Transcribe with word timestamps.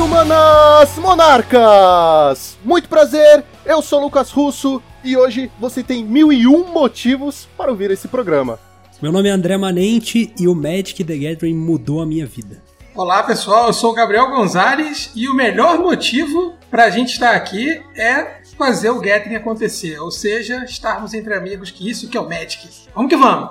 quatro 0.00 0.08
manas 0.08 0.96
monarcas! 0.96 2.58
Muito 2.64 2.88
prazer, 2.88 3.44
eu 3.66 3.82
sou 3.82 4.00
Lucas 4.00 4.30
Russo 4.30 4.82
e 5.04 5.14
hoje 5.14 5.52
você 5.60 5.82
tem 5.82 6.02
mil 6.02 6.32
e 6.32 6.46
um 6.46 6.72
motivos 6.72 7.46
para 7.54 7.70
ouvir 7.70 7.90
esse 7.90 8.08
programa. 8.08 8.58
Meu 9.02 9.12
nome 9.12 9.28
é 9.28 9.32
André 9.32 9.58
Manente 9.58 10.32
e 10.38 10.48
o 10.48 10.54
Magic 10.54 11.04
the 11.04 11.16
Gathering 11.16 11.54
mudou 11.54 12.00
a 12.00 12.06
minha 12.06 12.24
vida. 12.24 12.62
Olá 12.94 13.22
pessoal, 13.22 13.66
eu 13.66 13.72
sou 13.74 13.90
o 13.90 13.94
Gabriel 13.94 14.30
Gonzalez 14.30 15.10
e 15.14 15.28
o 15.28 15.34
melhor 15.34 15.78
motivo 15.78 16.54
para 16.70 16.84
a 16.84 16.90
gente 16.90 17.12
estar 17.12 17.34
aqui 17.34 17.82
é 17.94 18.40
fazer 18.56 18.88
o 18.88 19.00
Gathering 19.00 19.36
acontecer, 19.36 19.98
ou 20.00 20.10
seja, 20.10 20.64
estarmos 20.64 21.12
entre 21.12 21.34
amigos, 21.34 21.70
que 21.70 21.88
isso 21.88 22.08
que 22.08 22.16
é 22.16 22.20
o 22.20 22.28
Magic. 22.28 22.66
Vamos 22.94 23.10
que 23.10 23.16
vamos! 23.16 23.50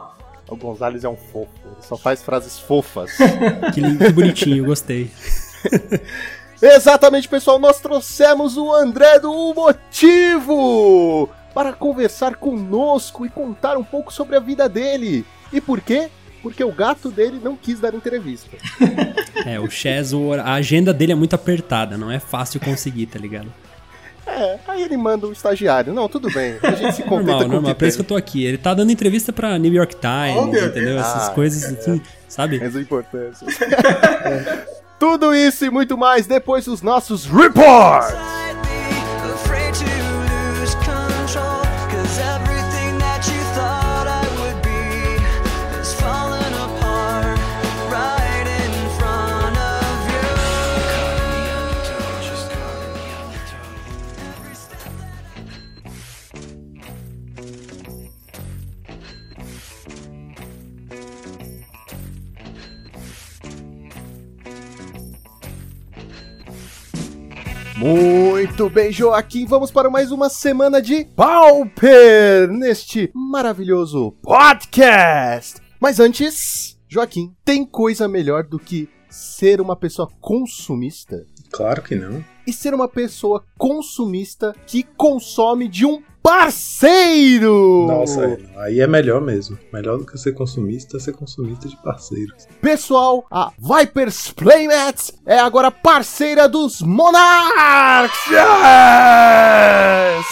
O 0.50 0.56
Gonzalez 0.56 1.04
é 1.04 1.10
um 1.10 1.16
fofo, 1.16 1.52
ele 1.64 1.76
só 1.82 1.96
faz 1.96 2.24
frases 2.24 2.58
fofas. 2.58 3.12
que, 3.72 3.82
lindo, 3.82 4.04
que 4.04 4.12
bonitinho, 4.12 4.66
gostei. 4.66 5.12
Exatamente, 6.62 7.28
pessoal, 7.28 7.58
nós 7.60 7.80
trouxemos 7.80 8.58
o 8.58 8.74
André 8.74 9.20
do 9.20 9.54
Motivo 9.54 11.30
para 11.54 11.74
conversar 11.74 12.36
conosco 12.36 13.26
e 13.26 13.30
contar 13.30 13.78
um 13.78 13.84
pouco 13.84 14.12
sobre 14.14 14.36
a 14.36 14.40
vida 14.40 14.68
dele. 14.68 15.26
E 15.54 15.60
por 15.62 15.80
quê? 15.82 16.10
Porque 16.42 16.64
o 16.64 16.72
gato 16.72 17.10
dele 17.10 17.40
não 17.44 17.56
quis 17.56 17.80
dar 17.80 17.94
entrevista. 17.94 18.56
É, 19.46 19.58
o 19.58 19.70
Chaz, 19.70 20.12
a 20.44 20.54
agenda 20.56 20.94
dele 20.94 21.14
é 21.14 21.16
muito 21.16 21.34
apertada, 21.34 21.98
não 21.98 22.12
é 22.12 22.20
fácil 22.20 22.60
conseguir, 22.60 23.06
tá 23.06 23.18
ligado? 23.18 23.48
É, 24.28 24.60
aí 24.68 24.84
ele 24.84 24.98
manda 24.98 25.26
o 25.26 25.32
estagiário. 25.32 25.94
Não, 25.94 26.10
tudo 26.10 26.30
bem. 26.30 26.58
A 26.62 26.72
gente 26.72 26.96
se 26.96 27.04
contenta 27.04 27.32
normal, 27.32 27.46
com 27.48 27.54
normal. 27.54 27.76
Por 27.76 27.88
isso 27.88 27.98
que 27.98 28.02
eu 28.02 28.08
tô 28.08 28.16
aqui. 28.18 28.44
Ele 28.44 28.58
tá 28.58 28.74
dando 28.74 28.92
entrevista 28.92 29.32
pra 29.32 29.58
New 29.58 29.72
York 29.74 29.96
Times, 29.96 30.36
Oh, 30.38 30.48
entendeu? 30.50 30.96
Deus. 30.96 31.02
Essas 31.02 31.30
Ah, 31.30 31.32
coisas 31.32 31.64
é, 31.64 31.80
assim, 31.80 32.02
sabe? 32.28 32.60
Mas 32.60 32.76
o 32.76 32.82
importante. 32.82 33.38
Tudo 35.00 35.34
isso 35.34 35.66
e 35.66 35.70
muito 35.70 35.98
mais 35.98 36.28
depois 36.28 36.66
dos 36.66 36.82
nossos 36.82 37.26
reports. 37.26 38.14
Muito 67.80 68.70
bem, 68.70 68.92
Joaquim. 68.92 69.46
Vamos 69.46 69.72
para 69.72 69.90
mais 69.90 70.12
uma 70.12 70.30
semana 70.30 70.82
de 70.82 71.06
Pauper 71.06 72.50
neste 72.52 73.10
maravilhoso 73.14 74.12
podcast. 74.22 75.62
Mas 75.80 75.98
antes, 75.98 76.78
Joaquim, 76.90 77.34
tem 77.46 77.66
coisa 77.66 78.06
melhor 78.06 78.44
do 78.44 78.60
que 78.60 78.90
ser 79.10 79.62
uma 79.62 79.78
pessoa 79.78 80.10
consumista 80.20 81.26
Claro 81.52 81.82
que 81.82 81.96
não. 81.96 82.24
E 82.50 82.54
ser 82.54 82.74
uma 82.74 82.88
pessoa 82.88 83.44
consumista 83.58 84.56
que 84.66 84.82
consome 84.82 85.68
de 85.68 85.86
um 85.86 86.02
parceiro. 86.22 87.86
Nossa, 87.88 88.26
é, 88.26 88.40
aí 88.58 88.82
é 88.82 88.88
melhor 88.88 89.22
mesmo. 89.22 89.58
Melhor 89.72 90.00
do 90.00 90.06
que 90.06 90.18
ser 90.18 90.34
consumista, 90.34 91.00
ser 91.00 91.14
consumista 91.14 91.70
de 91.70 91.78
parceiros. 91.78 92.48
Pessoal, 92.60 93.26
a 93.32 93.52
Vipers 93.58 94.32
Playmats 94.32 95.14
é 95.26 95.38
agora 95.38 95.70
parceira 95.70 96.50
dos 96.50 96.82
Monarchs! 96.82 98.20
Yes! 98.32 100.26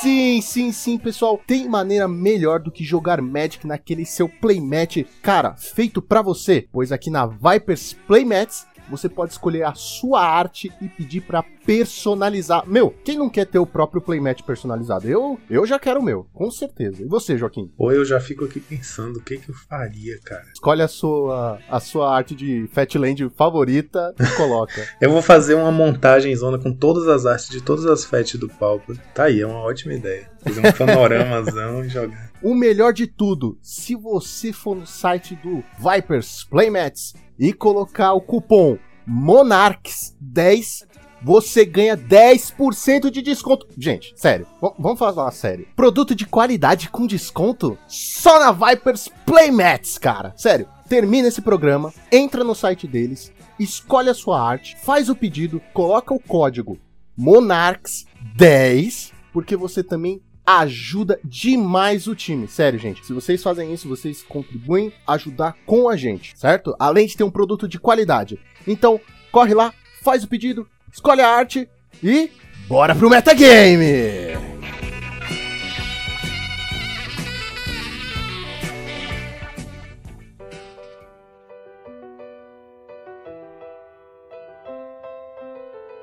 Sim, 0.00 0.40
sim, 0.40 0.70
sim, 0.70 0.98
pessoal. 0.98 1.40
Tem 1.44 1.68
maneira 1.68 2.06
melhor 2.06 2.60
do 2.60 2.70
que 2.70 2.84
jogar 2.84 3.20
Magic 3.20 3.66
naquele 3.66 4.06
seu 4.06 4.28
playmat, 4.28 5.04
cara, 5.20 5.56
feito 5.56 6.00
pra 6.00 6.22
você. 6.22 6.68
Pois 6.70 6.92
aqui 6.92 7.10
na 7.10 7.26
Vipers 7.26 7.96
Playmats 8.06 8.66
você 8.88 9.08
pode 9.08 9.32
escolher 9.32 9.64
a 9.64 9.74
sua 9.74 10.22
arte 10.22 10.72
e 10.80 10.88
pedir 10.88 11.22
pra 11.22 11.42
personalizar. 11.42 12.66
Meu, 12.66 12.94
quem 13.04 13.18
não 13.18 13.28
quer 13.28 13.46
ter 13.46 13.58
o 13.58 13.66
próprio 13.66 14.00
playmat 14.00 14.42
personalizado? 14.42 15.08
Eu, 15.08 15.38
eu 15.50 15.66
já 15.66 15.78
quero 15.78 16.00
o 16.00 16.02
meu, 16.02 16.26
com 16.32 16.50
certeza. 16.50 17.02
E 17.02 17.06
você, 17.06 17.36
Joaquim? 17.36 17.72
Ou 17.76 17.92
eu 17.92 18.04
já 18.04 18.20
fico 18.20 18.44
aqui 18.44 18.60
pensando 18.60 19.18
o 19.18 19.22
que, 19.22 19.38
que 19.38 19.50
eu 19.50 19.54
faria, 19.54 20.18
cara. 20.24 20.44
Escolhe 20.52 20.82
a 20.82 20.88
sua, 20.88 21.58
a 21.68 21.80
sua 21.80 22.14
arte 22.14 22.34
de 22.34 22.68
Fatland 22.72 23.28
favorita 23.36 24.14
e 24.18 24.36
coloca. 24.36 24.86
Eu 25.00 25.10
vou 25.10 25.22
fazer 25.22 25.54
uma 25.54 25.70
montagem 25.70 26.34
zona 26.34 26.58
com 26.58 26.72
todas 26.72 27.06
as 27.08 27.26
artes 27.26 27.48
de 27.48 27.60
todas 27.60 27.86
as 27.86 28.04
fets 28.04 28.38
do 28.38 28.48
Pauper. 28.48 28.96
Tá 29.14 29.24
aí, 29.24 29.40
é 29.40 29.46
uma 29.46 29.60
ótima 29.60 29.94
ideia. 29.94 30.30
Fazer 30.42 30.60
um 30.60 30.72
panoramazão 30.72 31.84
e 31.84 31.88
jogar. 31.88 32.25
O 32.42 32.54
melhor 32.54 32.92
de 32.92 33.06
tudo, 33.06 33.58
se 33.60 33.94
você 33.94 34.52
for 34.52 34.76
no 34.76 34.86
site 34.86 35.34
do 35.36 35.62
Vipers 35.78 36.44
Playmats 36.44 37.14
e 37.38 37.52
colocar 37.52 38.12
o 38.12 38.20
cupom 38.20 38.78
MONARCHS10, 39.08 40.86
você 41.22 41.64
ganha 41.64 41.96
10% 41.96 43.10
de 43.10 43.22
desconto. 43.22 43.66
Gente, 43.76 44.12
sério, 44.16 44.46
vamos 44.78 44.98
falar 44.98 45.30
sério. 45.30 45.66
Produto 45.74 46.14
de 46.14 46.26
qualidade 46.26 46.90
com 46.90 47.06
desconto 47.06 47.78
só 47.88 48.38
na 48.38 48.52
Vipers 48.52 49.08
Playmats, 49.24 49.98
cara. 49.98 50.34
Sério, 50.36 50.68
termina 50.88 51.28
esse 51.28 51.40
programa, 51.40 51.92
entra 52.12 52.44
no 52.44 52.54
site 52.54 52.86
deles, 52.86 53.32
escolhe 53.58 54.08
a 54.10 54.14
sua 54.14 54.40
arte, 54.40 54.76
faz 54.82 55.08
o 55.08 55.16
pedido, 55.16 55.60
coloca 55.72 56.14
o 56.14 56.20
código 56.20 56.78
MONARCHS10, 57.18 59.12
porque 59.32 59.56
você 59.56 59.82
também 59.82 60.20
ajuda 60.46 61.18
demais 61.24 62.06
o 62.06 62.14
time. 62.14 62.46
Sério, 62.46 62.78
gente. 62.78 63.04
Se 63.04 63.12
vocês 63.12 63.42
fazem 63.42 63.74
isso, 63.74 63.88
vocês 63.88 64.22
contribuem 64.22 64.92
a 65.06 65.14
ajudar 65.14 65.56
com 65.66 65.88
a 65.88 65.96
gente, 65.96 66.38
certo? 66.38 66.74
Além 66.78 67.06
de 67.06 67.16
ter 67.16 67.24
um 67.24 67.30
produto 67.30 67.66
de 67.66 67.80
qualidade. 67.80 68.38
Então, 68.66 69.00
corre 69.32 69.52
lá, 69.52 69.74
faz 70.02 70.22
o 70.22 70.28
pedido, 70.28 70.68
escolhe 70.92 71.20
a 71.20 71.28
arte 71.28 71.68
e 72.02 72.30
bora 72.68 72.94
pro 72.94 73.10
metagame! 73.10 74.46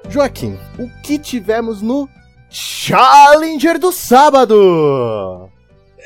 Joaquim, 0.10 0.60
o 0.78 0.88
que 1.02 1.18
tivemos 1.18 1.82
no 1.82 2.08
Challenger 2.56 3.80
do 3.80 3.92
sábado? 3.92 5.50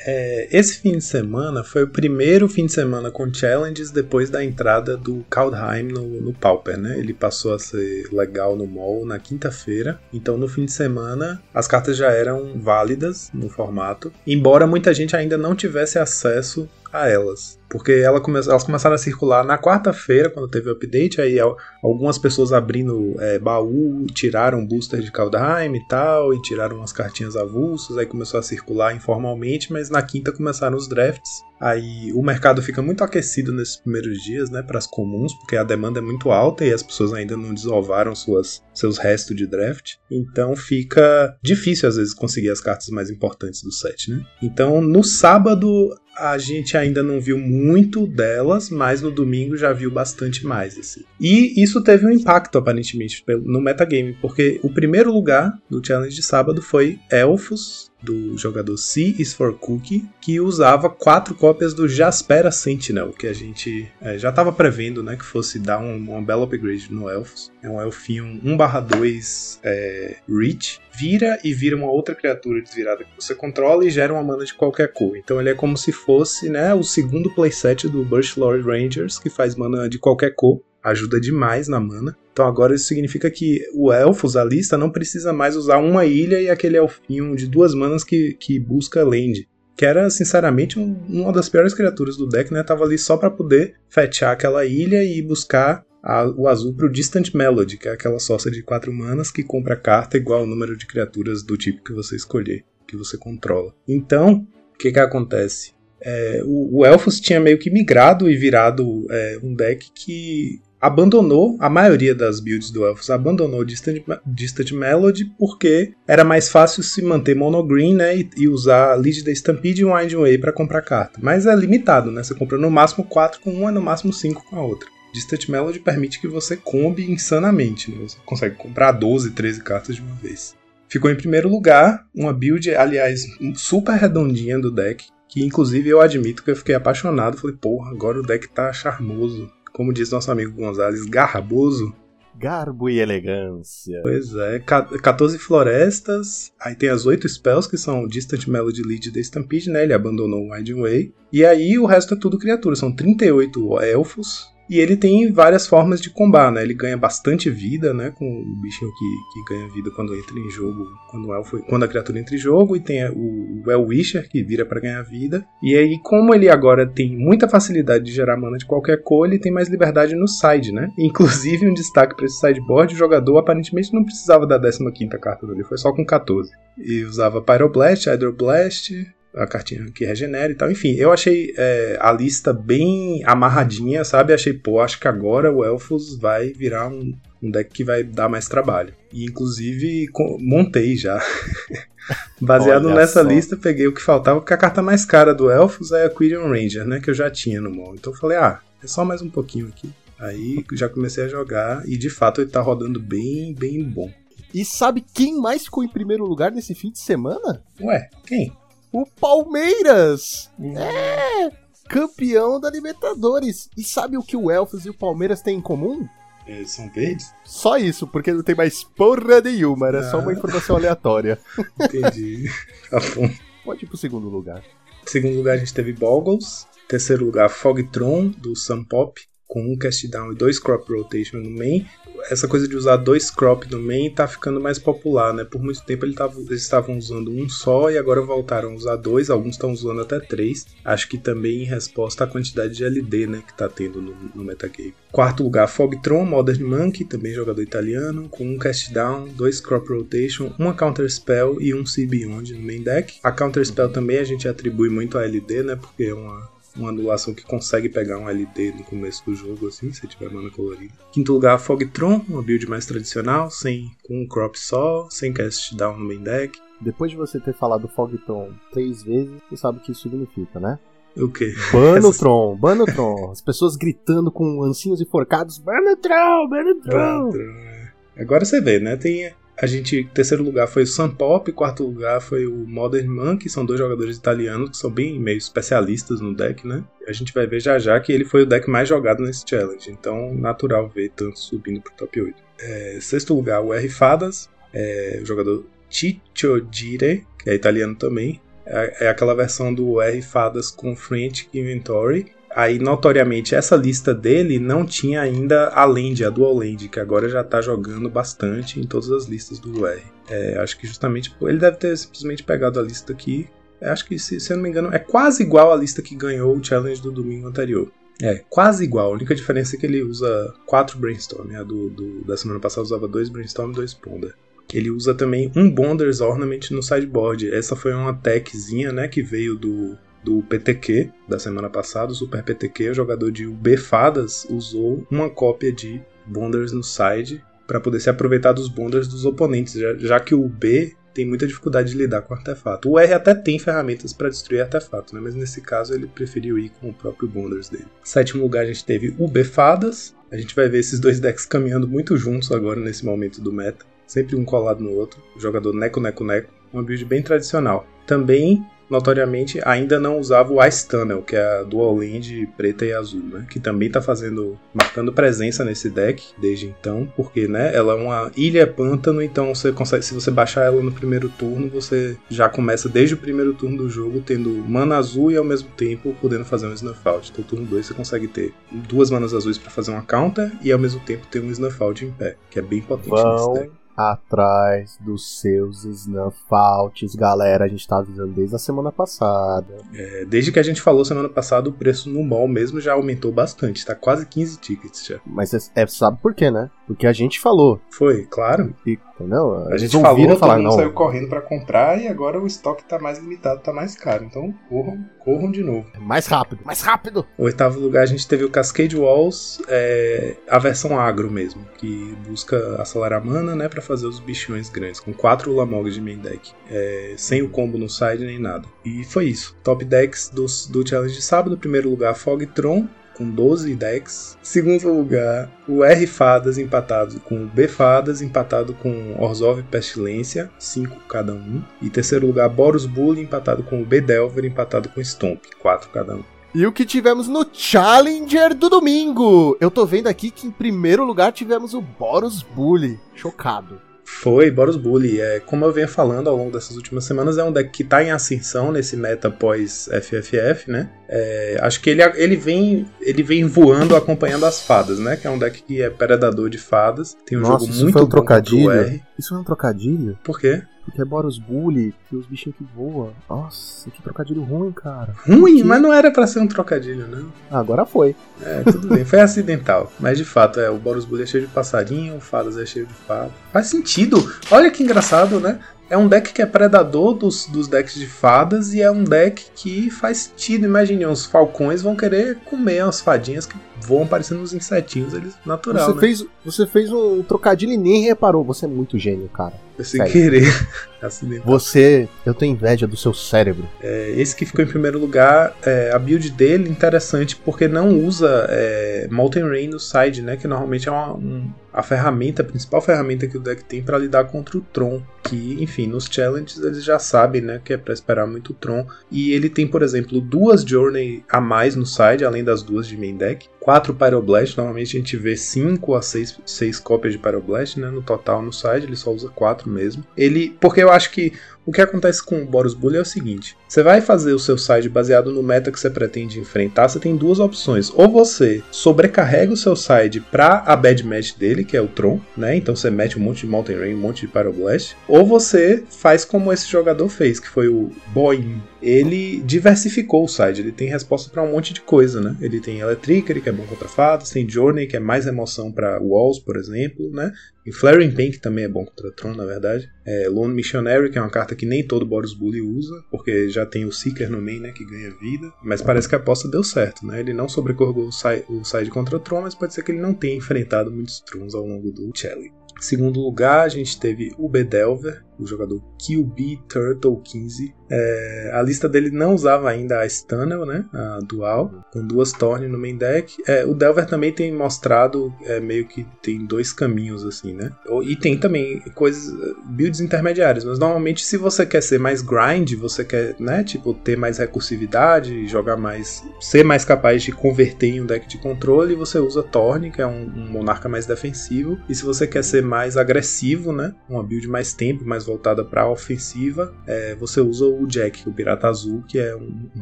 É, 0.05 0.47
esse 0.49 0.77
fim 0.79 0.93
de 0.93 1.03
semana 1.03 1.61
foi 1.61 1.83
o 1.83 1.89
primeiro 1.89 2.47
fim 2.47 2.67
de 2.67 2.71
semana 2.71 3.11
com 3.11 3.33
challenges 3.33 3.91
depois 3.91 4.29
da 4.29 4.41
entrada 4.41 4.95
do 4.95 5.25
Kaldheim 5.29 5.89
no, 5.91 6.21
no 6.21 6.33
Pauper, 6.33 6.77
né? 6.77 6.97
Ele 6.97 7.13
passou 7.13 7.53
a 7.53 7.59
ser 7.59 8.07
legal 8.13 8.55
no 8.55 8.65
mall 8.65 9.05
na 9.05 9.19
quinta-feira. 9.19 9.99
Então 10.13 10.37
no 10.37 10.47
fim 10.47 10.63
de 10.63 10.71
semana 10.71 11.43
as 11.53 11.67
cartas 11.67 11.97
já 11.97 12.11
eram 12.11 12.53
válidas 12.55 13.29
no 13.33 13.49
formato, 13.49 14.13
embora 14.25 14.65
muita 14.65 14.93
gente 14.93 15.17
ainda 15.17 15.37
não 15.37 15.53
tivesse 15.53 15.99
acesso 15.99 16.69
a 16.93 17.07
elas. 17.09 17.57
Porque 17.69 17.91
ela 17.91 18.21
come 18.21 18.39
elas 18.39 18.63
começaram 18.63 18.95
a 18.95 18.97
circular 18.99 19.43
na 19.43 19.57
quarta-feira, 19.57 20.29
quando 20.29 20.47
teve 20.49 20.69
o 20.69 20.71
update, 20.71 21.19
aí 21.19 21.37
al- 21.37 21.57
algumas 21.83 22.17
pessoas 22.17 22.53
abrindo 22.53 23.15
é, 23.19 23.37
baú, 23.37 24.05
tiraram 24.13 24.65
booster 24.65 25.01
de 25.01 25.11
Kaldheim 25.11 25.75
e 25.75 25.87
tal, 25.87 26.33
e 26.33 26.41
tiraram 26.41 26.77
umas 26.77 26.93
cartinhas 26.93 27.35
avulsas, 27.35 27.97
aí 27.97 28.05
começou 28.05 28.39
a 28.39 28.43
circular 28.43 28.95
informalmente, 28.95 29.71
mas 29.73 29.89
na 29.89 30.01
quinta 30.01 30.31
começaram 30.31 30.77
os 30.77 30.87
drafts. 30.87 31.45
Aí 31.59 32.13
o 32.13 32.21
mercado 32.21 32.61
fica 32.61 32.81
muito 32.83 33.03
aquecido 33.03 33.51
nesses 33.51 33.77
primeiros 33.77 34.19
dias, 34.23 34.49
né, 34.49 34.61
para 34.61 34.77
as 34.77 34.85
comuns, 34.87 35.33
porque 35.33 35.57
a 35.57 35.63
demanda 35.63 35.99
é 35.99 36.01
muito 36.01 36.29
alta 36.31 36.63
e 36.63 36.71
as 36.71 36.83
pessoas 36.83 37.11
ainda 37.13 37.35
não 37.35 37.53
desovaram 37.53 38.13
suas, 38.15 38.61
seus 38.73 38.97
restos 38.97 39.35
de 39.35 39.47
draft. 39.47 39.95
Então 40.09 40.55
fica 40.55 41.35
difícil 41.43 41.89
às 41.89 41.95
vezes 41.97 42.13
conseguir 42.13 42.51
as 42.51 42.61
cartas 42.61 42.87
mais 42.89 43.09
importantes 43.09 43.61
do 43.63 43.71
set, 43.71 44.09
né? 44.11 44.21
Então 44.41 44.79
no 44.79 45.03
sábado 45.03 45.89
a 46.19 46.37
gente 46.37 46.75
ainda 46.75 47.03
não 47.03 47.19
viu 47.19 47.37
muito 47.37 48.05
delas, 48.07 48.69
mas 48.69 49.01
no 49.01 49.11
domingo 49.11 49.57
já 49.57 49.71
viu 49.73 49.91
bastante 49.91 50.45
mais. 50.45 50.77
Assim. 50.77 51.03
E 51.19 51.61
isso 51.61 51.81
teve 51.81 52.05
um 52.05 52.11
impacto, 52.11 52.57
aparentemente, 52.57 53.23
no 53.43 53.61
metagame, 53.61 54.17
porque 54.21 54.59
o 54.63 54.69
primeiro 54.69 55.11
lugar 55.11 55.57
do 55.69 55.85
challenge 55.85 56.15
de 56.15 56.23
sábado 56.23 56.61
foi 56.61 56.99
Elfos, 57.11 57.91
do 58.01 58.37
jogador 58.37 58.77
C 58.77 59.15
is 59.17 59.33
for 59.33 59.53
Cookie, 59.57 60.07
que 60.21 60.39
usava 60.39 60.89
quatro 60.89 61.33
cópias 61.33 61.73
do 61.73 61.87
Jaspera 61.87 62.51
Sentinel, 62.51 63.11
que 63.11 63.27
a 63.27 63.33
gente 63.33 63.91
é, 64.01 64.17
já 64.17 64.29
estava 64.29 64.51
prevendo 64.51 65.01
né, 65.01 65.15
que 65.15 65.25
fosse 65.25 65.59
dar 65.59 65.79
um, 65.79 66.15
um 66.15 66.23
belo 66.23 66.43
upgrade 66.43 66.91
no 66.91 67.09
Elfos. 67.09 67.51
É 67.61 67.69
um 67.69 67.81
elfinho 67.81 68.39
1/2 68.43 69.59
é, 69.63 70.17
Reach, 70.27 70.79
vira 70.93 71.39
e 71.43 71.53
vira 71.53 71.75
uma 71.75 71.91
outra 71.91 72.15
criatura 72.15 72.61
desvirada 72.61 73.03
que 73.03 73.11
você 73.19 73.35
controla 73.35 73.85
e 73.85 73.89
gera 73.89 74.13
uma 74.13 74.23
mana 74.23 74.45
de 74.45 74.53
qualquer 74.53 74.91
cor. 74.93 75.17
Então 75.17 75.39
ele 75.39 75.49
é 75.49 75.53
como 75.53 75.77
se 75.77 75.91
fosse 75.91 76.49
né, 76.49 76.73
o 76.73 76.83
segundo 76.83 77.33
playset 77.33 77.87
do 77.87 78.03
Burst 78.03 78.37
Lord 78.37 78.63
Rangers, 78.67 79.19
que 79.19 79.29
faz 79.29 79.55
mana 79.55 79.89
de 79.89 79.99
qualquer 79.99 80.33
cor. 80.35 80.61
Ajuda 80.89 81.19
demais 81.19 81.67
na 81.67 81.79
mana. 81.79 82.15
Então 82.31 82.45
agora 82.45 82.75
isso 82.75 82.85
significa 82.85 83.29
que 83.31 83.61
o 83.73 83.91
Elfos, 83.91 84.35
a 84.35 84.43
lista, 84.43 84.77
não 84.77 84.89
precisa 84.91 85.33
mais 85.33 85.55
usar 85.55 85.77
uma 85.77 86.05
ilha 86.05 86.39
e 86.39 86.49
aquele 86.49 86.77
elfinho 86.77 87.35
de 87.35 87.47
duas 87.47 87.73
manas 87.73 88.03
que, 88.03 88.33
que 88.39 88.59
busca 88.59 89.03
land. 89.03 89.47
Que 89.75 89.85
era, 89.85 90.09
sinceramente, 90.09 90.79
um- 90.79 90.97
uma 91.07 91.31
das 91.31 91.49
piores 91.49 91.73
criaturas 91.73 92.17
do 92.17 92.27
deck, 92.27 92.51
né? 92.51 92.63
Tava 92.63 92.83
ali 92.83 92.97
só 92.97 93.15
pra 93.17 93.29
poder 93.29 93.75
fetchar 93.89 94.31
aquela 94.31 94.65
ilha 94.65 95.03
e 95.03 95.21
buscar 95.21 95.83
a- 96.03 96.27
o 96.35 96.47
azul 96.47 96.73
pro 96.73 96.91
Distant 96.91 97.33
Melody, 97.33 97.77
que 97.77 97.87
é 97.87 97.91
aquela 97.91 98.17
sócia 98.19 98.49
de 98.49 98.63
quatro 98.63 98.91
manas 98.93 99.29
que 99.29 99.43
compra 99.43 99.75
carta 99.75 100.17
igual 100.17 100.41
ao 100.41 100.47
número 100.47 100.75
de 100.77 100.85
criaturas 100.87 101.43
do 101.43 101.57
tipo 101.57 101.83
que 101.83 101.93
você 101.93 102.15
escolher, 102.15 102.63
que 102.87 102.95
você 102.97 103.17
controla. 103.17 103.73
Então, 103.87 104.47
o 104.73 104.77
que 104.77 104.91
que 104.91 104.99
acontece? 104.99 105.73
É, 106.01 106.41
o, 106.45 106.79
o 106.79 106.85
Elfos 106.85 107.19
tinha 107.19 107.39
meio 107.39 107.57
que 107.57 107.69
migrado 107.71 108.29
e 108.29 108.35
virado 108.35 109.05
é, 109.09 109.39
um 109.43 109.53
deck 109.55 109.91
que 109.93 110.59
abandonou, 110.81 111.57
a 111.59 111.69
maioria 111.69 112.13
das 112.13 112.39
builds 112.39 112.71
do 112.71 112.85
Elfos 112.85 113.09
abandonou 113.09 113.65
Distant, 113.65 114.03
Distant 114.25 114.71
Melody 114.71 115.25
porque 115.37 115.93
era 116.07 116.23
mais 116.23 116.49
fácil 116.49 116.83
se 116.83 117.01
manter 117.01 117.35
monogreen 117.35 117.95
né, 117.95 118.17
e, 118.17 118.29
e 118.37 118.47
usar 118.47 118.95
Lead 118.95 119.23
the 119.23 119.31
Stampede 119.31 119.81
e 119.81 119.85
Wind 119.85 120.13
Way 120.13 120.37
para 120.37 120.53
comprar 120.53 120.81
carta. 120.81 121.19
Mas 121.21 121.45
é 121.45 121.55
limitado, 121.55 122.11
né? 122.11 122.23
Você 122.23 122.35
compra 122.35 122.57
no 122.57 122.69
máximo 122.69 123.03
4 123.03 123.41
com 123.41 123.51
uma 123.51 123.71
e 123.71 123.73
no 123.73 123.81
máximo 123.81 124.13
5 124.13 124.45
com 124.49 124.55
a 124.55 124.61
outra. 124.61 124.89
Distant 125.13 125.47
Melody 125.49 125.79
permite 125.79 126.19
que 126.19 126.27
você 126.27 126.55
combe 126.55 127.09
insanamente, 127.09 127.91
né? 127.91 127.97
Você 128.07 128.17
consegue 128.25 128.55
comprar 128.55 128.91
12, 128.91 129.31
13 129.31 129.63
cartas 129.63 129.95
de 129.95 130.01
uma 130.01 130.15
vez. 130.15 130.55
Ficou 130.89 131.11
em 131.11 131.15
primeiro 131.15 131.49
lugar, 131.49 132.05
uma 132.15 132.31
build, 132.31 132.73
aliás, 132.73 133.25
super 133.55 133.95
redondinha 133.95 134.57
do 134.57 134.71
deck, 134.71 135.05
que 135.27 135.43
inclusive 135.43 135.89
eu 135.89 135.99
admito 135.99 136.43
que 136.43 136.51
eu 136.51 136.55
fiquei 136.55 136.75
apaixonado. 136.75 137.37
Falei, 137.37 137.55
porra, 137.59 137.91
agora 137.91 138.19
o 138.19 138.23
deck 138.23 138.47
tá 138.49 138.71
charmoso. 138.71 139.51
Como 139.77 139.93
diz 139.93 140.09
nosso 140.11 140.31
amigo 140.31 140.51
Gonzalez, 140.53 141.05
garraboso. 141.05 141.93
Garbo 142.35 142.89
e 142.89 142.99
elegância. 142.99 143.99
Pois 144.03 144.35
é, 144.35 144.59
ca- 144.59 144.83
14 144.99 145.37
florestas, 145.39 146.51
aí 146.59 146.75
tem 146.75 146.89
as 146.89 147.05
8 147.05 147.27
spells 147.29 147.67
que 147.69 147.77
são 147.77 148.07
Distant 148.07 148.47
Melody 148.47 148.81
Lead 148.83 149.11
da 149.11 149.19
Stampede, 149.19 149.69
né? 149.69 149.83
Ele 149.83 149.93
abandonou 149.93 150.41
o 150.47 150.53
Winding 150.53 150.81
Way. 150.81 151.13
E 151.31 151.45
aí 151.45 151.77
o 151.79 151.85
resto 151.85 152.13
é 152.13 152.17
tudo 152.17 152.37
criatura, 152.39 152.75
são 152.75 152.91
38 152.95 153.79
elfos. 153.81 154.47
E 154.69 154.79
ele 154.79 154.97
tem 154.97 155.31
várias 155.31 155.65
formas 155.65 156.01
de 156.01 156.09
combar, 156.09 156.51
né? 156.51 156.61
Ele 156.61 156.73
ganha 156.73 156.97
bastante 156.97 157.49
vida, 157.49 157.93
né? 157.93 158.11
Com 158.11 158.25
o 158.25 158.61
bichinho 158.61 158.91
que, 158.91 159.05
que 159.33 159.53
ganha 159.53 159.73
vida 159.73 159.89
quando 159.95 160.15
entra 160.15 160.37
em 160.37 160.49
jogo, 160.49 160.85
quando, 161.09 161.27
o 161.27 161.33
elfo, 161.33 161.59
quando 161.69 161.83
a 161.83 161.87
criatura 161.87 162.19
entra 162.19 162.35
em 162.35 162.37
jogo. 162.37 162.75
E 162.75 162.79
tem 162.79 163.07
o, 163.09 163.63
o 163.65 163.71
El 163.71 163.85
Wisher, 163.87 164.27
que 164.29 164.43
vira 164.43 164.65
para 164.65 164.81
ganhar 164.81 165.01
vida. 165.03 165.45
E 165.63 165.75
aí, 165.75 165.97
como 166.03 166.33
ele 166.33 166.49
agora 166.49 166.85
tem 166.85 167.15
muita 167.15 167.47
facilidade 167.47 168.03
de 168.03 168.11
gerar 168.11 168.37
mana 168.37 168.57
de 168.57 168.65
qualquer 168.65 169.01
cor, 169.03 169.25
ele 169.25 169.39
tem 169.39 169.51
mais 169.51 169.69
liberdade 169.69 170.15
no 170.15 170.27
side, 170.27 170.71
né? 170.71 170.89
Inclusive, 170.99 171.67
um 171.67 171.73
destaque 171.73 172.15
para 172.15 172.25
esse 172.25 172.39
sideboard, 172.39 172.93
o 172.93 172.97
jogador 172.97 173.37
aparentemente 173.37 173.93
não 173.93 174.03
precisava 174.03 174.45
da 174.45 174.59
15ª 174.59 175.17
carta 175.19 175.47
dele, 175.47 175.63
foi 175.63 175.77
só 175.77 175.93
com 175.93 176.05
14. 176.05 176.51
E 176.77 177.03
usava 177.03 177.41
Pyroblast, 177.41 178.07
Hydroblast, 178.07 178.91
a 179.35 179.45
cartinha 179.45 179.85
que 179.93 180.05
regenera 180.05 180.51
e 180.51 180.55
tal. 180.55 180.71
Enfim, 180.71 180.95
eu 180.95 181.11
achei 181.11 181.53
é, 181.57 181.97
a 181.99 182.11
lista 182.11 182.51
bem 182.51 183.21
amarradinha, 183.25 184.03
sabe? 184.03 184.33
Achei, 184.33 184.53
pô, 184.53 184.79
acho 184.79 184.99
que 184.99 185.07
agora 185.07 185.51
o 185.51 185.63
Elfos 185.63 186.17
vai 186.17 186.49
virar 186.49 186.87
um, 186.87 187.13
um 187.41 187.51
deck 187.51 187.71
que 187.71 187.83
vai 187.83 188.03
dar 188.03 188.29
mais 188.29 188.47
trabalho. 188.47 188.93
E 189.11 189.25
inclusive 189.25 190.09
montei 190.39 190.95
já. 190.95 191.21
Baseado 192.39 192.85
Olha 192.85 192.95
nessa 192.95 193.21
só. 193.21 193.27
lista, 193.27 193.57
peguei 193.57 193.85
o 193.87 193.93
que 193.93 194.01
faltava, 194.01 194.39
porque 194.39 194.53
a 194.53 194.57
carta 194.57 194.81
mais 194.81 195.03
cara 195.03 195.33
do 195.33 195.51
Elfos 195.51 195.91
é 195.91 196.05
a 196.05 196.09
Quirion 196.09 196.49
Ranger, 196.49 196.85
né? 196.85 196.99
Que 196.99 197.09
eu 197.09 197.13
já 197.13 197.29
tinha 197.29 197.59
no 197.59 197.69
mall. 197.69 197.95
Então 197.95 198.13
eu 198.13 198.17
falei, 198.17 198.37
ah, 198.37 198.59
é 198.83 198.87
só 198.87 199.03
mais 199.03 199.21
um 199.21 199.29
pouquinho 199.29 199.67
aqui. 199.67 199.89
Aí 200.19 200.63
já 200.73 200.89
comecei 200.89 201.25
a 201.25 201.27
jogar 201.27 201.87
e 201.87 201.97
de 201.97 202.09
fato 202.09 202.41
ele 202.41 202.49
tá 202.49 202.59
rodando 202.59 202.99
bem, 202.99 203.53
bem 203.53 203.83
bom. 203.83 204.11
E 204.53 204.65
sabe 204.65 205.05
quem 205.13 205.39
mais 205.39 205.65
ficou 205.65 205.83
em 205.83 205.89
primeiro 205.89 206.25
lugar 206.25 206.51
nesse 206.51 206.73
fim 206.73 206.89
de 206.89 206.99
semana? 206.99 207.61
Ué, 207.81 208.09
quem? 208.25 208.51
O 208.99 209.05
Palmeiras! 209.05 210.49
É! 210.75 211.51
Campeão 211.87 212.59
da 212.59 212.67
Libertadores. 212.71 213.69
E 213.77 213.83
sabe 213.83 214.17
o 214.17 214.23
que 214.23 214.35
o 214.35 214.49
Elfos 214.49 214.87
e 214.87 214.89
o 214.89 214.93
Palmeiras 214.97 215.39
têm 215.39 215.59
em 215.59 215.61
comum? 215.61 216.07
Eles 216.47 216.71
são 216.71 216.89
verdes? 216.89 217.31
Só 217.45 217.77
isso, 217.77 218.07
porque 218.07 218.33
não 218.33 218.41
tem 218.41 218.55
mais 218.55 218.83
porra 218.83 219.39
nenhuma, 219.39 219.87
era 219.89 220.09
só 220.09 220.17
uma 220.17 220.31
Ah. 220.31 220.33
informação 220.33 220.77
aleatória. 220.77 221.37
Entendi. 221.79 222.49
tá 222.89 222.99
bom. 223.15 223.29
Pode 223.63 223.85
ir 223.85 223.87
pro 223.87 223.97
segundo 223.97 224.29
lugar. 224.29 224.63
Em 225.05 225.07
segundo 225.11 225.35
lugar, 225.37 225.53
a 225.53 225.57
gente 225.57 225.75
teve 225.75 225.93
Boggles. 225.93 226.65
Em 226.85 226.87
terceiro 226.87 227.23
lugar, 227.23 227.49
Fogtron, 227.49 228.29
do 228.29 228.55
Sun 228.55 228.83
Pop, 228.83 229.21
com 229.47 229.61
um 229.61 229.77
cast 229.77 230.07
down 230.07 230.31
e 230.31 230.35
dois 230.35 230.59
crop 230.59 230.91
rotation 230.91 231.37
no 231.37 231.49
main. 231.49 231.85
Essa 232.29 232.47
coisa 232.47 232.67
de 232.67 232.75
usar 232.75 232.97
dois 232.97 233.31
crop 233.31 233.71
no 233.71 233.79
main 233.79 234.09
tá 234.09 234.27
ficando 234.27 234.59
mais 234.59 234.77
popular, 234.77 235.33
né? 235.33 235.45
Por 235.45 235.61
muito 235.61 235.83
tempo 235.83 236.05
eles 236.05 236.61
estavam 236.61 236.97
usando 236.97 237.31
um 237.31 237.47
só 237.47 237.89
e 237.89 237.97
agora 237.97 238.21
voltaram 238.21 238.71
a 238.71 238.75
usar 238.75 238.95
dois. 238.97 239.29
Alguns 239.29 239.55
estão 239.55 239.71
usando 239.71 240.01
até 240.01 240.19
três. 240.19 240.65
Acho 240.83 241.07
que 241.07 241.17
também 241.17 241.61
em 241.61 241.65
resposta 241.65 242.23
à 242.23 242.27
quantidade 242.27 242.75
de 242.75 242.83
LD, 242.83 243.27
né? 243.27 243.43
Que 243.45 243.53
tá 243.53 243.69
tendo 243.69 244.01
no, 244.01 244.15
no 244.35 244.43
metagame. 244.43 244.93
Quarto 245.11 245.43
lugar, 245.43 245.67
Fogtron, 245.67 246.25
Modern 246.25 246.63
Monkey, 246.63 247.05
também 247.05 247.33
jogador 247.33 247.61
italiano, 247.61 248.27
com 248.29 248.43
um 248.43 248.57
cast 248.57 248.93
down, 248.93 249.29
dois 249.29 249.61
crop 249.61 249.87
rotation, 249.87 250.53
uma 250.59 250.73
counter 250.73 251.09
spell 251.09 251.61
e 251.61 251.73
um 251.73 251.85
Sea 251.85 252.07
Beyond 252.07 252.53
no 252.53 252.61
main 252.61 252.81
deck. 252.81 253.19
A 253.23 253.31
counter 253.31 253.65
spell 253.65 253.89
também 253.89 254.17
a 254.17 254.23
gente 254.23 254.47
atribui 254.47 254.89
muito 254.89 255.17
a 255.17 255.23
LD, 255.23 255.63
né? 255.63 255.75
Porque 255.75 256.03
é 256.03 256.13
uma 256.13 256.56
uma 256.77 256.89
anulação 256.89 257.33
que 257.33 257.43
consegue 257.43 257.89
pegar 257.89 258.19
um 258.19 258.29
LD 258.29 258.73
no 258.73 258.83
começo 258.83 259.25
do 259.25 259.35
jogo, 259.35 259.67
assim, 259.67 259.91
se 259.91 260.07
tiver 260.07 260.29
mana 260.29 260.49
colorida. 260.49 260.93
Quinto 261.11 261.33
lugar, 261.33 261.59
Fogtron, 261.59 262.23
uma 262.27 262.41
build 262.41 262.67
mais 262.69 262.85
tradicional, 262.85 263.49
sem, 263.49 263.91
com 264.07 264.21
um 264.21 264.27
crop 264.27 264.57
só, 264.59 265.07
sem 265.09 265.33
cast 265.33 265.75
down 265.75 265.97
no 265.97 266.05
main 266.05 266.21
deck. 266.21 266.59
Depois 266.79 267.11
de 267.11 267.17
você 267.17 267.39
ter 267.39 267.53
falado 267.53 267.87
Fogton 267.87 268.51
três 268.71 269.03
vezes, 269.03 269.31
você 269.49 269.57
sabe 269.57 269.79
o 269.79 269.81
que 269.81 269.91
isso 269.91 270.03
significa, 270.03 270.59
né? 270.59 270.77
O 271.15 271.27
quê? 271.29 271.51
Banotron, 271.71 272.55
Banotron. 272.55 273.31
As 273.31 273.41
pessoas 273.41 273.75
gritando 273.75 274.31
com 274.31 274.63
ancinhos 274.63 275.01
enforcados. 275.01 275.57
Banotron, 275.57 276.47
Banotron. 276.47 277.31
é. 277.35 277.87
Agora 278.19 278.45
você 278.45 278.61
vê, 278.61 278.79
né? 278.79 278.95
Tem 278.95 279.31
a 279.59 279.65
gente, 279.65 280.03
terceiro 280.13 280.43
lugar 280.43 280.67
foi 280.67 280.83
o 280.83 280.87
Sun 280.87 281.09
Pop, 281.09 281.51
quarto 281.51 281.83
lugar 281.83 282.21
foi 282.21 282.45
o 282.45 282.55
Modern 282.67 283.09
Monkey, 283.09 283.49
são 283.49 283.65
dois 283.65 283.79
jogadores 283.79 284.15
italianos 284.15 284.69
que 284.69 284.77
são 284.77 284.91
bem 284.91 285.19
meio 285.19 285.37
especialistas 285.37 286.21
no 286.21 286.35
deck, 286.35 286.67
né? 286.67 286.83
A 287.07 287.11
gente 287.11 287.33
vai 287.33 287.47
ver 287.47 287.59
já 287.59 287.79
já 287.79 287.99
que 287.99 288.11
ele 288.11 288.23
foi 288.23 288.43
o 288.43 288.45
deck 288.45 288.69
mais 288.69 288.87
jogado 288.87 289.23
nesse 289.23 289.43
challenge, 289.47 289.89
então 289.89 290.33
natural 290.35 290.87
ver 290.87 291.11
tanto 291.15 291.39
subindo 291.39 291.81
pro 291.81 291.93
top 291.93 292.21
8. 292.21 292.35
É, 292.59 292.99
sexto 293.01 293.33
lugar, 293.33 293.61
o 293.61 293.73
R 293.73 293.89
Fadas, 293.89 294.47
é, 294.71 295.19
o 295.21 295.25
jogador 295.25 295.65
Cicciodire, 295.89 297.25
que 297.39 297.49
é 297.49 297.55
italiano 297.55 297.95
também. 297.95 298.39
É, 298.63 299.05
é 299.05 299.09
aquela 299.09 299.33
versão 299.33 299.73
do 299.73 299.99
R 300.01 300.21
Fadas 300.21 300.69
com 300.69 300.95
French 300.95 301.49
Inventory, 301.51 302.31
Aí, 302.57 302.79
notoriamente, 302.79 303.53
essa 303.53 303.75
lista 303.75 304.15
dele 304.15 304.57
não 304.57 304.83
tinha 304.83 305.21
ainda 305.21 305.67
a 305.67 305.85
Land, 305.85 306.25
a 306.25 306.29
Dual 306.31 306.55
Land, 306.55 306.89
que 306.89 306.99
agora 306.99 307.29
já 307.29 307.43
tá 307.43 307.61
jogando 307.61 308.09
bastante 308.09 308.79
em 308.79 308.83
todas 308.83 309.11
as 309.11 309.25
listas 309.25 309.59
do 309.59 309.85
R. 309.85 310.01
É, 310.27 310.57
acho 310.57 310.75
que 310.79 310.87
justamente 310.87 311.35
ele 311.39 311.59
deve 311.59 311.77
ter 311.77 311.95
simplesmente 311.95 312.43
pegado 312.43 312.79
a 312.79 312.81
lista 312.81 313.13
aqui. 313.13 313.47
É, 313.79 313.89
acho 313.91 314.07
que, 314.07 314.17
se, 314.17 314.39
se 314.39 314.51
eu 314.51 314.57
não 314.57 314.63
me 314.63 314.69
engano, 314.69 314.89
é 314.91 314.97
quase 314.97 315.43
igual 315.43 315.71
à 315.71 315.75
lista 315.75 316.01
que 316.01 316.15
ganhou 316.15 316.57
o 316.57 316.63
challenge 316.63 316.99
do 316.99 317.11
domingo 317.11 317.47
anterior. 317.47 317.91
É, 318.23 318.43
quase 318.49 318.83
igual. 318.83 319.11
A 319.11 319.13
única 319.13 319.35
diferença 319.35 319.75
é 319.75 319.79
que 319.79 319.85
ele 319.85 320.01
usa 320.01 320.51
quatro 320.65 320.97
Brainstorm. 320.97 321.55
A 321.55 321.61
do, 321.61 321.91
do- 321.91 322.23
da 322.25 322.35
semana 322.35 322.59
passada 322.59 322.81
usava 322.81 323.07
dois 323.07 323.29
Brainstorm 323.29 323.69
e 323.69 323.75
dois 323.75 323.93
Ponder. 323.93 324.33
Ele 324.73 324.89
usa 324.89 325.13
também 325.13 325.51
um 325.55 325.69
Bonders 325.69 326.21
Ornament 326.21 326.71
no 326.71 326.81
sideboard. 326.81 327.53
Essa 327.53 327.75
foi 327.75 327.93
uma 327.93 328.15
techzinha, 328.15 328.91
né, 328.91 329.07
que 329.07 329.21
veio 329.21 329.55
do, 329.55 329.95
do 330.27 330.43
PTQ 330.43 331.09
da 331.25 331.39
semana 331.39 331.69
passada, 331.69 332.11
o 332.11 332.15
Super 332.15 332.43
PTQ, 332.43 332.89
o 332.89 332.93
jogador 332.93 333.31
de 333.31 333.47
UB 333.47 333.77
Fadas 333.77 334.45
usou 334.49 335.07
uma 335.09 335.29
cópia 335.29 335.71
de 335.71 336.03
Bonders 336.25 336.73
no 336.73 336.83
side 336.83 337.41
para 337.65 337.79
poder 337.79 338.01
se 338.01 338.09
aproveitar 338.09 338.51
dos 338.51 338.67
Bonders 338.67 339.07
dos 339.07 339.23
oponentes, 339.23 339.75
já, 339.75 339.95
já 339.95 340.19
que 340.19 340.35
o 340.35 340.45
B 340.49 340.93
tem 341.13 341.25
muita 341.25 341.47
dificuldade 341.47 341.91
de 341.91 341.97
lidar 341.97 342.23
com 342.23 342.33
artefato. 342.33 342.89
O 342.89 342.99
R 342.99 343.13
até 343.13 343.33
tem 343.33 343.57
ferramentas 343.57 344.11
para 344.11 344.27
destruir 344.27 344.59
artefato, 344.59 345.15
né? 345.15 345.21
mas 345.23 345.33
nesse 345.33 345.61
caso 345.61 345.93
ele 345.93 346.07
preferiu 346.07 346.59
ir 346.59 346.71
com 346.71 346.89
o 346.89 346.93
próprio 346.93 347.29
Bonders 347.29 347.69
dele. 347.69 347.87
Sétimo 348.03 348.43
lugar 348.43 348.63
a 348.63 348.67
gente 348.67 348.83
teve 348.83 349.15
o 349.17 349.29
B 349.29 349.45
Fadas. 349.45 350.13
A 350.29 350.35
gente 350.35 350.53
vai 350.53 350.67
ver 350.67 350.79
esses 350.79 350.99
dois 350.99 351.21
decks 351.21 351.45
caminhando 351.45 351.87
muito 351.87 352.17
juntos 352.17 352.51
agora 352.51 352.81
nesse 352.81 353.05
momento 353.05 353.39
do 353.41 353.53
meta, 353.53 353.85
sempre 354.05 354.35
um 354.35 354.43
colado 354.43 354.83
no 354.83 354.91
outro. 354.91 355.23
O 355.37 355.39
jogador 355.39 355.73
Neco 355.73 356.01
Neco 356.01 356.25
Neco, 356.25 356.53
uma 356.73 356.83
build 356.83 357.05
bem 357.05 357.23
tradicional. 357.23 357.87
Também 358.05 358.63
notoriamente, 358.89 359.59
ainda 359.65 359.99
não 359.99 360.19
usava 360.19 360.51
o 360.53 360.63
Ice 360.65 360.87
Tunnel, 360.87 361.21
que 361.21 361.35
é 361.35 361.59
a 361.59 361.63
Dual 361.63 361.95
Land 361.95 362.49
preta 362.55 362.85
e 362.85 362.93
azul, 362.93 363.23
né? 363.23 363.45
Que 363.49 363.59
também 363.59 363.89
tá 363.89 364.01
fazendo, 364.01 364.57
marcando 364.73 365.11
presença 365.13 365.63
nesse 365.63 365.89
deck 365.89 366.23
desde 366.37 366.67
então, 366.67 367.11
porque, 367.15 367.47
né, 367.47 367.75
ela 367.75 367.93
é 367.93 367.95
uma 367.95 368.31
ilha 368.35 368.65
pântano, 368.65 369.21
então 369.21 369.53
você 369.53 369.71
consegue, 369.71 370.03
se 370.03 370.13
você 370.13 370.31
baixar 370.31 370.65
ela 370.65 370.81
no 370.81 370.91
primeiro 370.91 371.29
turno, 371.29 371.69
você 371.69 372.17
já 372.29 372.47
começa 372.49 372.87
desde 372.87 373.15
o 373.15 373.17
primeiro 373.17 373.53
turno 373.53 373.77
do 373.77 373.89
jogo 373.89 374.21
tendo 374.25 374.49
mana 374.67 374.97
azul 374.97 375.31
e 375.31 375.37
ao 375.37 375.43
mesmo 375.43 375.69
tempo 375.75 376.15
podendo 376.21 376.45
fazer 376.45 376.67
um 376.67 376.73
Snuff 376.73 376.99
Out. 377.07 377.31
Então, 377.31 377.43
turno 377.43 377.65
2 377.65 377.85
você 377.85 377.93
consegue 377.93 378.27
ter 378.27 378.53
duas 378.71 379.09
manas 379.09 379.33
azuis 379.33 379.57
pra 379.57 379.69
fazer 379.69 379.91
uma 379.91 380.01
counter 380.01 380.51
e 380.61 380.71
ao 380.71 380.79
mesmo 380.79 380.99
tempo 381.01 381.25
ter 381.27 381.41
um 381.41 381.51
Snuff 381.51 381.81
Out 381.81 382.05
em 382.05 382.11
pé, 382.11 382.35
que 382.49 382.59
é 382.59 382.61
bem 382.61 382.81
potente 382.81 383.09
nesse 383.11 383.53
deck. 383.53 383.71
Atrás 383.97 384.97
dos 385.01 385.39
seus 385.41 385.83
snuff 385.83 386.37
outs, 386.51 387.15
galera. 387.15 387.65
A 387.65 387.67
gente 387.67 387.87
tá 387.87 387.97
avisando 387.97 388.31
desde 388.33 388.55
a 388.55 388.59
semana 388.59 388.91
passada. 388.91 389.75
É, 389.93 390.25
desde 390.25 390.51
que 390.51 390.59
a 390.59 390.63
gente 390.63 390.81
falou 390.81 391.03
semana 391.03 391.27
passada, 391.29 391.67
o 391.67 391.73
preço 391.73 392.09
no 392.09 392.23
mall 392.23 392.47
mesmo 392.47 392.79
já 392.79 392.93
aumentou 392.93 393.31
bastante, 393.31 393.83
tá 393.85 393.95
quase 393.95 394.25
15 394.27 394.59
tickets 394.59 395.05
já. 395.05 395.19
Mas 395.25 395.53
é, 395.53 395.81
é- 395.81 395.87
sabe 395.87 396.19
por 396.21 396.33
quê, 396.35 396.51
né? 396.51 396.69
Porque 396.85 397.07
a 397.07 397.11
gente 397.13 397.39
falou. 397.39 397.81
Foi, 397.89 398.25
claro. 398.25 398.73
E, 398.85 398.97
entendeu? 399.15 399.65
A 399.65 399.69
Eles 399.71 399.81
gente 399.81 399.99
falou, 400.01 400.27
todo 400.27 400.37
falar, 400.39 400.55
mundo 400.57 400.63
não. 400.65 400.71
saiu 400.71 400.93
correndo 400.93 401.27
pra 401.27 401.41
comprar 401.41 401.99
e 402.01 402.07
agora 402.07 402.39
o 402.39 402.47
estoque 402.47 402.83
tá 402.85 402.97
mais 402.99 403.17
limitado, 403.19 403.61
tá 403.61 403.73
mais 403.73 403.95
caro. 403.95 404.23
Então 404.23 404.53
corram, 404.69 405.03
corram 405.19 405.51
de 405.51 405.63
novo. 405.63 405.85
Mais 405.99 406.27
rápido, 406.27 406.61
mais 406.63 406.81
rápido! 406.81 407.25
Oitavo 407.37 407.79
lugar 407.79 408.03
a 408.03 408.05
gente 408.05 408.25
teve 408.27 408.45
o 408.45 408.49
Cascade 408.49 408.95
Walls, 408.95 409.59
é, 409.67 410.37
a 410.49 410.59
versão 410.59 410.97
agro 410.97 411.29
mesmo, 411.29 411.61
que 411.77 412.15
busca 412.27 412.81
acelerar 412.81 413.25
mana, 413.25 413.53
né, 413.55 413.67
pra 413.67 413.81
fazer 413.87 414.07
os 414.07 414.19
bichões 414.19 414.69
grandes, 414.69 414.99
com 414.99 415.13
quatro 415.13 415.53
Lamog 415.53 415.89
de 415.89 416.01
main 416.01 416.17
deck, 416.17 416.51
é, 416.69 417.13
sem 417.17 417.41
o 417.41 417.49
combo 417.49 417.77
no 417.77 417.89
side 417.89 418.25
nem 418.25 418.39
nada. 418.39 418.67
E 418.83 419.03
foi 419.03 419.25
isso. 419.25 419.55
Top 419.63 419.83
decks 419.83 420.29
dos, 420.29 420.67
do 420.67 420.87
Challenge 420.87 421.15
de 421.15 421.21
sábado, 421.21 421.57
primeiro 421.57 421.89
lugar 421.89 422.13
Fogtron, 422.15 422.87
com 423.17 423.29
12 423.29 423.75
decks. 423.75 424.37
Segundo 424.43 424.93
lugar, 424.93 425.51
o 425.67 425.83
R 425.83 426.05
Fadas 426.05 426.57
empatado 426.57 427.19
com 427.21 427.43
o 427.43 427.47
B 427.47 427.67
Fadas 427.67 428.21
empatado 428.21 428.73
com 428.75 429.15
Orzhov 429.19 429.63
Pestilência, 429.63 430.51
5 430.59 430.99
cada 431.07 431.33
um. 431.33 431.63
E 431.81 431.89
terceiro 431.89 432.27
lugar, 432.27 432.47
Boros 432.47 432.85
Bully 432.85 433.21
empatado 433.21 433.63
com 433.63 433.81
o 433.81 433.85
B 433.85 433.99
Delver 433.99 434.45
empatado 434.45 434.89
com 434.89 435.01
Stomp, 435.01 435.43
4 435.59 435.89
cada 435.89 436.15
um. 436.15 436.36
E 436.57 436.65
o 436.65 436.71
que 436.71 436.85
tivemos 436.85 437.27
no 437.27 437.45
Challenger 437.53 438.55
do 438.55 438.67
domingo? 438.67 439.55
Eu 439.61 439.69
tô 439.69 439.85
vendo 439.85 440.07
aqui 440.07 440.31
que 440.31 440.47
em 440.47 440.49
primeiro 440.49 441.05
lugar 441.05 441.31
tivemos 441.31 441.75
o 441.75 441.81
Boros 441.81 442.41
Bully. 442.41 442.99
Chocado. 443.13 443.79
Foi, 444.03 444.49
Boros 444.49 444.75
Bully. 444.75 445.21
É, 445.21 445.39
como 445.39 445.65
eu 445.65 445.71
venho 445.71 445.87
falando 445.87 446.27
ao 446.27 446.35
longo 446.35 446.49
dessas 446.49 446.75
últimas 446.75 447.03
semanas, 447.03 447.37
é 447.37 447.43
um 447.43 447.51
deck 447.51 447.69
que 447.69 447.83
tá 447.83 448.03
em 448.03 448.09
ascensão 448.09 448.71
nesse 448.71 448.97
meta 448.97 449.29
pós 449.29 449.87
FFF, 450.01 450.71
né? 450.71 450.89
É, 451.07 451.59
acho 451.61 451.79
que 451.79 451.91
ele, 451.91 452.01
ele, 452.15 452.35
vem, 452.35 452.87
ele 453.01 453.21
vem 453.21 453.45
voando 453.45 453.95
acompanhando 453.95 454.47
as 454.47 454.59
fadas, 454.59 454.97
né? 454.97 455.15
Que 455.15 455.27
é 455.27 455.29
um 455.29 455.37
deck 455.37 455.61
que 455.61 455.79
é 455.79 455.91
predador 455.91 456.49
de 456.49 456.57
fadas. 456.57 457.15
Tem 457.23 457.37
um 457.37 457.41
Nossa, 457.41 457.59
jogo 457.59 457.71
isso 457.71 457.83
muito 457.83 457.93
foi 457.93 458.01
um 458.01 458.09
trocadilho? 458.09 459.01
Isso 459.15 459.35
é 459.35 459.37
um 459.37 459.43
trocadilho? 459.43 460.17
Por 460.23 460.39
quê? 460.39 460.63
Porque 460.87 461.01
é 461.01 461.05
Boros 461.05 461.37
Bully, 461.37 461.93
que 462.09 462.15
os 462.15 462.25
bichinhos 462.25 462.57
que 462.57 462.65
voam. 462.73 463.11
Nossa, 463.29 463.91
que 463.91 464.01
trocadilho 464.01 464.41
ruim, 464.41 464.71
cara. 464.71 465.13
Ruim, 465.27 465.57
Que- 465.57 465.63
mas 465.65 465.81
não 465.81 465.91
era 465.91 466.09
pra 466.09 466.25
ser 466.25 466.39
um 466.39 466.47
trocadilho, 466.47 467.05
não. 467.07 467.25
Ah, 467.51 467.59
agora 467.59 467.85
foi. 467.85 468.15
É, 468.41 468.63
tudo 468.63 468.87
bem, 468.87 469.03
foi 469.03 469.19
acidental. 469.19 469.91
Mas 469.99 470.17
de 470.17 470.23
fato, 470.23 470.61
é, 470.61 470.69
o 470.69 470.77
Boros 470.77 471.03
Bully 471.03 471.23
é 471.23 471.25
cheio 471.25 471.45
de 471.45 471.51
passarinho, 471.53 472.15
o 472.15 472.21
Fadas 472.21 472.57
é 472.57 472.65
cheio 472.65 472.85
de 472.85 472.93
fada. 472.93 473.29
Faz 473.51 473.67
sentido. 473.67 474.17
Olha 474.49 474.71
que 474.71 474.81
engraçado, 474.81 475.41
né? 475.41 475.59
É 475.89 475.97
um 475.97 476.07
deck 476.07 476.33
que 476.33 476.41
é 476.41 476.45
predador 476.45 477.13
dos, 477.13 477.45
dos 477.45 477.67
decks 477.67 477.95
de 477.95 478.07
fadas 478.07 478.73
e 478.73 478.81
é 478.81 478.91
um 478.91 479.03
deck 479.03 479.45
que 479.55 479.89
faz 479.89 480.17
sentido. 480.17 480.65
Imagine, 480.65 481.05
os 481.05 481.25
falcões 481.25 481.81
vão 481.81 481.95
querer 481.95 482.37
comer 482.45 482.79
as 482.81 482.99
fadinhas 482.99 483.45
que 483.45 483.55
voam 483.79 484.05
parecendo 484.07 484.41
uns 484.41 484.53
insetinhos, 484.53 485.13
eles 485.13 485.35
natural, 485.45 485.85
Você, 485.85 485.93
né? 485.93 485.99
fez, 486.01 486.25
você 486.43 486.65
fez 486.67 486.91
um 486.91 487.21
trocadilho 487.23 487.71
e 487.71 487.77
nem 487.77 488.01
reparou. 488.03 488.43
Você 488.43 488.65
é 488.65 488.67
muito 488.67 488.97
gênio, 488.97 489.29
cara. 489.29 489.53
Foi 489.75 489.85
sem 489.85 489.99
sério. 489.99 490.11
querer. 490.11 490.67
Acidental. 491.01 491.45
Você. 491.45 492.09
Eu 492.25 492.33
tenho 492.33 492.53
inveja 492.53 492.87
do 492.87 492.97
seu 492.97 493.13
cérebro. 493.13 493.69
É, 493.79 494.13
esse 494.17 494.35
que 494.35 494.45
ficou 494.47 494.65
em 494.65 494.67
primeiro 494.67 494.97
lugar, 494.99 495.55
é, 495.63 495.91
a 495.93 495.99
build 495.99 496.31
dele 496.31 496.67
interessante 496.69 497.35
porque 497.35 497.67
não 497.67 497.99
usa 498.03 498.47
é, 498.49 499.07
Molten 499.11 499.43
Rain 499.47 499.67
no 499.67 499.79
side, 499.79 500.23
né? 500.23 500.35
Que 500.35 500.47
normalmente 500.47 500.89
é 500.89 500.91
uma, 500.91 501.13
um- 501.13 501.49
a 501.71 501.83
ferramenta, 501.83 502.41
a 502.41 502.45
principal 502.45 502.81
ferramenta 502.81 503.27
que 503.27 503.37
o 503.37 503.39
deck 503.39 503.63
tem 503.63 503.83
para 503.83 503.97
lidar 503.97 504.25
contra 504.25 504.57
o 504.57 504.61
Tron. 504.61 505.01
Que, 505.23 505.61
enfim, 505.61 505.87
nos 505.87 506.05
challenges 506.05 506.57
eles 506.59 506.83
já 506.83 506.97
sabem, 506.97 507.41
né? 507.41 507.61
Que 507.63 507.73
é 507.73 507.77
para 507.77 507.93
esperar 507.93 508.25
muito 508.25 508.53
Tron. 508.53 508.87
E 509.11 509.33
ele 509.33 509.49
tem, 509.49 509.67
por 509.67 509.81
exemplo, 509.81 510.21
duas 510.21 510.63
Journey 510.63 511.23
a 511.29 511.41
mais 511.41 511.75
no 511.75 511.85
side, 511.85 512.23
além 512.23 512.43
das 512.43 512.63
duas 512.63 512.87
de 512.87 512.97
main 512.97 513.17
deck. 513.17 513.47
Quatro 513.59 513.93
Pyroblast, 513.93 514.57
normalmente 514.57 514.95
a 514.95 514.99
gente 514.99 515.17
vê 515.17 515.35
5 515.35 515.95
a 515.95 516.01
6 516.01 516.39
seis 516.45 516.79
cópias 516.79 517.13
de 517.13 517.19
Pyroblast, 517.19 517.77
né? 517.77 517.89
No 517.89 518.01
total 518.01 518.41
no 518.41 518.53
side, 518.53 518.85
ele 518.85 518.95
só 518.95 519.11
usa 519.11 519.29
4 519.29 519.69
mesmo. 519.69 520.03
Ele. 520.15 520.55
Porque 520.59 520.81
eu 520.81 520.89
acho 520.89 521.11
que 521.11 521.33
o 521.65 521.71
que 521.71 521.81
acontece 521.81 522.23
com 522.23 522.41
o 522.41 522.45
Boros 522.45 522.73
Bully 522.73 522.95
é 522.95 523.01
o 523.01 523.05
seguinte: 523.05 523.57
você 523.67 523.83
vai 523.83 524.01
fazer 524.01 524.33
o 524.33 524.39
seu 524.39 524.57
side 524.57 524.87
baseado 524.87 525.31
no 525.31 525.43
meta 525.43 525.71
que 525.71 525.79
você 525.79 525.89
pretende 525.89 526.39
enfrentar, 526.39 526.87
você 526.87 526.99
tem 526.99 527.15
duas 527.15 527.39
opções. 527.39 527.91
Ou 527.93 528.07
você 528.09 528.63
sobrecarrega 528.71 529.53
o 529.53 529.57
seu 529.57 529.75
side 529.75 530.21
pra 530.21 530.63
a 530.65 530.75
bad 530.75 531.05
match 531.05 531.33
dele, 531.37 531.63
que 531.63 531.75
é 531.75 531.81
o 531.81 531.87
Tron, 531.87 532.19
né? 532.35 532.55
Então 532.55 532.75
você 532.75 532.89
mete 532.89 533.17
um 533.17 533.21
monte 533.21 533.41
de 533.41 533.47
Mountain 533.47 533.77
Rain, 533.77 533.93
um 533.95 533.99
monte 533.99 534.21
de 534.21 534.31
Pyroblast. 534.31 534.95
Ou 535.07 535.25
você 535.25 535.83
faz 535.89 536.23
como 536.23 536.51
esse 536.53 536.67
jogador 536.69 537.09
fez, 537.09 537.39
que 537.39 537.49
foi 537.49 537.67
o 537.67 537.89
Boin. 538.13 538.61
Ele 538.81 539.41
diversificou 539.41 540.23
o 540.23 540.27
side, 540.27 540.61
ele 540.61 540.71
tem 540.71 540.87
resposta 540.87 541.29
pra 541.29 541.41
um 541.41 541.51
monte 541.51 541.73
de 541.73 541.81
coisa, 541.81 542.21
né? 542.21 542.37
Ele 542.39 542.59
tem 542.59 542.79
Electricity, 542.79 543.41
que 543.41 543.49
é 543.49 543.51
bom 543.51 543.63
contra 543.63 543.87
fadas, 543.87 544.29
tem 544.29 544.47
Journey, 544.47 544.87
que 544.87 544.95
é 544.95 544.99
mais 544.99 545.25
emoção 545.25 545.71
pra 545.71 545.99
Walls, 545.99 546.39
por 546.39 546.55
exemplo, 546.55 547.09
né? 547.11 547.31
E 547.65 547.71
Flaring 547.71 548.11
Pain, 548.11 548.31
que 548.31 548.39
também 548.39 548.63
é 548.63 548.69
bom 548.69 548.85
contra 548.85 549.11
Tron, 549.11 549.33
na 549.33 549.45
verdade. 549.45 549.89
É, 550.05 550.29
Lone 550.29 550.53
Missionary, 550.53 551.09
que 551.09 551.17
é 551.17 551.21
uma 551.21 551.29
carta 551.29 551.53
que 551.53 551.65
nem 551.65 551.85
todo 551.85 552.05
Boros 552.05 552.33
Bully 552.33 552.61
usa, 552.61 553.03
porque 553.11 553.49
já 553.49 553.56
tem 553.65 553.85
o 553.85 553.91
Seeker 553.91 554.29
no 554.29 554.41
main, 554.41 554.59
né, 554.59 554.71
que 554.71 554.85
ganha 554.85 555.11
vida. 555.11 555.51
Mas 555.63 555.81
parece 555.81 556.07
que 556.07 556.15
a 556.15 556.17
aposta 556.17 556.49
deu 556.49 556.63
certo, 556.63 557.05
né? 557.05 557.19
Ele 557.19 557.33
não 557.33 557.47
sobrecarregou 557.47 558.07
o, 558.07 558.11
si 558.11 558.43
o 558.49 558.63
side 558.63 558.89
contra 558.89 559.19
Tron, 559.19 559.41
mas 559.41 559.55
pode 559.55 559.73
ser 559.73 559.83
que 559.83 559.91
ele 559.91 560.01
não 560.01 560.13
tenha 560.13 560.35
enfrentado 560.35 560.91
muitos 560.91 561.19
Trons 561.21 561.53
ao 561.53 561.65
longo 561.65 561.91
do 561.91 562.11
Challenge. 562.13 562.53
Segundo 562.79 563.19
lugar, 563.19 563.65
a 563.65 563.69
gente 563.69 563.99
teve 563.99 564.33
o 564.37 564.47
Bedelver, 564.47 565.23
o 565.39 565.45
jogador 565.45 565.81
QB 565.97 566.61
Turtle 566.67 567.21
15. 567.23 567.75
É, 567.89 568.51
a 568.53 568.61
lista 568.61 568.89
dele 568.89 569.09
não 569.09 569.33
usava 569.33 569.69
ainda 569.69 569.99
a 569.99 570.09
Stunnel, 570.09 570.65
né? 570.65 570.85
A 570.93 571.19
dual, 571.21 571.85
com 571.91 572.05
duas 572.05 572.31
Torn 572.31 572.67
no 572.67 572.77
main 572.77 572.97
deck. 572.97 573.35
É, 573.47 573.65
o 573.65 573.73
Delver 573.73 574.05
também 574.05 574.31
tem 574.31 574.51
mostrado 574.51 575.33
é, 575.43 575.59
meio 575.59 575.87
que 575.87 576.05
tem 576.21 576.45
dois 576.45 576.73
caminhos, 576.73 577.25
assim, 577.25 577.53
né? 577.53 577.71
E 578.03 578.15
tem 578.15 578.37
também 578.37 578.81
coisas, 578.93 579.33
builds 579.65 580.01
intermediárias, 580.01 580.65
mas 580.65 580.79
normalmente 580.79 581.23
se 581.23 581.37
você 581.37 581.65
quer 581.65 581.81
ser 581.81 581.99
mais 581.99 582.21
grind, 582.21 582.73
você 582.75 583.05
quer, 583.05 583.35
né, 583.39 583.63
tipo, 583.63 583.93
ter 583.93 584.17
mais 584.17 584.37
recursividade, 584.37 585.47
jogar 585.47 585.77
mais. 585.77 586.23
ser 586.39 586.63
mais 586.63 586.83
capaz 586.83 587.23
de 587.23 587.31
converter 587.31 587.87
em 587.87 588.01
um 588.01 588.05
deck 588.05 588.27
de 588.27 588.37
controle, 588.37 588.95
você 588.95 589.19
usa 589.19 589.43
Torn, 589.43 589.91
que 589.91 590.01
é 590.01 590.07
um, 590.07 590.23
um 590.23 590.47
monarca 590.49 590.89
mais 590.89 591.05
defensivo. 591.05 591.77
E 591.87 591.95
se 591.95 592.03
você 592.03 592.27
quer 592.27 592.43
ser 592.43 592.61
mais 592.61 592.97
agressivo, 592.97 593.71
né? 593.71 593.93
Uma 594.09 594.23
build 594.23 594.47
mais 594.47 594.73
tempo, 594.73 595.05
mais 595.05 595.26
voltada 595.27 595.63
para 595.63 595.87
ofensiva, 595.89 596.73
é, 596.87 597.13
você 597.15 597.41
usa 597.41 597.65
o 597.65 597.85
Jack, 597.85 598.27
o 598.27 598.33
pirata 598.33 598.67
azul, 598.67 599.03
que 599.07 599.19
é 599.19 599.35
um, 599.35 599.69
um 599.75 599.81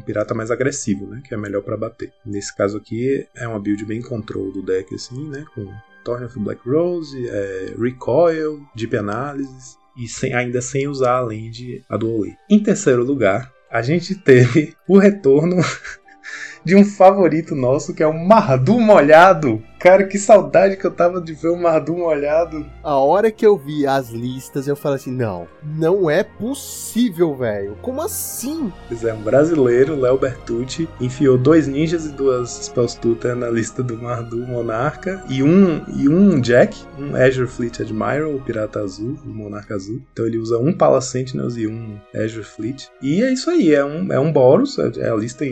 pirata 0.00 0.34
mais 0.34 0.50
agressivo, 0.50 1.06
né? 1.06 1.22
Que 1.26 1.32
é 1.32 1.36
melhor 1.36 1.62
para 1.62 1.76
bater. 1.76 2.12
Nesse 2.24 2.54
caso 2.54 2.76
aqui 2.76 3.26
é 3.34 3.46
uma 3.48 3.60
build 3.60 3.84
bem 3.84 4.02
control 4.02 4.52
do 4.52 4.62
deck, 4.62 4.94
assim, 4.94 5.28
né? 5.30 5.44
Com 5.54 5.66
Torn 6.04 6.24
of 6.26 6.38
Black 6.38 6.68
Rose, 6.68 7.16
é, 7.28 7.74
Recoil, 7.80 8.60
Deep 8.74 8.96
Analysis 8.96 9.76
e 9.96 10.06
sem- 10.08 10.34
ainda 10.34 10.60
sem 10.60 10.86
usar 10.88 11.16
a 11.16 11.20
land 11.20 11.82
a 11.88 11.96
Dual 11.96 12.18
Lane. 12.20 12.36
Em 12.50 12.62
terceiro 12.62 13.02
lugar, 13.04 13.52
a 13.70 13.80
gente 13.82 14.14
teve 14.14 14.74
o 14.88 14.98
retorno 14.98 15.56
de 16.64 16.74
um 16.74 16.84
favorito 16.84 17.54
nosso, 17.54 17.94
que 17.94 18.02
é 18.02 18.06
o 18.06 18.12
Mardu 18.12 18.78
Molhado. 18.80 19.62
Cara, 19.78 20.04
que 20.04 20.18
saudade 20.18 20.76
que 20.76 20.86
eu 20.86 20.90
tava 20.90 21.20
de 21.20 21.34
ver 21.34 21.48
o 21.48 21.56
Mardu 21.56 21.94
Molhado. 21.94 22.66
A 22.82 22.96
hora 22.96 23.30
que 23.30 23.46
eu 23.46 23.56
vi 23.56 23.86
as 23.86 24.10
listas, 24.10 24.66
eu 24.66 24.74
falei 24.74 24.96
assim: 24.96 25.12
não, 25.12 25.46
não 25.62 26.10
é 26.10 26.22
possível, 26.22 27.34
velho. 27.34 27.76
Como 27.82 28.00
assim? 28.00 28.72
Pois 28.88 29.04
é, 29.04 29.12
um 29.12 29.22
brasileiro, 29.22 29.98
Léo 30.00 30.18
Bertucci, 30.18 30.88
enfiou 31.00 31.36
dois 31.36 31.66
ninjas 31.66 32.06
e 32.06 32.12
duas 32.12 32.50
Spells 32.50 32.98
Tutor 32.98 33.36
na 33.36 33.50
lista 33.50 33.82
do 33.82 33.96
Mardu 33.96 34.38
Monarca 34.38 35.22
e 35.28 35.42
um, 35.42 35.84
e 35.94 36.08
um 36.08 36.40
Jack, 36.40 36.76
um 36.98 37.14
Azure 37.14 37.46
Fleet 37.46 37.80
Admiral, 37.80 38.34
o 38.34 38.40
Pirata 38.40 38.80
Azul, 38.80 39.18
o 39.24 39.28
Monarca 39.28 39.74
Azul. 39.74 40.00
Então 40.12 40.26
ele 40.26 40.38
usa 40.38 40.58
um 40.58 40.72
Pala 40.72 41.00
Sentinels 41.00 41.56
e 41.56 41.66
um 41.66 41.98
Azure 42.14 42.44
Fleet. 42.44 42.88
E 43.02 43.22
é 43.22 43.32
isso 43.32 43.50
aí, 43.50 43.74
é 43.74 43.84
um, 43.84 44.12
é 44.12 44.18
um 44.18 44.32
Boros, 44.32 44.78
é 44.78 45.10
a 45.10 45.14
lista 45.14 45.44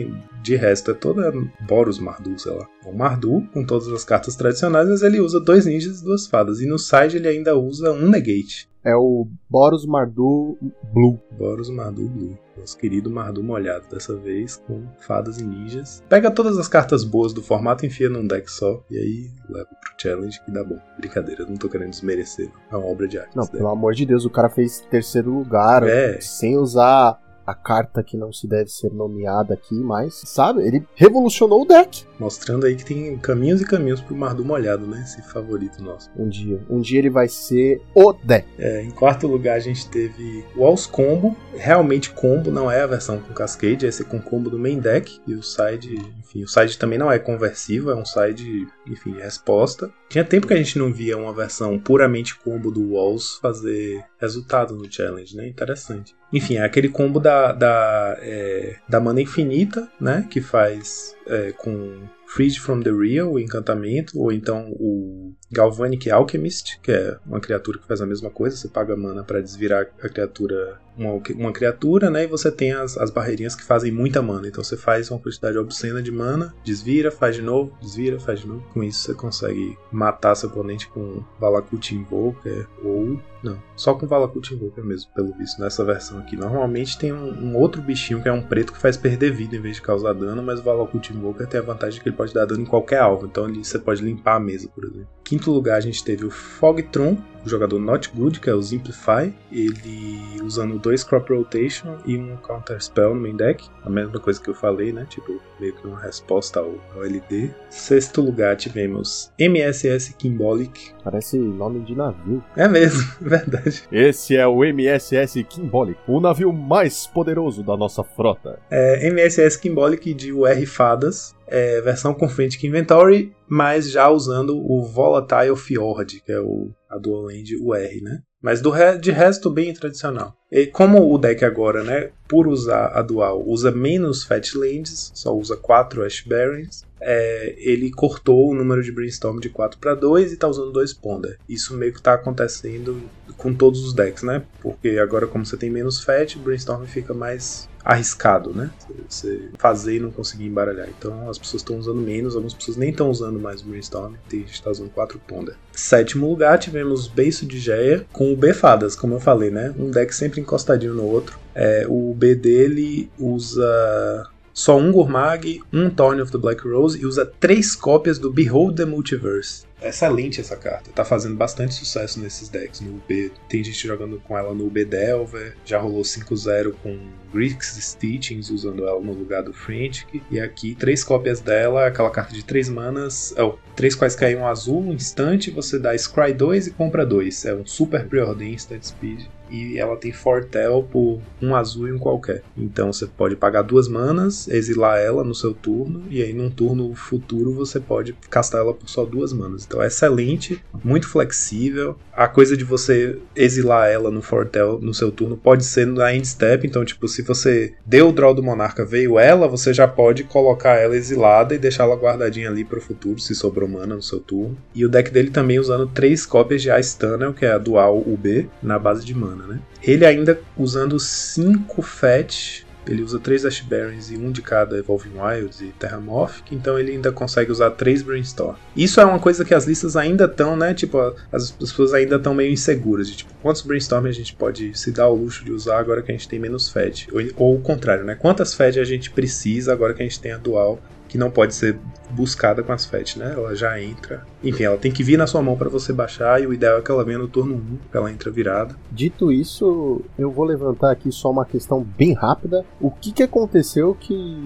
de 0.45 0.55
resto 0.55 0.91
é 0.91 0.93
toda 0.93 1.33
Boros 1.61 1.97
Mardu, 1.97 2.37
sei 2.37 2.53
lá. 2.53 2.67
É 2.85 2.87
um 2.87 2.93
Mardu 2.93 3.47
com 3.51 3.65
todas 3.65 3.87
as 3.87 4.03
cartas 4.03 4.14
cartas 4.15 4.35
tradicionais, 4.35 4.87
mas 4.87 5.01
ele 5.01 5.19
usa 5.19 5.39
dois 5.41 5.65
ninjas 5.65 5.99
e 5.99 6.03
duas 6.05 6.25
fadas. 6.25 6.61
E 6.61 6.65
no 6.65 6.79
side 6.79 7.17
ele 7.17 7.27
ainda 7.27 7.57
usa 7.57 7.91
um 7.91 8.09
negate. 8.09 8.69
É 8.83 8.95
o 8.95 9.27
Boros 9.49 9.85
Mardu 9.85 10.57
Blue. 10.93 11.19
Boros 11.37 11.69
Mardu 11.69 12.07
Blue. 12.07 12.37
Nosso 12.57 12.77
querido 12.77 13.09
Mardu 13.09 13.43
molhado, 13.43 13.85
dessa 13.91 14.15
vez 14.15 14.55
com 14.57 14.83
fadas 15.05 15.39
e 15.39 15.43
ninjas. 15.43 16.01
Pega 16.07 16.31
todas 16.31 16.57
as 16.57 16.67
cartas 16.67 17.03
boas 17.03 17.33
do 17.33 17.41
formato, 17.41 17.85
enfia 17.85 18.09
num 18.09 18.25
deck 18.25 18.49
só, 18.49 18.81
e 18.89 18.97
aí 18.97 19.27
leva 19.49 19.65
pro 19.67 19.93
challenge 20.01 20.39
que 20.45 20.51
dá 20.51 20.63
bom. 20.63 20.77
Brincadeira, 20.97 21.45
não 21.45 21.55
tô 21.57 21.67
querendo 21.67 21.89
desmerecer, 21.89 22.49
não. 22.71 22.79
É 22.79 22.83
uma 22.83 22.91
obra 22.91 23.07
de 23.07 23.17
arte. 23.19 23.35
Não, 23.35 23.45
pelo 23.47 23.67
amor 23.67 23.93
de 23.95 24.05
Deus, 24.05 24.23
o 24.23 24.29
cara 24.29 24.49
fez 24.49 24.79
terceiro 24.89 25.31
lugar 25.31 25.83
É. 25.83 26.21
sem 26.21 26.55
usar 26.57 27.19
a 27.45 27.53
carta 27.53 28.03
que 28.03 28.17
não 28.17 28.31
se 28.31 28.47
deve 28.47 28.69
ser 28.69 28.91
nomeada 28.91 29.53
aqui, 29.53 29.75
mas, 29.75 30.21
sabe, 30.25 30.65
ele 30.65 30.85
revolucionou 30.95 31.61
o 31.61 31.65
deck 31.65 32.05
Mostrando 32.19 32.65
aí 32.65 32.75
que 32.75 32.85
tem 32.85 33.17
caminhos 33.17 33.61
e 33.61 33.65
caminhos 33.65 33.99
pro 33.99 34.15
Mardu 34.15 34.45
molhado, 34.45 34.87
né? 34.87 35.01
Esse 35.03 35.21
favorito 35.21 35.83
nosso. 35.83 36.09
um 36.17 36.29
dia. 36.29 36.61
Um 36.69 36.79
dia 36.79 36.99
ele 36.99 37.09
vai 37.09 37.27
ser 37.27 37.81
o 37.93 38.13
deck. 38.13 38.47
É, 38.57 38.81
em 38.81 38.91
quarto 38.91 39.27
lugar 39.27 39.57
a 39.57 39.59
gente 39.59 39.89
teve 39.89 40.45
Walls 40.55 40.85
Combo. 40.85 41.35
Realmente 41.53 42.11
combo, 42.11 42.51
não 42.51 42.71
é 42.71 42.81
a 42.81 42.87
versão 42.87 43.19
com 43.19 43.33
Cascade, 43.33 43.85
é 43.85 43.89
esse 43.89 44.03
com 44.03 44.19
combo 44.19 44.49
do 44.49 44.57
main 44.57 44.79
deck. 44.79 45.19
E 45.27 45.33
o 45.33 45.43
side, 45.43 45.95
enfim, 46.19 46.43
o 46.43 46.47
side 46.47 46.77
também 46.77 46.97
não 46.97 47.11
é 47.11 47.19
conversivo, 47.19 47.91
é 47.91 47.95
um 47.95 48.05
side, 48.05 48.67
enfim, 48.87 49.17
resposta. 49.19 49.91
Tinha 50.09 50.23
tempo 50.23 50.47
que 50.47 50.53
a 50.53 50.57
gente 50.57 50.77
não 50.77 50.93
via 50.93 51.17
uma 51.17 51.33
versão 51.33 51.79
puramente 51.79 52.35
combo 52.35 52.71
do 52.71 52.93
Walls 52.93 53.37
fazer 53.41 54.03
resultado 54.19 54.75
no 54.75 54.91
challenge, 54.91 55.35
né? 55.35 55.47
Interessante. 55.47 56.15
Enfim, 56.31 56.55
é 56.55 56.63
aquele 56.63 56.89
combo 56.89 57.19
da, 57.19 57.51
da, 57.51 58.17
é, 58.19 58.77
da 58.87 58.99
mana 58.99 59.21
infinita, 59.21 59.89
né? 59.99 60.27
Que 60.29 60.41
faz 60.41 61.15
é, 61.27 61.51
com 61.53 62.03
Freed 62.27 62.59
from 62.59 62.81
the 62.81 62.91
Real, 62.91 63.33
o 63.33 63.39
encantamento, 63.39 64.19
ou 64.19 64.31
então 64.31 64.71
o 64.79 65.33
Galvanic 65.51 66.09
Alchemist, 66.09 66.79
que 66.81 66.91
é 66.91 67.17
uma 67.25 67.39
criatura 67.39 67.77
que 67.77 67.87
faz 67.87 68.01
a 68.01 68.05
mesma 68.05 68.29
coisa, 68.29 68.57
você 68.57 68.67
paga 68.67 68.95
mana 68.95 69.23
para 69.23 69.41
desvirar 69.41 69.87
a 70.01 70.09
criatura, 70.09 70.79
uma, 70.97 71.21
uma 71.35 71.53
criatura, 71.53 72.09
né? 72.09 72.23
E 72.23 72.27
você 72.27 72.51
tem 72.51 72.73
as, 72.73 72.97
as 72.97 73.11
barreirinhas 73.11 73.55
que 73.55 73.63
fazem 73.63 73.91
muita 73.91 74.21
mana. 74.21 74.47
Então 74.47 74.63
você 74.63 74.75
faz 74.75 75.11
uma 75.11 75.19
quantidade 75.19 75.57
obscena 75.57 76.01
de 76.01 76.11
mana, 76.11 76.53
desvira, 76.63 77.11
faz 77.11 77.35
de 77.35 77.41
novo, 77.41 77.77
desvira, 77.79 78.19
faz 78.19 78.39
de 78.39 78.47
novo. 78.47 78.63
Com 78.73 78.83
isso 78.83 78.99
você 78.99 79.13
consegue 79.13 79.77
matar 79.91 80.35
seu 80.35 80.49
oponente 80.49 80.87
com 80.87 81.23
Valakut 81.39 81.95
Invoker 81.95 82.67
ou 82.83 83.19
não, 83.45 83.61
só 83.75 83.93
com 83.93 84.07
Valakut 84.07 84.51
Invoker 84.53 84.83
mesmo, 84.83 85.11
pelo 85.13 85.31
visto, 85.33 85.61
nessa 85.61 85.85
versão 85.85 86.17
aqui. 86.17 86.35
Normalmente 86.35 86.97
tem 86.97 87.13
um, 87.13 87.29
um 87.29 87.55
outro 87.55 87.79
bichinho 87.79 88.21
que 88.21 88.27
é 88.27 88.33
um 88.33 88.41
preto 88.41 88.73
que 88.73 88.79
faz 88.79 88.97
perder 88.97 89.31
vida 89.31 89.55
em 89.55 89.61
vez 89.61 89.75
de 89.75 89.83
causar 89.83 90.13
dano, 90.13 90.41
mas 90.41 90.59
o 90.59 90.63
Valakut 90.63 91.13
Invoker 91.13 91.45
tem 91.45 91.59
a 91.59 91.63
vantagem 91.63 91.95
de 91.95 92.01
que 92.01 92.09
ele 92.09 92.15
pode 92.15 92.33
dar 92.33 92.45
dano 92.45 92.63
em 92.63 92.65
qualquer 92.65 92.99
alvo, 92.99 93.27
então 93.27 93.47
você 93.53 93.77
pode 93.77 94.01
limpar 94.01 94.37
a 94.37 94.39
mesa, 94.39 94.67
por 94.73 94.83
exemplo. 94.83 95.07
Quinto 95.35 95.51
lugar 95.51 95.75
a 95.75 95.81
gente 95.81 96.01
teve 96.01 96.23
o 96.23 96.31
Fogtron, 96.31 97.17
o 97.45 97.49
jogador 97.49 97.77
Not 97.77 98.09
Good, 98.15 98.39
que 98.39 98.49
é 98.49 98.53
o 98.53 98.61
Simplify, 98.61 99.33
ele 99.51 100.41
usando 100.41 100.79
dois 100.79 101.03
Crop 101.03 101.29
Rotation 101.29 101.97
e 102.05 102.17
um 102.17 102.37
Counter 102.37 102.81
Spell 102.81 103.13
no 103.13 103.19
main 103.19 103.35
deck, 103.35 103.69
a 103.83 103.89
mesma 103.89 104.17
coisa 104.17 104.41
que 104.41 104.49
eu 104.49 104.55
falei, 104.55 104.93
né? 104.93 105.05
Tipo, 105.09 105.41
meio 105.59 105.73
que 105.73 105.85
uma 105.85 105.99
resposta 105.99 106.61
ao, 106.61 106.73
ao 106.95 107.03
LD. 107.03 107.51
Sexto 107.69 108.21
lugar 108.21 108.55
tivemos 108.55 109.29
MSS 109.37 110.13
Kimbolic. 110.13 110.93
Parece 111.03 111.37
nome 111.37 111.81
de 111.81 111.93
navio. 111.95 112.41
É 112.55 112.69
mesmo, 112.69 113.05
verdade. 113.19 113.83
Esse 113.91 114.37
é 114.37 114.47
o 114.47 114.63
MSS 114.63 115.43
Kimbolic, 115.43 115.99
o 116.07 116.21
navio 116.21 116.53
mais 116.53 117.07
poderoso 117.07 117.61
da 117.61 117.75
nossa 117.75 118.05
frota. 118.05 118.57
É, 118.71 119.05
MSS 119.09 119.59
Kimbolic 119.59 120.13
de 120.13 120.31
UR 120.31 120.65
Fadas, 120.65 121.34
é, 121.47 121.81
versão 121.81 122.13
com 122.13 122.29
Frantic 122.29 122.63
Inventory, 122.63 123.33
mas 123.47 123.89
já 123.89 124.09
usando 124.09 124.57
o 124.57 124.83
Volatile 124.83 125.55
Fjord, 125.55 126.21
que 126.25 126.31
é 126.31 126.39
o, 126.39 126.69
a 126.89 126.97
Dual 126.97 127.23
Land 127.23 127.55
UR, 127.57 128.01
né? 128.01 128.21
Mas 128.41 128.61
do 128.61 128.69
re 128.69 128.97
de 128.99 129.09
resto, 129.11 129.49
bem 129.49 129.73
tradicional. 129.73 130.35
E 130.51 130.67
como 130.67 131.11
o 131.11 131.17
deck 131.17 131.43
agora, 131.43 131.83
né, 131.83 132.11
por 132.27 132.47
usar 132.47 132.91
a 132.93 133.01
Dual, 133.01 133.43
usa 133.43 133.71
menos 133.71 134.23
Fat 134.23 134.53
Lands, 134.53 135.11
só 135.15 135.35
usa 135.35 135.57
4 135.57 136.05
Ash 136.05 136.21
Barrens, 136.21 136.85
é, 137.07 137.53
ele 137.57 137.91
cortou 137.91 138.49
o 138.49 138.55
número 138.55 138.81
de 138.81 138.91
Brainstorm 138.91 139.39
de 139.39 139.49
4 139.49 139.79
para 139.79 139.93
2 139.93 140.33
e 140.33 140.37
tá 140.37 140.47
usando 140.47 140.71
2 140.71 140.93
Ponder. 140.93 141.37
Isso 141.47 141.75
meio 141.75 141.93
que 141.93 142.01
tá 142.01 142.15
acontecendo 142.15 142.99
com 143.37 143.53
todos 143.53 143.85
os 143.85 143.93
decks, 143.93 144.23
né? 144.23 144.43
Porque 144.59 144.97
agora, 144.97 145.27
como 145.27 145.45
você 145.45 145.55
tem 145.55 145.69
menos 145.69 146.03
Fat, 146.03 146.35
Brainstorm 146.37 146.83
fica 146.85 147.13
mais 147.13 147.69
arriscado, 147.83 148.51
né? 148.51 148.71
Você 149.07 149.49
fazer 149.59 149.97
e 149.97 149.99
não 149.99 150.09
conseguir 150.09 150.47
embaralhar. 150.47 150.89
Então 150.97 151.29
as 151.29 151.37
pessoas 151.37 151.61
estão 151.61 151.77
usando 151.77 152.01
menos, 152.01 152.33
algumas 152.33 152.55
pessoas 152.55 152.75
nem 152.75 152.89
estão 152.89 153.11
usando 153.11 153.39
mais 153.39 153.61
o 153.61 153.65
Brainstorm, 153.65 154.15
tem 154.27 154.39
gente 154.39 154.53
está 154.53 154.71
usando 154.71 154.89
4 154.89 155.21
Ponder. 155.27 155.55
Sétimo 155.71 156.27
lugar, 156.27 156.57
tivemos 156.57 157.07
Beiço 157.07 157.45
de 157.45 157.59
Geia 157.59 158.03
com 158.11 158.33
o 158.33 158.35
B-Fadas, 158.35 158.95
como 158.95 159.13
eu 159.13 159.19
falei, 159.19 159.51
né? 159.51 159.75
Um 159.77 159.91
deck 159.91 160.13
sempre 160.15 160.41
encostadinho 160.41 160.95
no 160.95 161.03
outro. 161.03 161.37
É, 161.53 161.85
o 161.87 162.15
B 162.15 162.33
dele 162.33 163.11
usa 163.19 164.27
só 164.55 164.77
um 164.77 164.89
Gurmag, 164.89 165.61
um 165.73 165.89
Thorn 165.89 166.21
of 166.21 166.31
the 166.31 166.37
Black 166.37 166.65
Rose 166.65 166.97
e 166.97 167.05
usa 167.05 167.25
três 167.25 167.75
cópias 167.75 168.17
do 168.17 168.31
Behold 168.31 168.77
the 168.77 168.85
Multiverse. 168.85 169.65
Excelente 169.81 170.39
essa 170.39 170.55
carta. 170.55 170.91
Tá 170.93 171.03
fazendo 171.03 171.35
bastante 171.35 171.73
sucesso 171.73 172.21
nesses 172.21 172.47
decks 172.47 172.79
no 172.79 172.95
UB. 172.95 173.33
Tem 173.49 173.61
gente 173.61 173.85
jogando 173.85 174.17
com 174.21 174.37
ela 174.37 174.53
no 174.55 174.65
UB 174.67 174.85
Delver. 174.85 175.57
Já 175.65 175.77
rolou 175.77 176.03
5-0 176.03 176.73
com 176.81 176.97
Grix 177.33 177.77
Stitchings 177.81 178.49
usando 178.49 178.87
ela 178.87 179.01
no 179.01 179.11
lugar 179.11 179.43
do 179.43 179.51
Frantic. 179.51 180.23
E 180.31 180.39
aqui, 180.39 180.73
três 180.73 181.03
cópias 181.03 181.41
dela, 181.41 181.87
aquela 181.87 182.09
carta 182.09 182.33
de 182.33 182.45
três 182.45 182.69
manas. 182.69 183.35
Oh, 183.37 183.55
três 183.75 183.93
quais 183.93 184.15
caem 184.15 184.37
um 184.37 184.47
azul, 184.47 184.81
um 184.81 184.93
instante, 184.93 185.51
você 185.51 185.77
dá 185.77 185.93
Scry 185.93 186.33
2 186.33 186.67
e 186.67 186.71
compra 186.71 187.05
dois. 187.05 187.43
É 187.43 187.53
um 187.53 187.65
super 187.65 188.07
preordem 188.07 188.53
instant 188.53 188.83
speed. 188.83 189.25
E 189.49 189.77
ela 189.77 189.95
tem 189.95 190.11
Fortel 190.11 190.87
por 190.91 191.19
um 191.41 191.55
azul 191.55 191.87
e 191.87 191.91
um 191.91 191.97
qualquer. 191.97 192.43
Então 192.57 192.91
você 192.91 193.05
pode 193.05 193.35
pagar 193.35 193.61
duas 193.61 193.87
manas, 193.87 194.47
exilar 194.47 194.97
ela 194.99 195.23
no 195.23 195.35
seu 195.35 195.53
turno, 195.53 196.03
e 196.09 196.21
aí 196.21 196.33
num 196.33 196.49
turno 196.49 196.93
futuro 196.95 197.53
você 197.53 197.79
pode 197.79 198.13
castar 198.29 198.61
ela 198.61 198.73
por 198.73 198.89
só 198.89 199.05
duas 199.05 199.33
manas. 199.33 199.65
Então 199.65 199.81
é 199.81 199.87
excelente, 199.87 200.61
muito 200.83 201.07
flexível. 201.07 201.97
A 202.13 202.27
coisa 202.27 202.55
de 202.55 202.63
você 202.63 203.17
exilar 203.35 203.89
ela 203.89 204.09
no 204.09 204.21
Fortel 204.21 204.79
no 204.81 204.93
seu 204.93 205.11
turno 205.11 205.35
pode 205.35 205.65
ser 205.65 205.85
na 205.85 206.13
end 206.13 206.27
step. 206.27 206.65
Então, 206.65 206.85
tipo, 206.85 207.07
se 207.07 207.21
você 207.21 207.73
deu 207.85 208.09
o 208.09 208.11
draw 208.11 208.33
do 208.33 208.43
Monarca, 208.43 208.85
veio 208.85 209.19
ela, 209.19 209.47
você 209.47 209.73
já 209.73 209.87
pode 209.87 210.23
colocar 210.23 210.75
ela 210.75 210.95
exilada 210.95 211.53
e 211.53 211.57
deixar 211.57 211.83
ela 211.83 211.95
guardadinha 211.95 212.49
ali 212.49 212.63
pro 212.63 212.81
futuro, 212.81 213.19
se 213.19 213.35
sobrou 213.35 213.67
mana 213.67 213.95
no 213.95 214.01
seu 214.01 214.19
turno. 214.19 214.57
E 214.73 214.85
o 214.85 214.89
deck 214.89 215.11
dele 215.11 215.29
também 215.29 215.59
usando 215.59 215.87
três 215.87 216.25
cópias 216.25 216.61
de 216.61 216.71
Ice 216.79 216.97
Tunnel, 216.97 217.33
que 217.33 217.45
é 217.45 217.51
a 217.51 217.57
dual 217.57 217.97
UB, 217.97 218.49
na 218.61 218.79
base 218.79 219.05
de 219.05 219.13
mana, 219.13 219.34
né? 219.43 219.59
Ele 219.81 220.05
ainda 220.05 220.39
usando 220.57 220.99
5 220.99 221.81
Fetch, 221.81 222.63
ele 222.87 223.01
usa 223.01 223.19
3 223.19 223.45
Ash 223.45 223.61
Barrens 223.61 224.11
e 224.11 224.17
um 224.17 224.31
de 224.31 224.41
cada 224.41 224.77
Evolving 224.77 225.17
Wilds 225.17 225.61
e 225.61 225.67
Terramorphic, 225.79 226.53
então 226.53 226.77
ele 226.77 226.91
ainda 226.91 227.11
consegue 227.11 227.51
usar 227.51 227.71
3 227.71 228.03
Brainstorm. 228.03 228.55
Isso 228.75 228.99
é 228.99 229.05
uma 229.05 229.19
coisa 229.19 229.43
que 229.43 229.53
as 229.53 229.65
listas 229.65 229.95
ainda 229.95 230.25
estão, 230.25 230.55
né? 230.55 230.73
Tipo, 230.73 231.15
as 231.31 231.51
pessoas 231.51 231.93
ainda 231.93 232.17
estão 232.17 232.33
meio 232.33 232.51
inseguras 232.51 233.09
de 233.09 233.17
tipo, 233.17 233.33
quantos 233.41 233.61
Brainstorm 233.63 234.05
a 234.05 234.11
gente 234.11 234.33
pode 234.35 234.77
se 234.77 234.91
dar 234.91 235.09
o 235.09 235.15
luxo 235.15 235.43
de 235.43 235.51
usar 235.51 235.79
agora 235.79 236.01
que 236.01 236.11
a 236.11 236.15
gente 236.15 236.29
tem 236.29 236.39
menos 236.39 236.69
Fetch? 236.69 237.07
Ou, 237.11 237.21
ou 237.37 237.55
o 237.55 237.61
contrário, 237.61 238.03
né? 238.03 238.15
Quantas 238.15 238.53
Fetch 238.53 238.77
a 238.77 238.83
gente 238.83 239.09
precisa 239.09 239.73
agora 239.73 239.93
que 239.93 240.03
a 240.03 240.05
gente 240.05 240.19
tem 240.19 240.31
a 240.31 240.37
Dual 240.37 240.79
que 241.15 241.17
não 241.17 241.31
pode 241.31 241.55
ser 241.55 241.79
buscada 242.09 242.61
com 242.61 242.73
as 242.73 242.85
FET, 242.85 243.17
né? 243.17 243.31
Ela 243.37 243.55
já 243.55 243.81
entra. 243.81 244.25
Enfim, 244.43 244.63
ela 244.63 244.77
tem 244.77 244.91
que 244.91 245.01
vir 245.01 245.17
na 245.17 245.25
sua 245.25 245.41
mão 245.41 245.55
para 245.55 245.69
você 245.69 245.93
baixar 245.93 246.41
e 246.41 246.45
o 246.45 246.53
ideal 246.53 246.77
é 246.77 246.81
que 246.81 246.91
ela 246.91 247.05
venha 247.05 247.17
no 247.17 247.29
turno 247.29 247.55
1, 247.55 247.77
que 247.89 247.95
ela 247.97 248.11
entra 248.11 248.29
virada. 248.29 248.75
Dito 248.91 249.31
isso, 249.31 250.01
eu 250.19 250.29
vou 250.29 250.43
levantar 250.43 250.91
aqui 250.91 251.09
só 251.13 251.31
uma 251.31 251.45
questão 251.45 251.81
bem 251.81 252.11
rápida. 252.11 252.65
O 252.81 252.91
que, 252.91 253.13
que 253.13 253.23
aconteceu 253.23 253.95
que 253.97 254.37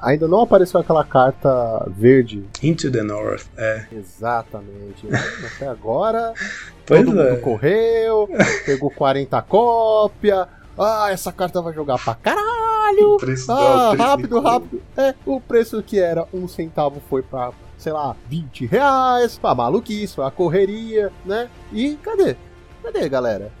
ainda 0.00 0.26
não 0.26 0.40
apareceu 0.40 0.80
aquela 0.80 1.04
carta 1.04 1.88
verde? 1.96 2.44
Into 2.60 2.90
the 2.90 3.04
North, 3.04 3.46
é. 3.56 3.86
Exatamente. 3.92 5.06
Até 5.54 5.68
agora, 5.68 6.34
Pois 6.84 7.04
todo 7.04 7.20
é. 7.20 7.30
mundo 7.30 7.40
correu, 7.40 8.28
pegou 8.66 8.90
40 8.90 9.40
cópias. 9.42 10.44
Ah, 10.76 11.06
essa 11.12 11.30
carta 11.30 11.62
vai 11.62 11.72
jogar 11.72 11.98
pra 11.98 12.16
caralho! 12.16 12.57
O 13.04 13.16
preço 13.18 13.50
Ah, 13.52 13.88
preço 13.90 14.02
rápido, 14.08 14.28
do- 14.28 14.40
rápido. 14.40 14.82
É, 14.96 15.14
o 15.26 15.40
preço 15.40 15.82
que 15.82 15.98
era 15.98 16.26
um 16.32 16.46
centavo 16.48 17.00
foi 17.08 17.22
pra, 17.22 17.50
sei 17.76 17.92
lá, 17.92 18.14
20 18.28 18.66
reais. 18.66 19.38
Pra 19.38 19.54
maluquice, 19.54 20.14
foi 20.14 20.24
a 20.24 20.30
correria, 20.30 21.12
né? 21.24 21.48
E 21.72 21.96
cadê? 21.96 22.36
Cadê, 22.82 23.08
galera? 23.08 23.52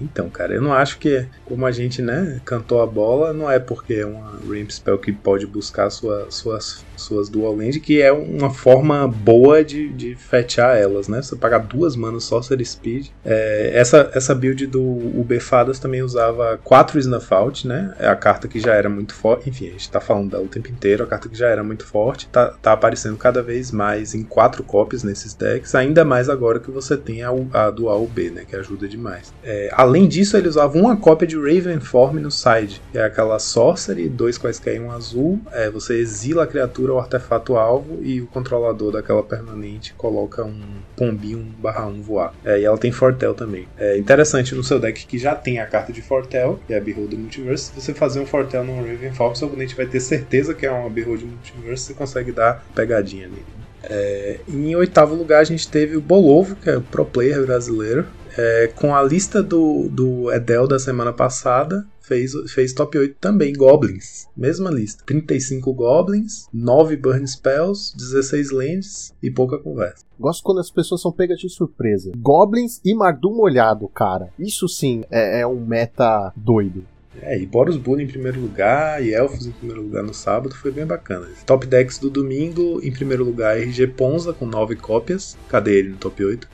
Então, 0.00 0.28
cara, 0.28 0.54
eu 0.54 0.62
não 0.62 0.72
acho 0.72 0.98
que, 0.98 1.26
como 1.44 1.66
a 1.66 1.70
gente, 1.70 2.02
né, 2.02 2.40
cantou 2.44 2.82
a 2.82 2.86
bola, 2.86 3.32
não 3.32 3.50
é 3.50 3.58
porque 3.58 3.94
é 3.94 4.06
uma 4.06 4.32
Ramp 4.48 4.70
Spell 4.70 4.98
que 4.98 5.12
pode 5.12 5.46
buscar 5.46 5.90
sua, 5.90 6.26
suas, 6.30 6.84
suas 6.96 7.28
Dual 7.28 7.56
Land, 7.56 7.80
que 7.80 8.00
é 8.00 8.12
uma 8.12 8.50
forma 8.50 9.06
boa 9.06 9.64
de, 9.64 9.88
de 9.88 10.14
fetchar 10.14 10.76
elas, 10.76 11.08
né? 11.08 11.22
Você 11.22 11.36
pagar 11.36 11.58
duas 11.58 11.96
manas 11.96 12.24
Sorcery 12.24 12.64
Speed. 12.64 13.08
É, 13.24 13.72
essa, 13.74 14.10
essa 14.14 14.34
build 14.34 14.66
do 14.66 14.82
UB 14.82 15.38
Fadas 15.40 15.78
também 15.78 16.02
usava 16.02 16.58
quatro 16.62 16.98
Snuff 16.98 17.32
Out, 17.32 17.66
né? 17.66 17.94
É 17.98 18.08
a 18.08 18.16
carta 18.16 18.48
que 18.48 18.60
já 18.60 18.74
era 18.74 18.88
muito 18.88 19.14
forte. 19.14 19.48
Enfim, 19.48 19.68
a 19.68 19.72
gente 19.72 19.90
tá 19.90 20.00
falando 20.00 20.30
dela 20.30 20.44
o 20.44 20.48
tempo 20.48 20.68
inteiro. 20.70 21.04
A 21.04 21.06
carta 21.06 21.28
que 21.28 21.36
já 21.36 21.48
era 21.48 21.62
muito 21.62 21.86
forte, 21.86 22.28
tá, 22.28 22.48
tá 22.62 22.72
aparecendo 22.72 23.16
cada 23.16 23.42
vez 23.42 23.70
mais 23.70 24.14
em 24.14 24.22
quatro 24.22 24.62
copies 24.62 25.02
nesses 25.02 25.34
decks, 25.34 25.74
ainda 25.74 26.04
mais 26.04 26.28
agora 26.28 26.58
que 26.58 26.70
você 26.70 26.96
tem 26.96 27.22
a, 27.22 27.30
a 27.52 27.70
Dual 27.70 28.02
UB, 28.02 28.30
né? 28.30 28.44
Que 28.48 28.56
ajuda 28.56 28.88
demais. 28.88 29.32
É, 29.42 29.70
além 29.76 30.08
disso, 30.08 30.36
ele 30.36 30.48
usava 30.48 30.78
uma 30.78 30.96
cópia 30.96 31.28
de 31.28 31.36
Raven 31.36 31.80
Form 31.80 32.18
no 32.18 32.30
side, 32.30 32.80
que 32.90 32.98
é 32.98 33.04
aquela 33.04 33.38
Sorcery, 33.38 34.08
dois 34.08 34.38
quaisquer 34.38 34.76
e 34.76 34.80
um 34.80 34.90
azul. 34.90 35.38
É, 35.52 35.70
você 35.70 35.98
exila 35.98 36.44
a 36.44 36.46
criatura 36.46 36.92
ou 36.92 36.98
artefato 36.98 37.56
alvo 37.56 37.98
e 38.02 38.20
o 38.20 38.26
controlador 38.26 38.92
daquela 38.92 39.22
permanente 39.22 39.94
coloca 39.94 40.42
um 40.42 40.60
pombinho 40.96 41.46
1/1 41.62 42.00
voar. 42.00 42.32
É, 42.44 42.58
e 42.60 42.64
ela 42.64 42.78
tem 42.78 42.90
Fortel 42.90 43.34
também. 43.34 43.68
É 43.76 43.98
interessante 43.98 44.54
no 44.54 44.64
seu 44.64 44.78
deck 44.78 45.06
que 45.06 45.18
já 45.18 45.34
tem 45.34 45.58
a 45.58 45.66
carta 45.66 45.92
de 45.92 46.00
Fortel, 46.00 46.58
que 46.66 46.72
é 46.72 46.78
a 46.78 46.80
Beholder 46.80 47.18
Multiverse. 47.18 47.72
Se 47.74 47.80
você 47.80 47.92
fazer 47.92 48.20
um 48.20 48.26
Fortel 48.26 48.64
no 48.64 48.76
Raven 48.76 49.12
Form, 49.12 49.34
seu 49.34 49.48
oponente 49.48 49.76
vai 49.76 49.86
ter 49.86 50.00
certeza 50.00 50.54
que 50.54 50.64
é 50.64 50.70
uma 50.70 50.88
Beholder 50.88 51.26
Multiverse, 51.26 51.84
você 51.84 51.94
consegue 51.94 52.32
dar 52.32 52.64
pegadinha 52.74 53.28
nele. 53.28 53.44
É, 53.88 54.40
em 54.48 54.74
oitavo 54.74 55.14
lugar 55.14 55.40
a 55.40 55.44
gente 55.44 55.68
teve 55.68 55.96
o 55.96 56.00
Bolovo, 56.00 56.56
que 56.56 56.70
é 56.70 56.76
o 56.76 56.80
pro 56.80 57.04
player 57.04 57.44
brasileiro, 57.44 58.04
é, 58.36 58.68
com 58.74 58.94
a 58.94 59.02
lista 59.02 59.42
do, 59.42 59.88
do 59.88 60.32
Edel 60.32 60.66
da 60.66 60.78
semana 60.78 61.12
passada, 61.12 61.86
fez, 62.00 62.32
fez 62.52 62.72
top 62.72 62.96
8 62.96 63.16
também, 63.20 63.52
Goblins. 63.52 64.26
Mesma 64.36 64.70
lista. 64.70 65.02
35 65.04 65.72
Goblins, 65.72 66.46
9 66.52 66.96
Burn 66.96 67.26
Spells, 67.26 67.96
16 67.96 68.50
Lands 68.50 69.14
e 69.22 69.30
pouca 69.30 69.58
conversa. 69.58 70.04
Gosto 70.18 70.42
quando 70.42 70.60
as 70.60 70.70
pessoas 70.70 71.02
são 71.02 71.12
pegas 71.12 71.38
de 71.38 71.48
surpresa. 71.48 72.12
Goblins 72.16 72.80
e 72.84 72.94
Mardu 72.94 73.30
molhado, 73.30 73.88
cara. 73.88 74.30
Isso 74.38 74.68
sim 74.68 75.02
é, 75.10 75.40
é 75.40 75.46
um 75.46 75.60
meta 75.60 76.32
doido. 76.36 76.84
É, 77.22 77.38
e 77.38 77.46
Boros 77.46 77.76
Bull 77.76 78.00
em 78.00 78.06
primeiro 78.06 78.40
lugar 78.40 79.02
e 79.02 79.14
Elfos 79.14 79.46
em 79.46 79.52
primeiro 79.52 79.82
lugar 79.82 80.02
no 80.02 80.12
sábado 80.12 80.54
foi 80.54 80.70
bem 80.70 80.84
bacana. 80.84 81.26
Top 81.46 81.66
decks 81.66 81.98
do 81.98 82.10
domingo, 82.10 82.80
em 82.82 82.92
primeiro 82.92 83.24
lugar 83.24 83.58
RG 83.58 83.86
Ponza 83.88 84.32
com 84.32 84.46
9 84.46 84.76
cópias. 84.76 85.36
Cadê 85.48 85.78
ele 85.78 85.90
no 85.90 85.96
top 85.96 86.24
8? 86.24 86.48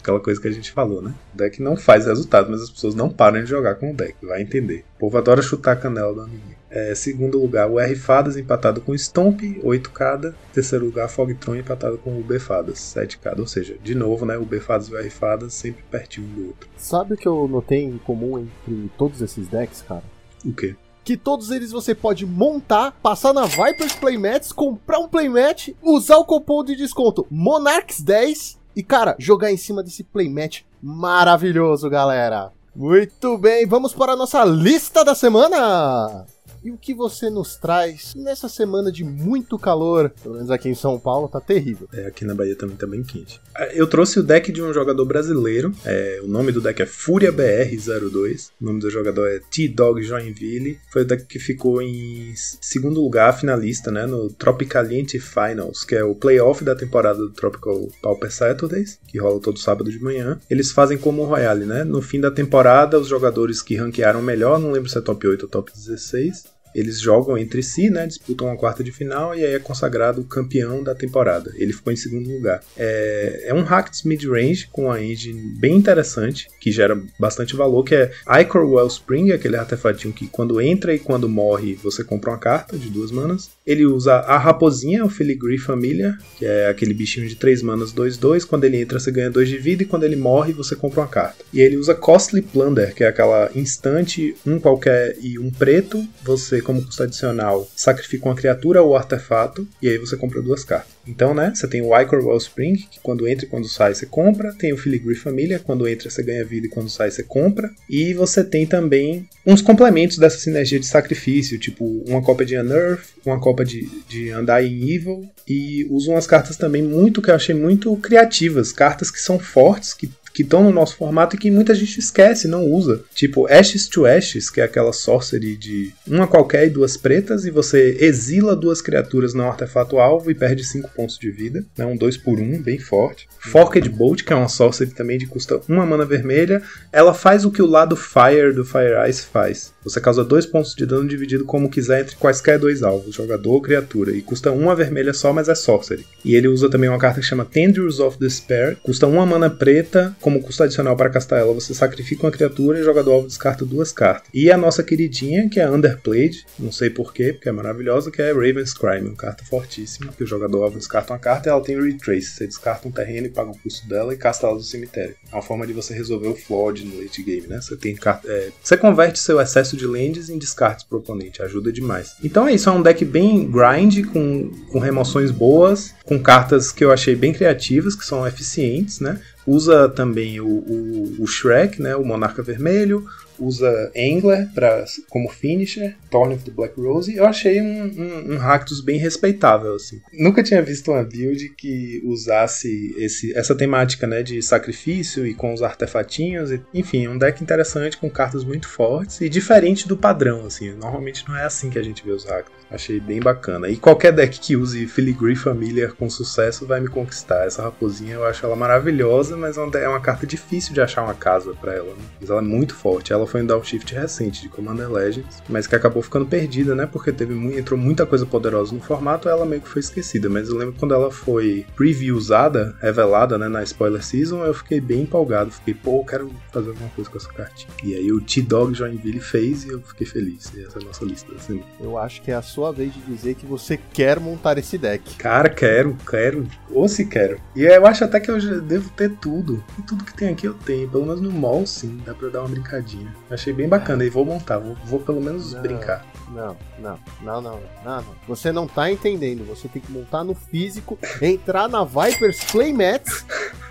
Aquela 0.00 0.20
coisa 0.20 0.40
que 0.40 0.48
a 0.48 0.52
gente 0.52 0.72
falou, 0.72 1.02
né? 1.02 1.14
O 1.34 1.36
deck 1.36 1.62
não 1.62 1.76
faz 1.76 2.06
resultado, 2.06 2.50
mas 2.50 2.62
as 2.62 2.70
pessoas 2.70 2.94
não 2.94 3.10
param 3.10 3.42
de 3.42 3.48
jogar 3.48 3.74
com 3.76 3.90
o 3.90 3.94
deck, 3.94 4.14
vai 4.24 4.42
entender. 4.42 4.84
O 4.96 5.00
povo 5.00 5.18
adora 5.18 5.42
chutar 5.42 5.72
a 5.72 5.76
canela 5.76 6.14
do 6.14 6.22
amiguinho. 6.22 6.60
É, 6.70 6.94
segundo 6.94 7.40
lugar, 7.40 7.68
o 7.68 7.80
R 7.80 7.96
Fadas 7.96 8.36
empatado 8.36 8.80
com 8.80 8.94
Stomp, 8.96 9.40
8 9.62 9.90
cada. 9.90 10.34
Terceiro 10.52 10.84
lugar, 10.84 11.08
Fogtron 11.08 11.56
empatado 11.56 11.98
com 11.98 12.18
o 12.18 12.22
B 12.22 12.38
Fadas, 12.38 12.78
7 12.78 13.18
cada. 13.18 13.40
Ou 13.40 13.46
seja, 13.46 13.76
de 13.82 13.94
novo, 13.94 14.24
né? 14.24 14.38
O 14.38 14.44
B 14.44 14.60
Fadas 14.60 14.88
e 14.88 14.92
o 14.92 14.96
R 14.96 15.10
Fadas 15.10 15.52
sempre 15.52 15.82
pertinho 15.90 16.28
um 16.28 16.34
do 16.34 16.46
outro. 16.46 16.68
Sabe 16.76 17.14
o 17.14 17.16
que 17.16 17.26
eu 17.26 17.48
notei 17.48 17.82
em 17.82 17.98
comum 17.98 18.38
entre 18.38 18.90
todos 18.96 19.20
esses 19.20 19.48
decks, 19.48 19.82
cara? 19.82 20.04
O 20.44 20.52
quê? 20.52 20.76
que 21.02 21.16
todos 21.16 21.50
eles 21.50 21.72
você 21.72 21.92
pode 21.92 22.24
montar, 22.24 22.92
passar 23.02 23.32
na 23.32 23.44
Vipers 23.44 23.94
Playmats, 23.94 24.52
comprar 24.52 24.98
um 24.98 25.08
playmat, 25.08 25.70
usar 25.82 26.18
o 26.18 26.24
cupom 26.24 26.62
de 26.62 26.76
desconto 26.76 27.26
Monarchs 27.28 28.00
10 28.00 28.59
e, 28.74 28.82
cara, 28.82 29.16
jogar 29.18 29.50
em 29.50 29.56
cima 29.56 29.82
desse 29.82 30.04
playmat 30.04 30.62
maravilhoso, 30.82 31.88
galera. 31.90 32.52
Muito 32.74 33.36
bem, 33.36 33.66
vamos 33.66 33.92
para 33.92 34.12
a 34.12 34.16
nossa 34.16 34.44
lista 34.44 35.04
da 35.04 35.14
semana. 35.14 36.24
E 36.62 36.70
o 36.70 36.76
que 36.76 36.92
você 36.92 37.30
nos 37.30 37.56
traz 37.56 38.12
nessa 38.14 38.46
semana 38.46 38.92
de 38.92 39.02
muito 39.02 39.58
calor? 39.58 40.12
Pelo 40.22 40.34
menos 40.34 40.50
aqui 40.50 40.68
em 40.68 40.74
São 40.74 40.98
Paulo 40.98 41.26
tá 41.26 41.40
terrível. 41.40 41.88
É, 41.92 42.06
aqui 42.06 42.24
na 42.24 42.34
Bahia 42.34 42.54
também 42.54 42.76
tá 42.76 42.86
bem 42.86 43.02
quente. 43.02 43.40
Eu 43.72 43.86
trouxe 43.86 44.20
o 44.20 44.22
deck 44.22 44.52
de 44.52 44.62
um 44.62 44.72
jogador 44.72 45.04
brasileiro. 45.06 45.72
É, 45.86 46.20
o 46.22 46.26
nome 46.26 46.52
do 46.52 46.60
deck 46.60 46.82
é 46.82 46.86
Fúria 46.86 47.32
BR02. 47.32 48.50
O 48.60 48.64
nome 48.64 48.80
do 48.80 48.90
jogador 48.90 49.26
é 49.28 49.40
T-Dog 49.50 50.02
Joinville. 50.02 50.78
Foi 50.92 51.02
o 51.02 51.04
deck 51.06 51.24
que 51.24 51.38
ficou 51.38 51.80
em 51.80 52.34
segundo 52.60 53.00
lugar, 53.00 53.38
finalista, 53.38 53.90
né? 53.90 54.04
No 54.04 54.28
Tropicaliente 54.30 55.18
Finals, 55.18 55.82
que 55.82 55.94
é 55.94 56.04
o 56.04 56.14
playoff 56.14 56.62
da 56.62 56.74
temporada 56.74 57.18
do 57.18 57.30
Tropical 57.30 57.88
Pauper 58.02 58.30
Saturdays, 58.30 58.98
que 59.08 59.18
rola 59.18 59.40
todo 59.40 59.58
sábado 59.58 59.90
de 59.90 59.98
manhã. 59.98 60.38
Eles 60.50 60.72
fazem 60.72 60.98
como 60.98 61.22
o 61.22 61.26
Royale, 61.26 61.64
né? 61.64 61.84
No 61.84 62.02
fim 62.02 62.20
da 62.20 62.30
temporada, 62.30 62.98
os 62.98 63.08
jogadores 63.08 63.62
que 63.62 63.76
ranquearam 63.76 64.20
melhor, 64.20 64.58
não 64.58 64.72
lembro 64.72 64.90
se 64.90 64.98
é 64.98 65.00
top 65.00 65.26
8 65.26 65.44
ou 65.44 65.48
top 65.48 65.72
16, 65.72 66.50
eles 66.74 67.00
jogam 67.00 67.36
entre 67.36 67.62
si, 67.62 67.90
né? 67.90 68.06
Disputam 68.06 68.46
uma 68.48 68.56
quarta 68.56 68.82
de 68.82 68.92
final 68.92 69.34
e 69.34 69.44
aí 69.44 69.54
é 69.54 69.58
consagrado 69.58 70.24
campeão 70.24 70.82
da 70.82 70.94
temporada. 70.94 71.52
Ele 71.56 71.72
ficou 71.72 71.92
em 71.92 71.96
segundo 71.96 72.30
lugar. 72.30 72.62
É, 72.76 73.44
é 73.46 73.54
um 73.54 73.62
Hacks 73.62 74.02
mid-range 74.02 74.68
com 74.70 74.84
uma 74.84 75.02
engine 75.02 75.54
bem 75.58 75.76
interessante, 75.76 76.48
que 76.60 76.70
gera 76.70 77.00
bastante 77.18 77.56
valor, 77.56 77.84
que 77.84 77.94
é 77.94 78.10
Icor 78.40 78.68
Wellspring, 78.68 79.32
aquele 79.32 79.56
artefatinho 79.56 80.12
que 80.12 80.26
quando 80.26 80.60
entra 80.60 80.94
e 80.94 80.98
quando 80.98 81.28
morre 81.28 81.74
você 81.74 82.04
compra 82.04 82.30
uma 82.30 82.38
carta 82.38 82.76
de 82.76 82.88
duas 82.88 83.10
manas. 83.10 83.50
Ele 83.66 83.84
usa 83.84 84.14
a 84.14 84.38
raposinha, 84.38 85.04
o 85.04 85.08
Filigree 85.08 85.58
Familiar, 85.58 86.18
que 86.38 86.44
é 86.44 86.68
aquele 86.68 86.94
bichinho 86.94 87.28
de 87.28 87.36
3 87.36 87.62
manas 87.62 87.92
2-2. 87.92 88.46
Quando 88.46 88.64
ele 88.64 88.80
entra 88.80 88.98
você 88.98 89.10
ganha 89.10 89.30
2 89.30 89.48
de 89.48 89.58
vida 89.58 89.82
e 89.82 89.86
quando 89.86 90.04
ele 90.04 90.16
morre 90.16 90.52
você 90.52 90.74
compra 90.74 91.00
uma 91.00 91.08
carta. 91.08 91.44
E 91.52 91.60
ele 91.60 91.76
usa 91.76 91.94
Costly 91.94 92.42
Plunder, 92.42 92.94
que 92.94 93.04
é 93.04 93.08
aquela 93.08 93.50
instante, 93.54 94.34
um 94.46 94.58
qualquer 94.58 95.16
e 95.20 95.38
um 95.38 95.50
preto. 95.50 96.06
Você 96.22 96.59
como 96.62 96.84
custo 96.84 97.02
adicional, 97.02 97.68
sacrifica 97.74 98.28
uma 98.28 98.34
criatura 98.34 98.82
ou 98.82 98.96
artefato, 98.96 99.66
e 99.80 99.88
aí 99.88 99.98
você 99.98 100.16
compra 100.16 100.42
duas 100.42 100.64
cartas. 100.64 100.92
Então, 101.06 101.34
né, 101.34 101.52
você 101.54 101.66
tem 101.66 101.82
o 101.82 101.98
Icor 101.98 102.24
Wellspring, 102.24 102.76
que 102.76 103.00
quando 103.02 103.26
entra 103.26 103.44
e 103.44 103.48
quando 103.48 103.68
sai 103.68 103.94
você 103.94 104.06
compra, 104.06 104.52
tem 104.54 104.72
o 104.72 104.76
Filigree 104.76 105.16
Família, 105.16 105.58
quando 105.58 105.88
entra 105.88 106.10
você 106.10 106.22
ganha 106.22 106.44
vida 106.44 106.66
e 106.66 106.70
quando 106.70 106.88
sai 106.88 107.10
você 107.10 107.22
compra, 107.22 107.70
e 107.88 108.14
você 108.14 108.44
tem 108.44 108.66
também 108.66 109.28
uns 109.46 109.62
complementos 109.62 110.18
dessa 110.18 110.38
sinergia 110.38 110.78
de 110.78 110.86
sacrifício, 110.86 111.58
tipo 111.58 111.84
uma 112.06 112.22
cópia 112.22 112.46
de 112.46 112.56
Unearth, 112.56 113.02
uma 113.24 113.40
cópia 113.40 113.64
de, 113.64 113.88
de 114.08 114.32
Undying 114.34 114.90
Evil, 114.90 115.28
e 115.48 115.86
usa 115.90 116.12
umas 116.12 116.26
cartas 116.26 116.56
também 116.56 116.82
muito 116.82 117.20
que 117.20 117.30
eu 117.30 117.34
achei 117.34 117.54
muito 117.54 117.94
criativas, 117.96 118.72
cartas 118.72 119.10
que 119.10 119.20
são 119.20 119.38
fortes, 119.38 119.94
que 119.94 120.08
que 120.32 120.42
estão 120.42 120.62
no 120.62 120.72
nosso 120.72 120.96
formato 120.96 121.36
e 121.36 121.38
que 121.38 121.50
muita 121.50 121.74
gente 121.74 121.98
esquece, 121.98 122.48
não 122.48 122.64
usa. 122.64 123.02
Tipo 123.14 123.46
Ashes 123.46 123.88
to 123.88 124.06
Ashes, 124.06 124.50
que 124.50 124.60
é 124.60 124.64
aquela 124.64 124.92
sorcery 124.92 125.56
de 125.56 125.92
uma 126.06 126.26
qualquer 126.26 126.66
e 126.66 126.70
duas 126.70 126.96
pretas, 126.96 127.44
e 127.44 127.50
você 127.50 127.96
exila 128.00 128.56
duas 128.56 128.80
criaturas 128.80 129.34
no 129.34 129.44
artefato 129.44 129.98
alvo 129.98 130.30
e 130.30 130.34
perde 130.34 130.64
5 130.64 130.90
pontos 130.94 131.18
de 131.18 131.30
vida. 131.30 131.64
Né? 131.76 131.84
Um 131.84 131.96
2 131.96 132.16
por 132.18 132.38
1, 132.38 132.42
um, 132.42 132.62
bem 132.62 132.78
forte. 132.78 133.28
Forked 133.38 133.88
Bolt, 133.88 134.22
que 134.22 134.32
é 134.32 134.36
uma 134.36 134.48
sorcery 134.48 134.90
também 134.90 135.18
de 135.18 135.26
custa 135.26 135.60
uma 135.68 135.86
mana 135.86 136.04
vermelha. 136.04 136.62
Ela 136.92 137.14
faz 137.14 137.44
o 137.44 137.50
que 137.50 137.62
o 137.62 137.66
lado 137.66 137.96
Fire 137.96 138.52
do 138.52 138.64
Fire 138.64 139.08
Ice 139.08 139.22
faz. 139.22 139.72
Você 139.84 140.00
causa 140.00 140.24
dois 140.24 140.46
pontos 140.46 140.74
de 140.74 140.86
dano 140.86 141.08
dividido 141.08 141.44
como 141.44 141.70
quiser 141.70 142.02
entre 142.02 142.16
quaisquer 142.16 142.58
dois 142.58 142.82
alvos, 142.82 143.14
jogador 143.14 143.52
ou 143.52 143.62
criatura, 143.62 144.12
e 144.12 144.22
custa 144.22 144.52
uma 144.52 144.74
vermelha 144.74 145.12
só, 145.12 145.32
mas 145.32 145.48
é 145.48 145.54
sorcery. 145.54 146.06
E 146.24 146.34
ele 146.34 146.48
usa 146.48 146.68
também 146.68 146.88
uma 146.88 146.98
carta 146.98 147.20
que 147.20 147.26
chama 147.26 147.44
Tendrils 147.44 147.98
of 148.00 148.18
Despair, 148.18 148.76
custa 148.82 149.06
uma 149.06 149.24
mana 149.24 149.48
preta, 149.48 150.14
como 150.20 150.42
custo 150.42 150.62
adicional 150.62 150.96
para 150.96 151.10
castar 151.10 151.40
ela, 151.40 151.54
você 151.54 151.74
sacrifica 151.74 152.26
uma 152.26 152.32
criatura 152.32 152.78
e 152.78 152.82
o 152.82 152.84
jogador 152.84 153.12
alvo 153.12 153.26
descarta 153.26 153.64
duas 153.64 153.92
cartas. 153.92 154.28
E 154.32 154.50
a 154.50 154.56
nossa 154.56 154.82
queridinha, 154.82 155.48
que 155.48 155.60
é 155.60 155.70
Underplayed, 155.70 156.44
não 156.58 156.72
sei 156.72 156.90
porquê, 156.90 157.32
porque 157.32 157.48
é 157.48 157.52
maravilhosa, 157.52 158.10
que 158.10 158.20
é 158.20 158.32
Raven's 158.32 158.74
Crime, 158.74 159.08
uma 159.08 159.16
carta 159.16 159.44
fortíssima, 159.44 160.12
que 160.12 160.24
o 160.24 160.26
jogador 160.26 160.64
alvo 160.64 160.78
descarta 160.78 161.12
uma 161.12 161.18
carta 161.18 161.48
e 161.48 161.50
ela 161.50 161.62
tem 161.62 161.80
Retrace. 161.80 162.30
Você 162.30 162.46
descarta 162.46 162.86
um 162.86 162.90
terreno 162.90 163.26
e 163.26 163.30
paga 163.30 163.50
o 163.50 163.58
custo 163.58 163.88
dela 163.88 164.12
e 164.12 164.16
casta 164.16 164.46
ela 164.46 164.56
do 164.56 164.62
cemitério. 164.62 165.14
É 165.30 165.34
uma 165.34 165.42
forma 165.42 165.66
de 165.66 165.72
você 165.72 165.94
resolver 165.94 166.28
o 166.28 166.34
flood 166.34 166.84
no 166.84 167.00
late 167.00 167.22
game, 167.22 167.46
né? 167.46 167.60
Você 167.60 167.76
tem 167.76 167.94
carta. 167.94 168.30
É... 168.30 168.50
Você 168.62 168.76
converte 168.76 169.18
seu 169.18 169.40
excesso 169.40 169.69
de 169.76 169.86
lands 169.86 170.28
em 170.28 170.38
descartes 170.38 170.84
pro 170.84 170.98
oponente, 170.98 171.42
ajuda 171.42 171.72
demais. 171.72 172.14
Então 172.22 172.46
é 172.46 172.54
isso, 172.54 172.68
é 172.68 172.72
um 172.72 172.82
deck 172.82 173.04
bem 173.04 173.50
grind, 173.50 174.06
com, 174.12 174.50
com 174.70 174.78
remoções 174.78 175.30
boas, 175.30 175.94
com 176.04 176.18
cartas 176.18 176.72
que 176.72 176.84
eu 176.84 176.92
achei 176.92 177.14
bem 177.14 177.32
criativas, 177.32 177.94
que 177.94 178.04
são 178.04 178.26
eficientes, 178.26 179.00
né? 179.00 179.20
Usa 179.46 179.88
também 179.88 180.40
o, 180.40 180.46
o, 180.46 181.16
o 181.18 181.26
Shrek, 181.26 181.80
né? 181.80 181.96
O 181.96 182.04
Monarca 182.04 182.42
Vermelho, 182.42 183.06
usa 183.40 183.90
Angler 183.96 184.48
pra, 184.54 184.84
como 185.08 185.28
finisher, 185.28 185.96
Thorn 186.10 186.34
of 186.34 186.44
the 186.44 186.50
Black 186.50 186.80
Rose. 186.80 187.14
Eu 187.14 187.24
achei 187.26 187.60
um, 187.60 187.84
um, 187.84 188.34
um 188.34 188.38
bem 188.84 188.98
respeitável, 188.98 189.74
assim. 189.74 190.00
Nunca 190.12 190.42
tinha 190.42 190.62
visto 190.62 190.90
uma 190.90 191.02
build 191.02 191.50
que 191.56 192.00
usasse 192.04 192.94
esse, 192.98 193.36
essa 193.36 193.54
temática, 193.54 194.06
né, 194.06 194.22
de 194.22 194.42
sacrifício 194.42 195.26
e 195.26 195.34
com 195.34 195.52
os 195.54 195.62
artefatinhos. 195.62 196.50
E, 196.50 196.60
enfim, 196.74 197.08
um 197.08 197.18
deck 197.18 197.42
interessante 197.42 197.96
com 197.96 198.10
cartas 198.10 198.44
muito 198.44 198.68
fortes 198.68 199.20
e 199.20 199.28
diferente 199.28 199.88
do 199.88 199.96
padrão, 199.96 200.46
assim. 200.46 200.72
Normalmente 200.72 201.24
não 201.28 201.36
é 201.36 201.44
assim 201.44 201.70
que 201.70 201.78
a 201.78 201.82
gente 201.82 202.04
vê 202.04 202.12
os 202.12 202.24
Rakdos. 202.24 202.60
Achei 202.70 203.00
bem 203.00 203.18
bacana. 203.18 203.68
E 203.68 203.76
qualquer 203.76 204.12
deck 204.12 204.38
que 204.38 204.56
use 204.56 204.86
Filigree 204.86 205.34
Familiar 205.34 205.92
com 205.92 206.08
sucesso 206.08 206.66
vai 206.66 206.80
me 206.80 206.86
conquistar. 206.86 207.44
Essa 207.44 207.62
raposinha 207.62 208.14
eu 208.14 208.24
acho 208.24 208.46
ela 208.46 208.54
maravilhosa, 208.54 209.36
mas 209.36 209.56
é 209.56 209.60
uma- 209.60 209.76
é 209.76 209.88
carta 210.00 210.24
difícil 210.24 210.72
de 210.72 210.80
achar 210.80 211.02
uma 211.02 211.14
casa 211.14 211.52
pra 211.60 211.74
ela. 211.74 211.88
Né? 211.88 212.02
Mas 212.20 212.30
ela 212.30 212.38
é 212.40 212.44
muito 212.44 212.74
forte. 212.76 213.12
Ela 213.12 213.26
foi 213.30 213.42
um 213.42 213.46
downshift 213.46 213.94
recente 213.94 214.42
de 214.42 214.48
Commander 214.48 214.90
Legends, 214.90 215.42
mas 215.48 215.66
que 215.66 215.74
acabou 215.74 216.02
ficando 216.02 216.26
perdida, 216.26 216.74
né? 216.74 216.86
Porque 216.86 217.12
teve 217.12 217.34
entrou 217.56 217.78
muita 217.78 218.04
coisa 218.04 218.26
poderosa 218.26 218.74
no 218.74 218.80
formato, 218.80 219.28
ela 219.28 219.46
meio 219.46 219.62
que 219.62 219.68
foi 219.68 219.80
esquecida. 219.80 220.28
Mas 220.28 220.48
eu 220.48 220.56
lembro 220.56 220.74
quando 220.78 220.94
ela 220.94 221.10
foi 221.10 221.66
preview-usada, 221.76 222.76
revelada, 222.80 223.38
né, 223.38 223.48
na 223.48 223.62
spoiler 223.62 224.02
season, 224.02 224.44
eu 224.44 224.54
fiquei 224.54 224.80
bem 224.80 225.02
empolgado. 225.02 225.50
Fiquei, 225.50 225.74
pô, 225.74 226.00
eu 226.00 226.04
quero 226.04 226.30
fazer 226.52 226.70
alguma 226.70 226.88
coisa 226.90 227.10
com 227.10 227.18
essa 227.18 227.32
cartinha. 227.32 227.72
E 227.84 227.94
aí 227.94 228.12
o 228.12 228.20
T-Dog 228.20 228.74
Joinville 228.74 229.20
fez 229.20 229.64
e 229.64 229.68
eu 229.70 229.80
fiquei 229.80 230.06
feliz. 230.06 230.52
E 230.54 230.64
essa 230.64 230.78
é 230.78 230.82
a 230.82 230.84
nossa 230.84 231.04
lista. 231.04 231.32
Assim. 231.34 231.62
Eu 231.80 231.96
acho 231.98 232.22
que 232.22 232.30
é 232.30 232.34
a 232.34 232.42
sua 232.42 232.72
vez 232.72 232.92
de 232.92 233.00
dizer 233.00 233.34
que 233.34 233.46
você 233.46 233.78
quer 233.92 234.18
montar 234.18 234.58
esse 234.58 234.76
deck. 234.76 235.16
Cara, 235.16 235.48
quero, 235.48 235.96
quero. 236.08 236.46
Ou 236.70 236.88
se 236.88 237.04
quero. 237.04 237.40
E 237.54 237.62
eu 237.62 237.86
acho 237.86 238.04
até 238.04 238.18
que 238.20 238.30
eu 238.30 238.40
já 238.40 238.58
devo 238.58 238.90
ter 238.90 239.10
tudo. 239.16 239.62
E 239.78 239.82
tudo 239.82 240.04
que 240.04 240.14
tem 240.14 240.28
aqui 240.28 240.46
eu 240.46 240.54
tenho. 240.54 240.88
Pelo 240.88 241.06
menos 241.06 241.20
no 241.20 241.30
mall, 241.30 241.66
sim. 241.66 242.00
Dá 242.04 242.14
pra 242.14 242.26
eu 242.26 242.32
dar 242.32 242.40
uma 242.40 242.48
brincadinha. 242.48 243.14
Achei 243.30 243.52
bem 243.52 243.68
bacana. 243.68 244.04
E 244.04 244.10
vou 244.10 244.24
montar. 244.24 244.58
Vou, 244.58 244.76
vou 244.84 245.00
pelo 245.00 245.20
menos 245.20 245.52
Não. 245.54 245.62
brincar. 245.62 246.04
Não, 246.30 246.56
não, 246.78 246.98
não, 247.22 247.40
não, 247.42 247.60
não, 247.84 247.96
não. 248.02 248.14
Você 248.28 248.52
não 248.52 248.66
tá 248.66 248.90
entendendo. 248.90 249.44
Você 249.46 249.68
tem 249.68 249.82
que 249.82 249.90
montar 249.90 250.22
no 250.22 250.34
físico, 250.34 250.98
entrar 251.20 251.68
na 251.68 251.84
Vipers 251.84 252.44
Playmats, 252.44 253.24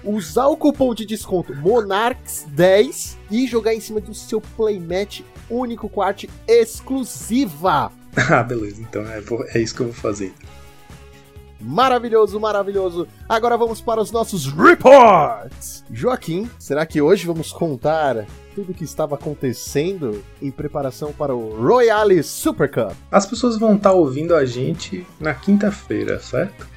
usar 0.03 0.47
o 0.47 0.57
cupom 0.57 0.93
de 0.93 1.05
desconto 1.05 1.53
Monarchs10 1.53 3.15
e 3.31 3.47
jogar 3.47 3.73
em 3.73 3.79
cima 3.79 4.01
do 4.01 4.13
seu 4.13 4.41
playmat 4.41 5.21
único 5.49 5.88
com 5.88 6.01
arte 6.01 6.29
exclusiva. 6.47 7.91
ah, 8.29 8.43
beleza. 8.43 8.81
Então 8.81 9.03
é, 9.03 9.21
é 9.53 9.62
isso 9.62 9.75
que 9.75 9.81
eu 9.81 9.88
vou 9.88 9.95
fazer. 9.95 10.33
Maravilhoso, 11.60 12.39
maravilhoso. 12.39 13.08
Agora 13.28 13.58
vamos 13.58 13.82
para 13.82 14.02
os 14.02 14.12
nossos 14.12 14.48
reports. 14.48 15.84
Joaquim, 15.91 16.50
será 16.58 16.86
que 16.86 17.02
hoje 17.02 17.26
vamos 17.26 17.52
contar 17.52 18.26
tudo 18.56 18.72
o 18.72 18.74
que 18.74 18.84
estava 18.84 19.15
acontecendo 19.15 20.24
em 20.41 20.52
preparação 20.52 21.12
para 21.12 21.36
o 21.36 21.62
Royale 21.62 22.24
Super 22.24 22.72
Cup? 22.72 22.93
As 23.12 23.26
pessoas 23.26 23.58
vão 23.58 23.76
estar 23.76 23.91
ouvindo 23.91 24.36
a 24.36 24.45
gente 24.45 25.06
na 25.19 25.34
quinta-feira, 25.34 26.19
certo? 26.19 26.67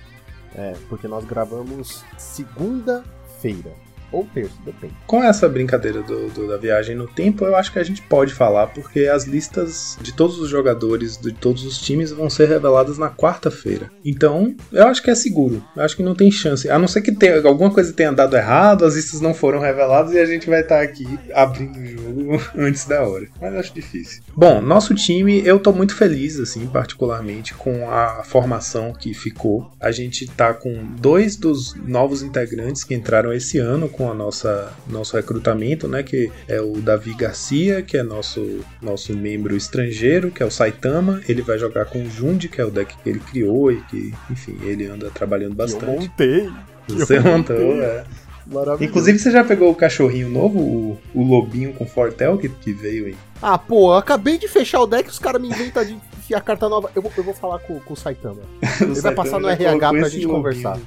É, 0.55 0.75
porque 0.89 1.07
nós 1.09 1.25
gravamos 1.25 2.05
segunda-feira. 2.19 3.82
Ou 4.13 4.25
terça, 4.33 4.53
depende. 4.65 4.93
Com 5.07 5.23
essa 5.23 5.49
brincadeira 5.49 6.03
do, 6.03 6.29
do- 6.29 6.47
da 6.49 6.57
viagem 6.57 6.95
no 6.95 7.07
tempo, 7.09 7.45
eu 7.45 7.57
acho 7.57 7.73
que 7.73 7.79
a 7.79 7.83
gente 7.85 8.03
pode 8.03 8.35
falar, 8.35 8.69
porque 8.69 9.07
as 9.07 9.25
listas 9.25 9.97
de 10.01 10.13
todos 10.13 10.39
os 10.39 10.49
jogadores 10.51 11.17
de 11.17 11.33
todos 11.33 11.65
os 11.65 11.79
times 11.79 12.11
vão 12.13 12.29
ser 12.29 12.49
reveladas 12.49 12.99
na 12.99 13.09
quarta-feira. 13.11 13.91
Então, 14.05 14.55
eu 14.73 14.87
acho 14.87 15.03
que 15.03 15.11
é 15.11 15.15
seguro. 15.15 15.63
Eu 15.75 15.83
acho 15.83 15.97
que 15.97 16.03
não 16.03 16.15
tem 16.15 16.31
chance. 16.31 16.69
A 16.69 16.79
não 16.79 16.87
ser 16.89 17.01
que 17.03 17.13
tenha, 17.13 17.41
alguma 17.47 17.71
coisa 17.71 17.93
tenha 17.93 18.13
dado 18.13 18.37
errado, 18.37 18.85
as 18.85 18.95
listas 18.95 19.21
não 19.21 19.33
foram 19.35 19.59
reveladas 19.61 20.13
e 20.13 20.19
a 20.19 20.27
gente 20.27 20.49
vai 20.49 20.61
estar 20.61 20.83
aqui 20.83 21.07
abrindo 21.35 21.79
o 21.79 21.87
jogo 21.87 22.43
antes 22.57 22.85
da 22.85 23.03
hora. 23.03 23.27
Mas 23.41 23.55
acho 23.55 23.75
difícil. 23.75 24.23
Bom, 24.37 24.61
nosso 24.61 24.95
time, 24.95 25.43
eu 25.47 25.59
tô 25.59 25.73
muito 25.73 25.95
feliz, 25.95 26.39
assim, 26.39 26.67
particularmente, 26.67 27.55
com 27.55 27.89
a 27.91 28.23
formação 28.25 28.93
que 28.93 29.15
ficou. 29.15 29.71
A 29.81 29.91
gente 29.91 30.27
tá 30.27 30.53
com 30.53 30.85
dois 31.01 31.37
dos 31.37 31.75
novos 31.75 32.23
integrantes 32.23 32.85
que 32.85 32.95
entraram 32.95 33.33
esse 33.33 33.59
ano 33.59 33.89
com 33.89 34.02
a 34.11 34.15
nossa 34.15 34.73
nosso 34.89 35.17
recrutamento, 35.17 35.87
né, 35.89 36.03
que 36.03 36.31
é 36.49 36.61
o 36.61 36.73
Davi 36.81 37.15
Garcia, 37.15 37.83
que 37.83 37.97
é 37.97 38.03
nosso 38.03 38.61
nosso 38.81 39.15
membro 39.17 39.57
estrangeiro, 39.57 40.31
que 40.31 40.43
é 40.43 40.47
o 40.47 40.51
Saitama. 40.51 41.21
Ele 41.29 41.43
vai 41.43 41.59
jogar 41.59 41.85
com 41.87 42.03
o 42.03 42.11
Jundi, 42.11 42.49
que 42.49 42.61
é 42.61 42.65
o 42.65 42.71
deck 42.71 42.97
que 43.03 43.09
ele 43.09 43.21
criou 43.21 43.71
e 43.73 43.81
que, 43.83 44.13
enfim, 44.31 44.57
ele 44.63 44.87
anda 44.87 45.11
trabalhando 45.11 45.53
Eu 45.53 45.57
bastante. 45.57 45.85
montei. 46.09 46.51
Você 46.89 47.19
eu 47.19 47.23
montou, 47.23 47.57
montei. 47.57 47.81
é. 47.81 48.05
Maravilhoso. 48.45 48.85
Inclusive, 48.85 49.19
você 49.19 49.31
já 49.31 49.45
pegou 49.45 49.71
o 49.71 49.75
cachorrinho 49.75 50.29
novo, 50.29 50.59
o, 50.59 50.99
o 51.15 51.23
lobinho 51.23 51.73
com 51.73 51.87
Fortel, 51.87 52.37
que, 52.37 52.49
que 52.49 52.73
veio 52.73 53.09
em 53.09 53.15
Ah, 53.41 53.57
pô, 53.57 53.93
eu 53.93 53.97
acabei 53.99 54.37
de 54.37 54.49
fechar 54.49 54.81
o 54.81 54.87
deck, 54.87 55.09
os 55.09 55.19
caras 55.19 55.41
me 55.41 55.49
inventam 55.49 55.85
de 55.85 55.97
enfiar 56.19 56.41
carta 56.41 56.69
nova. 56.69 56.91
Eu 56.95 57.01
vou, 57.03 57.13
eu 57.17 57.23
vou 57.23 57.35
falar 57.35 57.61
com, 57.61 57.79
com 57.81 57.95
o 57.95 57.97
Saitama. 57.97 58.41
Ele 58.83 59.01
vai 59.01 59.15
passar 59.15 59.39
no 59.39 59.49
RH 59.49 59.91
pra 59.91 60.09
gente 60.09 60.27
conversar. 60.27 60.79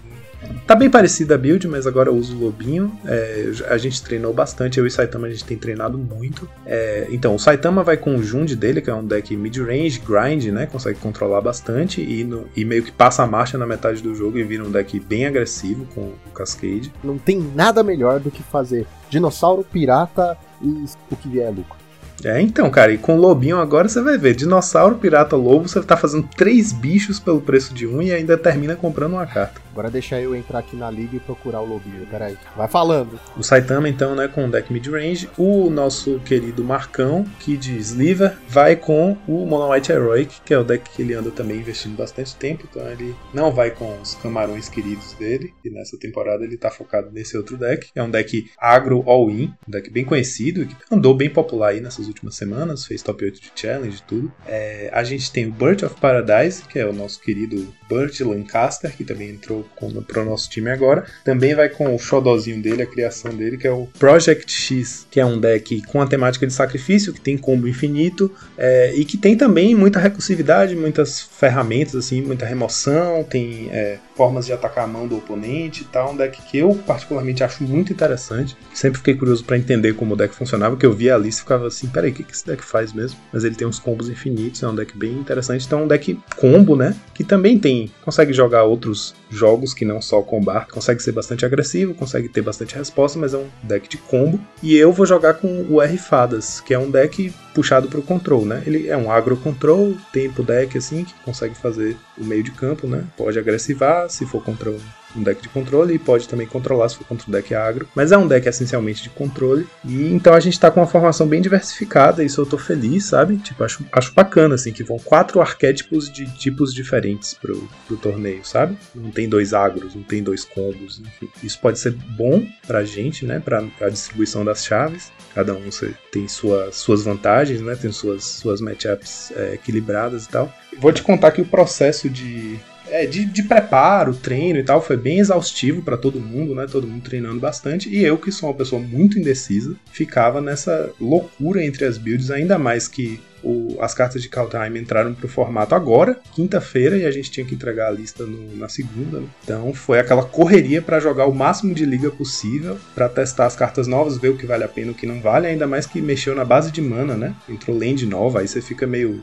Tá 0.65 0.75
bem 0.75 0.89
parecida 0.89 1.35
a 1.35 1.37
build, 1.37 1.67
mas 1.67 1.85
agora 1.85 2.09
eu 2.09 2.15
uso 2.15 2.35
o 2.35 2.39
lobinho. 2.39 2.91
É, 3.05 3.51
a 3.69 3.77
gente 3.77 4.01
treinou 4.01 4.33
bastante, 4.33 4.79
eu 4.79 4.85
e 4.85 4.87
o 4.87 4.91
Saitama 4.91 5.27
a 5.27 5.29
gente 5.29 5.43
tem 5.45 5.57
treinado 5.57 5.97
muito. 5.97 6.49
É, 6.65 7.07
então, 7.11 7.35
o 7.35 7.39
Saitama 7.39 7.83
vai 7.83 7.97
com 7.97 8.15
o 8.15 8.23
Jund 8.23 8.55
dele, 8.55 8.81
que 8.81 8.89
é 8.89 8.93
um 8.93 9.05
deck 9.05 9.35
mid-range, 9.35 9.99
grind, 9.99 10.45
né? 10.47 10.65
Consegue 10.65 10.99
controlar 10.99 11.41
bastante 11.41 12.01
e, 12.01 12.23
no- 12.23 12.45
e 12.55 12.65
meio 12.65 12.83
que 12.83 12.91
passa 12.91 13.23
a 13.23 13.27
marcha 13.27 13.57
na 13.57 13.65
metade 13.65 14.01
do 14.01 14.15
jogo 14.15 14.37
e 14.37 14.43
vira 14.43 14.63
um 14.63 14.71
deck 14.71 14.99
bem 14.99 15.25
agressivo 15.25 15.85
com 15.93 16.01
o 16.01 16.31
Cascade. 16.33 16.91
Não 17.03 17.17
tem 17.17 17.39
nada 17.55 17.83
melhor 17.83 18.19
do 18.19 18.31
que 18.31 18.41
fazer 18.43 18.85
dinossauro, 19.09 19.63
pirata 19.63 20.37
e 20.61 20.85
o 21.11 21.15
que 21.15 21.27
vier 21.29 21.47
é 21.47 21.49
lucro. 21.49 21.85
É, 22.23 22.41
então, 22.41 22.69
cara, 22.69 22.93
e 22.93 22.97
com 22.97 23.17
o 23.17 23.19
lobinho 23.19 23.57
agora 23.59 23.87
você 23.89 24.01
vai 24.01 24.17
ver: 24.17 24.33
dinossauro, 24.35 24.95
pirata, 24.95 25.35
lobo, 25.35 25.67
você 25.67 25.81
tá 25.83 25.97
fazendo 25.97 26.27
três 26.35 26.71
bichos 26.71 27.19
pelo 27.19 27.41
preço 27.41 27.73
de 27.73 27.85
um 27.85 28.01
e 28.01 28.11
ainda 28.11 28.37
termina 28.37 28.75
comprando 28.75 29.13
uma 29.13 29.27
carta. 29.27 29.61
Agora 29.75 29.91
deixa 29.91 30.21
eu 30.21 30.33
entrar 30.33 30.59
aqui 30.59 30.73
na 30.73 30.89
liga 30.89 31.17
e 31.17 31.19
procurar 31.19 31.59
o 31.59 31.65
lobinho. 31.65 32.07
Peraí. 32.09 32.37
Vai 32.55 32.65
falando. 32.65 33.19
O 33.35 33.43
Saitama, 33.43 33.89
então, 33.89 34.15
né, 34.15 34.25
com 34.25 34.45
o 34.45 34.49
deck 34.49 34.71
mid-range. 34.71 35.29
O 35.37 35.69
nosso 35.69 36.17
querido 36.21 36.63
Marcão, 36.63 37.25
que 37.41 37.57
de 37.57 37.75
Sliver, 37.75 38.37
vai 38.47 38.77
com 38.77 39.17
o 39.27 39.45
Mono 39.45 39.69
White 39.69 39.91
Heroic, 39.91 40.39
que 40.45 40.53
é 40.53 40.57
o 40.57 40.63
deck 40.63 40.89
que 40.91 41.01
ele 41.01 41.13
anda 41.13 41.29
também 41.29 41.57
investindo 41.57 41.93
bastante 41.97 42.37
tempo. 42.37 42.65
Então 42.71 42.89
ele 42.89 43.13
não 43.33 43.51
vai 43.51 43.69
com 43.69 43.99
os 44.01 44.15
camarões 44.15 44.69
queridos 44.69 45.11
dele. 45.15 45.53
E 45.65 45.69
nessa 45.69 45.99
temporada 45.99 46.45
ele 46.45 46.55
tá 46.55 46.71
focado 46.71 47.11
nesse 47.11 47.35
outro 47.35 47.57
deck. 47.57 47.89
É 47.93 48.01
um 48.01 48.09
deck 48.09 48.49
agro 48.57 49.03
all-in, 49.05 49.53
um 49.67 49.71
deck 49.71 49.89
bem 49.89 50.05
conhecido 50.05 50.65
que 50.65 50.73
andou 50.89 51.13
bem 51.13 51.29
popular 51.29 51.71
aí 51.71 51.81
nessas 51.81 52.07
últimas 52.07 52.35
semanas. 52.35 52.85
Fez 52.85 53.03
top 53.03 53.25
8 53.25 53.41
de 53.41 53.51
challenge 53.53 53.97
e 53.97 54.03
tudo. 54.03 54.31
É, 54.47 54.89
a 54.93 55.03
gente 55.03 55.29
tem 55.33 55.47
o 55.47 55.51
Bird 55.51 55.83
of 55.83 55.99
Paradise, 55.99 56.63
que 56.63 56.79
é 56.79 56.85
o 56.85 56.93
nosso 56.93 57.19
querido 57.19 57.75
Burt 57.89 58.21
Lancaster, 58.21 58.95
que 58.95 59.03
também 59.03 59.31
entrou 59.31 59.64
para 60.07 60.21
o 60.21 60.25
nosso 60.25 60.49
time 60.49 60.69
agora. 60.69 61.05
Também 61.23 61.55
vai 61.55 61.69
com 61.69 61.93
o 61.93 61.99
xodozinho 61.99 62.61
dele, 62.61 62.83
a 62.83 62.85
criação 62.85 63.33
dele, 63.35 63.57
que 63.57 63.67
é 63.67 63.71
o 63.71 63.87
Project 63.97 64.51
X, 64.51 65.07
que 65.09 65.19
é 65.19 65.25
um 65.25 65.39
deck 65.39 65.81
com 65.87 66.01
a 66.01 66.07
temática 66.07 66.45
de 66.45 66.53
sacrifício, 66.53 67.13
que 67.13 67.21
tem 67.21 67.37
combo 67.37 67.67
infinito 67.67 68.31
é, 68.57 68.93
e 68.95 69.05
que 69.05 69.17
tem 69.17 69.35
também 69.35 69.75
muita 69.75 69.99
recursividade, 69.99 70.75
muitas 70.75 71.21
ferramentas, 71.21 71.95
assim, 71.95 72.21
muita 72.21 72.45
remoção, 72.45 73.23
tem 73.23 73.69
é, 73.71 73.99
formas 74.15 74.45
de 74.45 74.53
atacar 74.53 74.85
a 74.85 74.87
mão 74.87 75.07
do 75.07 75.17
oponente 75.17 75.81
e 75.81 75.85
tal. 75.85 76.13
Um 76.13 76.17
deck 76.17 76.41
que 76.43 76.57
eu 76.57 76.73
particularmente 76.87 77.43
acho 77.43 77.63
muito 77.63 77.91
interessante. 77.91 78.55
Sempre 78.73 78.97
fiquei 78.99 79.15
curioso 79.15 79.43
para 79.43 79.57
entender 79.57 79.93
como 79.93 80.13
o 80.13 80.17
deck 80.17 80.33
funcionava, 80.33 80.77
que 80.77 80.85
eu 80.85 80.93
via 80.93 81.15
a 81.15 81.17
lista 81.17 81.41
e 81.41 81.43
ficava 81.43 81.67
assim, 81.67 81.87
peraí, 81.87 82.11
o 82.11 82.13
que, 82.13 82.23
que 82.23 82.33
esse 82.33 82.45
deck 82.45 82.63
faz 82.63 82.93
mesmo? 82.93 83.19
Mas 83.31 83.43
ele 83.43 83.55
tem 83.55 83.67
uns 83.67 83.79
combos 83.79 84.09
infinitos, 84.09 84.63
é 84.63 84.67
um 84.67 84.75
deck 84.75 84.97
bem 84.97 85.13
interessante. 85.13 85.65
Então 85.65 85.81
é 85.81 85.83
um 85.83 85.87
deck 85.87 86.17
combo, 86.35 86.75
né? 86.75 86.95
Que 87.13 87.23
também 87.23 87.59
tem, 87.59 87.91
consegue 88.03 88.33
jogar 88.33 88.63
outros 88.63 89.13
jogos 89.29 89.73
que 89.73 89.85
não 89.85 90.01
só 90.01 90.21
combar, 90.21 90.67
consegue 90.67 91.01
ser 91.01 91.11
bastante 91.11 91.45
agressivo, 91.45 91.93
consegue 91.93 92.29
ter 92.29 92.41
bastante 92.41 92.75
resposta, 92.75 93.19
mas 93.19 93.33
é 93.33 93.37
um 93.37 93.47
deck 93.63 93.89
de 93.89 93.97
combo. 93.97 94.39
E 94.63 94.75
eu 94.75 94.91
vou 94.91 95.05
jogar 95.05 95.35
com 95.35 95.65
o 95.69 95.81
R 95.81 95.97
Fadas, 95.97 96.61
que 96.61 96.73
é 96.73 96.79
um 96.79 96.89
deck 96.89 97.33
puxado 97.53 97.87
para 97.87 97.99
o 97.99 98.03
control, 98.03 98.45
né? 98.45 98.63
Ele 98.65 98.87
é 98.87 98.97
um 98.97 99.09
agro 99.11 99.37
control, 99.37 99.95
tempo 100.11 100.43
deck 100.43 100.77
assim, 100.77 101.03
que 101.03 101.13
consegue 101.23 101.55
fazer 101.55 101.95
o 102.17 102.23
meio 102.23 102.43
de 102.43 102.51
campo, 102.51 102.87
né? 102.87 103.03
Pode 103.17 103.39
agressivar 103.39 104.04
se 104.09 104.25
for 104.25 104.43
contra 104.43 104.69
um 104.69 104.79
um 105.15 105.23
deck 105.23 105.41
de 105.41 105.49
controle 105.49 105.93
e 105.93 105.99
pode 105.99 106.27
também 106.27 106.45
controlar 106.45 106.89
se 106.89 106.97
for 106.97 107.05
contra 107.05 107.27
o 107.27 107.31
deck 107.31 107.53
agro, 107.55 107.87
mas 107.95 108.11
é 108.11 108.17
um 108.17 108.27
deck 108.27 108.47
essencialmente 108.47 109.03
de 109.03 109.09
controle. 109.09 109.67
E 109.83 110.13
então 110.13 110.33
a 110.33 110.39
gente 110.39 110.59
tá 110.59 110.69
com 110.69 110.79
uma 110.79 110.87
formação 110.87 111.27
bem 111.27 111.41
diversificada, 111.41 112.23
isso 112.23 112.41
eu 112.41 112.45
tô 112.45 112.57
feliz, 112.57 113.05
sabe? 113.05 113.37
Tipo, 113.37 113.63
acho, 113.63 113.85
acho 113.91 114.13
bacana 114.13 114.55
assim 114.55 114.71
que 114.71 114.83
vão 114.83 114.97
quatro 114.97 115.41
arquétipos 115.41 116.11
de 116.11 116.25
tipos 116.37 116.73
diferentes 116.73 117.33
pro, 117.33 117.67
pro 117.87 117.97
torneio, 117.97 118.43
sabe? 118.43 118.77
Não 118.93 119.11
tem 119.11 119.27
dois 119.27 119.53
agros, 119.53 119.95
não 119.95 120.03
tem 120.03 120.21
dois 120.21 120.43
combos, 120.43 120.99
enfim. 120.99 121.29
Isso 121.41 121.59
pode 121.59 121.79
ser 121.79 121.91
bom 121.91 122.45
pra 122.67 122.83
gente, 122.83 123.25
né? 123.25 123.39
Pra, 123.39 123.63
pra 123.77 123.89
distribuição 123.89 124.43
das 124.43 124.65
chaves. 124.65 125.11
Cada 125.33 125.53
um 125.53 125.69
tem 126.11 126.27
sua, 126.27 126.71
suas 126.71 127.03
vantagens, 127.03 127.61
né? 127.61 127.75
Tem 127.75 127.91
suas, 127.91 128.23
suas 128.23 128.61
matchups 128.61 129.31
é, 129.35 129.53
equilibradas 129.55 130.25
e 130.25 130.29
tal. 130.29 130.51
Vou 130.77 130.91
te 130.91 131.01
contar 131.01 131.31
que 131.31 131.41
o 131.41 131.45
processo 131.45 132.09
de 132.09 132.59
é, 132.89 133.05
de, 133.05 133.25
de 133.25 133.43
preparo, 133.43 134.13
treino 134.13 134.59
e 134.59 134.63
tal, 134.63 134.81
foi 134.81 134.97
bem 134.97 135.19
exaustivo 135.19 135.81
para 135.81 135.97
todo 135.97 136.19
mundo, 136.19 136.55
né? 136.55 136.67
Todo 136.69 136.87
mundo 136.87 137.03
treinando 137.03 137.39
bastante. 137.39 137.89
E 137.89 138.03
eu, 138.03 138.17
que 138.17 138.31
sou 138.31 138.49
uma 138.49 138.55
pessoa 138.55 138.81
muito 138.81 139.19
indecisa, 139.19 139.75
ficava 139.91 140.41
nessa 140.41 140.91
loucura 140.99 141.63
entre 141.63 141.85
as 141.85 141.97
builds, 141.97 142.31
ainda 142.31 142.57
mais 142.57 142.87
que 142.87 143.19
o- 143.45 143.77
as 143.79 143.93
cartas 143.93 144.21
de 144.21 144.29
Kaldheim 144.29 144.77
entraram 144.77 145.13
pro 145.13 145.27
formato 145.27 145.75
agora, 145.75 146.19
quinta-feira, 146.33 146.97
e 146.97 147.05
a 147.05 147.11
gente 147.11 147.29
tinha 147.31 147.45
que 147.45 147.53
entregar 147.55 147.87
a 147.87 147.91
lista 147.91 148.25
no- 148.25 148.55
na 148.57 148.67
segunda. 148.69 149.19
né? 149.19 149.27
Então 149.43 149.73
foi 149.73 149.99
aquela 149.99 150.23
correria 150.23 150.81
pra 150.81 150.99
jogar 150.99 151.25
o 151.27 151.33
máximo 151.35 151.73
de 151.73 151.85
liga 151.85 152.09
possível, 152.09 152.77
pra 152.93 153.07
testar 153.07 153.45
as 153.45 153.55
cartas 153.55 153.87
novas, 153.87 154.17
ver 154.17 154.29
o 154.29 154.37
que 154.37 154.45
vale 154.45 154.63
a 154.63 154.67
pena 154.67 154.87
e 154.87 154.91
o 154.91 154.93
que 154.95 155.05
não 155.05 155.21
vale, 155.21 155.47
ainda 155.47 155.67
mais 155.67 155.85
que 155.85 156.01
mexeu 156.01 156.33
na 156.35 156.43
base 156.43 156.71
de 156.71 156.81
mana, 156.81 157.15
né? 157.15 157.35
Entrou 157.47 157.77
land 157.77 158.05
nova, 158.05 158.39
aí 158.39 158.47
você 158.47 158.61
fica 158.61 158.87
meio, 158.87 159.21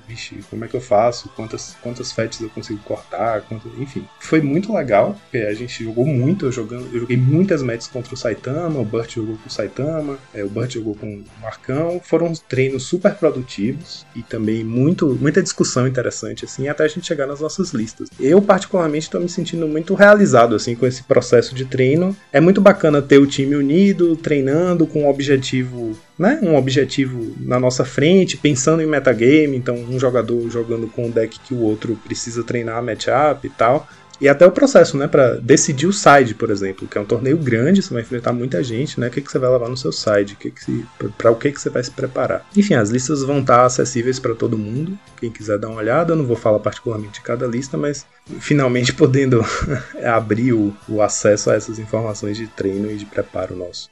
como 0.48 0.64
é 0.64 0.68
que 0.68 0.74
eu 0.76 0.80
faço? 0.80 1.28
Quantas, 1.30 1.76
quantas 1.82 2.12
fetches 2.12 2.40
eu 2.40 2.50
consigo 2.50 2.78
cortar? 2.84 3.40
Quantas... 3.42 3.72
Enfim, 3.78 4.04
foi 4.20 4.40
muito 4.40 4.72
legal, 4.72 5.16
porque 5.22 5.38
a 5.44 5.54
gente 5.54 5.82
jogou 5.82 6.06
muito, 6.06 6.46
eu, 6.46 6.52
jogando, 6.52 6.88
eu 6.92 7.00
joguei 7.00 7.16
muitas 7.16 7.62
matches 7.62 7.88
contra 7.88 8.14
o 8.14 8.16
Saitama, 8.16 8.78
o 8.78 8.84
Burt 8.84 9.14
jogou 9.14 9.36
com 9.36 9.48
o 9.48 9.52
Saitama, 9.52 10.18
é, 10.34 10.44
o 10.44 10.48
Burt 10.48 10.72
jogou 10.72 10.94
com 10.94 11.06
o 11.06 11.24
Marcão, 11.40 12.00
foram 12.04 12.32
treinos 12.48 12.84
super 12.84 13.14
produtivos 13.14 14.06
e 14.14 14.22
também 14.22 14.64
muito, 14.64 15.16
muita 15.20 15.42
discussão 15.42 15.86
interessante, 15.86 16.44
assim, 16.44 16.68
até 16.68 16.84
a 16.84 16.88
gente 16.88 17.06
chegar 17.06 17.26
nas 17.26 17.40
nossas 17.40 17.72
listas. 17.72 18.08
Eu, 18.18 18.40
particularmente, 18.40 19.06
estou 19.06 19.20
me 19.20 19.28
sentindo 19.28 19.66
muito 19.66 19.94
realizado, 19.94 20.54
assim, 20.54 20.74
com 20.74 20.86
esse 20.86 21.02
processo 21.02 21.54
de 21.54 21.64
treino. 21.64 22.16
É 22.32 22.40
muito 22.40 22.60
bacana 22.60 23.02
ter 23.02 23.18
o 23.18 23.26
time 23.26 23.54
unido, 23.56 24.16
treinando 24.16 24.86
com 24.86 25.02
um 25.02 25.08
objetivo, 25.08 25.96
né, 26.18 26.38
um 26.42 26.56
objetivo 26.56 27.34
na 27.40 27.58
nossa 27.58 27.84
frente, 27.84 28.36
pensando 28.36 28.82
em 28.82 28.86
metagame, 28.86 29.56
então 29.56 29.74
um 29.74 29.98
jogador 29.98 30.48
jogando 30.50 30.86
com 30.86 31.08
o 31.08 31.10
deck 31.10 31.38
que 31.40 31.54
o 31.54 31.60
outro 31.60 31.98
precisa 32.04 32.42
treinar 32.42 32.78
a 32.78 32.82
matchup 32.82 33.46
e 33.46 33.50
tal. 33.50 33.88
E 34.20 34.28
até 34.28 34.46
o 34.46 34.52
processo, 34.52 34.96
né, 34.96 35.08
para 35.08 35.36
decidir 35.36 35.86
o 35.86 35.92
side, 35.92 36.34
por 36.34 36.50
exemplo, 36.50 36.86
que 36.86 36.96
é 36.96 37.00
um 37.00 37.04
torneio 37.04 37.36
grande, 37.36 37.82
você 37.82 37.92
vai 37.92 38.02
enfrentar 38.02 38.32
muita 38.32 38.62
gente, 38.62 39.00
né? 39.00 39.08
O 39.08 39.10
que, 39.10 39.20
que 39.20 39.30
você 39.30 39.38
vai 39.38 39.50
levar 39.50 39.68
no 39.68 39.76
seu 39.76 39.90
side, 39.90 40.36
que 40.36 40.50
que 40.50 40.64
se, 40.64 40.86
para 41.18 41.30
o 41.30 41.36
que, 41.36 41.50
que 41.50 41.60
você 41.60 41.70
vai 41.70 41.82
se 41.82 41.90
preparar. 41.90 42.46
Enfim, 42.56 42.74
as 42.74 42.90
listas 42.90 43.22
vão 43.22 43.40
estar 43.40 43.64
acessíveis 43.64 44.20
para 44.20 44.34
todo 44.34 44.56
mundo. 44.56 44.96
Quem 45.18 45.30
quiser 45.30 45.58
dar 45.58 45.68
uma 45.68 45.78
olhada, 45.78 46.12
eu 46.12 46.16
não 46.16 46.24
vou 46.24 46.36
falar 46.36 46.60
particularmente 46.60 47.14
de 47.14 47.20
cada 47.22 47.46
lista, 47.46 47.76
mas 47.76 48.06
finalmente 48.38 48.92
podendo 48.94 49.44
abrir 50.04 50.52
o, 50.52 50.72
o 50.88 51.02
acesso 51.02 51.50
a 51.50 51.54
essas 51.54 51.78
informações 51.78 52.36
de 52.36 52.46
treino 52.46 52.90
e 52.90 52.96
de 52.96 53.06
preparo 53.06 53.56
nosso. 53.56 53.90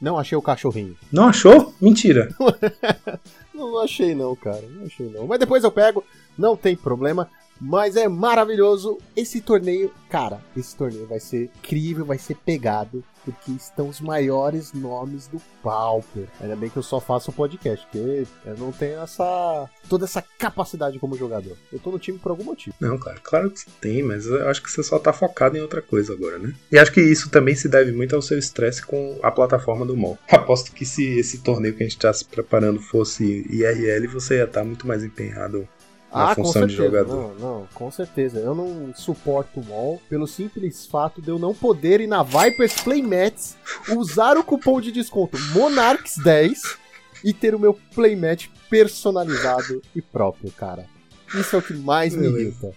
Não 0.00 0.18
achei 0.18 0.36
o 0.36 0.42
cachorrinho. 0.42 0.96
Não 1.10 1.28
achou? 1.28 1.74
Mentira. 1.80 2.28
Não 3.54 3.80
achei 3.80 4.14
não, 4.14 4.34
cara. 4.34 4.62
Não 4.68 4.84
achei 4.84 5.08
não. 5.08 5.26
Mas 5.26 5.38
depois 5.38 5.62
eu 5.62 5.70
pego, 5.70 6.04
não 6.36 6.56
tem 6.56 6.76
problema. 6.76 7.30
Mas 7.60 7.96
é 7.96 8.08
maravilhoso 8.08 8.98
esse 9.16 9.40
torneio. 9.40 9.92
Cara, 10.08 10.40
esse 10.56 10.76
torneio 10.76 11.06
vai 11.06 11.20
ser 11.20 11.50
incrível, 11.56 12.04
vai 12.04 12.18
ser 12.18 12.36
pegado. 12.36 13.04
Porque 13.24 13.52
estão 13.52 13.88
os 13.88 14.02
maiores 14.02 14.74
nomes 14.74 15.26
do 15.26 15.40
Pauper. 15.62 16.28
Ainda 16.42 16.54
bem 16.54 16.68
que 16.68 16.76
eu 16.76 16.82
só 16.82 17.00
faço 17.00 17.30
o 17.30 17.34
podcast, 17.34 17.86
porque 17.86 18.26
eu 18.44 18.56
não 18.58 18.70
tenho 18.70 19.00
essa. 19.00 19.66
toda 19.88 20.04
essa 20.04 20.22
capacidade 20.38 20.98
como 20.98 21.16
jogador. 21.16 21.56
Eu 21.72 21.78
tô 21.78 21.90
no 21.90 21.98
time 21.98 22.18
por 22.18 22.30
algum 22.30 22.44
motivo. 22.44 22.76
Não, 22.78 22.98
cara, 22.98 23.18
claro 23.22 23.50
que 23.50 23.60
você 23.60 23.66
tem, 23.80 24.02
mas 24.02 24.26
eu 24.26 24.46
acho 24.46 24.62
que 24.62 24.70
você 24.70 24.82
só 24.82 24.98
tá 24.98 25.10
focado 25.10 25.56
em 25.56 25.62
outra 25.62 25.80
coisa 25.80 26.12
agora, 26.12 26.38
né? 26.38 26.54
E 26.70 26.78
acho 26.78 26.92
que 26.92 27.00
isso 27.00 27.30
também 27.30 27.54
se 27.54 27.66
deve 27.66 27.92
muito 27.92 28.14
ao 28.14 28.20
seu 28.20 28.38
estresse 28.38 28.84
com 28.84 29.18
a 29.22 29.30
plataforma 29.30 29.86
do 29.86 29.96
MOL. 29.96 30.18
Aposto 30.28 30.72
que 30.72 30.84
se 30.84 31.18
esse 31.18 31.38
torneio 31.38 31.74
que 31.74 31.82
a 31.82 31.86
gente 31.86 31.98
tá 31.98 32.12
se 32.12 32.26
preparando 32.26 32.78
fosse 32.78 33.46
IRL, 33.48 34.06
você 34.06 34.36
ia 34.36 34.44
estar 34.44 34.64
muito 34.64 34.86
mais 34.86 35.02
empenhado 35.02 35.66
na 36.14 36.30
Ah, 36.30 36.34
com 36.34 36.44
função 36.44 36.66
de 36.66 36.76
certeza. 36.76 36.98
jogador. 36.98 37.34
Não, 37.38 37.58
não, 37.60 37.68
com 37.74 37.90
certeza. 37.90 38.38
Eu 38.38 38.54
não 38.54 38.94
suporto 38.94 39.60
o 39.60 39.64
MOL 39.64 40.00
pelo 40.08 40.26
simples 40.26 40.86
fato 40.86 41.20
de 41.20 41.28
eu 41.28 41.38
não 41.38 41.52
poder 41.54 42.00
ir 42.00 42.06
na 42.06 42.22
Vipers 42.22 42.80
Playmats, 42.80 43.56
usar 43.90 44.36
o 44.36 44.44
cupom 44.44 44.80
de 44.80 44.92
desconto 44.92 45.36
Monarchs10 45.52 46.76
e 47.24 47.32
ter 47.32 47.54
o 47.54 47.58
meu 47.58 47.74
playmat 47.94 48.46
personalizado 48.70 49.82
e 49.94 50.00
próprio, 50.00 50.50
cara. 50.52 50.86
Isso 51.34 51.56
é 51.56 51.58
o 51.58 51.62
que 51.62 51.74
mais 51.74 52.14
me 52.14 52.26
irrita. 52.28 52.72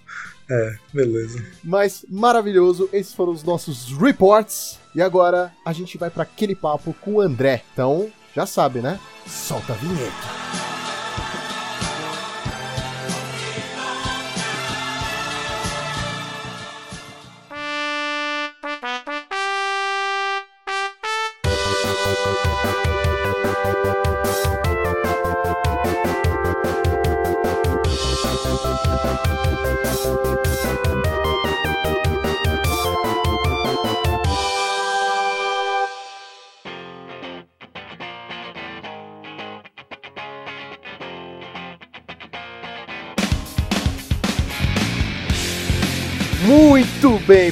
É, 0.49 0.75
beleza. 0.93 1.43
Mas 1.63 2.05
maravilhoso, 2.09 2.89
esses 2.93 3.13
foram 3.13 3.33
os 3.33 3.43
nossos 3.43 3.91
reports. 3.97 4.79
E 4.95 5.01
agora 5.01 5.53
a 5.65 5.73
gente 5.73 5.97
vai 5.97 6.09
para 6.09 6.23
aquele 6.23 6.55
papo 6.55 6.95
com 7.01 7.15
o 7.15 7.21
André. 7.21 7.63
Então, 7.73 8.09
já 8.33 8.45
sabe, 8.45 8.79
né? 8.79 8.99
Solta 9.27 9.73
a 9.73 9.75
vinheta. 9.75 10.66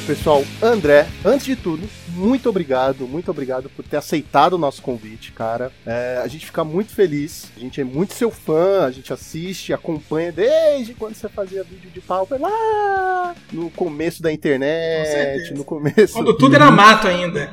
Pessoal. 0.06 0.44
André, 0.62 1.08
antes 1.24 1.46
de 1.46 1.56
tudo, 1.56 1.88
muito 2.10 2.48
obrigado, 2.48 3.08
muito 3.08 3.32
obrigado 3.32 3.70
por 3.70 3.84
ter 3.84 3.98
aceitado 3.98 4.54
o 4.54 4.58
nosso 4.58 4.82
convite, 4.82 5.32
cara. 5.32 5.72
É, 5.86 6.22
a 6.24 6.28
gente 6.28 6.46
fica 6.46 6.64
muito 6.64 6.94
feliz, 6.94 7.52
a 7.58 7.60
gente 7.60 7.82
é 7.82 7.84
muito 7.84 8.14
seu 8.14 8.30
fã, 8.30 8.86
a 8.86 8.92
gente 8.92 9.12
assiste, 9.12 9.74
acompanha 9.74 10.32
desde 10.32 10.94
quando 10.94 11.16
você 11.16 11.28
fazia 11.28 11.64
vídeo 11.64 11.90
de 11.90 12.02
Pauper 12.02 12.40
lá 12.40 13.36
no 13.52 13.72
começo 13.72 14.22
da 14.22 14.32
internet, 14.32 15.54
no 15.56 15.64
começo. 15.64 16.14
Quando 16.14 16.38
tudo 16.38 16.56
era 16.56 16.70
mato 16.70 17.08
ainda. 17.08 17.50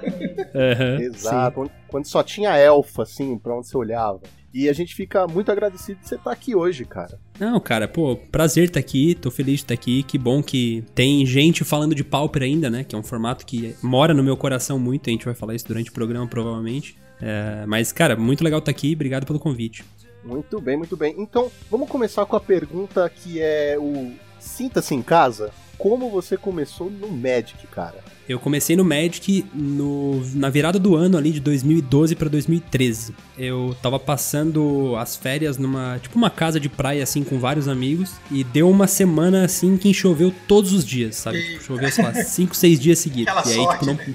Aham, 0.55 1.01
Exato, 1.01 1.55
quando, 1.55 1.71
quando 1.89 2.07
só 2.07 2.23
tinha 2.23 2.57
elfa, 2.57 3.05
assim, 3.05 3.39
pra 3.39 3.55
onde 3.55 3.67
você 3.67 3.77
olhava. 3.77 4.21
E 4.53 4.69
a 4.69 4.73
gente 4.73 4.95
fica 4.95 5.27
muito 5.27 5.51
agradecido 5.51 6.01
de 6.01 6.09
você 6.09 6.17
estar 6.17 6.31
aqui 6.31 6.55
hoje, 6.55 6.85
cara. 6.85 7.19
Não, 7.39 7.59
cara, 7.59 7.89
pô, 7.89 8.17
prazer 8.17 8.65
estar 8.65 8.81
aqui, 8.81 9.15
tô 9.15 9.31
feliz 9.31 9.57
de 9.57 9.65
estar 9.65 9.75
aqui, 9.75 10.03
que 10.03 10.19
bom 10.19 10.43
que 10.43 10.85
tem 10.95 11.25
gente 11.25 11.65
falando 11.65 11.95
de 11.95 12.05
Pauper 12.05 12.43
ainda, 12.43 12.69
né, 12.69 12.85
que 12.85 12.95
é 12.95 12.99
um 12.99 13.03
formato 13.03 13.47
que 13.47 13.75
mora 13.83 14.13
no 14.13 14.23
meu 14.23 14.37
coração 14.37 14.79
muito, 14.79 15.09
a 15.09 15.13
gente 15.13 15.25
vai 15.25 15.35
falar 15.35 15.55
isso 15.55 15.67
durante 15.67 15.91
o 15.91 15.93
programa 15.93 16.27
provavelmente. 16.27 16.97
É, 17.21 17.65
mas, 17.67 17.93
cara, 17.93 18.17
muito 18.17 18.45
legal 18.45 18.59
estar 18.59 18.71
aqui, 18.71 18.93
obrigado 18.95 19.25
pelo 19.25 19.39
convite. 19.39 19.85
Muito 20.25 20.61
bem, 20.61 20.77
muito 20.77 20.97
bem. 20.97 21.15
Então, 21.19 21.51
vamos 21.71 21.89
começar 21.89 22.27
com 22.27 22.37
a 22.37 22.41
pergunta 22.41 23.09
que 23.09 23.41
é 23.41 23.77
o 23.79 24.13
Sinta-se 24.43 24.95
em 24.95 25.03
casa. 25.03 25.53
Como 25.79 26.11
você 26.11 26.37
começou 26.37 26.91
no 26.91 27.09
Magic, 27.09 27.65
cara? 27.69 28.03
Eu 28.29 28.39
comecei 28.39 28.77
no 28.77 28.85
Magic 28.85 29.45
no, 29.53 30.23
na 30.35 30.49
virada 30.49 30.79
do 30.79 30.95
ano 30.95 31.19
ali 31.19 31.33
de 31.33 31.41
2012 31.41 32.15
pra 32.15 32.29
2013. 32.29 33.15
Eu 33.37 33.77
tava 33.83 33.99
passando 33.99 34.95
as 34.97 35.17
férias 35.17 35.59
numa, 35.59 35.99
tipo 36.01 36.17
uma 36.17 36.31
casa 36.31 36.61
de 36.61 36.69
praia 36.69 37.03
assim 37.03 37.25
com 37.25 37.39
vários 37.39 37.67
amigos 37.67 38.13
e 38.31 38.45
deu 38.45 38.71
uma 38.71 38.87
semana 38.87 39.45
assim 39.45 39.77
que 39.77 39.93
choveu 39.93 40.33
todos 40.47 40.73
os 40.73 40.85
dias, 40.85 41.17
sabe? 41.17 41.39
Eita. 41.39 41.53
Tipo, 41.53 41.65
choveu, 41.65 41.91
sei 41.91 42.05
lá, 42.05 42.15
5, 42.15 42.57
6 42.57 42.81
dias 42.81 42.99
seguidos. 42.99 43.33
Aquela 43.33 43.55
e 43.55 43.59
aí, 43.59 43.65
sorte, 43.65 43.81
tipo, 43.81 43.87
não, 43.87 43.95
né? 43.95 44.15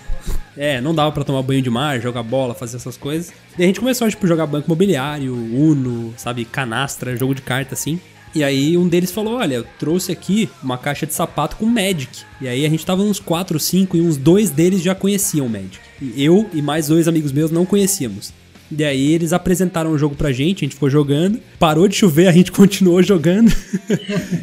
é, 0.56 0.82
não 0.82 0.96
dava 0.96 1.12
pra 1.12 1.24
tomar 1.24 1.42
banho 1.42 1.62
de 1.62 1.70
mar, 1.70 2.00
jogar 2.00 2.24
bola, 2.24 2.54
fazer 2.54 2.78
essas 2.78 2.98
coisas. 2.98 3.34
E 3.58 3.64
a 3.64 3.66
gente 3.66 3.80
começou, 3.80 4.10
tipo, 4.10 4.26
jogar 4.26 4.48
banco 4.48 4.68
imobiliário, 4.68 5.34
Uno, 5.36 6.14
sabe, 6.18 6.46
canastra, 6.46 7.16
jogo 7.18 7.36
de 7.36 7.42
carta, 7.42 7.74
assim. 7.74 8.00
E 8.38 8.44
aí 8.44 8.78
um 8.78 8.88
deles 8.88 9.12
falou, 9.12 9.34
olha, 9.34 9.56
eu 9.56 9.66
trouxe 9.80 10.12
aqui 10.12 10.48
uma 10.62 10.78
caixa 10.78 11.08
de 11.08 11.14
sapato 11.16 11.56
com 11.56 11.66
Magic. 11.66 12.20
E 12.40 12.48
aí 12.48 12.68
a 12.68 12.70
gente 12.70 12.86
tava 12.86 13.02
uns 13.02 13.20
4, 13.20 13.60
5 13.60 13.98
e 13.98 14.02
uns 14.02 14.16
dois 14.16 14.52
deles 14.52 14.84
já 14.84 14.94
conheciam 14.94 15.50
Magic. 15.50 15.80
E 16.00 16.24
eu 16.24 16.48
e 16.54 16.62
mais 16.62 16.88
dois 16.88 17.08
amigos 17.08 17.32
meus 17.32 17.50
não 17.50 17.66
conhecíamos. 17.66 18.32
E 18.72 18.84
aí 18.84 19.12
eles 19.12 19.34
apresentaram 19.34 19.90
o 19.90 19.98
jogo 19.98 20.14
pra 20.14 20.32
gente, 20.32 20.58
a 20.58 20.66
gente 20.68 20.76
ficou 20.76 20.88
jogando. 20.88 21.40
Parou 21.58 21.88
de 21.88 21.96
chover, 21.96 22.28
a 22.28 22.32
gente 22.32 22.52
continuou 22.54 23.02
jogando. 23.02 23.52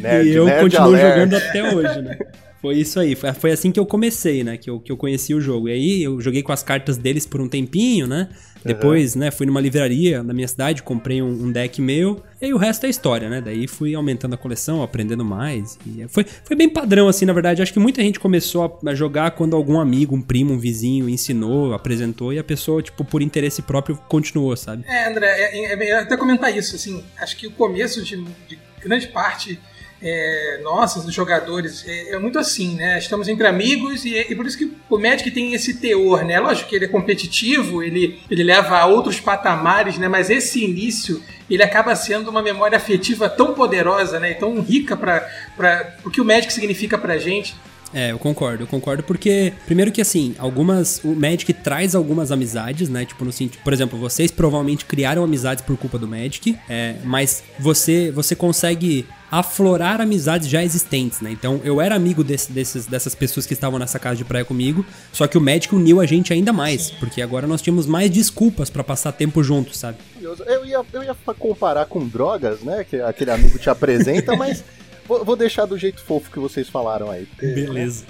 Nerd, 0.01 0.27
e 0.27 0.33
eu 0.33 0.45
continuo 0.59 0.97
jogando 0.97 1.33
até 1.35 1.73
hoje, 1.73 2.01
né? 2.01 2.17
Foi 2.65 2.77
isso 2.77 2.99
aí, 2.99 3.13
foi, 3.13 3.31
foi 3.31 3.51
assim 3.51 3.71
que 3.71 3.79
eu 3.79 3.85
comecei, 3.85 4.43
né? 4.43 4.57
Que 4.57 4.71
eu, 4.71 4.79
que 4.79 4.91
eu 4.91 4.97
conheci 4.97 5.35
o 5.35 5.39
jogo. 5.39 5.69
E 5.69 5.71
aí 5.71 6.01
eu 6.01 6.19
joguei 6.19 6.41
com 6.41 6.51
as 6.51 6.63
cartas 6.63 6.97
deles 6.97 7.23
por 7.23 7.39
um 7.39 7.47
tempinho, 7.47 8.07
né? 8.07 8.27
Depois, 8.63 9.13
né, 9.13 9.29
fui 9.29 9.45
numa 9.45 9.61
livraria 9.61 10.23
na 10.23 10.33
minha 10.33 10.47
cidade, 10.47 10.81
comprei 10.81 11.21
um, 11.21 11.27
um 11.27 11.51
deck 11.51 11.79
meu, 11.79 12.23
e 12.41 12.45
aí 12.45 12.53
o 12.53 12.57
resto 12.57 12.87
é 12.87 12.89
história, 12.89 13.29
né? 13.29 13.39
Daí 13.39 13.67
fui 13.67 13.93
aumentando 13.93 14.33
a 14.33 14.37
coleção, 14.37 14.81
aprendendo 14.81 15.23
mais. 15.23 15.77
E 15.85 16.07
foi, 16.07 16.25
foi 16.43 16.55
bem 16.55 16.67
padrão, 16.67 17.07
assim, 17.07 17.25
na 17.25 17.33
verdade. 17.33 17.61
Acho 17.61 17.71
que 17.71 17.77
muita 17.77 18.01
gente 18.01 18.19
começou 18.19 18.79
a 18.83 18.95
jogar 18.95 19.29
quando 19.31 19.55
algum 19.55 19.79
amigo, 19.79 20.15
um 20.15 20.21
primo, 20.23 20.53
um 20.53 20.57
vizinho 20.57 21.07
ensinou, 21.07 21.75
apresentou, 21.75 22.33
e 22.33 22.39
a 22.39 22.43
pessoa, 22.43 22.81
tipo, 22.81 23.05
por 23.05 23.21
interesse 23.21 23.61
próprio, 23.61 23.95
continuou, 24.09 24.57
sabe? 24.57 24.83
É, 24.87 25.07
André, 25.07 25.27
é, 25.27 25.75
é, 25.75 25.89
é, 25.89 25.99
até 25.99 26.17
comentar 26.17 26.51
isso, 26.57 26.75
assim, 26.75 27.03
acho 27.19 27.37
que 27.37 27.45
o 27.45 27.51
começo 27.51 28.03
de, 28.03 28.17
de 28.47 28.57
grande 28.81 29.09
parte 29.09 29.59
é, 30.01 30.59
nossas, 30.61 31.03
dos 31.03 31.13
jogadores, 31.13 31.83
é, 31.87 32.13
é 32.13 32.19
muito 32.19 32.37
assim, 32.37 32.75
né? 32.75 32.97
Estamos 32.97 33.27
entre 33.27 33.47
amigos 33.47 34.05
e, 34.05 34.15
e 34.15 34.35
por 34.35 34.45
isso 34.45 34.57
que 34.57 34.71
o 34.89 34.97
Magic 34.97 35.29
tem 35.31 35.53
esse 35.53 35.75
teor, 35.75 36.23
né? 36.23 36.39
Lógico 36.39 36.69
que 36.69 36.75
ele 36.75 36.85
é 36.85 36.89
competitivo, 36.89 37.81
ele, 37.81 38.19
ele 38.29 38.43
leva 38.43 38.77
a 38.77 38.85
outros 38.85 39.19
patamares, 39.19 39.97
né? 39.97 40.07
Mas 40.07 40.29
esse 40.29 40.63
início, 40.63 41.21
ele 41.49 41.63
acaba 41.63 41.95
sendo 41.95 42.29
uma 42.29 42.41
memória 42.41 42.77
afetiva 42.77 43.29
tão 43.29 43.53
poderosa, 43.53 44.19
né? 44.19 44.31
E 44.31 44.35
tão 44.35 44.59
rica 44.61 44.95
para 44.95 45.97
o 46.03 46.11
que 46.11 46.21
o 46.21 46.25
Magic 46.25 46.51
significa 46.51 46.97
pra 46.97 47.17
gente. 47.17 47.55
É, 47.93 48.11
eu 48.11 48.19
concordo, 48.19 48.63
eu 48.63 48.67
concordo 48.67 49.03
porque, 49.03 49.53
primeiro 49.65 49.89
que 49.89 50.01
assim, 50.01 50.35
algumas. 50.37 50.99
O 51.01 51.15
Magic 51.15 51.53
traz 51.53 51.95
algumas 51.95 52.29
amizades, 52.29 52.89
né? 52.89 53.05
Tipo, 53.05 53.23
no 53.23 53.31
sentido. 53.31 53.61
Por 53.63 53.71
exemplo, 53.71 53.97
vocês 53.97 54.31
provavelmente 54.31 54.83
criaram 54.83 55.23
amizades 55.23 55.63
por 55.63 55.77
culpa 55.77 55.97
do 55.97 56.05
Magic, 56.05 56.57
é, 56.67 56.95
mas 57.05 57.41
você, 57.57 58.11
você 58.11 58.35
consegue 58.35 59.05
aflorar 59.39 59.99
amizades 59.99 60.47
já 60.47 60.63
existentes, 60.63 61.19
né? 61.19 61.29
Então, 61.29 61.59
eu 61.63 61.81
era 61.81 61.93
amigo 61.93 62.23
desse, 62.23 62.51
desses, 62.51 62.85
dessas 62.85 63.13
pessoas 63.13 63.45
que 63.45 63.53
estavam 63.53 63.77
nessa 63.77 63.99
casa 63.99 64.15
de 64.15 64.23
praia 64.23 64.45
comigo, 64.45 64.85
só 65.11 65.27
que 65.27 65.37
o 65.37 65.41
Magic 65.41 65.75
uniu 65.75 65.99
a 65.99 66.05
gente 66.05 66.31
ainda 66.31 66.53
mais, 66.53 66.89
porque 66.91 67.21
agora 67.21 67.45
nós 67.45 67.61
tínhamos 67.61 67.85
mais 67.85 68.09
desculpas 68.09 68.69
pra 68.69 68.83
passar 68.83 69.11
tempo 69.11 69.43
juntos, 69.43 69.77
sabe? 69.77 69.97
Curioso. 70.13 70.43
Eu 70.43 70.65
ia, 70.65 70.81
eu 70.93 71.03
ia 71.03 71.15
comparar 71.37 71.85
com 71.85 72.07
drogas, 72.07 72.61
né? 72.61 72.85
Que 72.89 73.01
aquele 73.01 73.31
amigo 73.31 73.59
te 73.59 73.69
apresenta, 73.69 74.35
mas 74.37 74.63
vou, 75.05 75.25
vou 75.25 75.35
deixar 75.35 75.65
do 75.65 75.77
jeito 75.77 76.01
fofo 76.01 76.31
que 76.31 76.39
vocês 76.39 76.69
falaram 76.69 77.11
aí. 77.11 77.27
Beleza. 77.37 78.05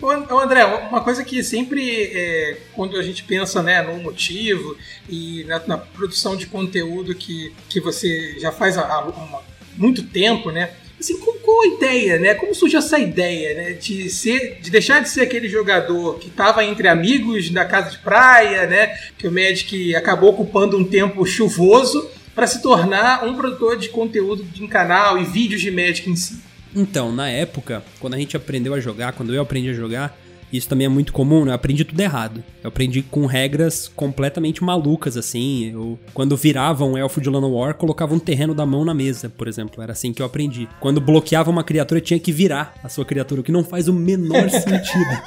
Ô, 0.00 0.06
ô, 0.06 0.38
André, 0.38 0.64
uma 0.64 1.00
coisa 1.00 1.24
que 1.24 1.42
sempre, 1.42 2.04
é, 2.14 2.56
quando 2.74 2.96
a 2.96 3.02
gente 3.02 3.24
pensa 3.24 3.62
né, 3.64 3.82
no 3.82 4.00
motivo 4.00 4.76
e 5.08 5.42
na, 5.48 5.60
na 5.66 5.76
produção 5.78 6.36
de 6.36 6.46
conteúdo 6.46 7.16
que, 7.16 7.52
que 7.68 7.80
você 7.80 8.38
já 8.38 8.52
faz 8.52 8.78
há 8.78 9.00
uma- 9.00 9.57
muito 9.78 10.02
tempo, 10.02 10.50
né? 10.50 10.70
Assim, 10.98 11.16
qual, 11.18 11.36
qual 11.36 11.62
a 11.62 11.66
ideia, 11.68 12.18
né? 12.18 12.34
Como 12.34 12.54
surgiu 12.54 12.80
essa 12.80 12.98
ideia, 12.98 13.54
né? 13.54 13.72
De, 13.74 14.10
ser, 14.10 14.58
de 14.60 14.70
deixar 14.70 15.00
de 15.00 15.08
ser 15.08 15.22
aquele 15.22 15.48
jogador 15.48 16.18
que 16.18 16.28
estava 16.28 16.64
entre 16.64 16.88
amigos 16.88 17.50
na 17.50 17.64
casa 17.64 17.90
de 17.90 17.98
praia, 17.98 18.66
né? 18.66 18.98
Que 19.16 19.28
o 19.28 19.32
Magic 19.32 19.94
acabou 19.94 20.30
ocupando 20.30 20.76
um 20.76 20.84
tempo 20.84 21.24
chuvoso 21.24 22.10
para 22.34 22.46
se 22.46 22.60
tornar 22.60 23.24
um 23.24 23.34
produtor 23.34 23.76
de 23.76 23.88
conteúdo 23.88 24.42
de 24.42 24.66
canal 24.66 25.18
e 25.18 25.24
vídeos 25.24 25.60
de 25.60 25.70
Magic 25.70 26.10
em 26.10 26.16
si. 26.16 26.38
Então, 26.74 27.12
na 27.12 27.28
época, 27.28 27.82
quando 27.98 28.14
a 28.14 28.18
gente 28.18 28.36
aprendeu 28.36 28.74
a 28.74 28.80
jogar, 28.80 29.12
quando 29.12 29.34
eu 29.34 29.40
aprendi 29.40 29.70
a 29.70 29.74
jogar, 29.74 30.16
isso 30.52 30.68
também 30.68 30.86
é 30.86 30.88
muito 30.88 31.12
comum, 31.12 31.44
né? 31.44 31.50
Eu 31.50 31.54
aprendi 31.54 31.84
tudo 31.84 32.00
errado. 32.00 32.42
Eu 32.62 32.68
aprendi 32.68 33.02
com 33.02 33.26
regras 33.26 33.88
completamente 33.88 34.64
malucas, 34.64 35.16
assim. 35.16 35.70
Eu, 35.72 35.98
quando 36.14 36.36
virava 36.36 36.84
um 36.84 36.96
elfo 36.96 37.20
de 37.20 37.28
Llanowar, 37.28 37.74
colocava 37.74 38.14
um 38.14 38.18
terreno 38.18 38.54
da 38.54 38.64
mão 38.64 38.84
na 38.84 38.94
mesa, 38.94 39.28
por 39.28 39.46
exemplo. 39.46 39.82
Era 39.82 39.92
assim 39.92 40.12
que 40.12 40.22
eu 40.22 40.26
aprendi. 40.26 40.68
Quando 40.80 41.00
bloqueava 41.00 41.50
uma 41.50 41.64
criatura, 41.64 42.00
tinha 42.00 42.18
que 42.18 42.32
virar 42.32 42.74
a 42.82 42.88
sua 42.88 43.04
criatura, 43.04 43.40
o 43.40 43.44
que 43.44 43.52
não 43.52 43.64
faz 43.64 43.88
o 43.88 43.92
menor 43.92 44.48
sentido. 44.50 45.22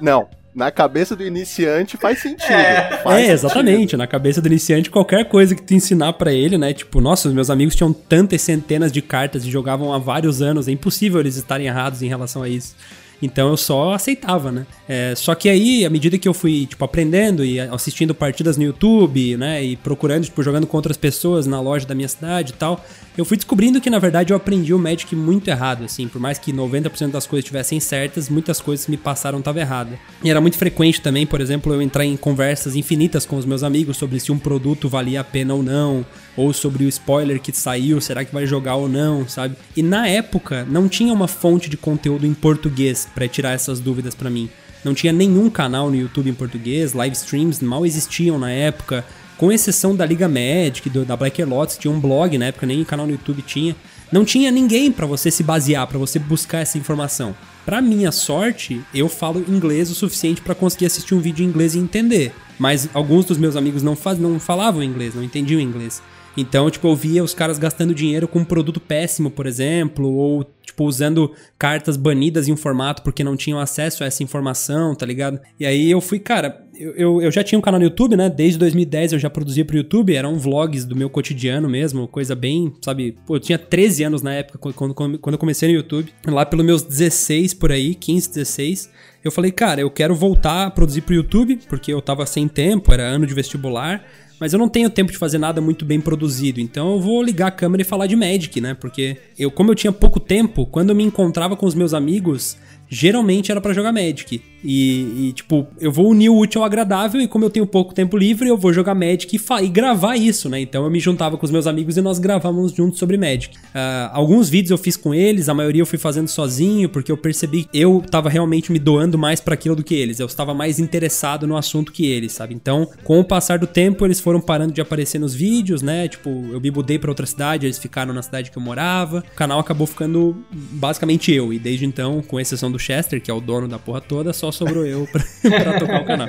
Não, 0.00 0.28
na 0.54 0.70
cabeça 0.70 1.14
do 1.14 1.24
iniciante 1.24 1.96
faz 1.96 2.20
sentido. 2.20 2.52
É. 2.52 3.00
Faz 3.02 3.16
é, 3.16 3.20
sentido. 3.20 3.32
exatamente. 3.32 3.96
Na 3.96 4.06
cabeça 4.06 4.40
do 4.40 4.46
iniciante, 4.46 4.90
qualquer 4.90 5.24
coisa 5.26 5.54
que 5.54 5.62
tu 5.62 5.74
ensinar 5.74 6.12
pra 6.14 6.32
ele, 6.32 6.58
né? 6.58 6.72
Tipo, 6.72 7.00
nossa, 7.00 7.28
os 7.28 7.34
meus 7.34 7.50
amigos 7.50 7.74
tinham 7.74 7.92
tantas 7.92 8.42
centenas 8.42 8.90
de 8.90 9.00
cartas 9.00 9.44
e 9.44 9.50
jogavam 9.50 9.92
há 9.92 9.98
vários 9.98 10.42
anos. 10.42 10.68
É 10.68 10.72
impossível 10.72 11.20
eles 11.20 11.36
estarem 11.36 11.66
errados 11.66 12.02
em 12.02 12.08
relação 12.08 12.42
a 12.42 12.48
isso. 12.48 12.74
Então 13.22 13.50
eu 13.50 13.56
só 13.56 13.92
aceitava, 13.92 14.50
né? 14.50 14.66
É, 14.88 15.14
só 15.14 15.34
que 15.34 15.48
aí, 15.48 15.84
à 15.84 15.90
medida 15.90 16.18
que 16.18 16.28
eu 16.28 16.34
fui, 16.34 16.66
tipo, 16.66 16.84
aprendendo 16.84 17.44
e 17.44 17.60
assistindo 17.60 18.14
partidas 18.14 18.56
no 18.56 18.64
YouTube, 18.64 19.36
né? 19.36 19.62
E 19.62 19.76
procurando, 19.76 20.24
tipo, 20.24 20.42
jogando 20.42 20.66
com 20.66 20.76
outras 20.76 20.96
pessoas 20.96 21.46
na 21.46 21.60
loja 21.60 21.86
da 21.86 21.94
minha 21.94 22.08
cidade 22.08 22.52
e 22.52 22.56
tal, 22.56 22.84
eu 23.16 23.24
fui 23.24 23.36
descobrindo 23.36 23.80
que, 23.80 23.90
na 23.90 23.98
verdade, 23.98 24.32
eu 24.32 24.36
aprendi 24.36 24.72
o 24.72 24.78
Magic 24.78 25.14
muito 25.14 25.48
errado, 25.48 25.84
assim. 25.84 26.08
Por 26.08 26.20
mais 26.20 26.38
que 26.38 26.52
90% 26.52 27.10
das 27.10 27.26
coisas 27.26 27.44
estivessem 27.44 27.78
certas, 27.78 28.28
muitas 28.28 28.60
coisas 28.60 28.86
que 28.86 28.90
me 28.90 28.96
passaram 28.96 29.38
estavam 29.38 29.60
erradas. 29.60 29.98
E 30.24 30.30
era 30.30 30.40
muito 30.40 30.56
frequente 30.56 31.00
também, 31.00 31.26
por 31.26 31.40
exemplo, 31.40 31.72
eu 31.74 31.82
entrar 31.82 32.04
em 32.04 32.16
conversas 32.16 32.76
infinitas 32.76 33.26
com 33.26 33.36
os 33.36 33.44
meus 33.44 33.62
amigos 33.62 33.96
sobre 33.96 34.18
se 34.20 34.32
um 34.32 34.38
produto 34.38 34.88
valia 34.88 35.20
a 35.20 35.24
pena 35.24 35.54
ou 35.54 35.62
não, 35.62 36.04
ou 36.36 36.52
sobre 36.52 36.84
o 36.84 36.88
spoiler 36.88 37.40
que 37.40 37.52
saiu, 37.52 38.00
será 38.00 38.24
que 38.24 38.32
vai 38.32 38.46
jogar 38.46 38.76
ou 38.76 38.88
não, 38.88 39.28
sabe? 39.28 39.56
E 39.76 39.82
na 39.82 40.06
época 40.08 40.66
não 40.70 40.88
tinha 40.88 41.12
uma 41.12 41.28
fonte 41.28 41.68
de 41.68 41.76
conteúdo 41.76 42.26
em 42.26 42.34
português 42.34 43.08
pra 43.14 43.28
tirar 43.28 43.52
essas 43.52 43.80
dúvidas 43.80 44.14
pra 44.14 44.30
mim. 44.30 44.48
Não 44.84 44.94
tinha 44.94 45.12
nenhum 45.12 45.50
canal 45.50 45.90
no 45.90 45.96
YouTube 45.96 46.30
em 46.30 46.34
português, 46.34 46.92
live 46.94 47.14
streams 47.14 47.62
mal 47.62 47.84
existiam 47.84 48.38
na 48.38 48.50
época, 48.50 49.04
com 49.36 49.50
exceção 49.52 49.94
da 49.94 50.06
Liga 50.06 50.28
Magic, 50.28 50.88
do- 50.88 51.04
da 51.04 51.16
Black 51.16 51.42
Lotus, 51.44 51.76
tinha 51.76 51.92
um 51.92 52.00
blog 52.00 52.36
na 52.38 52.46
época, 52.46 52.66
nem 52.66 52.82
canal 52.84 53.06
no 53.06 53.12
YouTube 53.12 53.42
tinha. 53.42 53.74
Não 54.12 54.24
tinha 54.24 54.50
ninguém 54.50 54.90
pra 54.90 55.06
você 55.06 55.30
se 55.30 55.42
basear, 55.42 55.86
pra 55.86 55.98
você 55.98 56.18
buscar 56.18 56.60
essa 56.60 56.76
informação. 56.78 57.34
Pra 57.64 57.80
minha 57.80 58.10
sorte, 58.10 58.80
eu 58.94 59.08
falo 59.08 59.44
inglês 59.48 59.90
o 59.90 59.94
suficiente 59.94 60.40
pra 60.40 60.54
conseguir 60.54 60.86
assistir 60.86 61.14
um 61.14 61.20
vídeo 61.20 61.44
em 61.44 61.48
inglês 61.48 61.74
e 61.74 61.78
entender. 61.78 62.32
Mas 62.58 62.88
alguns 62.92 63.24
dos 63.24 63.38
meus 63.38 63.56
amigos 63.56 63.82
não, 63.82 63.94
faz, 63.94 64.18
não 64.18 64.40
falavam 64.40 64.82
inglês, 64.82 65.14
não 65.14 65.22
entendiam 65.22 65.60
inglês. 65.60 66.02
Então, 66.40 66.70
tipo, 66.70 66.88
eu 66.88 66.96
via 66.96 67.22
os 67.22 67.34
caras 67.34 67.58
gastando 67.58 67.94
dinheiro 67.94 68.26
com 68.26 68.38
um 68.38 68.44
produto 68.44 68.80
péssimo, 68.80 69.30
por 69.30 69.46
exemplo, 69.46 70.10
ou, 70.10 70.44
tipo, 70.64 70.84
usando 70.84 71.32
cartas 71.58 71.96
banidas 71.96 72.48
em 72.48 72.52
um 72.52 72.56
formato 72.56 73.02
porque 73.02 73.22
não 73.22 73.36
tinham 73.36 73.60
acesso 73.60 74.02
a 74.02 74.06
essa 74.06 74.22
informação, 74.22 74.94
tá 74.94 75.04
ligado? 75.04 75.38
E 75.58 75.66
aí 75.66 75.90
eu 75.90 76.00
fui, 76.00 76.18
cara, 76.18 76.64
eu, 76.74 76.94
eu, 76.94 77.22
eu 77.22 77.30
já 77.30 77.44
tinha 77.44 77.58
um 77.58 77.62
canal 77.62 77.78
no 77.78 77.84
YouTube, 77.84 78.16
né? 78.16 78.30
Desde 78.30 78.58
2010 78.58 79.12
eu 79.12 79.18
já 79.18 79.28
produzia 79.28 79.64
pro 79.66 79.76
YouTube, 79.76 80.14
eram 80.14 80.38
vlogs 80.38 80.86
do 80.86 80.96
meu 80.96 81.10
cotidiano 81.10 81.68
mesmo, 81.68 82.08
coisa 82.08 82.34
bem, 82.34 82.72
sabe? 82.82 83.18
Pô, 83.26 83.36
eu 83.36 83.40
tinha 83.40 83.58
13 83.58 84.04
anos 84.04 84.22
na 84.22 84.32
época 84.32 84.72
quando, 84.72 84.94
quando, 84.94 85.34
eu 85.34 85.38
comecei 85.38 85.68
no 85.68 85.74
YouTube. 85.74 86.10
Lá 86.26 86.46
pelos 86.46 86.64
meus 86.64 86.82
16 86.82 87.52
por 87.52 87.70
aí, 87.70 87.94
15, 87.94 88.30
16, 88.30 88.90
eu 89.22 89.30
falei, 89.30 89.52
cara, 89.52 89.82
eu 89.82 89.90
quero 89.90 90.14
voltar 90.14 90.66
a 90.66 90.70
produzir 90.70 91.02
pro 91.02 91.14
YouTube, 91.14 91.60
porque 91.68 91.92
eu 91.92 92.00
tava 92.00 92.24
sem 92.24 92.48
tempo, 92.48 92.92
era 92.94 93.02
ano 93.02 93.26
de 93.26 93.34
vestibular. 93.34 94.02
Mas 94.40 94.54
eu 94.54 94.58
não 94.58 94.68
tenho 94.68 94.88
tempo 94.88 95.12
de 95.12 95.18
fazer 95.18 95.36
nada 95.36 95.60
muito 95.60 95.84
bem 95.84 96.00
produzido, 96.00 96.60
então 96.60 96.94
eu 96.94 97.00
vou 97.00 97.22
ligar 97.22 97.48
a 97.48 97.50
câmera 97.50 97.82
e 97.82 97.84
falar 97.84 98.06
de 98.06 98.16
Magic, 98.16 98.58
né? 98.58 98.72
Porque 98.72 99.18
eu, 99.38 99.50
como 99.50 99.70
eu 99.70 99.74
tinha 99.74 99.92
pouco 99.92 100.18
tempo, 100.18 100.64
quando 100.64 100.88
eu 100.88 100.96
me 100.96 101.04
encontrava 101.04 101.54
com 101.54 101.66
os 101.66 101.74
meus 101.74 101.92
amigos, 101.92 102.56
geralmente 102.88 103.50
era 103.50 103.60
pra 103.60 103.74
jogar 103.74 103.92
Magic. 103.92 104.42
E, 104.62 105.28
e, 105.28 105.32
tipo, 105.32 105.66
eu 105.80 105.90
vou 105.90 106.08
unir 106.08 106.28
o 106.28 106.36
útil 106.36 106.60
ao 106.60 106.66
agradável 106.66 107.20
e 107.20 107.28
como 107.28 107.44
eu 107.44 107.50
tenho 107.50 107.66
pouco 107.66 107.94
tempo 107.94 108.16
livre, 108.16 108.48
eu 108.48 108.56
vou 108.56 108.72
jogar 108.72 108.94
Magic 108.94 109.34
e, 109.34 109.64
e 109.64 109.68
gravar 109.68 110.16
isso, 110.16 110.48
né? 110.48 110.60
Então 110.60 110.84
eu 110.84 110.90
me 110.90 111.00
juntava 111.00 111.36
com 111.36 111.44
os 111.44 111.50
meus 111.50 111.66
amigos 111.66 111.96
e 111.96 112.00
nós 112.00 112.18
gravávamos 112.18 112.72
juntos 112.72 112.98
sobre 112.98 113.16
Magic. 113.16 113.56
Ah, 113.74 114.10
alguns 114.12 114.48
vídeos 114.48 114.70
eu 114.70 114.78
fiz 114.78 114.96
com 114.96 115.14
eles, 115.14 115.48
a 115.48 115.54
maioria 115.54 115.82
eu 115.82 115.86
fui 115.86 115.98
fazendo 115.98 116.28
sozinho, 116.28 116.88
porque 116.88 117.10
eu 117.10 117.16
percebi 117.16 117.64
que 117.64 117.78
eu 117.78 118.02
tava 118.10 118.28
realmente 118.28 118.70
me 118.70 118.78
doando 118.78 119.18
mais 119.18 119.40
pra 119.40 119.54
aquilo 119.54 119.74
do 119.74 119.82
que 119.82 119.94
eles. 119.94 120.20
Eu 120.20 120.26
estava 120.26 120.52
mais 120.54 120.78
interessado 120.78 121.46
no 121.46 121.56
assunto 121.56 121.92
que 121.92 122.06
eles, 122.06 122.32
sabe? 122.32 122.54
Então, 122.54 122.88
com 123.04 123.18
o 123.18 123.24
passar 123.24 123.58
do 123.58 123.66
tempo, 123.66 124.04
eles 124.04 124.20
foram 124.20 124.40
parando 124.40 124.72
de 124.72 124.80
aparecer 124.80 125.18
nos 125.18 125.34
vídeos, 125.34 125.82
né? 125.82 126.08
Tipo, 126.08 126.28
eu 126.52 126.60
me 126.60 126.70
mudei 126.70 126.98
pra 126.98 127.10
outra 127.10 127.26
cidade, 127.26 127.66
eles 127.66 127.78
ficaram 127.78 128.12
na 128.12 128.22
cidade 128.22 128.50
que 128.50 128.58
eu 128.58 128.62
morava. 128.62 129.24
O 129.32 129.36
canal 129.36 129.58
acabou 129.58 129.86
ficando 129.86 130.36
basicamente 130.52 131.32
eu. 131.32 131.52
E 131.52 131.58
desde 131.58 131.86
então, 131.86 132.22
com 132.22 132.38
exceção 132.38 132.70
do 132.70 132.78
Chester, 132.78 133.20
que 133.20 133.30
é 133.30 133.34
o 133.34 133.40
dono 133.40 133.66
da 133.66 133.78
porra 133.78 134.00
toda, 134.00 134.32
só 134.32 134.49
sobrou 134.52 134.84
eu 134.86 135.06
pra, 135.10 135.22
pra 135.62 135.78
tocar 135.78 136.02
o 136.02 136.04
canal. 136.06 136.28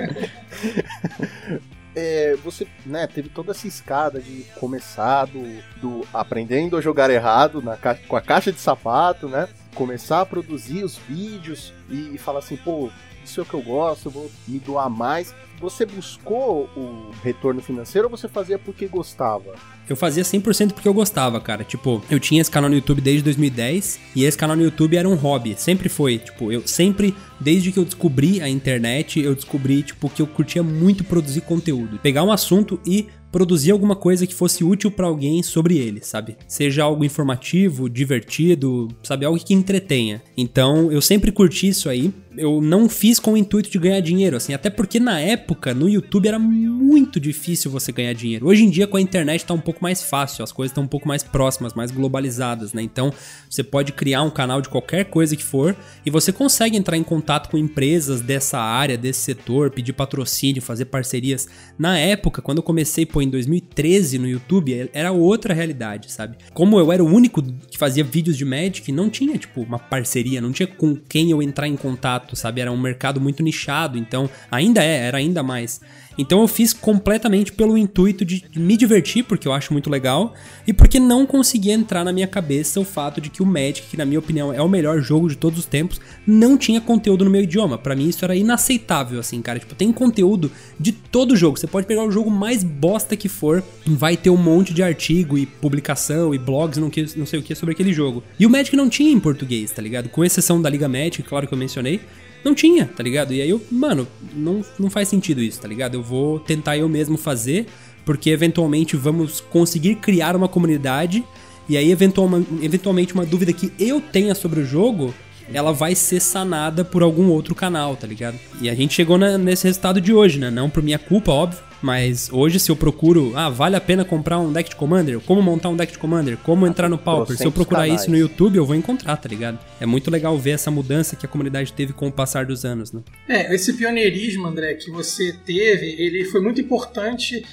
É, 1.93 2.37
você 2.43 2.65
né, 2.85 3.05
teve 3.05 3.27
toda 3.27 3.51
essa 3.51 3.67
escada 3.67 4.19
de 4.21 4.45
começar 4.59 5.25
do, 5.25 5.41
do 5.81 6.07
aprendendo 6.13 6.77
a 6.77 6.81
jogar 6.81 7.09
errado 7.09 7.61
na 7.61 7.75
ca- 7.75 7.97
com 8.07 8.15
a 8.15 8.21
caixa 8.21 8.49
de 8.51 8.59
sapato, 8.61 9.27
né? 9.27 9.49
Começar 9.75 10.21
a 10.21 10.25
produzir 10.25 10.83
os 10.85 10.97
vídeos 10.97 11.73
e 11.89 12.17
falar 12.17 12.39
assim, 12.39 12.55
pô, 12.55 12.89
isso 13.25 13.41
é 13.41 13.43
o 13.43 13.45
que 13.45 13.53
eu 13.53 13.61
gosto, 13.61 14.05
eu 14.07 14.11
vou 14.11 14.31
me 14.47 14.57
doar 14.59 14.89
mais. 14.89 15.35
Você 15.61 15.85
buscou 15.85 16.67
o 16.75 17.11
retorno 17.23 17.61
financeiro 17.61 18.07
ou 18.07 18.17
você 18.17 18.27
fazia 18.27 18.57
porque 18.57 18.87
gostava? 18.87 19.53
Eu 19.87 19.95
fazia 19.95 20.23
100% 20.23 20.73
porque 20.73 20.87
eu 20.87 20.93
gostava, 20.93 21.39
cara. 21.39 21.63
Tipo, 21.63 22.01
eu 22.09 22.19
tinha 22.19 22.41
esse 22.41 22.49
canal 22.49 22.69
no 22.69 22.75
YouTube 22.75 22.99
desde 22.99 23.23
2010 23.23 23.99
e 24.15 24.23
esse 24.23 24.37
canal 24.37 24.55
no 24.55 24.63
YouTube 24.63 24.97
era 24.97 25.07
um 25.07 25.15
hobby. 25.15 25.53
Sempre 25.55 25.87
foi. 25.87 26.17
Tipo, 26.17 26.51
eu 26.51 26.65
sempre, 26.65 27.13
desde 27.39 27.71
que 27.71 27.77
eu 27.77 27.85
descobri 27.85 28.41
a 28.41 28.49
internet, 28.49 29.19
eu 29.19 29.35
descobri, 29.35 29.83
tipo, 29.83 30.09
que 30.09 30.21
eu 30.21 30.27
curtia 30.27 30.63
muito 30.63 31.03
produzir 31.03 31.41
conteúdo. 31.41 31.99
Pegar 31.99 32.23
um 32.23 32.31
assunto 32.31 32.79
e 32.85 33.07
produzir 33.31 33.71
alguma 33.71 33.95
coisa 33.95 34.27
que 34.27 34.35
fosse 34.35 34.63
útil 34.63 34.91
pra 34.91 35.07
alguém 35.07 35.41
sobre 35.41 35.77
ele, 35.77 36.01
sabe? 36.03 36.35
Seja 36.47 36.83
algo 36.83 37.05
informativo, 37.05 37.89
divertido, 37.89 38.89
sabe? 39.01 39.25
Algo 39.25 39.39
que 39.39 39.53
entretenha. 39.53 40.21
Então, 40.35 40.91
eu 40.91 41.01
sempre 41.01 41.31
curti 41.31 41.69
isso 41.69 41.89
aí. 41.89 42.13
eu 42.37 42.61
não 42.61 42.89
fiz 42.89 43.19
com 43.19 43.33
o 43.33 43.37
intuito 43.37 43.69
de 43.69 43.77
ganhar 43.79 43.99
dinheiro, 44.01 44.37
assim, 44.37 44.53
até 44.53 44.69
porque 44.69 44.99
na 44.99 45.19
época 45.19 45.50
no 45.75 45.87
YouTube 45.87 46.27
era 46.27 46.39
muito 46.39 47.19
difícil 47.19 47.69
você 47.69 47.91
ganhar 47.91 48.13
dinheiro. 48.13 48.47
Hoje 48.47 48.63
em 48.63 48.69
dia 48.69 48.87
com 48.87 48.97
a 48.97 49.01
internet 49.01 49.45
tá 49.45 49.53
um 49.53 49.59
pouco 49.59 49.81
mais 49.81 50.01
fácil, 50.03 50.43
as 50.43 50.51
coisas 50.51 50.71
estão 50.71 50.83
um 50.83 50.87
pouco 50.87 51.07
mais 51.07 51.23
próximas, 51.23 51.73
mais 51.73 51.91
globalizadas, 51.91 52.73
né? 52.73 52.81
Então 52.81 53.13
você 53.49 53.63
pode 53.63 53.91
criar 53.91 54.23
um 54.23 54.29
canal 54.29 54.61
de 54.61 54.69
qualquer 54.69 55.05
coisa 55.05 55.35
que 55.35 55.43
for 55.43 55.75
e 56.05 56.09
você 56.09 56.31
consegue 56.31 56.77
entrar 56.77 56.97
em 56.97 57.03
contato 57.03 57.49
com 57.49 57.57
empresas 57.57 58.21
dessa 58.21 58.59
área, 58.59 58.97
desse 58.97 59.19
setor, 59.21 59.71
pedir 59.71 59.93
patrocínio, 59.93 60.61
fazer 60.61 60.85
parcerias. 60.85 61.47
Na 61.77 61.97
época, 61.97 62.41
quando 62.41 62.57
eu 62.57 62.63
comecei, 62.63 63.05
pô, 63.05 63.21
em 63.21 63.29
2013 63.29 64.17
no 64.17 64.27
YouTube, 64.27 64.89
era 64.93 65.11
outra 65.11 65.53
realidade, 65.53 66.11
sabe? 66.11 66.37
Como 66.53 66.79
eu 66.79 66.91
era 66.91 67.03
o 67.03 67.07
único 67.07 67.41
que 67.41 67.77
fazia 67.77 68.03
vídeos 68.03 68.37
de 68.37 68.45
Magic, 68.45 68.91
não 68.91 69.09
tinha, 69.09 69.37
tipo, 69.37 69.61
uma 69.61 69.79
parceria, 69.79 70.41
não 70.41 70.51
tinha 70.51 70.67
com 70.67 70.95
quem 70.95 71.31
eu 71.31 71.41
entrar 71.41 71.67
em 71.67 71.75
contato, 71.75 72.35
sabe? 72.35 72.61
Era 72.61 72.71
um 72.71 72.79
mercado 72.79 73.19
muito 73.19 73.43
nichado, 73.43 73.97
então 73.97 74.29
ainda 74.49 74.83
é, 74.83 75.07
era 75.07 75.17
ainda 75.17 75.40
mais. 75.43 75.81
Então 76.17 76.41
eu 76.41 76.47
fiz 76.47 76.73
completamente 76.73 77.51
pelo 77.51 77.77
intuito 77.77 78.25
de 78.25 78.43
me 78.55 78.75
divertir, 78.75 79.23
porque 79.23 79.47
eu 79.47 79.53
acho 79.53 79.71
muito 79.73 79.89
legal, 79.89 80.33
e 80.67 80.73
porque 80.73 80.99
não 80.99 81.25
conseguia 81.25 81.73
entrar 81.73 82.03
na 82.03 82.11
minha 82.11 82.27
cabeça 82.27 82.79
o 82.79 82.85
fato 82.85 83.21
de 83.21 83.29
que 83.29 83.41
o 83.41 83.45
Magic, 83.45 83.87
que 83.89 83.97
na 83.97 84.05
minha 84.05 84.19
opinião 84.19 84.53
é 84.53 84.61
o 84.61 84.67
melhor 84.67 85.01
jogo 85.01 85.29
de 85.29 85.35
todos 85.35 85.59
os 85.59 85.65
tempos, 85.65 86.01
não 86.27 86.57
tinha 86.57 86.81
conteúdo 86.81 87.25
no 87.25 87.31
meu 87.31 87.43
idioma. 87.43 87.77
Pra 87.77 87.95
mim 87.95 88.07
isso 88.07 88.25
era 88.25 88.35
inaceitável, 88.35 89.19
assim, 89.19 89.41
cara. 89.41 89.59
Tipo, 89.59 89.73
tem 89.73 89.91
conteúdo 89.91 90.51
de 90.79 90.91
todo 90.91 91.35
jogo. 91.35 91.57
Você 91.57 91.67
pode 91.67 91.87
pegar 91.87 92.03
o 92.03 92.11
jogo 92.11 92.29
mais 92.29 92.63
bosta 92.63 93.15
que 93.15 93.29
for, 93.29 93.63
vai 93.85 94.17
ter 94.17 94.29
um 94.29 94.37
monte 94.37 94.73
de 94.73 94.83
artigo 94.83 95.37
e 95.37 95.45
publicação 95.45 96.35
e 96.35 96.37
blogs, 96.37 96.77
não, 96.77 96.89
que, 96.89 97.05
não 97.17 97.25
sei 97.25 97.39
o 97.39 97.43
que, 97.43 97.55
sobre 97.55 97.73
aquele 97.73 97.93
jogo. 97.93 98.23
E 98.39 98.45
o 98.45 98.49
Magic 98.49 98.75
não 98.75 98.89
tinha 98.89 99.11
em 99.11 99.19
português, 99.19 99.71
tá 99.71 99.81
ligado? 99.81 100.09
Com 100.09 100.23
exceção 100.23 100.61
da 100.61 100.69
Liga 100.69 100.87
Magic, 100.87 101.23
claro 101.23 101.47
que 101.47 101.53
eu 101.53 101.57
mencionei. 101.57 102.01
Não 102.43 102.55
tinha, 102.55 102.85
tá 102.87 103.03
ligado? 103.03 103.33
E 103.33 103.41
aí 103.41 103.49
eu, 103.49 103.61
mano, 103.71 104.07
não, 104.35 104.63
não 104.79 104.89
faz 104.89 105.07
sentido 105.07 105.41
isso, 105.41 105.59
tá 105.61 105.67
ligado? 105.67 105.95
Eu 105.95 106.01
vou 106.03 106.39
tentar 106.39 106.77
eu 106.77 106.89
mesmo 106.89 107.17
fazer, 107.17 107.67
porque 108.05 108.29
eventualmente 108.31 108.95
vamos 108.95 109.39
conseguir 109.39 109.95
criar 109.95 110.35
uma 110.35 110.47
comunidade, 110.47 111.23
e 111.69 111.77
aí 111.77 111.91
eventualmente 111.91 113.13
uma 113.13 113.25
dúvida 113.25 113.53
que 113.53 113.71
eu 113.79 114.01
tenha 114.01 114.33
sobre 114.35 114.59
o 114.59 114.65
jogo, 114.65 115.13
ela 115.53 115.71
vai 115.71 115.93
ser 115.95 116.19
sanada 116.19 116.83
por 116.83 117.03
algum 117.03 117.27
outro 117.29 117.53
canal, 117.53 117.95
tá 117.95 118.07
ligado? 118.07 118.39
E 118.61 118.69
a 118.69 118.75
gente 118.75 118.93
chegou 118.93 119.17
na- 119.17 119.37
nesse 119.37 119.65
resultado 119.67 119.99
de 120.01 120.13
hoje, 120.13 120.39
né? 120.39 120.49
Não 120.49 120.69
por 120.69 120.81
minha 120.81 120.97
culpa, 120.99 121.31
óbvio. 121.31 121.59
Mas 121.81 122.29
hoje, 122.31 122.59
se 122.59 122.71
eu 122.71 122.75
procuro, 122.75 123.33
ah, 123.35 123.49
vale 123.49 123.75
a 123.75 123.81
pena 123.81 124.05
comprar 124.05 124.39
um 124.39 124.53
deck 124.53 124.69
de 124.69 124.75
Commander? 124.75 125.19
Como 125.19 125.41
montar 125.41 125.69
um 125.69 125.75
deck 125.75 125.91
de 125.91 125.97
Commander? 125.97 126.37
Como 126.37 126.67
entrar 126.67 126.87
no 126.87 126.97
Pauper? 126.97 127.35
Se 127.35 127.45
eu 127.45 127.51
procurar 127.51 127.81
canais. 127.81 128.01
isso 128.01 128.11
no 128.11 128.17
YouTube, 128.17 128.57
eu 128.57 128.65
vou 128.65 128.75
encontrar, 128.75 129.17
tá 129.17 129.27
ligado? 129.27 129.57
É 129.79 129.85
muito 129.85 130.11
legal 130.11 130.37
ver 130.37 130.51
essa 130.51 130.69
mudança 130.69 131.15
que 131.15 131.25
a 131.25 131.29
comunidade 131.29 131.73
teve 131.73 131.93
com 131.93 132.07
o 132.07 132.11
passar 132.11 132.45
dos 132.45 132.63
anos, 132.63 132.91
né? 132.91 133.01
É, 133.27 133.53
esse 133.55 133.73
pioneirismo, 133.73 134.45
André, 134.45 134.75
que 134.75 134.91
você 134.91 135.33
teve, 135.45 135.87
ele 135.97 136.25
foi 136.25 136.41
muito 136.41 136.61
importante 136.61 137.43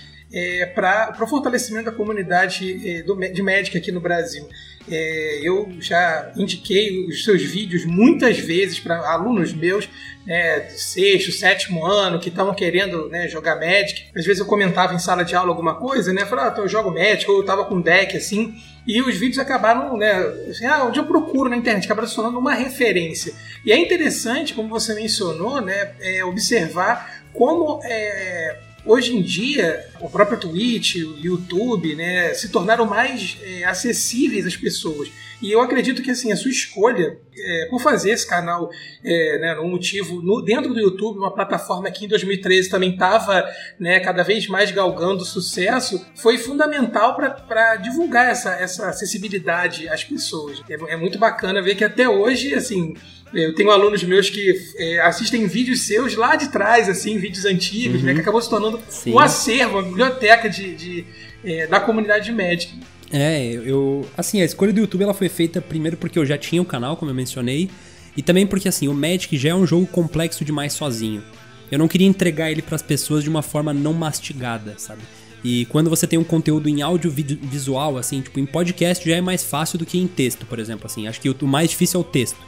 para 0.75 1.17
o 1.23 1.27
fortalecimento 1.27 1.87
da 1.87 1.93
comunidade 1.93 2.87
é, 2.87 3.03
do, 3.03 3.17
de 3.17 3.43
Magic 3.43 3.77
aqui 3.77 3.91
no 3.91 4.01
Brasil. 4.01 4.47
É, 4.91 5.41
eu 5.43 5.71
já 5.81 6.33
indiquei 6.37 7.07
os 7.07 7.25
seus 7.25 7.43
vídeos 7.43 7.85
muitas 7.85 8.39
vezes 8.39 8.79
para 8.79 8.99
alunos 9.11 9.53
meus 9.53 9.89
né, 10.27 10.61
de 10.61 10.81
sexto, 10.81 11.33
sétimo 11.33 11.87
ano 11.87 12.21
que 12.21 12.29
estavam 12.29 12.55
querendo 12.55 13.09
né, 13.09 13.29
jogar 13.29 13.57
Magic. 13.57 14.05
Às 14.15 14.25
vezes 14.25 14.41
eu 14.41 14.47
comentava 14.47 14.95
em 14.95 14.99
sala 14.99 15.25
de 15.25 15.35
aula 15.35 15.51
alguma 15.51 15.75
coisa, 15.75 16.13
né? 16.13 16.27
Falava, 16.27 16.55
ah, 16.55 16.61
eu 16.61 16.69
jogo 16.69 16.91
Magic, 16.91 17.31
ou 17.31 17.39
eu 17.39 17.45
tava 17.45 17.65
com 17.65 17.81
deck 17.81 18.17
assim. 18.17 18.55
E 18.87 19.01
os 19.03 19.17
vídeos 19.17 19.39
acabaram, 19.39 19.97
né? 19.97 20.13
Assim, 20.51 20.67
ah, 20.67 20.85
onde 20.85 20.99
eu 20.99 21.07
procuro 21.07 21.49
na 21.49 21.57
internet, 21.57 21.85
acabaram 21.85 22.09
se 22.09 22.15
tornando 22.15 22.39
uma 22.39 22.55
referência. 22.55 23.35
E 23.65 23.73
é 23.73 23.79
interessante, 23.79 24.55
como 24.55 24.69
você 24.69 24.95
mencionou, 24.95 25.61
né? 25.61 25.93
é, 26.01 26.25
observar 26.25 27.23
como 27.33 27.81
é, 27.85 28.59
hoje 28.89 29.15
em 29.15 29.23
dia 29.23 29.87
o 30.01 30.09
próprio 30.09 30.41
Twitch, 30.41 30.97
o 30.97 31.19
YouTube, 31.19 31.95
né, 31.95 32.33
se 32.35 32.49
tornaram 32.49 32.87
mais 32.87 33.37
é, 33.43 33.65
acessíveis 33.65 34.47
às 34.47 34.57
pessoas. 34.57 35.11
E 35.41 35.53
eu 35.53 35.61
acredito 35.61 36.03
que 36.03 36.11
assim 36.11 36.33
a 36.33 36.37
sua 36.37 36.51
escolha 36.51 37.19
é, 37.41 37.67
por 37.67 37.81
fazer 37.81 38.11
esse 38.11 38.27
canal, 38.27 38.71
é, 39.05 39.39
né, 39.39 39.59
um 39.61 39.69
motivo 39.69 40.21
no- 40.23 40.43
dentro 40.43 40.73
do 40.73 40.81
YouTube, 40.81 41.19
uma 41.19 41.33
plataforma 41.35 41.91
que 41.91 42.05
em 42.05 42.09
2013 42.09 42.69
também 42.69 42.93
estava 42.93 43.45
né, 43.79 44.01
cada 44.01 44.23
vez 44.23 44.47
mais 44.49 44.71
galgando 44.71 45.25
sucesso, 45.25 46.05
foi 46.17 46.39
fundamental 46.39 47.17
para 47.17 47.77
divulgar 47.77 48.29
essa, 48.31 48.51
essa 48.55 48.89
acessibilidade 48.89 49.89
às 49.89 50.05
pessoas. 50.05 50.63
É, 50.69 50.93
é 50.93 50.97
muito 50.97 51.19
bacana 51.19 51.63
ver 51.63 51.75
que 51.75 51.85
até 51.85 52.09
hoje, 52.09 52.55
assim, 52.55 52.95
eu 53.35 53.55
tenho 53.55 53.71
alunos 53.71 54.03
meus 54.05 54.31
que 54.31 54.55
é, 54.77 55.01
assistem 55.01 55.47
vídeos 55.47 55.83
seus 55.83 56.15
lá 56.15 56.35
de 56.37 56.49
trás, 56.51 56.89
assim, 56.89 57.19
vídeos 57.19 57.45
antigos, 57.45 58.03
né, 58.03 58.15
que 58.15 58.21
acabou 58.21 58.41
se 58.41 58.49
tornando 58.49 58.81
Sim. 58.89 59.13
um 59.13 59.19
acervo, 59.19 59.75
uma 59.79 59.83
biblioteca 59.83 60.49
de, 60.49 60.75
de, 60.75 61.05
é, 61.45 61.67
da 61.67 61.79
comunidade 61.81 62.25
de 62.27 62.33
Magic. 62.33 62.73
É, 63.11 63.45
eu, 63.53 64.07
Assim, 64.17 64.41
a 64.41 64.45
escolha 64.45 64.73
do 64.73 64.81
YouTube 64.81 65.03
ela 65.03 65.15
foi 65.15 65.29
feita 65.29 65.61
primeiro 65.61 65.97
porque 65.97 66.19
eu 66.19 66.27
já 66.27 66.37
tinha 66.37 66.61
o 66.61 66.65
canal, 66.65 66.97
como 66.97 67.11
eu 67.11 67.15
mencionei, 67.15 67.71
e 68.17 68.23
também 68.23 68.47
porque, 68.47 68.69
assim, 68.69 68.89
o 68.89 68.95
Magic 68.95 69.37
já 69.37 69.51
é 69.51 69.55
um 69.55 69.67
jogo 69.67 69.87
complexo 69.87 70.45
demais 70.45 70.73
sozinho. 70.73 71.23
Eu 71.71 71.79
não 71.79 71.89
queria 71.89 72.07
entregar 72.07 72.51
ele 72.51 72.63
pras 72.63 72.83
pessoas 72.83 73.23
de 73.23 73.31
uma 73.31 73.43
forma 73.43 73.73
não 73.73 73.93
mastigada, 73.93 74.75
sabe? 74.79 75.03
E 75.45 75.67
quando 75.67 75.89
você 75.89 76.07
tem 76.07 76.19
um 76.19 76.25
conteúdo 76.25 76.69
em 76.69 76.83
áudio 76.83 77.11
visual, 77.11 77.97
assim, 77.97 78.21
tipo, 78.21 78.41
em 78.41 78.47
podcast 78.47 79.09
já 79.09 79.17
é 79.17 79.21
mais 79.21 79.45
fácil 79.45 79.79
do 79.79 79.87
que 79.87 79.99
em 79.99 80.07
texto, 80.07 80.45
por 80.47 80.59
exemplo, 80.59 80.87
assim. 80.87 81.07
Acho 81.07 81.21
que 81.21 81.31
o 81.31 81.47
mais 81.47 81.71
difícil 81.71 82.01
é 82.01 82.03
o 82.03 82.05
texto. 82.05 82.39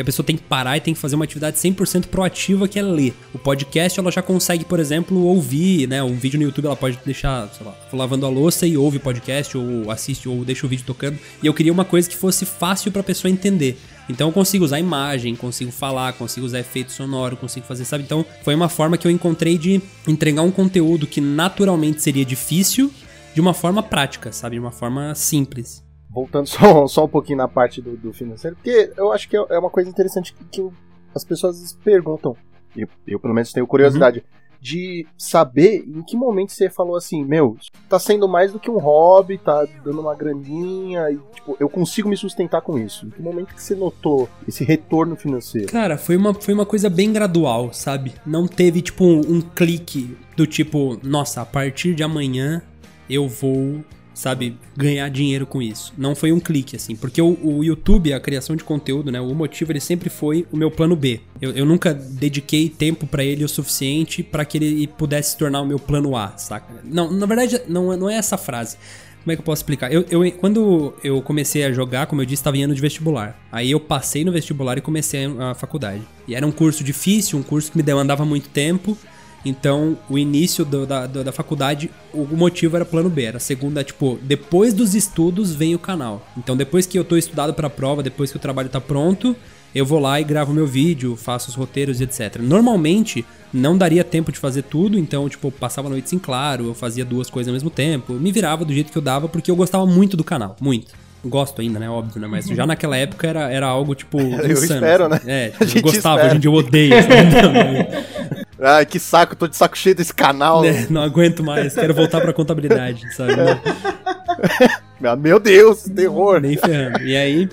Porque 0.00 0.02
a 0.02 0.04
pessoa 0.12 0.24
tem 0.24 0.36
que 0.36 0.42
parar 0.42 0.78
e 0.78 0.80
tem 0.80 0.94
que 0.94 1.00
fazer 1.00 1.14
uma 1.14 1.24
atividade 1.24 1.58
100% 1.58 2.06
proativa 2.06 2.66
que 2.66 2.78
é 2.78 2.82
ler. 2.82 3.14
O 3.34 3.38
podcast 3.38 4.00
ela 4.00 4.10
já 4.10 4.22
consegue, 4.22 4.64
por 4.64 4.80
exemplo, 4.80 5.22
ouvir, 5.24 5.86
né? 5.86 6.02
Um 6.02 6.16
vídeo 6.16 6.38
no 6.38 6.44
YouTube 6.44 6.66
ela 6.66 6.76
pode 6.76 6.98
deixar, 7.04 7.48
sei 7.48 7.66
lá, 7.66 7.74
lavando 7.92 8.24
a 8.24 8.28
louça 8.30 8.66
e 8.66 8.78
ouve 8.78 8.98
podcast 8.98 9.58
ou 9.58 9.90
assiste 9.90 10.26
ou 10.26 10.42
deixa 10.42 10.64
o 10.64 10.68
vídeo 10.70 10.86
tocando. 10.86 11.18
E 11.42 11.46
eu 11.46 11.52
queria 11.52 11.70
uma 11.72 11.84
coisa 11.84 12.08
que 12.08 12.16
fosse 12.16 12.46
fácil 12.46 12.90
pra 12.90 13.02
pessoa 13.02 13.30
entender. 13.30 13.78
Então 14.08 14.28
eu 14.28 14.32
consigo 14.32 14.64
usar 14.64 14.80
imagem, 14.80 15.36
consigo 15.36 15.70
falar, 15.70 16.14
consigo 16.14 16.46
usar 16.46 16.60
efeito 16.60 16.92
sonoro, 16.92 17.36
consigo 17.36 17.66
fazer, 17.66 17.84
sabe? 17.84 18.02
Então 18.02 18.24
foi 18.42 18.54
uma 18.54 18.70
forma 18.70 18.96
que 18.96 19.06
eu 19.06 19.10
encontrei 19.10 19.58
de 19.58 19.82
entregar 20.08 20.42
um 20.42 20.50
conteúdo 20.50 21.06
que 21.06 21.20
naturalmente 21.20 22.02
seria 22.02 22.24
difícil 22.24 22.90
de 23.34 23.40
uma 23.40 23.52
forma 23.52 23.82
prática, 23.82 24.32
sabe? 24.32 24.56
De 24.56 24.60
uma 24.60 24.72
forma 24.72 25.14
simples. 25.14 25.89
Voltando 26.12 26.46
só, 26.48 26.86
só 26.86 27.04
um 27.04 27.08
pouquinho 27.08 27.38
na 27.38 27.48
parte 27.48 27.80
do, 27.80 27.96
do 27.96 28.12
financeiro, 28.12 28.56
porque 28.56 28.92
eu 28.96 29.12
acho 29.12 29.28
que 29.28 29.36
é 29.36 29.44
é 29.50 29.58
uma 29.58 29.70
coisa 29.70 29.88
interessante 29.88 30.34
que, 30.34 30.44
que 30.44 30.68
as 31.14 31.24
pessoas 31.24 31.72
perguntam, 31.84 32.36
eu, 32.76 32.88
eu 33.06 33.18
pelo 33.18 33.34
menos 33.34 33.52
tenho 33.52 33.66
curiosidade, 33.66 34.24
de 34.60 35.06
saber 35.16 35.84
em 35.86 36.02
que 36.02 36.16
momento 36.16 36.52
você 36.52 36.68
falou 36.68 36.94
assim, 36.94 37.24
meu, 37.24 37.56
tá 37.88 37.98
sendo 37.98 38.28
mais 38.28 38.52
do 38.52 38.60
que 38.60 38.70
um 38.70 38.78
hobby, 38.78 39.38
tá 39.38 39.66
dando 39.82 40.00
uma 40.00 40.14
graninha, 40.14 41.10
e 41.10 41.18
tipo, 41.34 41.56
eu 41.58 41.68
consigo 41.68 42.08
me 42.08 42.16
sustentar 42.16 42.60
com 42.60 42.78
isso. 42.78 43.06
Em 43.06 43.10
que 43.10 43.22
momento 43.22 43.54
que 43.54 43.62
você 43.62 43.74
notou 43.74 44.28
esse 44.46 44.62
retorno 44.62 45.16
financeiro? 45.16 45.68
Cara, 45.68 45.96
foi 45.96 46.16
uma, 46.16 46.34
foi 46.34 46.52
uma 46.52 46.66
coisa 46.66 46.90
bem 46.90 47.12
gradual, 47.12 47.72
sabe? 47.72 48.14
Não 48.26 48.46
teve, 48.46 48.82
tipo, 48.82 49.04
um, 49.04 49.20
um 49.20 49.40
clique 49.40 50.16
do 50.36 50.46
tipo, 50.46 50.98
nossa, 51.02 51.40
a 51.40 51.46
partir 51.46 51.94
de 51.94 52.02
amanhã 52.02 52.62
eu 53.08 53.26
vou, 53.26 53.82
sabe, 54.20 54.56
ganhar 54.76 55.08
dinheiro 55.08 55.46
com 55.46 55.62
isso. 55.62 55.92
Não 55.96 56.14
foi 56.14 56.30
um 56.30 56.38
clique, 56.38 56.76
assim. 56.76 56.94
Porque 56.94 57.20
o, 57.22 57.38
o 57.42 57.64
YouTube, 57.64 58.12
a 58.12 58.20
criação 58.20 58.54
de 58.54 58.62
conteúdo, 58.62 59.10
né? 59.10 59.20
O 59.20 59.34
motivo, 59.34 59.72
ele 59.72 59.80
sempre 59.80 60.10
foi 60.10 60.46
o 60.52 60.56
meu 60.56 60.70
plano 60.70 60.94
B. 60.94 61.20
Eu, 61.40 61.52
eu 61.52 61.64
nunca 61.64 61.94
dediquei 61.94 62.68
tempo 62.68 63.06
pra 63.06 63.24
ele 63.24 63.42
o 63.44 63.48
suficiente 63.48 64.22
pra 64.22 64.44
que 64.44 64.58
ele 64.58 64.86
pudesse 64.86 65.30
se 65.30 65.38
tornar 65.38 65.60
o 65.62 65.66
meu 65.66 65.78
plano 65.78 66.14
A, 66.16 66.36
saca? 66.36 66.66
Não, 66.84 67.10
na 67.10 67.24
verdade, 67.26 67.60
não, 67.66 67.96
não 67.96 68.08
é 68.10 68.16
essa 68.16 68.36
frase. 68.36 68.76
Como 69.22 69.32
é 69.32 69.36
que 69.36 69.40
eu 69.40 69.44
posso 69.44 69.60
explicar? 69.60 69.92
Eu, 69.92 70.04
eu- 70.10 70.32
quando 70.32 70.94
eu 71.04 71.20
comecei 71.22 71.64
a 71.64 71.72
jogar, 71.72 72.06
como 72.06 72.22
eu 72.22 72.26
disse, 72.26 72.40
estava 72.40 72.56
em 72.56 72.62
ano 72.64 72.74
de 72.74 72.80
vestibular. 72.80 73.38
Aí 73.52 73.70
eu 73.70 73.78
passei 73.80 74.24
no 74.24 74.32
vestibular 74.32 74.78
e 74.78 74.80
comecei 74.80 75.26
a 75.38 75.54
faculdade. 75.54 76.02
E 76.26 76.34
era 76.34 76.46
um 76.46 76.50
curso 76.52 76.82
difícil, 76.84 77.38
um 77.38 77.42
curso 77.42 77.70
que 77.70 77.76
me 77.76 77.82
demandava 77.82 78.24
muito 78.24 78.48
tempo. 78.48 78.96
Então, 79.44 79.96
o 80.08 80.18
início 80.18 80.64
do- 80.64 80.84
da, 80.86 81.06
do- 81.06 81.24
da 81.24 81.32
faculdade, 81.32 81.90
o 82.12 82.24
motivo 82.36 82.76
era 82.76 82.84
plano 82.84 83.08
B. 83.08 83.22
Era 83.24 83.36
a 83.38 83.40
segunda, 83.40 83.82
tipo, 83.82 84.18
depois 84.22 84.74
dos 84.74 84.94
estudos 84.94 85.54
vem 85.54 85.74
o 85.74 85.78
canal. 85.78 86.26
Então, 86.36 86.56
depois 86.56 86.86
que 86.86 86.98
eu 86.98 87.04
tô 87.04 87.16
estudado 87.16 87.54
pra 87.54 87.70
prova, 87.70 88.02
depois 88.02 88.30
que 88.30 88.36
o 88.36 88.40
trabalho 88.40 88.68
tá 88.68 88.80
pronto, 88.80 89.34
eu 89.74 89.86
vou 89.86 89.98
lá 89.98 90.20
e 90.20 90.24
gravo 90.24 90.52
meu 90.52 90.66
vídeo, 90.66 91.16
faço 91.16 91.48
os 91.48 91.54
roteiros 91.54 92.00
e 92.00 92.04
etc. 92.04 92.36
Normalmente, 92.40 93.24
não 93.52 93.78
daria 93.78 94.04
tempo 94.04 94.30
de 94.30 94.38
fazer 94.38 94.62
tudo, 94.62 94.98
então, 94.98 95.28
tipo, 95.28 95.46
eu 95.48 95.52
passava 95.52 95.88
noites 95.88 96.12
em 96.12 96.18
claro, 96.18 96.66
eu 96.66 96.74
fazia 96.74 97.04
duas 97.04 97.30
coisas 97.30 97.48
ao 97.48 97.54
mesmo 97.54 97.70
tempo, 97.70 98.12
me 98.14 98.30
virava 98.32 98.64
do 98.64 98.72
jeito 98.74 98.92
que 98.92 98.98
eu 98.98 99.02
dava, 99.02 99.28
porque 99.28 99.50
eu 99.50 99.56
gostava 99.56 99.86
muito 99.86 100.16
do 100.16 100.24
canal, 100.24 100.54
muito. 100.60 100.92
Gosto 101.24 101.60
ainda, 101.60 101.78
né? 101.78 101.88
Óbvio, 101.88 102.20
né? 102.20 102.26
Mas 102.26 102.46
já 102.46 102.66
naquela 102.66 102.96
época 102.96 103.26
era, 103.26 103.50
era 103.52 103.66
algo, 103.66 103.94
tipo, 103.94 104.18
Eu 104.42 104.52
insano. 104.52 104.74
espero, 104.74 105.04
assim. 105.12 105.26
né? 105.26 105.32
É, 105.48 105.52
A 105.60 105.66
tipo, 105.66 105.78
eu 105.78 105.82
gostava, 105.82 106.14
espera. 106.16 106.26
hoje 106.28 106.36
em 106.36 106.40
dia 106.40 106.50
eu 106.50 106.54
odeio. 106.54 106.94
Ai, 108.60 108.84
que 108.84 108.98
saco, 108.98 109.34
tô 109.34 109.46
de 109.48 109.56
saco 109.56 109.76
cheio 109.76 109.94
desse 109.94 110.12
canal. 110.12 110.64
É, 110.64 110.86
não 110.90 111.02
aguento 111.02 111.42
mais, 111.42 111.74
quero 111.74 111.94
voltar 111.94 112.20
pra 112.20 112.32
contabilidade, 112.32 113.12
sabe? 113.14 113.32
Ah, 115.02 115.16
Meu 115.16 115.38
Deus, 115.40 115.84
terror. 115.84 116.40
nem 116.40 116.58
ferrando. 116.58 117.00
E 117.02 117.16
aí, 117.16 117.48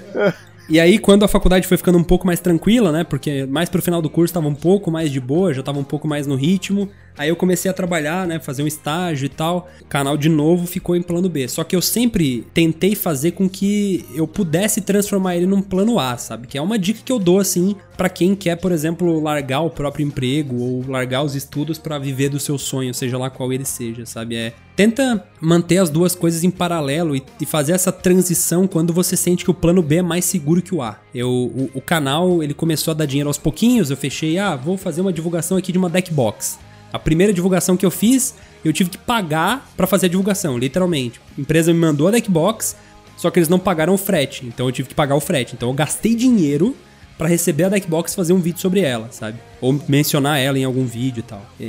E 0.69 0.81
aí, 0.81 0.99
quando 0.99 1.23
a 1.23 1.29
faculdade 1.29 1.65
foi 1.65 1.77
ficando 1.77 1.97
um 1.97 2.03
pouco 2.03 2.27
mais 2.27 2.41
tranquila, 2.41 2.91
né? 2.91 3.05
Porque 3.05 3.45
mais 3.45 3.69
pro 3.69 3.81
final 3.81 4.01
do 4.01 4.09
curso 4.09 4.33
tava 4.33 4.47
um 4.49 4.53
pouco 4.53 4.91
mais 4.91 5.09
de 5.09 5.19
boa, 5.21 5.53
já 5.53 5.63
tava 5.63 5.79
um 5.79 5.83
pouco 5.83 6.07
mais 6.09 6.27
no 6.27 6.35
ritmo. 6.35 6.89
Aí 7.17 7.29
eu 7.29 7.35
comecei 7.35 7.69
a 7.69 7.73
trabalhar, 7.73 8.27
né? 8.27 8.39
Fazer 8.39 8.63
um 8.63 8.67
estágio 8.67 9.25
e 9.25 9.29
tal. 9.29 9.69
O 9.81 9.85
canal 9.85 10.15
de 10.15 10.29
novo 10.29 10.67
ficou 10.67 10.95
em 10.95 11.01
plano 11.01 11.27
B. 11.27 11.47
Só 11.47 11.63
que 11.63 11.75
eu 11.75 11.81
sempre 11.81 12.45
tentei 12.53 12.95
fazer 12.95 13.31
com 13.31 13.49
que 13.49 14.05
eu 14.13 14.27
pudesse 14.27 14.81
transformar 14.81 15.35
ele 15.35 15.45
num 15.45 15.61
plano 15.61 15.99
A, 15.99 16.17
sabe? 16.17 16.47
Que 16.47 16.57
é 16.57 16.61
uma 16.61 16.77
dica 16.77 17.01
que 17.03 17.11
eu 17.11 17.17
dou, 17.17 17.39
assim, 17.39 17.75
para 17.97 18.09
quem 18.09 18.35
quer, 18.35 18.55
por 18.57 18.71
exemplo, 18.71 19.19
largar 19.19 19.61
o 19.61 19.69
próprio 19.69 20.05
emprego 20.05 20.55
ou 20.55 20.85
largar 20.87 21.23
os 21.23 21.35
estudos 21.35 21.79
para 21.79 21.97
viver 21.97 22.29
do 22.29 22.39
seu 22.39 22.57
sonho, 22.57 22.93
seja 22.93 23.17
lá 23.17 23.29
qual 23.29 23.51
ele 23.51 23.65
seja, 23.65 24.05
sabe? 24.05 24.35
É. 24.35 24.53
Tenta 24.75 25.25
manter 25.41 25.79
as 25.79 25.89
duas 25.89 26.13
coisas 26.13 26.43
em 26.43 26.51
paralelo 26.51 27.15
e, 27.15 27.23
e 27.41 27.45
fazer 27.47 27.71
essa 27.71 27.91
transição 27.91 28.67
quando 28.67 28.93
você 28.93 29.17
sente 29.17 29.43
que 29.43 29.49
o 29.49 29.53
plano 29.53 29.81
B 29.81 29.97
é 29.97 30.01
mais 30.03 30.23
seguro 30.25 30.61
que 30.61 30.75
o 30.75 30.83
A. 30.83 30.99
Eu, 31.13 31.29
o, 31.29 31.71
o 31.73 31.81
canal, 31.81 32.43
ele 32.43 32.53
começou 32.53 32.91
a 32.91 32.93
dar 32.93 33.07
dinheiro 33.07 33.27
aos 33.27 33.39
pouquinhos, 33.39 33.89
eu 33.89 33.97
fechei, 33.97 34.37
ah, 34.37 34.55
vou 34.55 34.77
fazer 34.77 35.01
uma 35.01 35.11
divulgação 35.11 35.57
aqui 35.57 35.71
de 35.71 35.79
uma 35.79 35.89
deck 35.89 36.13
box. 36.13 36.59
A 36.91 36.99
primeira 36.99 37.33
divulgação 37.33 37.75
que 37.75 37.85
eu 37.85 37.91
fiz, 37.91 38.35
eu 38.63 38.71
tive 38.71 38.89
que 38.89 38.97
pagar 38.97 39.69
pra 39.75 39.87
fazer 39.87 40.07
a 40.07 40.09
divulgação, 40.09 40.57
literalmente. 40.57 41.19
A 41.37 41.41
empresa 41.41 41.73
me 41.73 41.79
mandou 41.79 42.07
a 42.07 42.11
deckbox, 42.11 42.75
só 43.17 43.29
que 43.29 43.39
eles 43.39 43.49
não 43.49 43.59
pagaram 43.59 43.93
o 43.93 43.97
frete, 43.97 44.45
então 44.45 44.67
eu 44.67 44.71
tive 44.71 44.89
que 44.89 44.95
pagar 44.95 45.15
o 45.15 45.19
frete. 45.19 45.55
Então 45.55 45.69
eu 45.69 45.73
gastei 45.73 46.15
dinheiro 46.15 46.75
pra 47.17 47.27
receber 47.27 47.65
a 47.65 47.69
deckbox 47.69 48.13
e 48.13 48.15
fazer 48.15 48.33
um 48.33 48.39
vídeo 48.39 48.59
sobre 48.59 48.81
ela, 48.81 49.07
sabe? 49.11 49.39
Ou 49.59 49.79
mencionar 49.87 50.39
ela 50.39 50.57
em 50.59 50.63
algum 50.63 50.85
vídeo 50.85 51.19
e 51.21 51.23
tal. 51.23 51.43
E, 51.59 51.63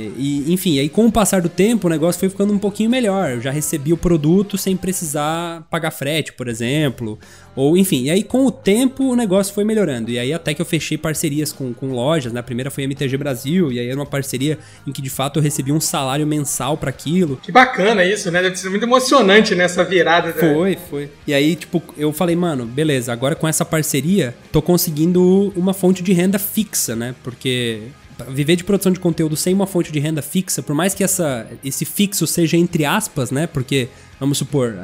e, 0.47 0.53
enfim, 0.53 0.77
aí 0.79 0.87
com 0.89 1.05
o 1.07 1.11
passar 1.11 1.41
do 1.41 1.49
tempo 1.49 1.87
o 1.87 1.89
negócio 1.89 2.19
foi 2.19 2.29
ficando 2.29 2.53
um 2.53 2.59
pouquinho 2.59 2.89
melhor. 2.89 3.31
Eu 3.31 3.41
já 3.41 3.49
recebi 3.51 3.91
o 3.91 3.97
produto 3.97 4.57
sem 4.57 4.77
precisar 4.77 5.63
pagar 5.71 5.91
frete, 5.91 6.31
por 6.33 6.47
exemplo. 6.47 7.17
Ou 7.55 7.75
enfim, 7.75 8.03
e 8.03 8.09
aí 8.11 8.23
com 8.23 8.45
o 8.45 8.51
tempo 8.51 9.03
o 9.03 9.15
negócio 9.15 9.53
foi 9.53 9.63
melhorando. 9.63 10.11
E 10.11 10.19
aí 10.19 10.31
até 10.31 10.53
que 10.53 10.61
eu 10.61 10.65
fechei 10.65 10.97
parcerias 10.97 11.51
com, 11.51 11.73
com 11.73 11.87
lojas, 11.87 12.31
né? 12.31 12.39
A 12.39 12.43
primeira 12.43 12.69
foi 12.69 12.83
a 12.83 12.85
MTG 12.85 13.17
Brasil, 13.17 13.71
e 13.71 13.79
aí 13.79 13.87
era 13.87 13.95
uma 13.99 14.05
parceria 14.05 14.57
em 14.85 14.91
que 14.91 15.01
de 15.01 15.09
fato 15.09 15.39
eu 15.39 15.43
recebi 15.43 15.71
um 15.71 15.79
salário 15.81 16.25
mensal 16.27 16.77
pra 16.77 16.89
aquilo. 16.91 17.37
Que 17.41 17.51
bacana 17.51 18.05
isso, 18.05 18.29
né? 18.31 18.41
Deve 18.41 18.55
ser 18.55 18.69
muito 18.69 18.83
emocionante 18.83 19.55
nessa 19.55 19.83
virada. 19.83 20.31
da- 20.31 20.39
Foi, 20.39 20.77
foi. 20.89 21.09
E 21.25 21.33
aí, 21.33 21.55
tipo, 21.55 21.81
eu 21.97 22.13
falei, 22.13 22.35
mano, 22.35 22.65
beleza, 22.65 23.11
agora 23.11 23.35
com 23.35 23.47
essa 23.47 23.65
parceria, 23.65 24.35
tô 24.51 24.61
conseguindo 24.61 25.51
uma 25.55 25.73
fonte 25.73 26.03
de 26.03 26.13
renda 26.13 26.37
fixa, 26.39 26.95
né? 26.95 27.15
Porque 27.23 27.78
viver 28.27 28.55
de 28.55 28.63
produção 28.63 28.91
de 28.91 28.99
conteúdo 28.99 29.35
sem 29.35 29.53
uma 29.53 29.67
fonte 29.67 29.91
de 29.91 29.99
renda 29.99 30.21
fixa, 30.21 30.61
por 30.61 30.75
mais 30.75 30.93
que 30.93 31.03
essa, 31.03 31.47
esse 31.63 31.85
fixo 31.85 32.25
seja 32.27 32.57
entre 32.57 32.85
aspas, 32.85 33.31
né? 33.31 33.47
Porque, 33.47 33.87
vamos 34.19 34.37
supor, 34.37 34.75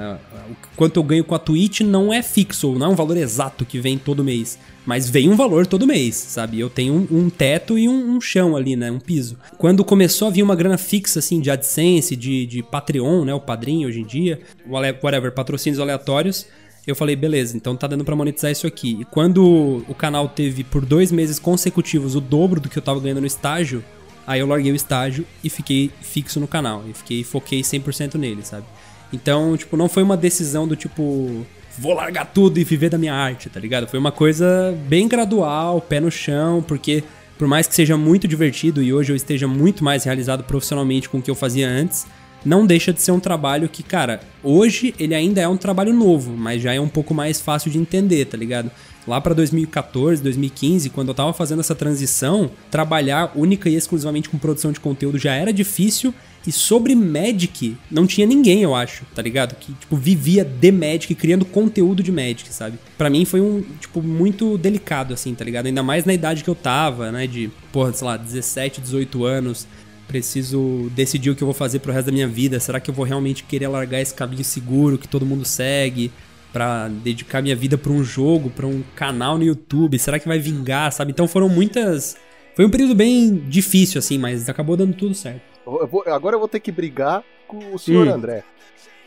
o 0.49 0.55
quanto 0.75 0.99
eu 0.99 1.03
ganho 1.03 1.23
com 1.23 1.35
a 1.35 1.39
Twitch 1.39 1.81
não 1.81 2.13
é 2.13 2.21
fixo, 2.21 2.73
não 2.73 2.87
é 2.87 2.89
um 2.89 2.95
valor 2.95 3.17
exato 3.17 3.65
que 3.65 3.79
vem 3.79 3.97
todo 3.97 4.23
mês. 4.23 4.57
Mas 4.85 5.09
vem 5.09 5.27
um 5.29 5.35
valor 5.35 5.65
todo 5.65 5.87
mês, 5.87 6.13
sabe? 6.15 6.59
Eu 6.59 6.69
tenho 6.69 6.93
um, 6.93 7.07
um 7.25 7.29
teto 7.29 7.75
e 7.75 7.89
um, 7.89 8.15
um 8.15 8.21
chão 8.21 8.55
ali, 8.55 8.75
né? 8.75 8.91
Um 8.91 8.99
piso. 8.99 9.35
Quando 9.57 9.83
começou 9.83 10.27
a 10.27 10.31
vir 10.31 10.43
uma 10.43 10.55
grana 10.55 10.77
fixa, 10.77 11.17
assim, 11.17 11.39
de 11.39 11.49
AdSense, 11.49 12.15
de, 12.15 12.45
de 12.45 12.61
Patreon, 12.61 13.25
né? 13.25 13.33
O 13.33 13.39
padrinho 13.39 13.87
hoje 13.87 14.01
em 14.01 14.05
dia, 14.05 14.39
whate- 14.67 14.99
whatever, 15.03 15.31
patrocínios 15.31 15.79
aleatórios, 15.79 16.45
eu 16.91 16.95
falei, 16.95 17.15
beleza, 17.15 17.57
então 17.57 17.75
tá 17.75 17.87
dando 17.87 18.05
pra 18.05 18.15
monetizar 18.15 18.51
isso 18.51 18.67
aqui. 18.67 18.97
E 19.01 19.05
quando 19.05 19.83
o 19.87 19.95
canal 19.95 20.29
teve 20.29 20.63
por 20.63 20.85
dois 20.85 21.11
meses 21.11 21.39
consecutivos 21.39 22.15
o 22.15 22.21
dobro 22.21 22.59
do 22.59 22.69
que 22.69 22.77
eu 22.77 22.81
tava 22.81 22.99
ganhando 22.99 23.21
no 23.21 23.27
estágio, 23.27 23.83
aí 24.27 24.39
eu 24.39 24.47
larguei 24.47 24.71
o 24.71 24.75
estágio 24.75 25.25
e 25.43 25.49
fiquei 25.49 25.91
fixo 26.01 26.39
no 26.39 26.47
canal. 26.47 26.83
E 26.87 26.93
fiquei, 26.93 27.23
foquei 27.23 27.61
100% 27.61 28.15
nele, 28.15 28.45
sabe? 28.45 28.65
Então, 29.11 29.55
tipo, 29.57 29.75
não 29.75 29.89
foi 29.89 30.03
uma 30.03 30.17
decisão 30.17 30.67
do 30.67 30.75
tipo, 30.75 31.45
vou 31.77 31.93
largar 31.93 32.25
tudo 32.25 32.59
e 32.59 32.63
viver 32.63 32.89
da 32.89 32.97
minha 32.97 33.13
arte, 33.13 33.49
tá 33.49 33.59
ligado? 33.59 33.87
Foi 33.87 33.99
uma 33.99 34.11
coisa 34.11 34.77
bem 34.87 35.07
gradual, 35.07 35.81
pé 35.81 35.99
no 35.99 36.11
chão, 36.11 36.63
porque 36.67 37.03
por 37.37 37.47
mais 37.47 37.67
que 37.67 37.75
seja 37.75 37.97
muito 37.97 38.27
divertido 38.27 38.81
e 38.81 38.93
hoje 38.93 39.11
eu 39.11 39.15
esteja 39.15 39.47
muito 39.47 39.83
mais 39.83 40.03
realizado 40.03 40.43
profissionalmente 40.43 41.09
com 41.09 41.17
o 41.17 41.21
que 41.21 41.29
eu 41.29 41.35
fazia 41.35 41.67
antes, 41.67 42.05
não 42.45 42.65
deixa 42.65 42.93
de 42.93 43.01
ser 43.01 43.11
um 43.11 43.19
trabalho 43.19 43.67
que, 43.67 43.81
cara, 43.81 44.21
hoje 44.43 44.93
ele 44.99 45.15
ainda 45.15 45.41
é 45.41 45.47
um 45.47 45.57
trabalho 45.57 45.93
novo, 45.93 46.35
mas 46.37 46.61
já 46.61 46.73
é 46.73 46.79
um 46.79 46.87
pouco 46.87 47.13
mais 47.13 47.41
fácil 47.41 47.71
de 47.71 47.79
entender, 47.79 48.25
tá 48.25 48.37
ligado? 48.37 48.69
Lá 49.07 49.21
pra 49.21 49.33
2014, 49.33 50.21
2015, 50.21 50.89
quando 50.89 51.09
eu 51.09 51.13
tava 51.13 51.31
fazendo 51.33 51.59
essa 51.59 51.75
transição, 51.75 52.49
trabalhar 52.71 53.31
única 53.35 53.69
e 53.69 53.75
exclusivamente 53.75 54.29
com 54.29 54.37
produção 54.37 54.71
de 54.71 54.79
conteúdo 54.79 55.17
já 55.17 55.33
era 55.33 55.53
difícil 55.53 56.13
e 56.47 56.51
sobre 56.51 56.95
Magic 56.95 57.75
não 57.89 58.05
tinha 58.05 58.25
ninguém, 58.25 58.61
eu 58.61 58.75
acho, 58.75 59.03
tá 59.15 59.21
ligado? 59.21 59.55
Que 59.55 59.73
tipo 59.73 59.95
vivia 59.95 60.43
de 60.43 60.71
Magic, 60.71 61.13
criando 61.15 61.45
conteúdo 61.45 62.01
de 62.01 62.11
Magic, 62.11 62.51
sabe? 62.51 62.77
Pra 62.97 63.09
mim 63.09 63.25
foi 63.25 63.41
um, 63.41 63.63
tipo, 63.79 64.01
muito 64.01 64.57
delicado 64.57 65.13
assim, 65.13 65.33
tá 65.33 65.43
ligado? 65.43 65.67
Ainda 65.67 65.83
mais 65.83 66.05
na 66.05 66.13
idade 66.13 66.43
que 66.43 66.49
eu 66.49 66.55
tava, 66.55 67.11
né, 67.11 67.25
de, 67.27 67.49
porra, 67.71 67.93
sei 67.93 68.07
lá, 68.07 68.17
17, 68.17 68.81
18 68.81 69.23
anos, 69.23 69.67
preciso 70.07 70.89
decidir 70.95 71.29
o 71.29 71.35
que 71.35 71.43
eu 71.43 71.47
vou 71.47 71.53
fazer 71.53 71.79
pro 71.79 71.91
resto 71.91 72.07
da 72.07 72.11
minha 72.11 72.27
vida. 72.27 72.59
Será 72.59 72.79
que 72.79 72.89
eu 72.89 72.93
vou 72.93 73.05
realmente 73.05 73.43
querer 73.43 73.67
largar 73.67 74.01
esse 74.01 74.13
caminho 74.13 74.43
seguro 74.43 74.97
que 74.97 75.07
todo 75.07 75.25
mundo 75.25 75.45
segue 75.45 76.11
Pra 76.53 76.87
dedicar 76.87 77.41
minha 77.41 77.53
vida 77.55 77.77
pra 77.77 77.91
um 77.91 78.01
jogo, 78.01 78.49
pra 78.49 78.65
um 78.65 78.81
canal 78.95 79.37
no 79.37 79.43
YouTube? 79.43 79.99
Será 79.99 80.17
que 80.17 80.25
vai 80.25 80.39
vingar, 80.39 80.89
sabe? 80.93 81.11
Então 81.11 81.27
foram 81.27 81.49
muitas 81.49 82.15
foi 82.55 82.65
um 82.65 82.69
período 82.69 82.95
bem 82.95 83.35
difícil 83.35 83.99
assim, 83.99 84.17
mas 84.17 84.47
acabou 84.47 84.77
dando 84.77 84.95
tudo 84.95 85.13
certo. 85.13 85.41
Eu 85.67 85.85
vou- 85.85 86.03
agora 86.07 86.35
eu 86.35 86.39
vou 86.39 86.47
ter 86.47 86.61
que 86.61 86.71
brigar 86.71 87.21
com 87.45 87.73
o 87.73 87.77
senhor 87.77 88.07
Hum. 88.07 88.13
André. 88.13 88.43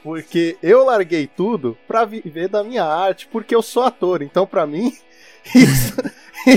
Porque 0.03 0.59
eu 0.63 0.85
larguei 0.85 1.27
tudo 1.27 1.77
pra 1.89 2.05
viver 2.05 2.49
da 2.49 2.63
minha 2.63 2.85
arte, 2.85 3.27
porque 3.33 3.55
eu 3.55 3.63
sou 3.63 3.83
ator. 3.85 4.21
Então, 4.21 4.47
pra 4.47 4.67
mim, 4.67 4.93
isso, 5.55 5.95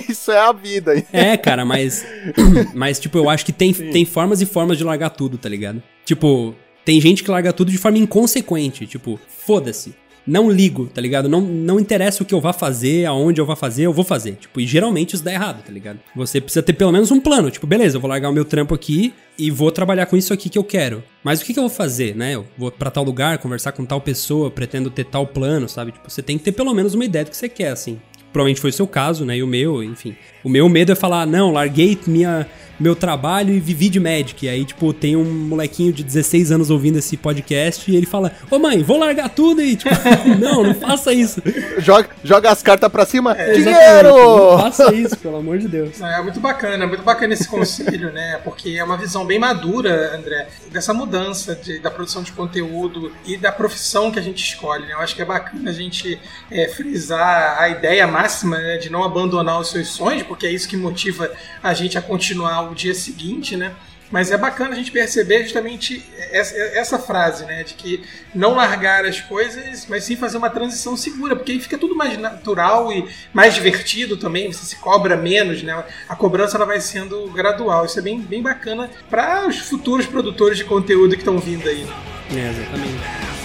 isso 0.09 0.31
é 0.31 0.39
a 0.39 0.51
vida. 0.51 1.03
É, 1.11 1.37
cara, 1.37 1.65
mas. 1.65 2.05
Mas, 2.73 2.99
tipo, 2.99 3.17
eu 3.17 3.29
acho 3.29 3.45
que 3.45 3.51
tem, 3.51 3.73
tem 3.73 4.05
formas 4.05 4.41
e 4.41 4.45
formas 4.45 4.77
de 4.77 4.83
largar 4.83 5.09
tudo, 5.09 5.37
tá 5.37 5.49
ligado? 5.49 5.81
Tipo, 6.05 6.55
tem 6.85 6.99
gente 6.99 7.23
que 7.23 7.31
larga 7.31 7.51
tudo 7.53 7.71
de 7.71 7.77
forma 7.77 7.97
inconsequente. 7.97 8.87
Tipo, 8.87 9.19
foda-se. 9.27 9.93
Não 10.25 10.51
ligo, 10.51 10.85
tá 10.85 11.01
ligado? 11.01 11.27
Não, 11.27 11.41
não 11.41 11.79
interessa 11.79 12.21
o 12.21 12.25
que 12.25 12.33
eu 12.33 12.39
vá 12.39 12.53
fazer, 12.53 13.05
aonde 13.05 13.41
eu 13.41 13.45
vá 13.45 13.55
fazer, 13.55 13.83
eu 13.83 13.93
vou 13.93 14.05
fazer. 14.05 14.33
Tipo, 14.33 14.61
e 14.61 14.67
geralmente 14.67 15.15
isso 15.15 15.23
dá 15.23 15.33
errado, 15.33 15.63
tá 15.63 15.71
ligado? 15.71 15.99
Você 16.15 16.39
precisa 16.39 16.61
ter 16.61 16.73
pelo 16.73 16.91
menos 16.91 17.09
um 17.11 17.19
plano. 17.19 17.49
Tipo, 17.49 17.65
beleza, 17.65 17.97
eu 17.97 18.01
vou 18.01 18.09
largar 18.09 18.29
o 18.29 18.33
meu 18.33 18.45
trampo 18.45 18.75
aqui 18.75 19.13
e 19.37 19.49
vou 19.49 19.71
trabalhar 19.71 20.05
com 20.05 20.15
isso 20.15 20.31
aqui 20.31 20.47
que 20.47 20.57
eu 20.57 20.63
quero. 20.63 21.03
Mas 21.23 21.41
o 21.41 21.45
que, 21.45 21.53
que 21.53 21.59
eu 21.59 21.63
vou 21.63 21.69
fazer, 21.69 22.15
né? 22.15 22.35
Eu 22.35 22.45
vou 22.55 22.71
pra 22.71 22.91
tal 22.91 23.03
lugar, 23.03 23.39
conversar 23.39 23.71
com 23.71 23.83
tal 23.83 23.99
pessoa, 23.99 24.51
pretendo 24.51 24.91
ter 24.91 25.05
tal 25.05 25.25
plano, 25.25 25.67
sabe? 25.67 25.91
Tipo, 25.91 26.09
você 26.09 26.21
tem 26.21 26.37
que 26.37 26.43
ter 26.43 26.51
pelo 26.51 26.73
menos 26.73 26.93
uma 26.93 27.05
ideia 27.05 27.25
do 27.25 27.31
que 27.31 27.37
você 27.37 27.49
quer, 27.49 27.69
assim. 27.69 27.99
Provavelmente 28.31 28.61
foi 28.61 28.69
o 28.69 28.73
seu 28.73 28.87
caso, 28.87 29.25
né? 29.25 29.37
E 29.37 29.43
o 29.43 29.47
meu, 29.47 29.83
enfim. 29.83 30.15
O 30.43 30.49
meu 30.49 30.67
medo 30.69 30.91
é 30.91 30.95
falar, 30.95 31.25
não, 31.27 31.51
larguei 31.51 31.97
minha, 32.07 32.47
meu 32.81 32.95
trabalho 32.95 33.53
e 33.53 33.59
vivi 33.59 33.89
de 33.89 33.99
Magic. 33.99 34.45
E 34.45 34.49
aí, 34.49 34.65
tipo, 34.65 34.91
tem 34.93 35.15
um 35.15 35.23
molequinho 35.23 35.93
de 35.93 36.03
16 36.03 36.51
anos 36.51 36.69
ouvindo 36.69 36.97
esse 36.97 37.15
podcast 37.15 37.89
e 37.89 37.95
ele 37.95 38.05
fala, 38.05 38.31
ô 38.49 38.57
mãe, 38.59 38.81
vou 38.83 38.97
largar 38.97 39.29
tudo 39.29 39.61
e, 39.61 39.75
tipo, 39.75 39.89
não, 40.39 40.63
não 40.63 40.73
faça 40.75 41.13
isso. 41.13 41.41
Joga, 41.77 42.09
joga 42.23 42.49
as 42.51 42.61
cartas 42.63 42.91
pra 42.91 43.05
cima. 43.05 43.31
Exatamente, 43.31 43.61
Dinheiro! 43.63 44.51
Não 44.51 44.59
faça 44.59 44.93
isso, 44.93 45.17
pelo 45.17 45.37
amor 45.37 45.57
de 45.59 45.67
Deus. 45.67 46.01
É 46.01 46.21
muito 46.21 46.39
bacana, 46.39 46.87
muito 46.87 47.03
bacana 47.03 47.33
esse 47.33 47.47
conselho, 47.47 48.11
né? 48.11 48.39
Porque 48.43 48.69
é 48.71 48.83
uma 48.83 48.97
visão 48.97 49.25
bem 49.25 49.37
madura, 49.39 50.15
André, 50.17 50.47
dessa 50.71 50.93
mudança 50.93 51.55
de- 51.55 51.79
da 51.79 51.91
produção 51.91 52.23
de 52.23 52.31
conteúdo 52.31 53.11
e 53.25 53.37
da 53.37 53.51
profissão 53.51 54.11
que 54.11 54.19
a 54.19 54.21
gente 54.21 54.43
escolhe. 54.43 54.85
Né? 54.85 54.93
Eu 54.93 54.99
acho 54.99 55.15
que 55.15 55.21
é 55.21 55.25
bacana 55.25 55.69
a 55.69 55.73
gente 55.73 56.19
é, 56.49 56.67
frisar 56.69 57.57
a 57.61 57.69
ideia 57.69 58.07
máxima 58.07 58.57
né, 58.57 58.77
de 58.77 58.89
não 58.89 59.03
abandonar 59.03 59.59
os 59.59 59.69
seus 59.69 59.87
sonhos, 59.89 60.23
porque 60.23 60.45
é 60.47 60.51
isso 60.51 60.67
que 60.67 60.75
motiva 60.77 61.29
a 61.61 61.73
gente 61.73 61.97
a 61.97 62.01
continuar 62.01 62.55
o 62.71 62.75
dia 62.75 62.93
seguinte, 62.93 63.55
né? 63.55 63.73
Mas 64.11 64.29
é 64.29 64.37
bacana 64.37 64.71
a 64.71 64.75
gente 64.75 64.91
perceber 64.91 65.43
justamente 65.43 66.03
essa, 66.31 66.99
frase, 66.99 67.45
né? 67.45 67.63
De 67.63 67.75
que 67.75 68.03
não 68.35 68.55
largar 68.55 69.05
as 69.05 69.21
coisas, 69.21 69.85
mas 69.87 70.03
sim 70.03 70.17
fazer 70.17 70.37
uma 70.37 70.49
transição 70.49 70.97
segura, 70.97 71.33
porque 71.33 71.53
aí 71.53 71.59
fica 71.61 71.77
tudo 71.77 71.95
mais 71.95 72.17
natural 72.17 72.91
e 72.91 73.07
mais 73.33 73.53
divertido 73.53 74.17
também, 74.17 74.51
você 74.51 74.65
se 74.65 74.75
cobra 74.75 75.15
menos, 75.15 75.63
né? 75.63 75.81
A 76.09 76.15
cobrança 76.15 76.57
ela 76.57 76.65
vai 76.65 76.81
sendo 76.81 77.27
gradual. 77.27 77.85
Isso 77.85 77.99
é 77.99 78.01
bem, 78.01 78.19
bem 78.19 78.41
bacana 78.41 78.89
para 79.09 79.47
os 79.47 79.59
futuros 79.59 80.05
produtores 80.05 80.57
de 80.57 80.65
conteúdo 80.65 81.11
que 81.11 81.21
estão 81.21 81.39
vindo 81.39 81.69
aí. 81.69 81.87
É, 82.35 82.49
exatamente. 82.49 83.40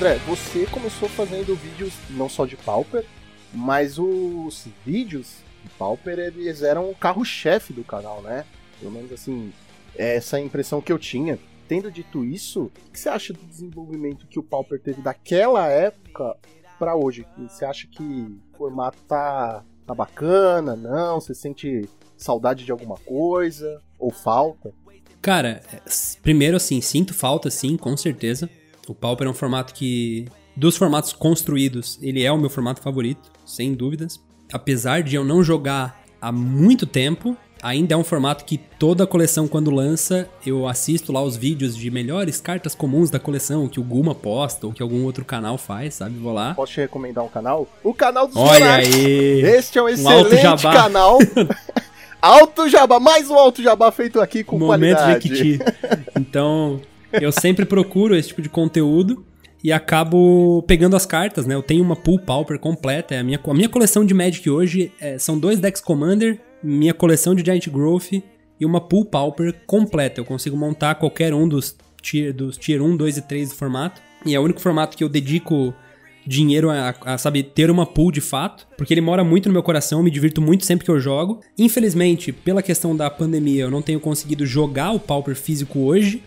André, 0.00 0.16
você 0.26 0.64
começou 0.64 1.10
fazendo 1.10 1.54
vídeos 1.54 1.92
não 2.08 2.26
só 2.26 2.46
de 2.46 2.56
Pauper, 2.56 3.04
mas 3.52 3.98
os 3.98 4.66
vídeos 4.82 5.40
O 5.62 5.68
Pauper, 5.76 6.18
eles 6.18 6.62
eram 6.62 6.88
o 6.88 6.94
carro-chefe 6.94 7.74
do 7.74 7.84
canal, 7.84 8.22
né? 8.22 8.46
Pelo 8.78 8.92
menos 8.92 9.12
assim, 9.12 9.52
é 9.94 10.16
essa 10.16 10.38
a 10.38 10.40
impressão 10.40 10.80
que 10.80 10.90
eu 10.90 10.98
tinha. 10.98 11.38
Tendo 11.68 11.92
dito 11.92 12.24
isso, 12.24 12.72
o 12.88 12.90
que 12.90 12.98
você 12.98 13.10
acha 13.10 13.34
do 13.34 13.44
desenvolvimento 13.44 14.26
que 14.26 14.38
o 14.38 14.42
Pauper 14.42 14.80
teve 14.80 15.02
daquela 15.02 15.68
época 15.68 16.34
pra 16.78 16.96
hoje? 16.96 17.26
Você 17.36 17.66
acha 17.66 17.86
que 17.86 18.02
o 18.02 18.56
formato 18.56 18.96
tá, 19.06 19.62
tá 19.86 19.94
bacana? 19.94 20.76
Não? 20.76 21.20
Você 21.20 21.34
sente 21.34 21.86
saudade 22.16 22.64
de 22.64 22.72
alguma 22.72 22.96
coisa? 22.96 23.82
Ou 23.98 24.10
falta? 24.10 24.72
Cara, 25.20 25.60
é, 25.70 25.82
primeiro 26.22 26.56
assim, 26.56 26.80
sinto 26.80 27.12
falta 27.12 27.50
sim, 27.50 27.76
com 27.76 27.94
certeza. 27.98 28.48
O 28.90 28.94
Pauper 28.94 29.28
é 29.28 29.30
um 29.30 29.34
formato 29.34 29.72
que, 29.72 30.26
dos 30.56 30.76
formatos 30.76 31.12
construídos, 31.12 31.96
ele 32.02 32.24
é 32.24 32.32
o 32.32 32.36
meu 32.36 32.50
formato 32.50 32.82
favorito, 32.82 33.30
sem 33.46 33.72
dúvidas. 33.72 34.20
Apesar 34.52 35.04
de 35.04 35.14
eu 35.14 35.24
não 35.24 35.44
jogar 35.44 36.02
há 36.20 36.32
muito 36.32 36.84
tempo, 36.88 37.36
ainda 37.62 37.94
é 37.94 37.96
um 37.96 38.02
formato 38.02 38.44
que 38.44 38.58
toda 38.58 39.04
a 39.04 39.06
coleção, 39.06 39.46
quando 39.46 39.70
lança, 39.70 40.28
eu 40.44 40.66
assisto 40.66 41.12
lá 41.12 41.22
os 41.22 41.36
vídeos 41.36 41.76
de 41.76 41.88
melhores 41.88 42.40
cartas 42.40 42.74
comuns 42.74 43.10
da 43.10 43.20
coleção, 43.20 43.68
que 43.68 43.78
o 43.78 43.84
Guma 43.84 44.12
posta 44.12 44.66
ou 44.66 44.72
que 44.72 44.82
algum 44.82 45.04
outro 45.04 45.24
canal 45.24 45.56
faz, 45.56 45.94
sabe? 45.94 46.18
Vou 46.18 46.32
lá. 46.32 46.54
Posso 46.54 46.72
te 46.72 46.80
recomendar 46.80 47.22
um 47.22 47.28
canal? 47.28 47.68
O 47.84 47.94
canal 47.94 48.26
dos 48.26 48.36
Olha 48.36 48.74
aí! 48.74 49.40
Este 49.40 49.78
é 49.78 49.82
um 49.84 49.88
excelente 49.88 50.62
canal. 50.64 51.16
alto 52.20 52.68
Jabá, 52.68 52.98
mais 52.98 53.30
um 53.30 53.36
Alto 53.36 53.62
Jabá 53.62 53.92
feito 53.92 54.20
aqui 54.20 54.42
com 54.42 54.58
Momento 54.58 54.96
qualidade. 54.96 55.28
Jequiti. 55.28 55.64
Então, 56.18 56.80
eu 57.12 57.32
sempre 57.32 57.64
procuro 57.64 58.16
esse 58.16 58.28
tipo 58.28 58.42
de 58.42 58.48
conteúdo 58.48 59.24
e 59.62 59.72
acabo 59.72 60.62
pegando 60.66 60.96
as 60.96 61.04
cartas, 61.04 61.46
né? 61.46 61.54
Eu 61.54 61.62
tenho 61.62 61.82
uma 61.82 61.96
pool 61.96 62.18
pauper 62.18 62.58
completa. 62.58 63.14
É 63.14 63.18
a, 63.18 63.24
minha, 63.24 63.40
a 63.42 63.54
minha 63.54 63.68
coleção 63.68 64.04
de 64.04 64.14
Magic 64.14 64.48
hoje 64.48 64.92
é- 65.00 65.18
são 65.18 65.38
dois 65.38 65.58
decks 65.58 65.80
Commander, 65.80 66.40
minha 66.62 66.94
coleção 66.94 67.34
de 67.34 67.44
Giant 67.44 67.68
Growth 67.68 68.12
e 68.12 68.66
uma 68.66 68.80
pool 68.80 69.04
pauper 69.04 69.54
completa. 69.66 70.20
Eu 70.20 70.24
consigo 70.24 70.56
montar 70.56 70.94
qualquer 70.94 71.34
um 71.34 71.48
dos 71.48 71.76
tier, 72.02 72.32
dos 72.32 72.56
tier 72.56 72.82
1, 72.82 72.96
2 72.96 73.18
e 73.18 73.22
3 73.22 73.50
do 73.50 73.54
formato. 73.54 74.00
E 74.24 74.34
é 74.34 74.40
o 74.40 74.42
único 74.42 74.60
formato 74.60 74.96
que 74.96 75.04
eu 75.04 75.08
dedico 75.08 75.74
dinheiro 76.26 76.70
a, 76.70 76.94
a, 77.04 77.18
sabe, 77.18 77.42
ter 77.42 77.70
uma 77.70 77.86
pool 77.86 78.12
de 78.12 78.20
fato, 78.20 78.66
porque 78.76 78.92
ele 78.92 79.00
mora 79.00 79.24
muito 79.24 79.48
no 79.48 79.52
meu 79.54 79.62
coração, 79.62 80.02
me 80.02 80.10
divirto 80.10 80.40
muito 80.40 80.64
sempre 80.64 80.84
que 80.84 80.90
eu 80.90 81.00
jogo. 81.00 81.40
Infelizmente, 81.58 82.32
pela 82.32 82.62
questão 82.62 82.94
da 82.94 83.10
pandemia, 83.10 83.62
eu 83.62 83.70
não 83.70 83.82
tenho 83.82 83.98
conseguido 83.98 84.44
jogar 84.46 84.92
o 84.92 85.00
Pauper 85.00 85.34
físico 85.34 85.80
hoje, 85.80 86.22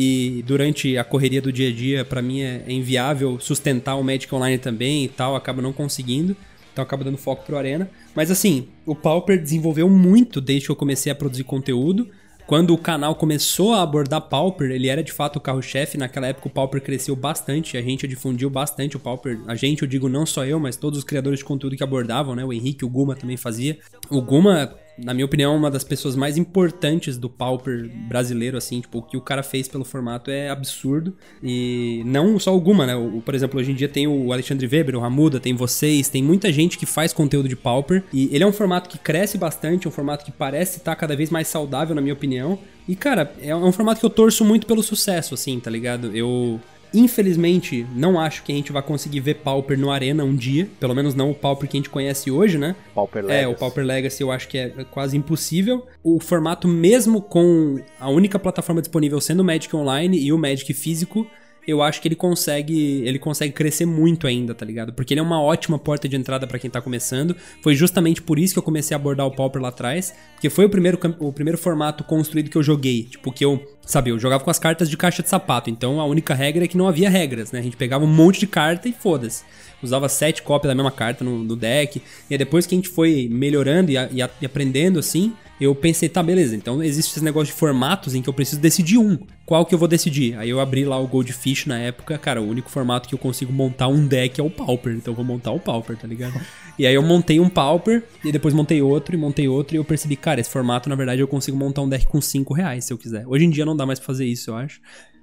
e 0.00 0.44
durante 0.46 0.96
a 0.96 1.02
correria 1.02 1.42
do 1.42 1.52
dia 1.52 1.70
a 1.70 1.72
dia, 1.72 2.04
pra 2.04 2.22
mim 2.22 2.40
é, 2.40 2.62
é 2.68 2.72
inviável 2.72 3.40
sustentar 3.40 3.96
o 3.96 4.04
Magic 4.04 4.32
Online 4.32 4.56
também 4.56 5.04
e 5.04 5.08
tal, 5.08 5.34
acaba 5.34 5.60
não 5.60 5.72
conseguindo. 5.72 6.36
Então 6.72 6.84
acaba 6.84 7.02
dando 7.02 7.18
foco 7.18 7.44
pro 7.44 7.56
Arena. 7.56 7.90
Mas 8.14 8.30
assim, 8.30 8.68
o 8.86 8.94
Pauper 8.94 9.42
desenvolveu 9.42 9.90
muito 9.90 10.40
desde 10.40 10.66
que 10.66 10.70
eu 10.70 10.76
comecei 10.76 11.10
a 11.10 11.16
produzir 11.16 11.42
conteúdo. 11.42 12.08
Quando 12.46 12.72
o 12.72 12.78
canal 12.78 13.16
começou 13.16 13.74
a 13.74 13.82
abordar 13.82 14.20
Pauper, 14.20 14.70
ele 14.70 14.86
era 14.86 15.02
de 15.02 15.10
fato 15.10 15.34
o 15.34 15.40
carro-chefe. 15.40 15.98
Naquela 15.98 16.28
época 16.28 16.46
o 16.46 16.50
Pauper 16.50 16.80
cresceu 16.80 17.16
bastante, 17.16 17.76
a 17.76 17.82
gente 17.82 18.06
difundiu 18.06 18.48
bastante 18.48 18.96
o 18.96 19.00
Pauper. 19.00 19.40
A 19.48 19.56
gente, 19.56 19.82
eu 19.82 19.88
digo 19.88 20.08
não 20.08 20.24
só 20.24 20.44
eu, 20.44 20.60
mas 20.60 20.76
todos 20.76 21.00
os 21.00 21.04
criadores 21.04 21.40
de 21.40 21.44
conteúdo 21.44 21.76
que 21.76 21.82
abordavam, 21.82 22.36
né? 22.36 22.44
O 22.44 22.52
Henrique, 22.52 22.84
o 22.84 22.88
Guma 22.88 23.16
também 23.16 23.36
fazia. 23.36 23.76
O 24.08 24.22
Guma, 24.22 24.78
na 24.98 25.14
minha 25.14 25.24
opinião, 25.24 25.56
uma 25.56 25.70
das 25.70 25.84
pessoas 25.84 26.16
mais 26.16 26.36
importantes 26.36 27.16
do 27.16 27.30
Pauper 27.30 27.90
brasileiro, 28.08 28.56
assim. 28.56 28.80
Tipo, 28.80 28.98
o 28.98 29.02
que 29.02 29.16
o 29.16 29.20
cara 29.20 29.42
fez 29.42 29.68
pelo 29.68 29.84
formato 29.84 30.30
é 30.30 30.48
absurdo. 30.50 31.14
E 31.42 32.02
não 32.04 32.38
só 32.38 32.56
o 32.56 32.60
Guma, 32.60 32.86
né? 32.86 32.96
O, 32.96 33.20
por 33.20 33.34
exemplo, 33.34 33.60
hoje 33.60 33.72
em 33.72 33.74
dia 33.74 33.88
tem 33.88 34.06
o 34.06 34.32
Alexandre 34.32 34.66
Weber, 34.66 34.96
o 34.96 35.00
Ramuda, 35.00 35.38
tem 35.40 35.54
vocês, 35.54 36.08
tem 36.08 36.22
muita 36.22 36.52
gente 36.52 36.76
que 36.76 36.86
faz 36.86 37.12
conteúdo 37.12 37.48
de 37.48 37.56
Pauper. 37.56 38.02
E 38.12 38.28
ele 38.32 38.44
é 38.44 38.46
um 38.46 38.52
formato 38.52 38.88
que 38.88 38.98
cresce 38.98 39.38
bastante, 39.38 39.86
é 39.86 39.88
um 39.88 39.92
formato 39.92 40.24
que 40.24 40.32
parece 40.32 40.78
estar 40.78 40.96
cada 40.96 41.14
vez 41.16 41.30
mais 41.30 41.48
saudável, 41.48 41.94
na 41.94 42.00
minha 42.00 42.14
opinião. 42.14 42.58
E, 42.88 42.96
cara, 42.96 43.32
é 43.40 43.54
um 43.54 43.70
formato 43.70 44.00
que 44.00 44.06
eu 44.06 44.10
torço 44.10 44.44
muito 44.44 44.66
pelo 44.66 44.82
sucesso, 44.82 45.34
assim, 45.34 45.60
tá 45.60 45.70
ligado? 45.70 46.16
Eu. 46.16 46.58
Infelizmente, 46.94 47.86
não 47.94 48.18
acho 48.18 48.42
que 48.42 48.52
a 48.52 48.54
gente 48.54 48.72
vai 48.72 48.82
conseguir 48.82 49.20
ver 49.20 49.34
Pauper 49.34 49.78
no 49.78 49.90
Arena 49.90 50.24
um 50.24 50.34
dia. 50.34 50.68
Pelo 50.78 50.94
menos 50.94 51.14
não 51.14 51.30
o 51.30 51.34
Pauper 51.34 51.68
que 51.68 51.76
a 51.76 51.80
gente 51.80 51.90
conhece 51.90 52.30
hoje, 52.30 52.58
né? 52.58 52.74
Pauper 52.94 53.22
É, 53.24 53.26
Legacy. 53.26 53.46
o 53.54 53.54
Pauper 53.58 53.84
Legacy 53.84 54.22
eu 54.22 54.30
acho 54.32 54.48
que 54.48 54.58
é 54.58 54.68
quase 54.90 55.16
impossível. 55.16 55.86
O 56.02 56.20
formato, 56.20 56.66
mesmo 56.68 57.20
com 57.20 57.78
a 58.00 58.08
única 58.08 58.38
plataforma 58.38 58.80
disponível 58.80 59.20
sendo 59.20 59.40
o 59.40 59.44
Magic 59.44 59.74
Online 59.74 60.18
e 60.18 60.32
o 60.32 60.38
Magic 60.38 60.72
físico, 60.74 61.26
eu 61.68 61.82
acho 61.82 62.00
que 62.00 62.08
ele 62.08 62.16
consegue, 62.16 63.02
ele 63.04 63.18
consegue 63.18 63.52
crescer 63.52 63.84
muito 63.84 64.26
ainda, 64.26 64.54
tá 64.54 64.64
ligado? 64.64 64.92
Porque 64.94 65.12
ele 65.12 65.20
é 65.20 65.22
uma 65.22 65.42
ótima 65.42 65.78
porta 65.78 66.08
de 66.08 66.16
entrada 66.16 66.46
pra 66.46 66.58
quem 66.58 66.70
tá 66.70 66.80
começando. 66.80 67.36
Foi 67.62 67.74
justamente 67.74 68.22
por 68.22 68.38
isso 68.38 68.54
que 68.54 68.58
eu 68.58 68.62
comecei 68.62 68.94
a 68.94 68.98
abordar 68.98 69.26
o 69.26 69.30
Pauper 69.30 69.60
lá 69.60 69.68
atrás, 69.68 70.14
porque 70.32 70.48
foi 70.48 70.64
o 70.64 70.70
primeiro, 70.70 70.98
o 71.18 71.30
primeiro 71.30 71.58
formato 71.58 72.02
construído 72.04 72.48
que 72.48 72.56
eu 72.56 72.62
joguei, 72.62 73.02
tipo 73.04 73.30
que 73.30 73.44
eu 73.44 73.62
Sabe, 73.88 74.10
eu 74.10 74.18
jogava 74.18 74.44
com 74.44 74.50
as 74.50 74.58
cartas 74.58 74.90
de 74.90 74.98
caixa 74.98 75.22
de 75.22 75.30
sapato, 75.30 75.70
então 75.70 75.98
a 75.98 76.04
única 76.04 76.34
regra 76.34 76.62
é 76.62 76.68
que 76.68 76.76
não 76.76 76.86
havia 76.86 77.08
regras, 77.08 77.52
né? 77.52 77.58
A 77.58 77.62
gente 77.62 77.74
pegava 77.74 78.04
um 78.04 78.06
monte 78.06 78.38
de 78.38 78.46
carta 78.46 78.86
e 78.86 78.92
foda-se. 78.92 79.42
Usava 79.82 80.08
sete 80.08 80.42
cópias 80.42 80.68
da 80.70 80.74
mesma 80.74 80.90
carta 80.90 81.24
no, 81.24 81.38
no 81.44 81.54
deck. 81.56 82.02
E 82.28 82.34
aí 82.34 82.38
depois 82.38 82.66
que 82.66 82.74
a 82.74 82.78
gente 82.78 82.88
foi 82.88 83.28
melhorando 83.30 83.90
e, 83.90 83.96
a- 83.98 84.08
e 84.10 84.20
a- 84.22 84.30
e 84.40 84.46
aprendendo 84.46 84.98
assim, 84.98 85.32
eu 85.60 85.74
pensei, 85.74 86.08
tá, 86.08 86.22
beleza, 86.22 86.54
então 86.54 86.80
existe 86.82 87.10
esse 87.16 87.24
negócio 87.24 87.52
de 87.52 87.58
formatos 87.58 88.14
em 88.14 88.22
que 88.22 88.28
eu 88.28 88.32
preciso 88.32 88.60
decidir 88.60 88.96
um. 88.98 89.18
Qual 89.44 89.64
que 89.66 89.74
eu 89.74 89.78
vou 89.78 89.88
decidir? 89.88 90.36
Aí 90.38 90.50
eu 90.50 90.60
abri 90.60 90.84
lá 90.84 90.96
o 91.00 91.06
Goldfish 91.08 91.66
na 91.66 91.78
época, 91.78 92.16
cara, 92.18 92.40
o 92.40 92.48
único 92.48 92.70
formato 92.70 93.08
que 93.08 93.14
eu 93.14 93.18
consigo 93.18 93.52
montar 93.52 93.88
um 93.88 94.06
deck 94.06 94.40
é 94.40 94.44
o 94.44 94.50
Pauper, 94.50 94.94
então 94.94 95.12
eu 95.12 95.16
vou 95.16 95.24
montar 95.24 95.50
o 95.50 95.58
Pauper, 95.58 95.96
tá 95.96 96.06
ligado? 96.06 96.40
E 96.78 96.86
aí 96.86 96.94
eu 96.94 97.02
montei 97.02 97.40
um 97.40 97.48
Pauper, 97.48 98.04
e 98.24 98.30
depois 98.30 98.54
montei 98.54 98.80
outro, 98.80 99.16
e 99.16 99.18
montei 99.18 99.48
outro, 99.48 99.74
e 99.74 99.78
eu 99.78 99.84
percebi, 99.84 100.14
cara, 100.14 100.40
esse 100.40 100.48
formato, 100.50 100.88
na 100.88 100.94
verdade, 100.94 101.20
eu 101.20 101.26
consigo 101.26 101.56
montar 101.56 101.82
um 101.82 101.88
deck 101.88 102.06
com 102.06 102.20
5 102.20 102.54
reais, 102.54 102.84
se 102.84 102.92
eu 102.92 102.98
quiser. 102.98 103.26
Hoje 103.26 103.44
em 103.44 103.50
dia 103.50 103.64
não 103.64 103.76
dá 103.76 103.84
mais 103.84 103.98
pra 103.98 104.06
fazer 104.06 104.26
isso, 104.26 104.50
eu 104.50 104.56
acho. 104.56 104.80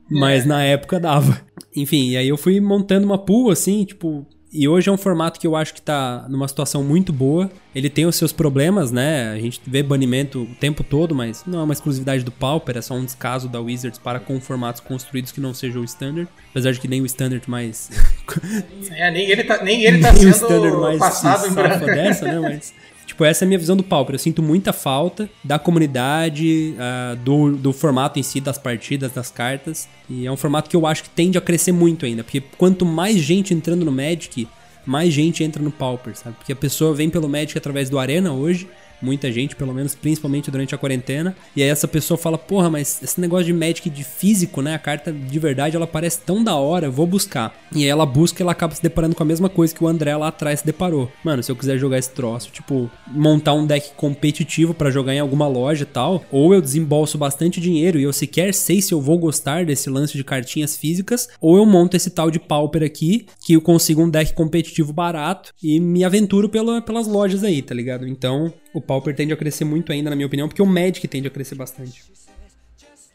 Mas 0.10 0.46
na 0.46 0.62
época 0.64 1.00
dava. 1.00 1.42
Enfim, 1.74 2.10
e 2.10 2.18
aí 2.18 2.28
eu 2.28 2.36
fui 2.38 2.60
montando 2.60 3.06
uma 3.06 3.18
pool, 3.18 3.50
assim, 3.52 3.86
tipo. 3.86 4.28
E 4.58 4.70
hoje 4.70 4.90
é 4.90 4.92
um 4.92 4.98
formato 4.98 5.38
que 5.38 5.46
eu 5.46 5.54
acho 5.54 5.74
que 5.74 5.82
tá 5.82 6.26
numa 6.30 6.48
situação 6.48 6.82
muito 6.82 7.12
boa. 7.12 7.52
Ele 7.76 7.90
tem 7.90 8.06
os 8.06 8.16
seus 8.16 8.32
problemas, 8.32 8.90
né? 8.90 9.34
A 9.34 9.40
gente 9.40 9.60
vê 9.68 9.84
banimento 9.84 10.44
o 10.44 10.56
tempo 10.56 10.82
todo, 10.82 11.14
mas 11.14 11.44
não 11.46 11.60
é 11.60 11.64
uma 11.64 11.74
exclusividade 11.74 12.24
do 12.24 12.32
Pauper, 12.32 12.78
é 12.78 12.82
só 12.82 12.94
um 12.94 13.04
descaso 13.04 13.50
da 13.50 13.60
Wizards 13.60 14.00
para 14.00 14.18
com 14.18 14.40
formatos 14.40 14.80
construídos 14.80 15.34
que 15.34 15.42
não 15.42 15.54
sejam 15.54 15.82
o 15.82 15.86
Standard. 15.86 16.30
Apesar 16.52 16.72
de 16.72 16.80
que 16.80 16.88
nem 16.88 17.02
o 17.02 17.06
Standard 17.06 17.44
mais. 17.50 17.90
É, 18.92 19.12
nem 19.12 19.30
ele 19.30 19.44
tá, 19.44 19.64
nem 19.64 19.84
ele 19.84 20.00
tá 20.02 20.12
nem 20.12 20.28
o 20.30 20.34
sendo 20.34 20.46
Standard 20.48 20.78
mais 20.78 21.00
passado 21.00 21.48
em 21.48 21.54
branco. 21.54 21.86
dessa, 21.86 22.26
né? 22.26 22.40
Mas. 22.40 22.74
Tipo, 23.16 23.24
essa 23.24 23.44
é 23.44 23.46
a 23.46 23.48
minha 23.48 23.58
visão 23.58 23.78
do 23.78 23.84
Pauper. 23.84 24.16
Eu 24.16 24.20
sinto 24.20 24.44
muita 24.44 24.74
falta 24.74 25.30
da 25.42 25.58
comunidade, 25.58 26.76
ah, 26.78 27.16
do, 27.24 27.56
do 27.56 27.72
formato 27.72 28.20
em 28.20 28.24
si, 28.24 28.42
das 28.42 28.58
partidas, 28.58 29.14
das 29.14 29.32
cartas. 29.32 29.88
E 30.10 30.28
é 30.28 30.32
um 30.32 30.36
formato 30.36 30.70
que 30.70 30.76
eu 30.76 30.86
acho 30.86 31.04
que 31.04 31.10
tende 31.10 31.38
a 31.38 31.42
crescer 31.42 31.72
muito 31.72 32.06
ainda. 32.06 32.26
Porque 32.26 32.44
quanto 32.58 32.86
mais 32.86 33.16
gente 33.16 33.54
entrando 33.54 33.86
no 33.86 33.92
Magic, 33.92 34.46
mais 34.86 35.14
gente 35.14 35.46
entra 35.46 35.64
no 35.64 35.72
Pauper, 35.72 36.14
sabe? 36.14 36.36
Porque 36.36 36.52
a 36.52 36.56
pessoa 36.58 36.94
vem 36.94 37.10
pelo 37.10 37.30
Magic 37.30 37.58
através 37.58 37.90
do 37.90 37.98
Arena 37.98 38.34
hoje. 38.34 38.68
Muita 39.02 39.32
gente, 39.32 39.56
pelo 39.56 39.74
menos, 39.74 39.96
principalmente 39.96 40.52
durante 40.52 40.74
a 40.74 40.78
quarentena. 40.78 41.36
E 41.56 41.62
aí 41.62 41.70
essa 41.70 41.88
pessoa 41.88 42.18
fala, 42.18 42.38
porra, 42.38 42.70
mas 42.70 43.02
esse 43.04 43.20
negócio 43.20 43.46
de 43.46 43.54
Magic 43.54 43.90
de 43.90 44.04
físico, 44.04 44.62
né? 44.62 44.76
A 44.76 44.80
carta 44.80 45.12
de 45.12 45.40
verdade, 45.40 45.76
ela 45.76 45.88
parece 45.88 46.20
tão 46.22 46.44
da 46.44 46.56
hora, 46.56 46.90
vou 46.90 47.06
buscar. 47.06 47.56
E 47.74 47.84
aí 47.84 47.90
ela 47.90 48.06
busca 48.06 48.42
e 48.42 48.44
ela 48.44 48.52
acaba 48.52 48.76
se 48.76 48.82
deparando 48.82 49.16
com 49.16 49.24
a 49.24 49.26
mesma 49.26 49.50
coisa 49.50 49.74
que 49.74 49.84
o 49.84 49.88
André 49.88 50.16
lá 50.16 50.28
atrás 50.28 50.60
se 50.60 50.66
deparou. 50.66 51.12
Mano, 51.24 51.44
se 51.44 51.52
eu 51.52 51.56
quiser 51.56 51.78
jogar 51.78 51.98
esse 51.98 52.12
troço, 52.12 52.50
tipo, 52.52 52.90
montar 53.08 53.54
um 53.54 53.66
deck 53.66 53.92
competitivo 53.96 54.74
pra 54.74 54.92
jogar 54.92 55.14
em 55.14 55.20
alguma 55.20 55.48
loja 55.48 55.84
e 55.84 55.86
tal, 55.86 56.24
ou 56.32 56.54
eu 56.54 56.62
desembolso 56.62 57.18
bastante 57.18 57.60
dinheiro 57.60 58.00
e 58.00 58.04
eu 58.04 58.14
sequer 58.14 58.54
sei 58.54 58.82
se 58.82 58.94
eu 58.94 59.02
vou 59.02 59.18
gostar 59.18 59.66
desse 59.66 59.90
lance 59.90 60.18
de 60.18 60.24
cartinhas 60.24 60.76
físicas, 60.76 61.28
ou 61.40 61.58
eu 61.58 61.66
monto 61.66 61.96
esse 61.96 62.10
tal 62.10 62.32
de 62.32 62.40
Pauper 62.40 62.84
aqui, 62.84 63.26
que 63.46 63.54
eu 63.54 63.62
consigo 63.62 64.02
um 64.02 64.10
deck 64.10 64.34
competitivo 64.34 64.94
barato 64.94 65.54
e 65.62 65.80
me 65.80 66.04
aventuro 66.04 66.50
pela, 66.50 66.82
pelas 66.82 67.08
lojas 67.08 67.44
aí, 67.44 67.62
tá 67.62 67.74
ligado? 67.74 68.08
Então, 68.08 68.54
o 68.76 68.82
Pauper 68.82 69.16
tende 69.16 69.34
a 69.34 69.38
crescer 69.38 69.64
muito 69.64 69.92
ainda, 69.92 70.10
na 70.10 70.16
minha 70.16 70.28
opinião, 70.28 70.48
porque 70.48 70.62
o 70.62 70.66
Magic 70.66 71.08
tende 71.08 71.28
a 71.28 71.32
crescer 71.32 71.56
bastante. 71.56 72.04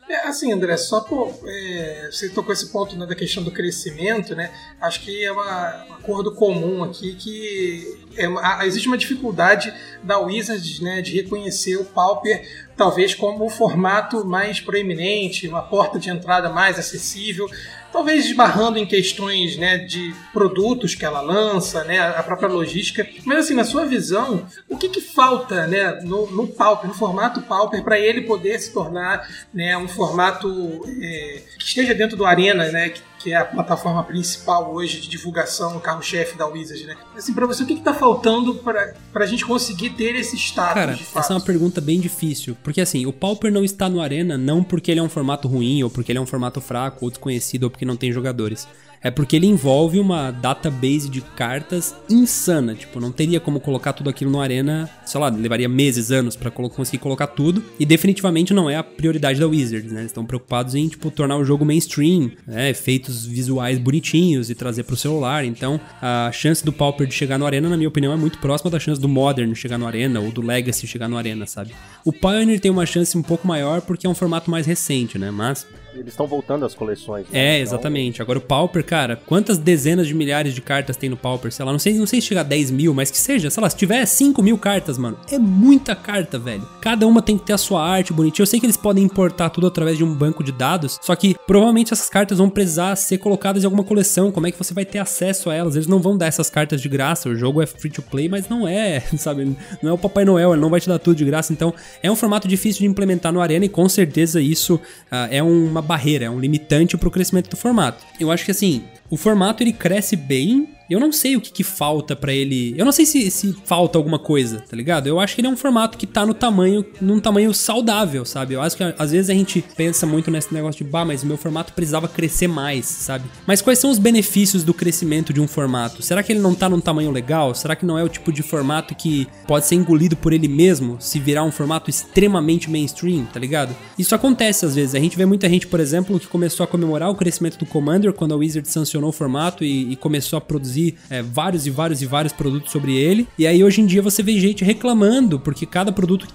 É, 0.09 0.27
assim, 0.27 0.51
André, 0.53 0.77
só 0.77 1.03
por. 1.03 1.39
é, 1.47 2.09
você 2.11 2.29
tocou 2.31 2.53
esse 2.53 2.73
ponto 2.73 2.97
né, 2.97 3.07
da 3.07 3.15
questão 3.15 3.45
do 3.45 3.51
crescimento, 3.53 4.35
né? 4.35 4.51
Acho 4.81 5.03
que 5.03 5.25
é 5.25 5.33
um 5.33 5.39
acordo 5.39 6.35
comum 6.35 6.83
aqui 6.83 7.15
que 7.15 7.97
é 8.17 8.67
existe 8.67 8.89
uma 8.89 8.99
dificuldade 8.99 9.73
da 10.03 10.19
Wizards 10.19 10.81
né, 10.81 11.01
de 11.01 11.15
reconhecer 11.15 11.77
o 11.77 11.85
Pauper 11.85 12.45
talvez 12.77 13.15
como 13.15 13.45
o 13.45 13.51
formato 13.51 14.25
mais 14.25 14.59
proeminente, 14.59 15.47
uma 15.47 15.63
porta 15.63 15.99
de 15.99 16.09
entrada 16.09 16.49
mais 16.49 16.79
acessível, 16.79 17.47
talvez 17.93 18.27
esbarrando 18.27 18.79
em 18.79 18.87
questões 18.87 19.57
né, 19.57 19.79
de 19.79 20.15
produtos 20.33 20.95
que 20.95 21.05
ela 21.05 21.21
lança, 21.21 21.85
né, 21.85 21.99
a 21.99 22.23
própria 22.23 22.49
logística. 22.49 23.07
Mas 23.25 23.39
assim, 23.39 23.55
na 23.55 23.65
sua 23.65 23.85
visão, 23.85 24.47
o 24.69 24.77
que, 24.77 24.89
que 24.89 25.01
falta 25.01 25.67
né, 25.67 26.01
no, 26.03 26.31
no 26.31 26.47
Pauper, 26.47 26.89
no 26.89 26.95
formato 26.95 27.43
Pauper, 27.43 27.83
para 27.83 27.99
ele 27.99 28.23
poder 28.23 28.59
se 28.59 28.73
tornar 28.73 29.27
né, 29.53 29.77
um 29.77 29.89
formato 29.89 30.81
é, 31.01 31.43
que 31.59 31.65
esteja 31.65 31.95
dentro 31.95 32.17
do 32.17 32.25
Arena, 32.25 32.71
né, 32.71 32.91
que 32.91 33.03
que 33.23 33.33
é 33.33 33.37
a 33.37 33.45
plataforma 33.45 34.03
principal 34.03 34.73
hoje 34.73 35.01
de 35.01 35.09
divulgação, 35.09 35.77
o 35.77 35.81
carro-chefe 35.81 36.37
da 36.39 36.47
Wizard, 36.47 36.87
né? 36.87 36.97
Assim, 37.15 37.35
pra 37.35 37.47
você, 37.47 37.63
o 37.63 37.67
que, 37.67 37.77
que 37.77 37.83
tá 37.83 37.93
faltando 37.93 38.55
pra, 38.57 38.95
pra 39.13 39.27
gente 39.27 39.45
conseguir 39.45 39.91
ter 39.91 40.17
esse 40.17 40.37
status 40.37 40.75
Cara, 40.75 40.93
essa 40.93 41.33
é 41.33 41.37
uma 41.37 41.45
pergunta 41.45 41.81
bem 41.81 42.01
difícil. 42.01 42.57
Porque 42.63 42.81
assim, 42.81 43.05
o 43.05 43.13
Pauper 43.13 43.53
não 43.53 43.63
está 43.63 43.89
no 43.89 44.01
Arena 44.01 44.39
não 44.39 44.65
porque 44.65 44.91
ele 44.91 45.01
é 45.01 45.03
um 45.03 45.09
formato 45.09 45.47
ruim, 45.47 45.83
ou 45.83 45.91
porque 45.91 46.11
ele 46.11 46.19
é 46.19 46.23
um 46.23 46.27
formato 46.27 46.61
fraco, 46.61 47.05
ou 47.05 47.11
desconhecido, 47.11 47.65
ou 47.65 47.71
porque 47.71 47.85
não 47.85 47.97
tem 47.97 48.11
jogadores. 48.11 48.67
É 49.03 49.11
porque 49.11 49.37
ele 49.37 49.47
envolve 49.47 49.99
uma 49.99 50.31
database 50.31 51.09
de 51.09 51.21
cartas 51.21 51.95
insana. 52.09 52.75
Tipo, 52.75 53.01
não 53.01 53.11
teria 53.11 53.41
como 53.41 53.59
colocar 53.59 53.93
tudo 53.93 54.11
aquilo 54.11 54.31
no 54.31 54.41
Arena, 54.41 54.91
sei 55.07 55.21
lá, 55.21 55.29
levaria 55.29 55.69
meses, 55.69 56.11
anos 56.11 56.37
colo- 56.55 56.69
conseguir 56.69 56.99
colocar 56.99 57.29
tudo. 57.29 57.65
E 57.79 57.87
definitivamente 57.87 58.53
não 58.53 58.69
é 58.69 58.77
a 58.77 58.83
prioridade 58.83 59.41
da 59.41 59.47
Wizards, 59.47 59.91
né? 59.91 60.01
Eles 60.01 60.11
estão 60.11 60.25
preocupados 60.25 60.75
em, 60.75 60.89
tipo, 60.89 61.11
tornar 61.11 61.37
o 61.39 61.45
jogo 61.45 61.65
mainstream, 61.65 62.31
né? 62.47 62.71
Efeitos 62.71 63.25
visuais 63.25 63.79
bonitinhos 63.79 64.51
e 64.51 64.55
trazer 64.55 64.83
pro 64.83 64.97
celular. 64.97 65.45
Então, 65.45 65.81
a 66.03 66.31
chance 66.33 66.65
do 66.65 66.73
Pauper 66.73 67.07
de 67.07 67.15
chegar 67.15 67.39
no 67.39 67.47
Arena, 67.47 67.69
na 67.69 67.77
minha 67.77 67.89
opinião, 67.89 68.13
é 68.13 68.17
muito 68.17 68.39
próxima 68.39 68.71
da 68.71 68.79
chance 68.79 69.01
do 69.01 69.09
Modern 69.09 69.55
chegar 69.55 69.79
no 69.79 69.87
Arena 69.87 70.21
ou 70.21 70.31
do 70.31 70.43
Legacy 70.43 70.87
chegar 70.87 71.09
no 71.09 71.17
Arena, 71.17 71.47
sabe? 71.47 71.73
O 72.05 72.13
Pioneer 72.13 72.61
tem 72.61 72.71
uma 72.71 72.85
chance 72.85 73.17
um 73.17 73.23
pouco 73.23 73.47
maior 73.49 73.81
porque 73.81 74.07
é 74.07 74.11
um 74.11 74.15
formato 74.15 74.51
mais 74.51 74.67
recente, 74.67 75.19
né? 75.19 75.31
Mas 75.31 75.67
Eles 76.01 76.15
estão 76.15 76.27
voltando 76.27 76.65
às 76.65 76.75
coleções. 76.75 77.27
né? 77.29 77.39
é, 77.39 77.61
Então, 77.61 77.63
exatamente. 77.63 78.23
Agora 78.23 78.39
o 78.39 78.41
Pauper, 78.41 78.83
cara, 78.83 79.17
quantas 79.17 79.59
dezenas 79.59 80.07
de 80.07 80.15
milhares 80.15 80.55
de 80.55 80.63
cartas 80.63 80.97
tem 80.97 81.11
no 81.11 81.17
Pauper? 81.17 81.53
Sei 81.53 81.63
lá, 81.63 81.71
não 81.71 81.79
sei, 81.79 81.93
não 81.93 82.07
sei 82.07 82.23
se 82.23 82.29
chega 82.29 82.41
a 82.41 82.45
10 82.45 82.71
mil, 82.71 82.95
mas 82.95 83.11
que 83.11 83.19
seja, 83.19 83.51
sei 83.51 83.63
lá, 83.63 83.69
se 83.69 83.77
tiver 83.77 84.07
5 84.07 84.43
mil 84.43 84.57
cartas, 84.57 84.97
mano, 84.97 85.19
é 85.31 85.39
muita 85.39 85.95
carta, 85.95 86.39
velho. 86.39 86.67
Cada 86.81 87.07
uma 87.07 87.21
tem 87.21 87.37
que 87.37 87.45
ter 87.45 87.53
a 87.53 87.59
sua 87.59 87.87
arte 87.87 88.15
bonitinha. 88.15 88.45
Eu 88.45 88.47
sei 88.47 88.59
que 88.59 88.65
eles 88.65 88.79
podem 88.79 89.05
importar 89.05 89.51
tudo 89.51 89.67
através 89.67 89.99
de 89.99 90.03
um 90.03 90.15
banco 90.15 90.43
de 90.43 90.53
dados, 90.53 90.99
só 91.03 91.15
que 91.15 91.37
provavelmente 91.47 91.93
essas 91.93 92.09
cartas 92.09 92.39
vão 92.39 92.49
precisar 92.49 92.97
ser 92.97 93.19
colocadas 93.19 93.63
em 93.63 93.67
alguma 93.67 93.85
coleção. 93.85 94.33
Como 94.33 94.47
é 94.47 94.51
que 94.51 94.57
você 94.57 94.73
vai 94.73 94.87
ter 94.87 95.01
acesso 95.01 95.51
a 95.51 95.55
elas? 95.55 95.77
Eles 95.77 95.87
não 95.87 95.99
vão 95.99 96.17
dar 96.17 96.29
essas 96.29 96.49
cartas 96.49 96.81
de 96.81 96.89
graça. 96.89 97.29
O 97.29 97.37
jogo 97.37 97.61
é 97.61 97.67
free 97.67 97.91
to 97.91 98.01
play, 98.01 98.27
mas 98.27 98.49
não 98.49 98.67
é, 98.67 99.01
sabe? 99.19 99.55
Não 99.83 99.91
é 99.91 99.93
o 99.93 99.99
Papai 99.99 100.25
Noel, 100.25 100.53
ele 100.53 100.63
não 100.63 100.71
vai 100.71 100.81
te 100.81 100.89
dar 100.89 100.99
tudo 100.99 101.17
de 101.17 101.27
graça. 101.27 101.53
Então, 101.53 101.75
é 102.03 102.11
um 102.11 102.17
formato 102.17 102.49
difícil 102.49 102.81
de 102.81 102.87
implementar 102.87 103.35
no 103.35 103.41
Arena 103.43 103.67
e 103.67 103.69
com 103.69 103.87
certeza 103.87 104.41
isso 104.41 104.81
ah, 105.11 105.29
é 105.31 105.43
uma 105.43 105.90
barreira, 105.91 106.27
é 106.27 106.31
um 106.31 106.39
limitante 106.39 106.97
pro 106.97 107.11
crescimento 107.11 107.51
do 107.51 107.57
formato. 107.57 108.05
Eu 108.21 108.31
acho 108.31 108.45
que 108.45 108.53
assim, 108.53 108.85
o 109.11 109.17
formato 109.17 109.61
ele 109.61 109.73
cresce 109.73 110.15
bem. 110.15 110.69
Eu 110.91 110.99
não 110.99 111.13
sei 111.13 111.37
o 111.37 111.41
que, 111.41 111.53
que 111.53 111.63
falta 111.63 112.17
pra 112.17 112.33
ele. 112.33 112.75
Eu 112.77 112.85
não 112.85 112.91
sei 112.91 113.07
se, 113.07 113.31
se 113.31 113.55
falta 113.65 113.97
alguma 113.97 114.19
coisa, 114.19 114.61
tá 114.69 114.77
ligado? 114.77 115.07
Eu 115.07 115.21
acho 115.21 115.37
que 115.37 115.41
ele 115.41 115.47
é 115.47 115.51
um 115.51 115.57
formato 115.57 115.97
que 115.97 116.05
tá 116.05 116.27
no 116.27 116.35
tamanho, 116.35 116.85
num 117.01 117.21
tamanho 117.21 117.55
saudável, 117.55 118.25
sabe? 118.25 118.55
Eu 118.55 118.61
acho 118.61 118.77
que 118.77 118.83
às 118.99 119.13
vezes 119.13 119.31
a 119.31 119.35
gente 119.35 119.65
pensa 119.77 120.05
muito 120.05 120.33
nesse 120.33 120.53
negócio 120.53 120.85
de, 120.85 120.91
bah, 120.91 121.05
mas 121.05 121.23
meu 121.23 121.37
formato 121.37 121.73
precisava 121.73 122.09
crescer 122.09 122.49
mais, 122.49 122.87
sabe? 122.87 123.25
Mas 123.47 123.63
quais 123.63 123.79
são 123.79 123.89
os 123.89 123.99
benefícios 123.99 124.65
do 124.65 124.75
crescimento 124.75 125.33
de 125.33 125.41
um 125.41 125.47
formato? 125.47 126.03
Será 126.03 126.25
que 126.25 126.33
ele 126.33 126.41
não 126.41 126.57
tá 126.57 126.69
num 126.69 126.81
tamanho 126.81 127.13
legal? 127.13 127.55
Será 127.55 127.77
que 127.77 127.87
não 127.87 127.97
é 127.97 128.03
o 128.03 128.09
tipo 128.09 128.33
de 128.33 128.43
formato 128.43 128.93
que 128.93 129.29
pode 129.47 129.67
ser 129.67 129.77
engolido 129.77 130.17
por 130.17 130.33
ele 130.33 130.49
mesmo 130.49 130.97
se 130.99 131.21
virar 131.21 131.45
um 131.45 131.53
formato 131.53 131.89
extremamente 131.89 132.69
mainstream, 132.69 133.27
tá 133.27 133.39
ligado? 133.39 133.77
Isso 133.97 134.13
acontece 134.13 134.67
às 134.67 134.75
vezes. 134.75 134.97
A 134.97 134.99
gente 134.99 135.17
vê 135.17 135.25
muita 135.25 135.49
gente, 135.49 135.69
por 135.69 135.79
exemplo, 135.79 136.19
que 136.19 136.27
começou 136.27 136.65
a 136.65 136.67
comemorar 136.67 137.09
o 137.11 137.15
crescimento 137.15 137.59
do 137.59 137.67
Commander 137.67 138.13
quando 138.13 138.35
a 138.35 138.37
Wizard 138.37 138.69
sancionou 138.69 139.11
o 139.11 139.13
formato 139.13 139.65
e, 139.65 139.93
e 139.93 139.97
começou 139.97 140.37
a 140.37 140.41
produzir 140.41 140.80
é, 141.09 141.23
vários 141.23 141.67
e 141.67 141.71
vários 141.71 142.03
e 142.03 142.07
vários 142.07 142.33
produtos 142.33 142.73
sobre 142.73 142.97
ele. 142.97 143.27
E 143.39 143.47
aí 143.47 143.63
hoje 143.63 143.81
em 143.81 143.87
dia 143.87 144.03
você 144.03 144.23
vê 144.23 144.39
gente 144.39 144.65
reclamando 144.65 145.39
porque 145.39 145.67
cada 145.67 145.93
produto 145.93 146.27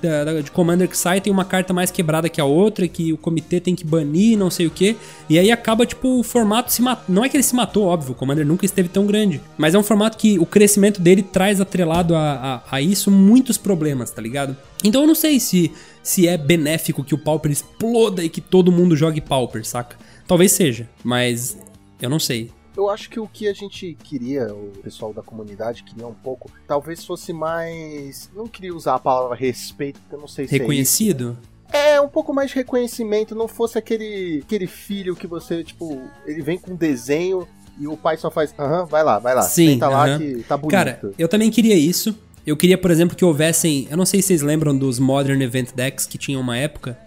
de 0.43 0.51
Commander 0.51 0.87
que 0.87 0.97
sai 0.97 1.21
tem 1.21 1.31
uma 1.31 1.45
carta 1.45 1.73
mais 1.73 1.91
quebrada 1.91 2.29
que 2.29 2.39
a 2.39 2.45
outra, 2.45 2.87
que 2.87 3.13
o 3.13 3.17
comitê 3.17 3.59
tem 3.59 3.75
que 3.75 3.85
banir, 3.85 4.37
não 4.37 4.49
sei 4.49 4.67
o 4.67 4.71
que. 4.71 4.95
E 5.29 5.39
aí 5.39 5.51
acaba, 5.51 5.85
tipo, 5.85 6.19
o 6.19 6.23
formato 6.23 6.71
se 6.71 6.81
matou. 6.81 7.05
Não 7.13 7.23
é 7.23 7.29
que 7.29 7.35
ele 7.35 7.43
se 7.43 7.55
matou, 7.55 7.85
óbvio, 7.85 8.11
o 8.11 8.15
Commander 8.15 8.45
nunca 8.45 8.65
esteve 8.65 8.89
tão 8.89 9.05
grande. 9.05 9.41
Mas 9.57 9.73
é 9.73 9.79
um 9.79 9.83
formato 9.83 10.17
que 10.17 10.37
o 10.39 10.45
crescimento 10.45 11.01
dele 11.01 11.21
traz 11.21 11.59
atrelado 11.61 12.15
a, 12.15 12.63
a, 12.69 12.75
a 12.75 12.81
isso 12.81 13.09
muitos 13.09 13.57
problemas, 13.57 14.11
tá 14.11 14.21
ligado? 14.21 14.55
Então 14.83 15.01
eu 15.01 15.07
não 15.07 15.15
sei 15.15 15.39
se, 15.39 15.71
se 16.03 16.27
é 16.27 16.37
benéfico 16.37 17.03
que 17.03 17.15
o 17.15 17.17
Pauper 17.17 17.51
exploda 17.51 18.23
e 18.23 18.29
que 18.29 18.41
todo 18.41 18.71
mundo 18.71 18.95
jogue 18.95 19.21
Pauper, 19.21 19.65
saca? 19.65 19.97
Talvez 20.27 20.51
seja, 20.51 20.89
mas 21.03 21.57
eu 22.01 22.09
não 22.09 22.19
sei. 22.19 22.51
Eu 22.75 22.89
acho 22.89 23.09
que 23.09 23.19
o 23.19 23.27
que 23.27 23.47
a 23.47 23.53
gente 23.53 23.97
queria, 24.03 24.53
o 24.53 24.71
pessoal 24.83 25.13
da 25.13 25.21
comunidade 25.21 25.83
queria 25.83 26.05
um 26.05 26.13
pouco, 26.13 26.51
talvez 26.67 27.05
fosse 27.05 27.31
mais. 27.31 28.29
Não 28.35 28.47
queria 28.47 28.75
usar 28.75 28.95
a 28.95 28.99
palavra 28.99 29.35
respeito, 29.35 29.99
porque 30.01 30.15
eu 30.15 30.19
não 30.19 30.27
sei 30.27 30.47
se 30.47 30.57
Reconhecido? 30.57 31.37
é. 31.51 31.55
É, 31.95 31.99
um 31.99 32.07
pouco 32.07 32.33
mais 32.33 32.51
de 32.51 32.55
reconhecimento, 32.55 33.35
não 33.35 33.47
fosse 33.47 33.77
aquele, 33.77 34.41
aquele 34.45 34.67
filho 34.67 35.15
que 35.15 35.27
você, 35.27 35.63
tipo, 35.63 36.01
ele 36.25 36.41
vem 36.41 36.57
com 36.57 36.71
um 36.71 36.75
desenho 36.75 37.47
e 37.77 37.87
o 37.87 37.97
pai 37.97 38.17
só 38.17 38.31
faz, 38.31 38.53
aham, 38.57 38.85
vai 38.85 39.03
lá, 39.03 39.19
vai 39.19 39.35
lá, 39.35 39.41
Sim, 39.41 39.73
senta 39.73 39.89
lá 39.89 40.17
que 40.17 40.43
tá 40.47 40.55
bonito. 40.55 40.71
Cara, 40.71 41.01
eu 41.17 41.27
também 41.27 41.51
queria 41.51 41.75
isso. 41.75 42.17
Eu 42.45 42.55
queria, 42.55 42.77
por 42.77 42.91
exemplo, 42.91 43.15
que 43.15 43.25
houvessem. 43.25 43.87
Eu 43.89 43.97
não 43.97 44.05
sei 44.05 44.21
se 44.21 44.27
vocês 44.27 44.41
lembram 44.41 44.77
dos 44.77 44.99
Modern 44.99 45.41
Event 45.41 45.71
Decks 45.73 46.05
que 46.05 46.17
tinham 46.17 46.39
uma 46.39 46.55
época. 46.55 46.97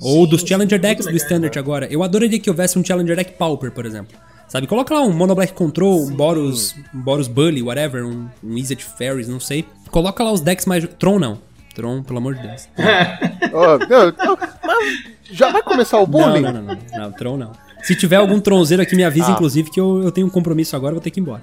ou 0.00 0.26
dos 0.26 0.40
sim, 0.40 0.46
Challenger 0.48 0.80
Decks 0.80 1.04
do 1.04 1.12
legal, 1.12 1.26
Standard 1.26 1.58
agora. 1.58 1.86
Eu 1.92 2.02
adoraria 2.02 2.40
que 2.40 2.48
houvesse 2.48 2.78
um 2.78 2.84
Challenger 2.84 3.14
Deck 3.14 3.32
Pauper, 3.34 3.70
por 3.70 3.84
exemplo. 3.84 4.16
Sabe? 4.50 4.66
Coloca 4.66 4.92
lá 4.92 5.02
um 5.02 5.12
Mono 5.12 5.32
Black 5.32 5.52
Control, 5.52 6.06
um 6.08 6.10
Boros, 6.10 6.74
um 6.92 7.00
Boros 7.00 7.28
Bully, 7.28 7.62
whatever, 7.62 8.04
um, 8.04 8.28
um 8.42 8.54
Wizard 8.54 8.84
Fairies, 8.84 9.28
não 9.28 9.38
sei. 9.38 9.64
Coloca 9.92 10.24
lá 10.24 10.32
os 10.32 10.40
decks 10.40 10.66
mais. 10.66 10.84
Tron 10.98 11.20
não. 11.20 11.38
Tron, 11.72 12.02
pelo 12.02 12.18
amor 12.18 12.34
de 12.34 12.42
Deus. 12.42 12.68
Ó, 13.54 13.78
não, 13.78 14.06
não, 14.10 14.38
mas 14.66 15.04
já 15.30 15.52
vai 15.52 15.62
começar 15.62 16.00
o 16.00 16.06
bullying? 16.06 16.40
Não, 16.40 16.52
não, 16.52 16.62
não, 16.62 16.74
não, 16.74 16.98
não, 16.98 17.12
Tron 17.12 17.36
não. 17.36 17.52
Se 17.82 17.94
tiver 17.96 18.16
algum 18.16 18.38
tronzeiro 18.40 18.82
aqui, 18.82 18.94
me 18.94 19.04
avisa, 19.04 19.28
Ah. 19.28 19.32
inclusive, 19.32 19.70
que 19.70 19.80
eu, 19.80 20.02
eu 20.02 20.12
tenho 20.12 20.26
um 20.26 20.30
compromisso 20.30 20.76
agora, 20.76 20.92
vou 20.94 21.00
ter 21.02 21.10
que 21.10 21.18
ir 21.20 21.22
embora. 21.22 21.42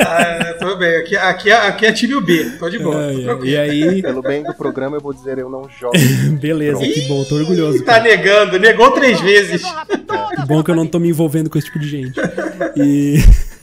Ah, 0.00 0.54
tudo 0.58 0.76
bem. 0.76 0.96
Aqui, 0.96 1.16
aqui, 1.16 1.50
é- 1.50 1.66
aqui 1.68 1.86
é 1.86 1.92
time 1.92 2.20
B. 2.20 2.50
Tô 2.58 2.68
de 2.68 2.78
boa. 2.78 2.96
Ai, 2.96 3.12
tô 3.12 3.18
ai, 3.18 3.24
tranquilo. 3.24 3.46
e 3.50 3.56
aí, 3.56 4.02
Pelo 4.02 4.22
bem 4.22 4.42
do 4.42 4.54
programa, 4.54 4.96
eu 4.96 5.00
vou 5.00 5.12
dizer 5.12 5.38
eu 5.38 5.48
não 5.50 5.68
jogo. 5.80 5.92
beleza, 6.40 6.80
que 6.80 7.02
bom, 7.08 7.22
tô 7.24 7.36
orgulhoso. 7.36 7.82
Tá 7.84 8.00
negando. 8.00 8.58
Negou 8.58 8.90
três 8.92 9.20
vezes. 9.20 9.62
Que 9.62 10.46
bom 10.46 10.62
que 10.62 10.70
eu 10.70 10.74
não 10.76 10.86
tô 10.86 10.98
me 10.98 11.08
envolvendo 11.08 11.48
com 11.50 11.58
esse 11.58 11.66
tipo 11.68 11.78
de 11.78 11.88
gente. 11.88 12.20
E. 12.76 13.18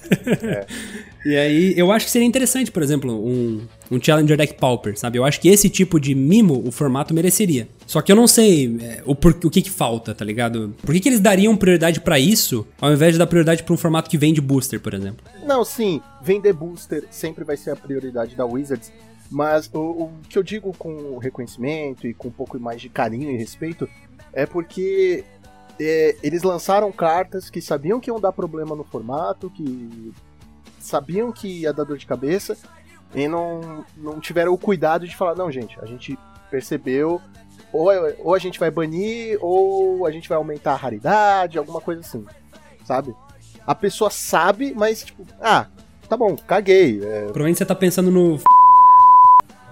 E 1.26 1.36
aí, 1.36 1.74
eu 1.76 1.92
acho 1.92 2.06
que 2.06 2.12
seria 2.12 2.28
interessante, 2.28 2.70
por 2.72 2.84
exemplo, 2.84 3.12
um, 3.12 3.62
um 3.90 4.00
Challenger 4.00 4.38
Deck 4.38 4.54
Pauper, 4.60 4.96
sabe? 4.96 5.18
Eu 5.18 5.26
acho 5.26 5.42
que 5.42 5.50
esse 5.50 5.68
tipo 5.70 6.00
de 6.00 6.14
mimo 6.14 6.62
o 6.64 6.72
formato 6.72 7.16
mereceria. 7.16 7.68
Só 7.86 8.02
que 8.02 8.12
eu 8.12 8.16
não 8.16 8.28
sei 8.28 8.78
é, 8.82 9.04
o, 9.06 9.16
por, 9.16 9.32
o 9.44 9.50
que 9.50 9.62
que 9.62 9.70
falta, 9.70 10.14
tá 10.14 10.26
ligado? 10.26 10.74
Por 10.82 10.94
que, 10.94 11.00
que 11.00 11.10
eles 11.10 11.20
dariam 11.20 11.56
prioridade 11.56 12.02
pra 12.02 12.18
isso, 12.18 12.68
ao 12.82 12.92
invés 12.92 13.14
de 13.14 13.20
dar 13.20 13.28
prioridade 13.28 13.64
pra 13.64 13.74
um 13.74 13.78
formato 13.78 14.10
que 14.10 14.18
vende 14.18 14.42
booster, 14.42 14.80
por 14.80 14.94
exemplo? 14.94 15.26
Não, 15.46 15.64
sim, 15.64 16.02
vender 16.22 16.54
booster 16.54 17.06
sempre 17.12 17.44
vai 17.44 17.58
ser 17.58 17.72
a 17.72 17.76
prioridade 17.76 18.36
da 18.36 18.46
Wizards, 18.46 18.92
mas 19.30 19.70
o, 19.74 19.80
o 19.80 20.12
que 20.28 20.38
eu 20.38 20.44
digo 20.44 20.76
com 20.78 21.18
reconhecimento 21.18 22.08
e 22.08 22.14
com 22.14 22.30
um 22.30 22.32
pouco 22.32 22.60
mais 22.60 22.82
de 22.82 22.90
carinho 22.90 23.32
e 23.32 23.38
respeito 23.38 23.88
é 24.34 24.46
porque 24.46 25.24
é, 25.80 26.16
eles 26.24 26.44
lançaram 26.44 26.92
cartas 26.92 27.50
que 27.50 27.62
sabiam 27.62 28.00
que 28.00 28.10
iam 28.10 28.20
dar 28.20 28.32
problema 28.32 28.76
no 28.76 28.84
formato, 28.84 29.50
que 29.50 30.12
sabiam 30.80 31.32
que 31.32 31.62
ia 31.62 31.74
dar 31.74 31.84
dor 31.84 31.98
de 31.98 32.06
cabeça 32.06 32.58
e 33.14 33.28
não, 33.28 33.86
não 33.98 34.20
tiveram 34.20 34.54
o 34.54 34.58
cuidado 34.58 35.08
de 35.08 35.16
falar: 35.16 35.36
não, 35.36 35.52
gente, 35.52 35.80
a 35.80 35.86
gente 35.86 36.18
percebeu. 36.50 37.22
Ou, 37.76 37.90
ou 38.20 38.34
a 38.36 38.40
gente 38.40 38.60
vai 38.60 38.72
banir, 38.72 39.38
ou 39.42 40.06
a 40.06 40.12
gente 40.12 40.28
vai 40.30 40.38
aumentar 40.38 40.74
a 40.74 40.78
raridade, 40.78 41.58
alguma 41.58 41.82
coisa 41.82 42.02
assim, 42.02 42.26
sabe? 42.86 43.14
A 43.68 43.74
pessoa 43.76 44.10
sabe, 44.10 44.74
mas 44.76 45.04
tipo, 45.04 45.26
ah, 45.42 45.66
tá 46.08 46.16
bom, 46.16 46.36
caguei. 46.36 47.00
é, 47.04 47.22
Provavelmente 47.24 47.58
você 47.58 47.66
tá 47.66 47.76
pensando 47.76 48.12
no. 48.12 48.40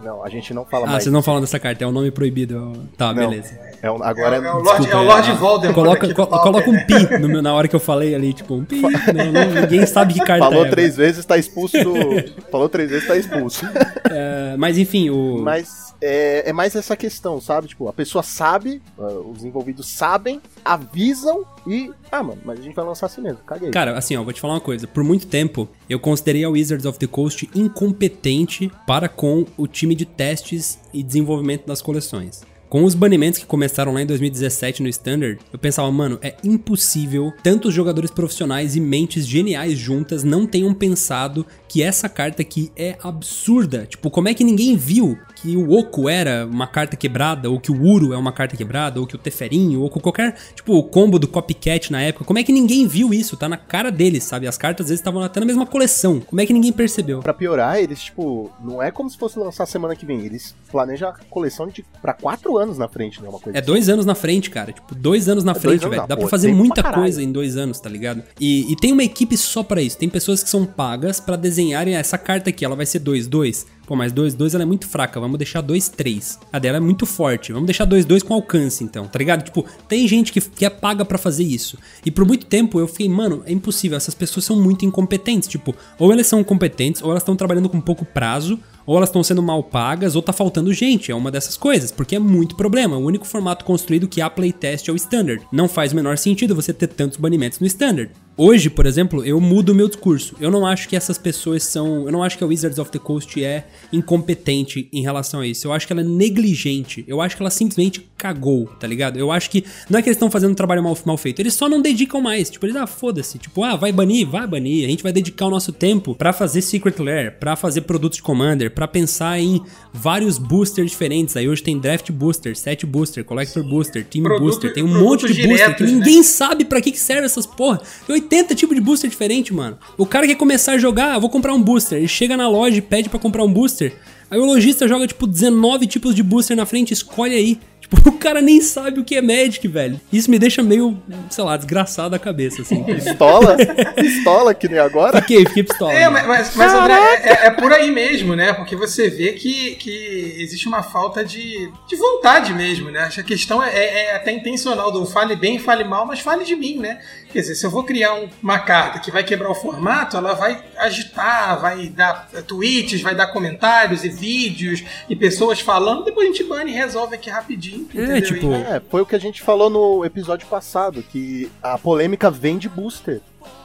não, 0.02 0.24
a 0.24 0.30
gente 0.30 0.54
não 0.54 0.66
fala 0.66 0.86
Ah, 0.86 0.92
mais. 0.92 1.04
vocês 1.04 1.14
não 1.14 1.22
falam 1.24 1.42
dessa 1.42 1.60
carta, 1.60 1.84
é 1.84 1.88
um 1.88 1.92
nome 1.92 2.12
proibido. 2.12 2.74
Tá, 2.98 3.14
Não. 3.14 3.30
beleza. 3.30 3.58
É 3.84 3.92
um- 3.92 4.02
agora 4.02 4.38
É, 4.38 4.40
o- 4.40 4.44
é 4.46 4.48
o 4.54 4.60
é, 4.60 4.64
Lorde, 4.64 4.64
Desculpa, 4.64 4.92
é 4.92 4.96
o 4.96 5.04
Lorde 5.04 5.30
é, 5.32 5.36
Voldemort. 5.36 5.76
Coloca, 5.76 6.06
aqui 6.06 6.08
do 6.08 6.16
co- 6.16 6.28
coloca 6.40 6.70
um 6.70 6.86
pi 6.86 7.20
no 7.20 7.28
meu- 7.28 7.42
na 7.42 7.54
hora 7.54 7.68
que 7.68 7.76
eu 7.76 7.82
falei 7.82 8.16
ali, 8.16 8.32
tipo, 8.34 8.54
um 8.56 8.64
pi. 8.64 8.82
Não, 8.82 9.32
não, 9.32 9.62
ninguém 9.62 9.86
sabe 9.86 10.14
que 10.14 10.20
carta 10.22 10.46
falou 10.46 10.66
é. 10.66 10.70
três 10.70 10.96
vezes, 10.96 11.26
tá 11.26 11.38
expulso 11.38 11.78
do. 11.84 11.94
falou 12.50 12.70
três 12.70 12.90
vezes, 12.90 13.06
tá 13.06 13.18
expulso. 13.18 13.66
É, 14.10 14.56
mas 14.58 14.78
enfim, 14.78 15.10
o. 15.10 15.38
Mas 15.42 15.94
é, 16.02 16.50
é 16.50 16.54
mais 16.54 16.76
essa 16.78 16.96
questão, 16.96 17.42
sabe? 17.42 17.68
Tipo, 17.68 17.90
a 17.90 17.94
pessoa 17.94 18.24
sabe, 18.24 18.82
ah, 18.98 19.04
os 19.04 19.44
envolvidos 19.44 19.88
sabem, 19.90 20.42
avisam 20.64 21.44
e. 21.68 21.92
Ah, 22.10 22.24
mano, 22.24 22.40
mas 22.46 22.60
a 22.60 22.64
gente 22.64 22.74
vai 22.76 22.86
lançar 22.86 23.08
assim 23.08 23.20
mesmo, 23.22 23.40
caguei. 23.46 23.70
Cara, 23.70 23.98
assim, 23.98 24.16
ó, 24.16 24.24
vou 24.24 24.32
te 24.32 24.40
falar 24.40 24.54
uma 24.54 24.62
coisa. 24.62 24.88
Por 24.88 25.04
muito 25.04 25.28
tempo, 25.28 25.68
eu 25.90 26.00
considerei 26.00 26.46
a 26.46 26.50
Wizards 26.50 26.86
of 26.86 26.98
the 26.98 27.08
Coast 27.08 27.50
incompetente 27.54 28.72
para 28.88 29.10
com 29.10 29.46
o 29.58 29.68
time 29.68 29.94
de 29.94 30.06
testes 30.06 30.80
e 30.94 31.04
desenvolvimento 31.04 31.66
das 31.68 31.82
coleções. 31.82 32.42
Com 32.74 32.86
os 32.86 32.96
banimentos 32.96 33.38
que 33.38 33.46
começaram 33.46 33.94
lá 33.94 34.02
em 34.02 34.06
2017 34.08 34.82
no 34.82 34.90
Standard, 34.90 35.40
eu 35.54 35.60
pensava, 35.60 35.92
mano, 35.92 36.18
é 36.24 36.36
impossível 36.44 37.32
tantos 37.44 37.72
jogadores 37.72 38.10
profissionais 38.10 38.76
e 38.76 38.80
mentes 38.80 39.28
geniais 39.28 39.78
juntas 39.78 40.24
não 40.24 40.48
tenham 40.48 40.74
pensado 40.74 41.46
que 41.68 41.84
essa 41.84 42.10
carta 42.10 42.42
aqui 42.42 42.72
é 42.76 42.98
absurda. 43.04 43.86
Tipo, 43.86 44.10
como 44.10 44.28
é 44.28 44.34
que 44.34 44.44
ninguém 44.44 44.76
viu 44.76 45.16
que 45.36 45.56
o 45.56 45.72
Oco 45.72 46.10
era 46.10 46.48
uma 46.48 46.66
carta 46.66 46.96
quebrada, 46.96 47.48
ou 47.48 47.60
que 47.60 47.72
o 47.72 47.80
Uro 47.80 48.12
é 48.12 48.18
uma 48.18 48.32
carta 48.32 48.58
quebrada, 48.58 49.00
ou 49.00 49.06
que 49.06 49.16
o 49.16 49.20
Teferinho, 49.20 49.82
ou 49.82 49.90
que 49.90 50.00
qualquer, 50.00 50.36
tipo, 50.56 50.82
combo 50.86 51.20
do 51.20 51.28
Copycat 51.28 51.92
na 51.92 52.02
época. 52.02 52.26
Como 52.26 52.40
é 52.40 52.44
que 52.44 52.52
ninguém 52.52 52.88
viu 52.88 53.14
isso? 53.14 53.38
Tá 53.38 53.48
na 53.48 53.58
cara 53.58 53.92
deles, 53.92 54.24
sabe? 54.24 54.48
As 54.48 54.58
cartas 54.58 54.86
às 54.86 54.90
vezes 54.90 55.02
estavam 55.02 55.22
até 55.22 55.40
na 55.40 55.46
mesma 55.46 55.68
coleção. 55.68 56.20
Como 56.22 56.42
é 56.42 56.46
que 56.46 56.54
ninguém 56.54 56.72
percebeu? 56.72 57.20
Pra 57.20 57.34
piorar, 57.36 57.78
eles, 57.78 58.04
tipo, 58.04 58.52
não 58.64 58.82
é 58.82 58.90
como 58.90 59.10
se 59.12 59.18
fosse 59.18 59.38
lançar 59.38 59.68
semana 59.68 59.96
que 59.96 60.08
vem. 60.08 60.22
Eles 60.22 60.56
planejam 60.72 61.10
a 61.10 61.14
coleção 61.30 61.68
de 61.68 61.86
pra 62.02 62.14
quatro 62.14 62.58
anos 62.58 62.63
na 62.78 62.88
frente, 62.88 63.22
né? 63.22 63.30
Uma 63.30 63.40
coisa 63.40 63.58
É 63.58 63.62
dois 63.62 63.90
anos 63.90 64.06
na 64.06 64.16
frente, 64.16 64.50
cara. 64.50 64.72
Tipo, 64.72 64.96
dois 64.96 65.28
anos 65.30 65.44
na 65.44 65.52
É 65.52 65.56
frente, 65.56 65.86
anos, 65.86 65.96
velho. 65.96 66.08
Dá 66.08 66.16
pô, 66.16 66.22
pra 66.22 66.30
fazer 66.30 66.48
tempo 66.48 66.60
muita 66.60 66.82
pra 66.82 66.94
coisa 66.94 67.22
em 67.22 67.32
dois 67.32 67.58
anos, 67.58 67.80
tá 67.80 67.90
ligado? 67.90 68.24
E, 68.40 68.72
e 68.72 68.76
tem 68.76 68.92
uma 68.92 69.04
equipe 69.04 69.38
só 69.38 69.64
pra 69.64 69.82
isso. 69.82 69.98
Tem 69.98 70.10
pessoas 70.10 70.44
que 70.44 70.50
são 70.50 70.66
pagas 70.66 71.20
pra 71.20 71.36
desenharem 71.36 71.96
essa 71.96 72.18
carta 72.18 72.50
aqui. 72.50 72.64
Ela 72.64 72.76
vai 72.76 72.86
ser 72.86 73.00
2-2. 73.02 73.66
Pô, 73.86 73.96
mas 73.98 74.14
2-2 74.14 74.54
ela 74.54 74.64
é 74.64 74.66
muito 74.66 74.88
fraca. 74.88 75.20
Vamos 75.20 75.38
deixar 75.38 75.62
2-3. 75.62 76.40
A 76.52 76.60
dela 76.60 76.78
é 76.78 76.80
muito 76.80 77.06
forte. 77.06 77.52
Vamos 77.52 77.68
deixar 77.68 77.86
2-2 77.86 78.24
com 78.24 78.34
alcance, 78.34 78.84
então, 78.84 79.06
tá 79.08 79.20
ligado? 79.20 79.44
Tipo, 79.44 79.66
tem 79.88 80.08
gente 80.08 80.32
que, 80.32 80.40
que 80.40 80.66
é 80.66 80.70
paga 80.70 81.04
pra 81.04 81.18
fazer 81.18 81.44
isso. 81.44 81.78
E 82.06 82.10
por 82.10 82.26
muito 82.26 82.46
tempo 82.46 82.80
eu 82.80 82.88
fiquei, 82.88 83.10
mano, 83.10 83.44
é 83.46 83.52
impossível. 83.52 83.98
Essas 83.98 84.16
pessoas 84.16 84.46
são 84.46 84.62
muito 84.62 84.86
incompetentes. 84.86 85.50
Tipo, 85.50 85.76
ou 86.00 86.12
elas 86.12 86.28
são 86.28 86.40
incompetentes, 86.40 87.02
ou 87.02 87.12
elas 87.12 87.24
estão 87.24 87.36
trabalhando 87.36 87.68
com 87.70 87.82
pouco 87.82 88.06
prazo, 88.06 88.60
ou 88.86 88.98
elas 88.98 89.10
estão 89.10 89.24
sendo 89.24 89.42
mal 89.42 89.64
pagas, 89.64 90.16
ou 90.16 90.22
tá 90.22 90.34
faltando 90.34 90.74
gente. 90.74 91.12
É 91.12 91.16
uma 91.16 91.32
dessas 91.32 91.58
coisas, 91.58 91.92
porque 91.92 92.16
é 92.16 92.20
muito 92.20 92.56
problema. 92.56 92.98
O 92.98 93.06
único 93.06 93.26
formato 93.26 93.66
construído 93.66 94.08
que 94.08 94.22
há 94.22 94.30
playtest 94.30 94.88
é 94.88 94.92
o 94.92 94.96
Standard. 94.96 95.46
Não 95.52 95.68
faz 95.68 95.92
o 95.92 95.96
menor 95.96 96.18
sentido 96.18 96.56
você 96.56 96.74
ter 96.74 96.88
tantos 96.88 97.18
banimentos 97.18 97.60
no 97.60 97.68
Standard. 97.68 98.12
Hoje, 98.36 98.70
por 98.70 98.86
exemplo, 98.86 99.24
eu 99.24 99.40
mudo 99.40 99.74
o 99.74 99.76
meu 99.76 99.88
discurso. 99.88 100.36
Eu 100.40 100.50
não 100.50 100.66
acho 100.66 100.90
que 100.90 100.96
essas 100.96 101.18
pessoas 101.18 101.64
são. 101.64 102.06
Eu 102.06 102.12
não 102.12 102.24
acho 102.24 102.38
que 102.38 102.44
a 102.44 102.48
Wizards 102.48 102.80
of 102.80 102.90
the 102.92 102.98
Coast 103.00 103.44
é 103.44 103.66
incompetente 103.92 104.88
em 104.92 105.02
relação 105.02 105.40
a 105.42 105.48
isso. 105.48 105.68
Eu 105.68 105.74
acho 105.74 105.86
que 105.88 105.94
ela 105.94 106.02
é 106.02 106.06
negligente. 106.06 107.04
Eu 107.08 107.22
acho 107.22 107.36
que 107.36 107.42
ela 107.44 107.50
simplesmente 107.50 108.08
cagou, 108.18 108.68
tá 108.80 108.88
ligado? 108.88 109.18
Eu 109.20 109.32
acho 109.32 109.50
que. 109.50 109.64
Não 109.90 110.00
é 110.00 110.02
que 110.02 110.10
eles 110.10 110.16
estão 110.16 110.32
fazendo 110.32 110.52
um 110.52 110.56
trabalho 110.56 110.82
mal, 110.84 110.98
mal 111.06 111.18
feito, 111.18 111.42
eles 111.42 111.54
só 111.54 111.68
não 111.68 111.82
dedicam 111.82 112.22
mais. 112.22 112.50
Tipo, 112.50 112.66
eles, 112.66 112.76
ah, 112.76 112.88
foda-se. 112.88 113.38
Tipo, 113.38 113.64
ah, 113.64 113.76
vai 113.76 113.92
banir? 113.92 114.28
Vai 114.28 114.48
banir. 114.48 114.86
A 114.86 114.90
gente 114.90 115.04
vai 115.04 115.12
dedicar 115.12 115.46
o 115.46 115.50
nosso 115.50 115.72
tempo 115.72 116.16
pra 116.16 116.32
fazer 116.34 116.62
Secret 116.62 116.96
Lair, 117.00 117.38
pra 117.40 117.56
fazer 117.56 117.82
produtos 117.82 118.18
de 118.18 118.24
Commander, 118.24 118.72
pra 118.72 118.88
pensar 118.88 119.40
em 119.40 119.62
vários 119.94 120.38
boosters 120.38 120.90
diferentes. 120.92 121.36
Aí 121.38 121.48
hoje 121.48 121.62
tem 121.64 121.78
Draft 121.80 122.12
Booster, 122.12 122.56
Set 122.58 122.86
Booster, 122.86 123.24
Collector 123.24 123.64
Booster, 123.64 124.06
Team 124.06 124.24
Produto- 124.24 124.44
Booster. 124.44 124.74
Tem 124.74 124.84
um 124.84 124.88
monte 124.88 125.28
de 125.28 125.34
booster 125.34 125.44
que 125.44 125.48
diretos, 125.48 125.92
né? 125.92 125.98
ninguém 125.98 126.24
sabe 126.24 126.66
pra 126.66 126.82
que, 126.82 126.92
que 126.92 127.00
serve 127.00 127.26
essas 127.26 127.46
porra. 127.46 127.82
Tem 128.08 128.23
80 128.24 128.56
tipos 128.56 128.76
de 128.76 128.82
booster 128.82 129.10
diferente, 129.10 129.54
mano. 129.54 129.78
O 129.98 130.06
cara 130.06 130.26
quer 130.28 130.36
começar 130.36 130.74
a 130.74 130.78
jogar, 130.78 131.14
ah, 131.16 131.20
vou 131.20 131.30
comprar 131.30 131.54
um 131.54 131.62
booster. 131.62 131.98
Ele 131.98 132.08
chega 132.08 132.36
na 132.38 132.48
loja 132.50 132.78
e 132.78 132.82
pede 132.82 133.10
pra 133.10 133.20
comprar 133.20 133.44
um 133.44 133.52
booster. 133.52 133.94
Aí 134.32 134.40
o 134.40 134.46
lojista 134.46 134.88
joga, 134.88 135.06
tipo, 135.06 135.28
19 135.28 135.86
tipos 135.86 136.16
de 136.16 136.24
booster 136.24 136.58
na 136.58 136.66
frente, 136.66 136.92
escolhe 136.94 137.36
aí. 137.36 137.60
Tipo, 137.84 138.10
o 138.10 138.14
cara 138.14 138.42
nem 138.42 138.62
sabe 138.62 139.02
o 139.02 139.04
que 139.04 139.14
é 139.14 139.22
Magic, 139.22 139.68
velho. 139.68 140.00
Isso 140.12 140.32
me 140.32 140.40
deixa 140.40 140.64
meio, 140.64 140.98
sei 141.30 141.44
lá, 141.44 141.58
desgraçado 141.58 142.16
a 142.16 142.18
cabeça, 142.18 142.62
assim. 142.62 142.82
Pistola? 142.86 143.58
Pistola, 143.94 144.54
que 144.54 144.70
nem 144.70 144.80
agora? 144.80 145.20
Fiquei, 145.22 145.46
fiquei 145.46 145.64
pistola. 145.64 145.92
É, 145.94 146.08
mas, 146.10 146.26
mas, 146.26 146.56
mas, 146.56 146.74
André, 146.74 146.94
é, 146.94 147.30
é- 147.30 147.48
é 147.48 147.52
por 147.52 147.74
aí 147.74 147.92
mesmo, 147.92 148.36
né? 148.38 148.54
Porque 148.54 148.74
você 148.78 149.10
vê 149.10 149.34
que, 149.34 149.76
que 149.76 150.36
existe 150.40 150.66
uma 150.66 150.82
falta 150.82 151.26
de, 151.26 151.70
de 151.88 151.96
vontade 151.98 152.54
mesmo, 152.54 152.90
né? 152.90 153.02
Acho 153.02 153.16
que 153.16 153.22
a 153.22 153.26
questão 153.26 153.62
é, 153.62 153.70
é- 153.78 154.06
é 154.12 154.16
até 154.16 154.32
intencional 154.32 154.90
do 154.90 155.06
fale 155.06 155.36
bem, 155.36 155.60
fale 155.60 155.84
mal, 155.84 156.06
mas 156.08 156.22
fale 156.22 156.46
de 156.46 156.56
mim, 156.56 156.78
né? 156.78 157.00
Quer 157.34 157.40
dizer, 157.42 157.56
se 157.56 157.66
eu 157.66 157.72
vou 157.72 157.84
criar 157.84 158.14
um- 158.14 158.30
uma 158.42 158.60
carta 158.60 159.00
que 159.00 159.10
vai 159.12 159.24
quebrar 159.24 159.50
o 159.50 159.56
formato, 159.56 160.16
ela 160.16 160.34
vai 160.36 160.64
agitar, 160.78 161.60
vai 161.60 161.88
dar 161.88 162.30
tweets, 162.48 163.02
vai 163.02 163.16
dar 163.16 163.28
comentários 163.28 164.04
e 164.06 164.10
vídeos 164.10 164.84
e 165.10 165.16
pessoas 165.16 165.60
falando, 165.60 166.04
depois 166.06 166.28
a 166.30 166.32
gente 166.32 166.44
bane 166.44 166.72
e 166.72 166.76
resolve 166.76 167.16
aqui 167.16 167.30
rapidinho. 167.32 167.88
É, 167.96 168.22
tipo, 168.22 168.54
É, 168.54 168.80
foi 168.90 169.02
o 169.02 169.06
que 169.06 169.16
a 169.16 169.20
gente 169.20 169.42
falou 169.42 169.70
no 169.70 170.06
episódio 170.06 170.46
passado, 170.48 171.04
que 171.12 171.52
a 171.62 171.78
polêmica 171.78 172.30
vem 172.30 172.58
de 172.60 172.70
booster. 172.70 173.20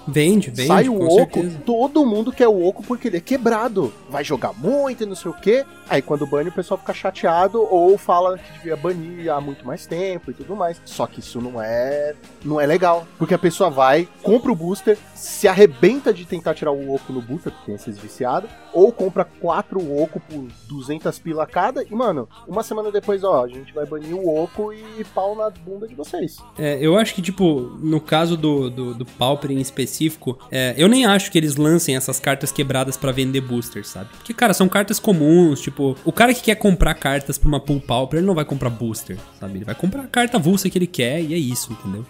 Vende, 0.08 0.50
vende, 0.50 0.66
Sai 0.66 0.88
o 0.88 0.96
oco, 0.96 1.40
certeza. 1.40 1.60
todo 1.64 2.04
mundo 2.04 2.32
quer 2.32 2.48
o 2.48 2.64
oco 2.66 2.82
porque 2.82 3.08
ele 3.08 3.18
é 3.18 3.20
quebrado. 3.20 3.92
Vai 4.10 4.24
jogar 4.24 4.52
muito 4.52 5.02
e 5.02 5.06
não 5.06 5.14
sei 5.14 5.30
o 5.30 5.34
quê. 5.34 5.64
Aí 5.88 6.02
quando 6.02 6.26
bane 6.26 6.48
o 6.48 6.52
pessoal 6.52 6.78
fica 6.78 6.92
chateado 6.92 7.62
ou 7.62 7.96
fala 7.96 8.38
que 8.38 8.52
devia 8.54 8.76
banir 8.76 9.32
há 9.32 9.40
muito 9.40 9.66
mais 9.66 9.86
tempo 9.86 10.30
e 10.30 10.34
tudo 10.34 10.56
mais. 10.56 10.80
Só 10.84 11.06
que 11.06 11.20
isso 11.20 11.40
não 11.40 11.62
é 11.62 12.14
não 12.44 12.60
é 12.60 12.66
legal, 12.66 13.06
porque 13.18 13.34
a 13.34 13.38
pessoa 13.38 13.70
vai, 13.70 14.08
compra 14.22 14.52
o 14.52 14.56
booster, 14.56 14.98
se 15.14 15.48
arrebenta 15.48 16.12
de 16.12 16.24
tentar 16.24 16.54
tirar 16.54 16.72
o 16.72 16.94
oco 16.94 17.12
no 17.12 17.20
booster, 17.20 17.52
porque 17.52 17.66
tem 17.66 17.74
esses 17.74 17.98
viciados, 17.98 18.50
ou 18.72 18.92
compra 18.92 19.24
quatro 19.24 19.80
oco 20.00 20.20
por 20.20 20.46
200 20.68 21.18
pila 21.18 21.46
cada 21.46 21.82
e 21.82 21.90
mano, 21.94 22.28
uma 22.46 22.62
semana 22.62 22.90
depois, 22.90 23.24
ó, 23.24 23.44
a 23.44 23.48
gente 23.48 23.72
vai 23.72 23.84
banir 23.86 24.14
o 24.14 24.42
oco 24.42 24.72
e 24.72 25.04
pau 25.14 25.34
na 25.34 25.50
bunda 25.50 25.86
de 25.86 25.94
vocês. 25.94 26.38
É, 26.58 26.78
eu 26.80 26.96
acho 26.96 27.14
que, 27.14 27.22
tipo, 27.22 27.60
no 27.80 28.00
caso 28.00 28.36
do, 28.36 28.70
do, 28.70 28.94
do 28.94 29.04
Pauper 29.04 29.50
em 29.50 29.60
específico, 29.60 29.97
é, 30.50 30.74
eu 30.76 30.88
nem 30.88 31.04
acho 31.04 31.30
que 31.30 31.38
eles 31.38 31.56
lancem 31.56 31.96
essas 31.96 32.20
cartas 32.20 32.52
quebradas 32.52 32.96
pra 32.96 33.12
vender 33.12 33.40
boosters, 33.40 33.88
sabe? 33.88 34.10
Porque, 34.16 34.32
cara, 34.34 34.54
são 34.54 34.68
cartas 34.68 34.98
comuns, 34.98 35.60
tipo, 35.60 35.96
o 36.04 36.12
cara 36.12 36.32
que 36.32 36.42
quer 36.42 36.54
comprar 36.54 36.94
cartas 36.94 37.38
pra 37.38 37.48
uma 37.48 37.60
pool 37.60 37.80
Pauper, 37.80 38.18
ele 38.18 38.26
não 38.26 38.34
vai 38.34 38.44
comprar 38.44 38.70
booster, 38.70 39.16
sabe? 39.38 39.58
Ele 39.58 39.64
vai 39.64 39.74
comprar 39.74 40.02
a 40.02 40.08
carta 40.08 40.36
avulsa 40.36 40.68
que 40.68 40.78
ele 40.78 40.86
quer 40.86 41.20
e 41.22 41.34
é 41.34 41.38
isso, 41.38 41.72
entendeu? 41.72 42.04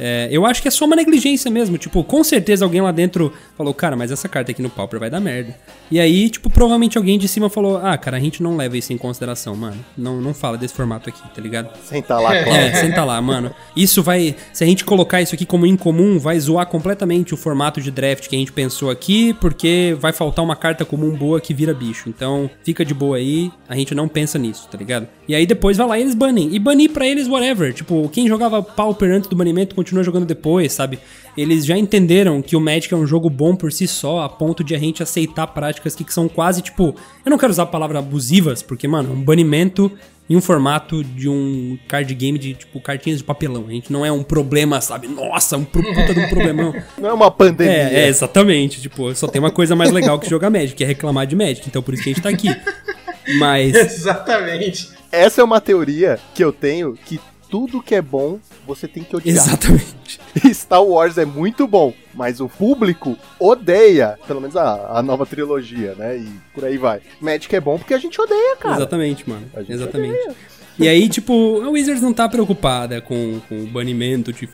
É, 0.00 0.28
eu 0.32 0.46
acho 0.46 0.62
que 0.62 0.68
é 0.68 0.70
só 0.70 0.86
uma 0.86 0.96
negligência 0.96 1.50
mesmo. 1.50 1.76
Tipo, 1.76 2.02
com 2.02 2.24
certeza 2.24 2.64
alguém 2.64 2.80
lá 2.80 2.90
dentro 2.90 3.32
falou, 3.56 3.74
cara, 3.74 3.94
mas 3.94 4.10
essa 4.10 4.28
carta 4.28 4.50
aqui 4.50 4.62
no 4.62 4.70
Pauper 4.70 4.98
vai 4.98 5.10
dar 5.10 5.20
merda. 5.20 5.54
E 5.90 6.00
aí, 6.00 6.30
tipo, 6.30 6.48
provavelmente 6.48 6.96
alguém 6.96 7.18
de 7.18 7.28
cima 7.28 7.50
falou, 7.50 7.76
ah, 7.76 7.96
cara, 7.98 8.16
a 8.16 8.20
gente 8.20 8.42
não 8.42 8.56
leva 8.56 8.78
isso 8.78 8.92
em 8.92 8.98
consideração, 8.98 9.54
mano. 9.54 9.76
Não, 9.96 10.20
não 10.20 10.32
fala 10.32 10.56
desse 10.56 10.72
formato 10.72 11.10
aqui, 11.10 11.22
tá 11.34 11.42
ligado? 11.42 11.70
Senta 11.84 12.18
lá. 12.18 12.30
Cláudio. 12.30 12.52
É, 12.52 12.74
senta 12.74 13.04
lá, 13.04 13.20
mano. 13.20 13.54
Isso 13.76 14.02
vai. 14.02 14.34
Se 14.52 14.64
a 14.64 14.66
gente 14.66 14.84
colocar 14.84 15.20
isso 15.20 15.34
aqui 15.34 15.44
como 15.44 15.66
incomum, 15.66 16.18
vai 16.18 16.40
zoar 16.40 16.66
completamente 16.66 17.34
o 17.34 17.36
formato 17.36 17.80
de 17.80 17.90
draft 17.90 18.28
que 18.28 18.34
a 18.34 18.38
gente 18.38 18.52
pensou 18.52 18.88
aqui, 18.88 19.34
porque 19.34 19.96
vai 20.00 20.12
faltar 20.12 20.44
uma 20.44 20.56
carta 20.56 20.84
comum 20.84 21.10
boa 21.14 21.40
que 21.40 21.52
vira 21.52 21.74
bicho. 21.74 22.08
Então, 22.08 22.48
fica 22.64 22.84
de 22.84 22.94
boa 22.94 23.16
aí, 23.16 23.50
a 23.68 23.76
gente 23.76 23.94
não 23.94 24.08
pensa 24.08 24.38
nisso, 24.38 24.66
tá 24.70 24.78
ligado? 24.78 25.06
E 25.28 25.34
aí 25.34 25.46
depois 25.46 25.76
vai 25.76 25.86
lá 25.86 25.98
e 25.98 26.02
eles 26.02 26.14
banem. 26.14 26.54
E 26.54 26.58
banir 26.58 26.90
pra 26.90 27.06
eles, 27.06 27.28
whatever. 27.28 27.74
Tipo, 27.74 28.08
quem 28.08 28.26
jogava 28.26 28.62
Pauper 28.62 29.10
antes 29.10 29.28
do 29.28 29.36
banimento 29.36 29.74
continua 29.74 29.89
jogando 30.02 30.26
depois, 30.26 30.72
sabe? 30.72 30.98
Eles 31.36 31.64
já 31.64 31.76
entenderam 31.76 32.42
que 32.42 32.56
o 32.56 32.60
Magic 32.60 32.92
é 32.92 32.96
um 32.96 33.06
jogo 33.06 33.28
bom 33.28 33.54
por 33.54 33.72
si 33.72 33.86
só, 33.86 34.20
a 34.20 34.28
ponto 34.28 34.62
de 34.62 34.74
a 34.74 34.78
gente 34.78 35.02
aceitar 35.02 35.46
práticas 35.48 35.94
que, 35.94 36.04
que 36.04 36.12
são 36.12 36.28
quase, 36.28 36.62
tipo. 36.62 36.94
Eu 37.24 37.30
não 37.30 37.38
quero 37.38 37.50
usar 37.50 37.64
a 37.64 37.66
palavra 37.66 37.98
abusivas, 37.98 38.62
porque, 38.62 38.86
mano, 38.88 39.12
um 39.12 39.22
banimento 39.22 39.90
em 40.30 40.36
um 40.36 40.40
formato 40.40 41.02
de 41.02 41.28
um 41.28 41.76
card 41.88 42.14
game 42.14 42.38
de, 42.38 42.54
tipo, 42.54 42.80
cartinhas 42.80 43.18
de 43.18 43.24
papelão. 43.24 43.66
A 43.66 43.72
gente 43.72 43.92
não 43.92 44.06
é 44.06 44.12
um 44.12 44.22
problema, 44.22 44.80
sabe? 44.80 45.08
Nossa, 45.08 45.56
um 45.56 45.64
puta 45.64 46.14
de 46.14 46.20
um 46.20 46.28
problemão. 46.28 46.72
Não 46.96 47.08
é 47.08 47.12
uma 47.12 47.32
pandemia. 47.32 47.72
É, 47.72 48.04
é, 48.04 48.08
exatamente. 48.08 48.80
Tipo, 48.80 49.12
só 49.12 49.26
tem 49.26 49.40
uma 49.40 49.50
coisa 49.50 49.74
mais 49.74 49.90
legal 49.90 50.20
que 50.20 50.30
jogar 50.30 50.48
Magic, 50.48 50.74
que 50.74 50.84
é 50.84 50.86
reclamar 50.86 51.26
de 51.26 51.34
Magic. 51.34 51.66
Então 51.66 51.82
por 51.82 51.94
isso 51.94 52.04
que 52.04 52.10
a 52.10 52.12
gente 52.12 52.22
tá 52.22 52.28
aqui. 52.28 52.48
Mas. 53.40 53.74
Exatamente. 53.74 54.90
Essa 55.10 55.40
é 55.40 55.44
uma 55.44 55.60
teoria 55.60 56.20
que 56.32 56.44
eu 56.44 56.52
tenho 56.52 56.96
que 57.04 57.18
tudo 57.50 57.82
que 57.82 57.94
é 57.94 58.00
bom 58.00 58.38
você 58.66 58.86
tem 58.86 59.02
que 59.02 59.14
odiar. 59.14 59.36
Exatamente. 59.36 60.20
Star 60.54 60.82
Wars 60.82 61.18
é 61.18 61.24
muito 61.24 61.66
bom, 61.66 61.92
mas 62.14 62.40
o 62.40 62.48
público 62.48 63.16
odeia, 63.38 64.18
pelo 64.26 64.40
menos 64.40 64.56
a, 64.56 64.98
a 64.98 65.02
nova 65.02 65.26
trilogia, 65.26 65.94
né? 65.96 66.16
E 66.16 66.28
por 66.54 66.64
aí 66.64 66.78
vai. 66.78 67.00
Magic 67.20 67.54
é 67.54 67.60
bom 67.60 67.78
porque 67.78 67.94
a 67.94 67.98
gente 67.98 68.20
odeia, 68.20 68.56
cara. 68.56 68.76
Exatamente, 68.76 69.28
mano. 69.28 69.46
A 69.54 69.60
gente 69.60 69.72
Exatamente. 69.72 70.14
odeia. 70.14 70.36
E 70.78 70.88
aí, 70.88 71.08
tipo, 71.08 71.60
a 71.62 71.68
Wizards 71.68 72.02
não 72.02 72.12
tá 72.12 72.28
preocupada 72.28 73.00
com, 73.00 73.40
com 73.48 73.64
o 73.64 73.66
banimento 73.66 74.32
de. 74.32 74.48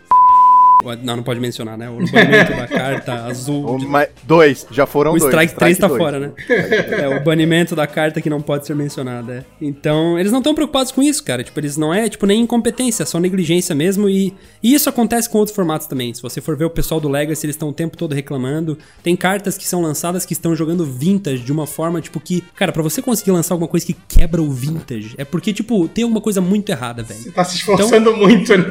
Não, 1.03 1.17
não 1.17 1.23
pode 1.23 1.41
mencionar, 1.41 1.77
né? 1.77 1.89
O 1.91 1.97
banimento 1.97 2.53
da 2.55 2.67
carta 2.69 3.25
azul. 3.25 3.75
O 3.75 3.79
de- 3.79 3.87
dois, 4.25 4.67
já 4.71 4.87
foram 4.87 5.13
O 5.13 5.19
dois. 5.19 5.33
Strike 5.33 5.55
3 5.57 5.79
tá 5.79 5.89
dois. 5.89 6.01
fora, 6.01 6.19
né? 6.21 6.33
É, 6.49 7.09
o 7.09 7.25
banimento 7.25 7.75
da 7.75 7.87
carta 7.87 8.21
que 8.21 8.31
não 8.31 8.41
pode 8.41 8.67
ser 8.67 8.77
mencionada. 8.77 9.33
é. 9.35 9.45
Então, 9.65 10.19
eles 10.19 10.31
não 10.31 10.39
estão 10.39 10.55
preocupados 10.55 10.93
com 10.93 11.03
isso, 11.03 11.25
cara. 11.25 11.43
Tipo, 11.43 11.59
eles 11.59 11.77
não 11.77 11.93
é, 11.93 12.09
tipo, 12.09 12.25
nem 12.27 12.41
incompetência, 12.43 13.03
é 13.03 13.07
só 13.07 13.19
negligência 13.19 13.75
mesmo. 13.75 14.09
E, 14.09 14.33
e 14.63 14.75
isso 14.75 14.89
acontece 14.89 15.29
com 15.29 15.39
outros 15.39 15.55
formatos 15.57 15.87
também. 15.87 16.13
Se 16.15 16.23
você 16.23 16.41
for 16.41 16.57
ver 16.57 16.67
o 16.67 16.71
pessoal 16.71 17.01
do 17.01 17.09
Legacy, 17.09 17.47
eles 17.47 17.57
estão 17.57 17.71
o 17.71 17.73
tempo 17.73 17.97
todo 17.97 18.15
reclamando. 18.15 18.79
Tem 19.03 19.17
cartas 19.17 19.57
que 19.59 19.67
são 19.67 19.81
lançadas 19.83 20.25
que 20.25 20.35
estão 20.35 20.55
jogando 20.55 20.85
vintage 20.85 21.43
de 21.43 21.51
uma 21.53 21.67
forma, 21.67 22.01
tipo, 22.01 22.21
que. 22.21 22.45
Cara, 22.55 22.71
pra 22.71 22.83
você 22.83 23.01
conseguir 23.03 23.33
lançar 23.33 23.55
alguma 23.55 23.69
coisa 23.69 23.85
que 23.85 23.97
quebra 24.09 24.41
o 24.43 24.51
vintage, 24.51 25.15
é 25.19 25.25
porque, 25.25 25.53
tipo, 25.53 25.89
tem 25.89 26.05
alguma 26.05 26.21
coisa 26.21 26.41
muito 26.41 26.69
errada, 26.71 27.03
velho. 27.03 27.21
Você 27.21 27.33
tá 27.33 27.45
se 27.45 27.57
esforçando 27.57 28.15
muito, 28.17 28.57
né? 28.57 28.67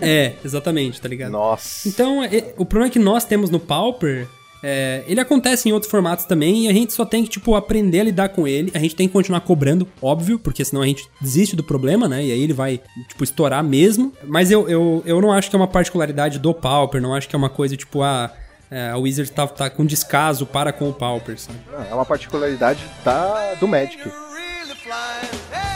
É, 0.00 0.32
exatamente, 0.44 1.00
tá 1.00 1.08
ligado? 1.08 1.32
Nossa. 1.32 1.45
Então, 1.86 2.22
é- 2.24 2.52
o 2.56 2.64
problema 2.64 2.90
que 2.90 2.98
nós 2.98 3.24
temos 3.24 3.50
no 3.50 3.60
Pauper 3.60 4.26
É, 4.62 5.04
ele 5.06 5.20
acontece 5.20 5.68
em 5.68 5.72
outros 5.72 5.88
formatos 5.88 6.24
também 6.24 6.64
e 6.64 6.68
a 6.68 6.72
gente 6.72 6.92
só 6.92 7.04
tem 7.04 7.22
que, 7.22 7.28
tipo, 7.28 7.54
aprender 7.54 8.00
a 8.00 8.04
lidar 8.04 8.30
com 8.30 8.48
ele. 8.48 8.72
A 8.74 8.78
gente 8.78 8.96
tem 8.96 9.06
que 9.06 9.12
continuar 9.12 9.40
cobrando, 9.42 9.86
óbvio, 10.02 10.38
porque 10.40 10.64
senão 10.64 10.82
a 10.82 10.86
gente 10.86 11.08
desiste 11.20 11.54
do 11.54 11.62
problema, 11.62 12.08
né? 12.08 12.24
E 12.24 12.32
aí 12.32 12.40
ele 12.42 12.54
vai, 12.54 12.80
tipo, 13.06 13.22
estourar 13.22 13.62
mesmo. 13.62 14.12
Mas 14.24 14.50
eu, 14.50 14.66
eu, 14.68 15.02
eu 15.06 15.20
não 15.20 15.30
acho 15.30 15.50
que 15.50 15.54
é 15.54 15.58
uma 15.58 15.68
particularidade 15.68 16.38
do 16.40 16.52
Pauper, 16.54 17.00
não 17.00 17.14
acho 17.14 17.28
que 17.28 17.36
é 17.36 17.38
uma 17.38 17.50
coisa, 17.50 17.76
tipo, 17.76 18.02
ah, 18.02 18.32
é, 18.70 18.88
a 18.90 18.96
Wizard 18.96 19.30
tá, 19.30 19.46
tá 19.46 19.70
com 19.70 19.84
descaso 19.84 20.46
para 20.46 20.72
com 20.72 20.88
o 20.88 20.92
Pauper, 20.92 21.38
sabe? 21.38 21.58
Não, 21.70 21.84
É 21.84 21.94
uma 21.94 22.06
particularidade 22.06 22.80
da, 23.04 23.54
do 23.60 23.68
Magic. 23.68 24.02
Really 24.02 25.75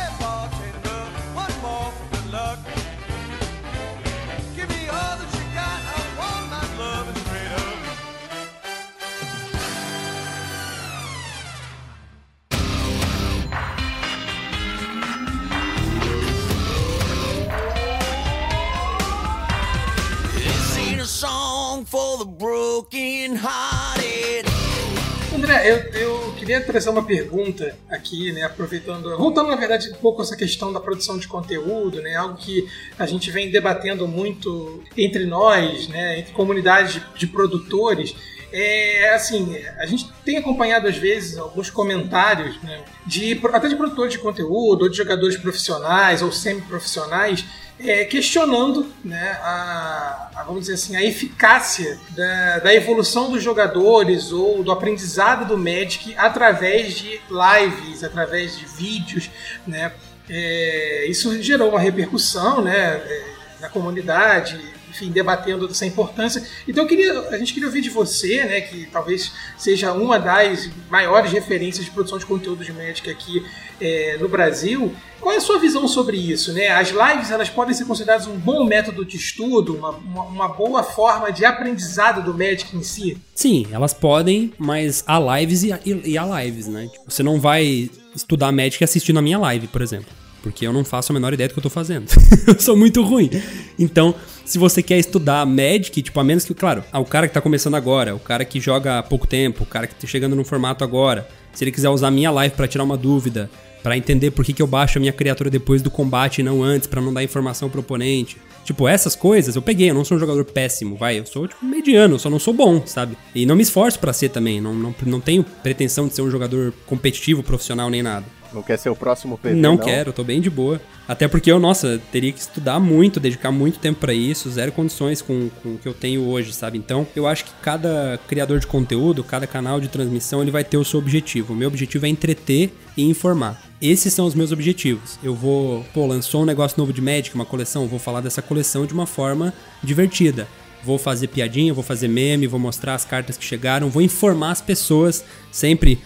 André, 25.33 25.71
eu, 25.71 25.77
eu 26.01 26.35
queria 26.37 26.61
trazer 26.61 26.91
uma 26.91 27.05
pergunta 27.05 27.77
aqui, 27.89 28.33
né, 28.33 28.43
aproveitando, 28.43 29.17
voltando 29.17 29.49
na 29.49 29.57
verdade 29.57 29.89
um 29.91 29.95
pouco 29.95 30.21
essa 30.21 30.37
questão 30.37 30.73
da 30.73 30.81
produção 30.81 31.19
de 31.19 31.29
conteúdo, 31.29 32.03
né, 32.03 32.17
algo 32.17 32.37
que 32.37 32.69
a 32.99 33.07
gente 33.07 33.31
vem 33.31 33.51
debatendo 33.51 34.09
muito 34.09 34.83
entre 34.97 35.25
nós, 35.27 35.87
né, 35.89 36.19
entre 36.19 36.33
comunidades 36.33 37.01
de, 37.15 37.27
produtores. 37.29 38.15
É 38.53 39.15
assim, 39.15 39.57
a 39.79 39.87
gente 39.87 40.13
tem 40.25 40.37
acompanhado 40.37 40.89
às 40.89 40.97
vezes 40.97 41.39
alguns 41.39 41.71
comentários, 41.71 42.61
né, 42.63 42.83
de 43.07 43.41
até 43.53 43.69
de 43.69 43.77
produtores 43.77 44.13
de 44.13 44.19
conteúdo, 44.19 44.83
ou 44.83 44.89
de 44.89 44.97
jogadores 44.97 45.37
profissionais 45.37 46.23
ou 46.23 46.33
semi-profissionais, 46.33 47.45
é, 47.85 48.05
questionando 48.05 48.87
né, 49.05 49.39
a, 49.43 50.31
a, 50.37 50.43
vamos 50.45 50.63
dizer 50.63 50.75
assim, 50.75 50.97
a 50.97 51.03
eficácia 51.03 51.99
da, 52.11 52.59
da 52.59 52.75
evolução 52.75 53.31
dos 53.31 53.43
jogadores 53.43 54.33
ou 54.33 54.63
do 54.63 54.71
aprendizado 54.71 55.47
do 55.47 55.57
Magic 55.57 56.15
através 56.17 56.95
de 56.95 57.21
lives, 57.31 58.05
através 58.05 58.59
de 58.59 58.67
vídeos. 58.67 59.31
Né? 59.67 59.93
É, 60.29 61.07
isso 61.09 61.43
gerou 61.43 61.71
uma 61.71 61.81
repercussão 61.81 62.63
né, 62.63 62.97
é, 62.97 63.25
na 63.61 63.69
comunidade, 63.69 64.61
enfim, 64.91 65.11
debatendo 65.11 65.67
essa 65.67 65.87
importância. 65.87 66.45
Então 66.69 66.87
queria, 66.87 67.29
a 67.29 67.39
gente 67.39 67.55
queria 67.55 67.69
ouvir 67.69 67.81
de 67.81 67.91
você, 67.91 68.45
né, 68.45 68.61
que 68.61 68.87
talvez 68.93 69.33
seja 69.57 69.93
uma 69.93 70.19
das 70.19 70.69
maiores 70.91 71.33
referências 71.33 71.85
de 71.85 71.91
produção 71.91 72.19
de 72.19 72.27
conteúdo 72.27 72.65
de 72.65 72.73
Magic 72.73 73.09
aqui 73.09 73.43
é, 73.81 74.19
no 74.21 74.29
Brasil. 74.29 74.95
Qual 75.21 75.35
é 75.35 75.37
a 75.37 75.41
sua 75.41 75.59
visão 75.59 75.87
sobre 75.87 76.17
isso? 76.17 76.53
Né? 76.53 76.69
As 76.69 76.89
lives 76.89 77.31
elas 77.31 77.49
podem 77.49 77.75
ser 77.75 77.85
consideradas 77.85 78.27
um 78.27 78.39
bom 78.39 78.65
método 78.65 79.05
de 79.05 79.17
estudo, 79.17 79.77
uma, 79.77 79.91
uma, 79.91 80.23
uma 80.25 80.49
boa 80.49 80.83
forma 80.83 81.31
de 81.31 81.45
aprendizado 81.45 82.23
do 82.23 82.37
Magic 82.37 82.75
em 82.75 82.83
si? 82.83 83.19
Sim, 83.35 83.67
elas 83.71 83.93
podem, 83.93 84.53
mas 84.59 85.05
há 85.07 85.19
lives 85.39 85.63
e, 85.63 85.73
e, 85.85 86.13
e 86.13 86.19
há 86.19 86.43
lives, 86.43 86.67
né? 86.67 86.89
Tipo, 86.91 87.11
você 87.11 87.23
não 87.23 87.39
vai 87.39 87.91
estudar 88.15 88.51
Magic 88.51 88.83
assistindo 88.83 89.19
a 89.19 89.23
minha 89.23 89.39
live, 89.39 89.67
por 89.67 89.83
exemplo. 89.83 90.20
Porque 90.43 90.67
eu 90.67 90.73
não 90.73 90.85
faço 90.85 91.13
a 91.13 91.15
menor 91.15 91.33
ideia 91.33 91.49
do 91.49 91.53
que 91.53 91.59
eu 91.59 91.63
tô 91.63 91.71
fazendo. 91.71 92.09
eu 92.47 92.59
sou 92.59 92.77
muito 92.77 93.03
ruim. 93.03 93.31
Então, 93.79 94.15
se 94.45 94.59
você 94.59 94.83
quer 94.83 94.99
estudar 94.99 95.45
Magic, 95.47 96.03
tipo, 96.03 96.19
a 96.19 96.25
menos 96.25 96.45
que, 96.45 96.55
claro, 96.55 96.83
ah, 96.93 96.99
o 96.99 97.05
cara 97.05 97.29
que 97.29 97.35
tá 97.35 97.41
começando 97.41 97.75
agora, 97.75 98.15
o 98.15 98.19
cara 98.19 98.45
que 98.45 98.59
joga 98.59 98.99
há 98.99 99.03
pouco 99.03 99.27
tempo, 99.27 99.65
o 99.65 99.67
cara 99.67 99.87
que 99.87 99.95
tá 99.95 100.07
chegando 100.07 100.35
no 100.35 100.45
formato 100.45 100.83
agora, 100.83 101.29
se 101.53 101.65
ele 101.65 101.71
quiser 101.73 101.89
usar 101.89 102.11
minha 102.11 102.31
live 102.31 102.55
para 102.55 102.67
tirar 102.67 102.85
uma 102.85 102.97
dúvida, 102.97 103.51
para 103.83 103.97
entender 103.97 104.31
por 104.31 104.45
que, 104.45 104.53
que 104.53 104.63
eu 104.63 104.67
baixo 104.67 104.99
a 104.99 105.01
minha 105.01 105.13
criatura 105.13 105.51
depois 105.51 105.83
do 105.83 105.91
combate 105.91 106.41
e 106.41 106.45
não 106.45 106.63
antes, 106.63 106.87
para 106.87 107.01
não 107.01 107.13
dar 107.13 107.23
informação 107.23 107.69
pro 107.69 107.81
oponente. 107.81 108.37
Tipo, 108.65 108.87
essas 108.87 109.17
coisas 109.17 109.57
eu 109.57 109.63
peguei, 109.63 109.91
eu 109.91 109.95
não 109.95 110.05
sou 110.05 110.17
um 110.17 110.21
jogador 110.21 110.45
péssimo, 110.45 110.97
vai, 110.97 111.19
eu 111.19 111.27
sou, 111.27 111.49
tipo, 111.49 111.65
mediano, 111.65 112.19
só 112.19 112.29
não 112.29 112.39
sou 112.39 112.53
bom, 112.53 112.83
sabe? 112.87 113.17
E 113.35 113.47
não 113.47 113.57
me 113.57 113.63
esforço 113.63 113.99
para 113.99 114.13
ser 114.13 114.29
também, 114.29 114.61
não, 114.61 114.75
não, 114.75 114.95
não 115.07 115.21
tenho 115.21 115.45
pretensão 115.63 116.07
de 116.07 116.15
ser 116.15 116.23
um 116.23 116.31
jogador 116.31 116.73
competitivo, 116.87 117.43
profissional, 117.43 117.89
nem 117.89 118.03
nada. 118.03 118.27
Não 118.53 118.63
quer 118.63 118.79
ser 118.79 118.91
o 118.91 118.97
próximo 118.97 119.39
PV, 119.39 119.55
Não, 119.55 119.77
quero, 119.77 120.11
eu 120.11 120.13
tô 120.13 120.25
bem 120.25 120.41
de 120.41 120.51
boa. 120.51 120.81
Até 121.07 121.27
porque 121.27 121.51
eu, 121.51 121.59
nossa, 121.59 122.01
teria 122.13 122.33
que 122.33 122.41
estudar 122.41 122.79
muito, 122.79 123.19
dedicar 123.19 123.51
muito 123.51 123.79
tempo 123.79 124.01
pra 124.01 124.13
isso, 124.13 124.51
zero 124.51 124.73
condições 124.73 125.21
com, 125.21 125.51
com 125.63 125.75
o 125.75 125.79
que 125.79 125.89
eu 125.89 125.95
tenho 125.95 126.27
hoje, 126.29 126.53
sabe? 126.53 126.79
Então, 126.79 127.07
eu 127.17 127.27
acho 127.27 127.45
que 127.45 127.53
cada 127.63 128.19
criador 128.29 128.59
de 128.61 128.67
conteúdo, 128.67 129.25
cada 129.25 129.47
canal 129.47 129.81
de 129.81 129.89
transmissão, 129.89 130.43
ele 130.43 130.51
vai 130.51 130.65
ter 130.65 130.77
o 130.77 130.85
seu 130.85 131.01
objetivo. 131.01 131.53
O 131.53 131.57
meu 131.57 131.69
objetivo 131.69 132.07
é 132.07 132.09
entreter 132.09 132.73
e 132.97 133.03
informar. 133.03 133.61
Esses 133.81 134.13
são 134.13 134.27
os 134.27 134.35
meus 134.35 134.53
objetivos. 134.53 135.19
Eu 135.23 135.35
vou, 135.35 135.85
pô, 135.95 136.07
lançou 136.07 136.43
um 136.43 136.47
negócio 136.47 136.79
novo 136.79 136.93
de 136.93 137.01
Magic, 137.01 137.35
uma 137.35 137.47
coleção, 137.47 137.87
vou 137.87 137.99
falar 137.99 138.21
dessa 138.21 138.43
coleção 138.43 138.85
de 138.85 138.93
uma 138.93 139.07
forma 139.07 139.55
divertida. 139.83 140.47
Vou 140.83 140.99
fazer 140.99 141.29
piadinha, 141.29 141.75
vou 141.75 141.85
fazer 141.85 142.09
meme, 142.09 142.47
vou 142.47 142.59
mostrar 142.59 142.95
as 142.95 143.05
cartas 143.05 143.37
que 143.37 143.45
chegaram, 143.45 143.91
vou 143.91 144.03
informar 144.03 144.53
as 144.53 144.61
pessoas, 144.61 145.25
sempre 145.53 145.99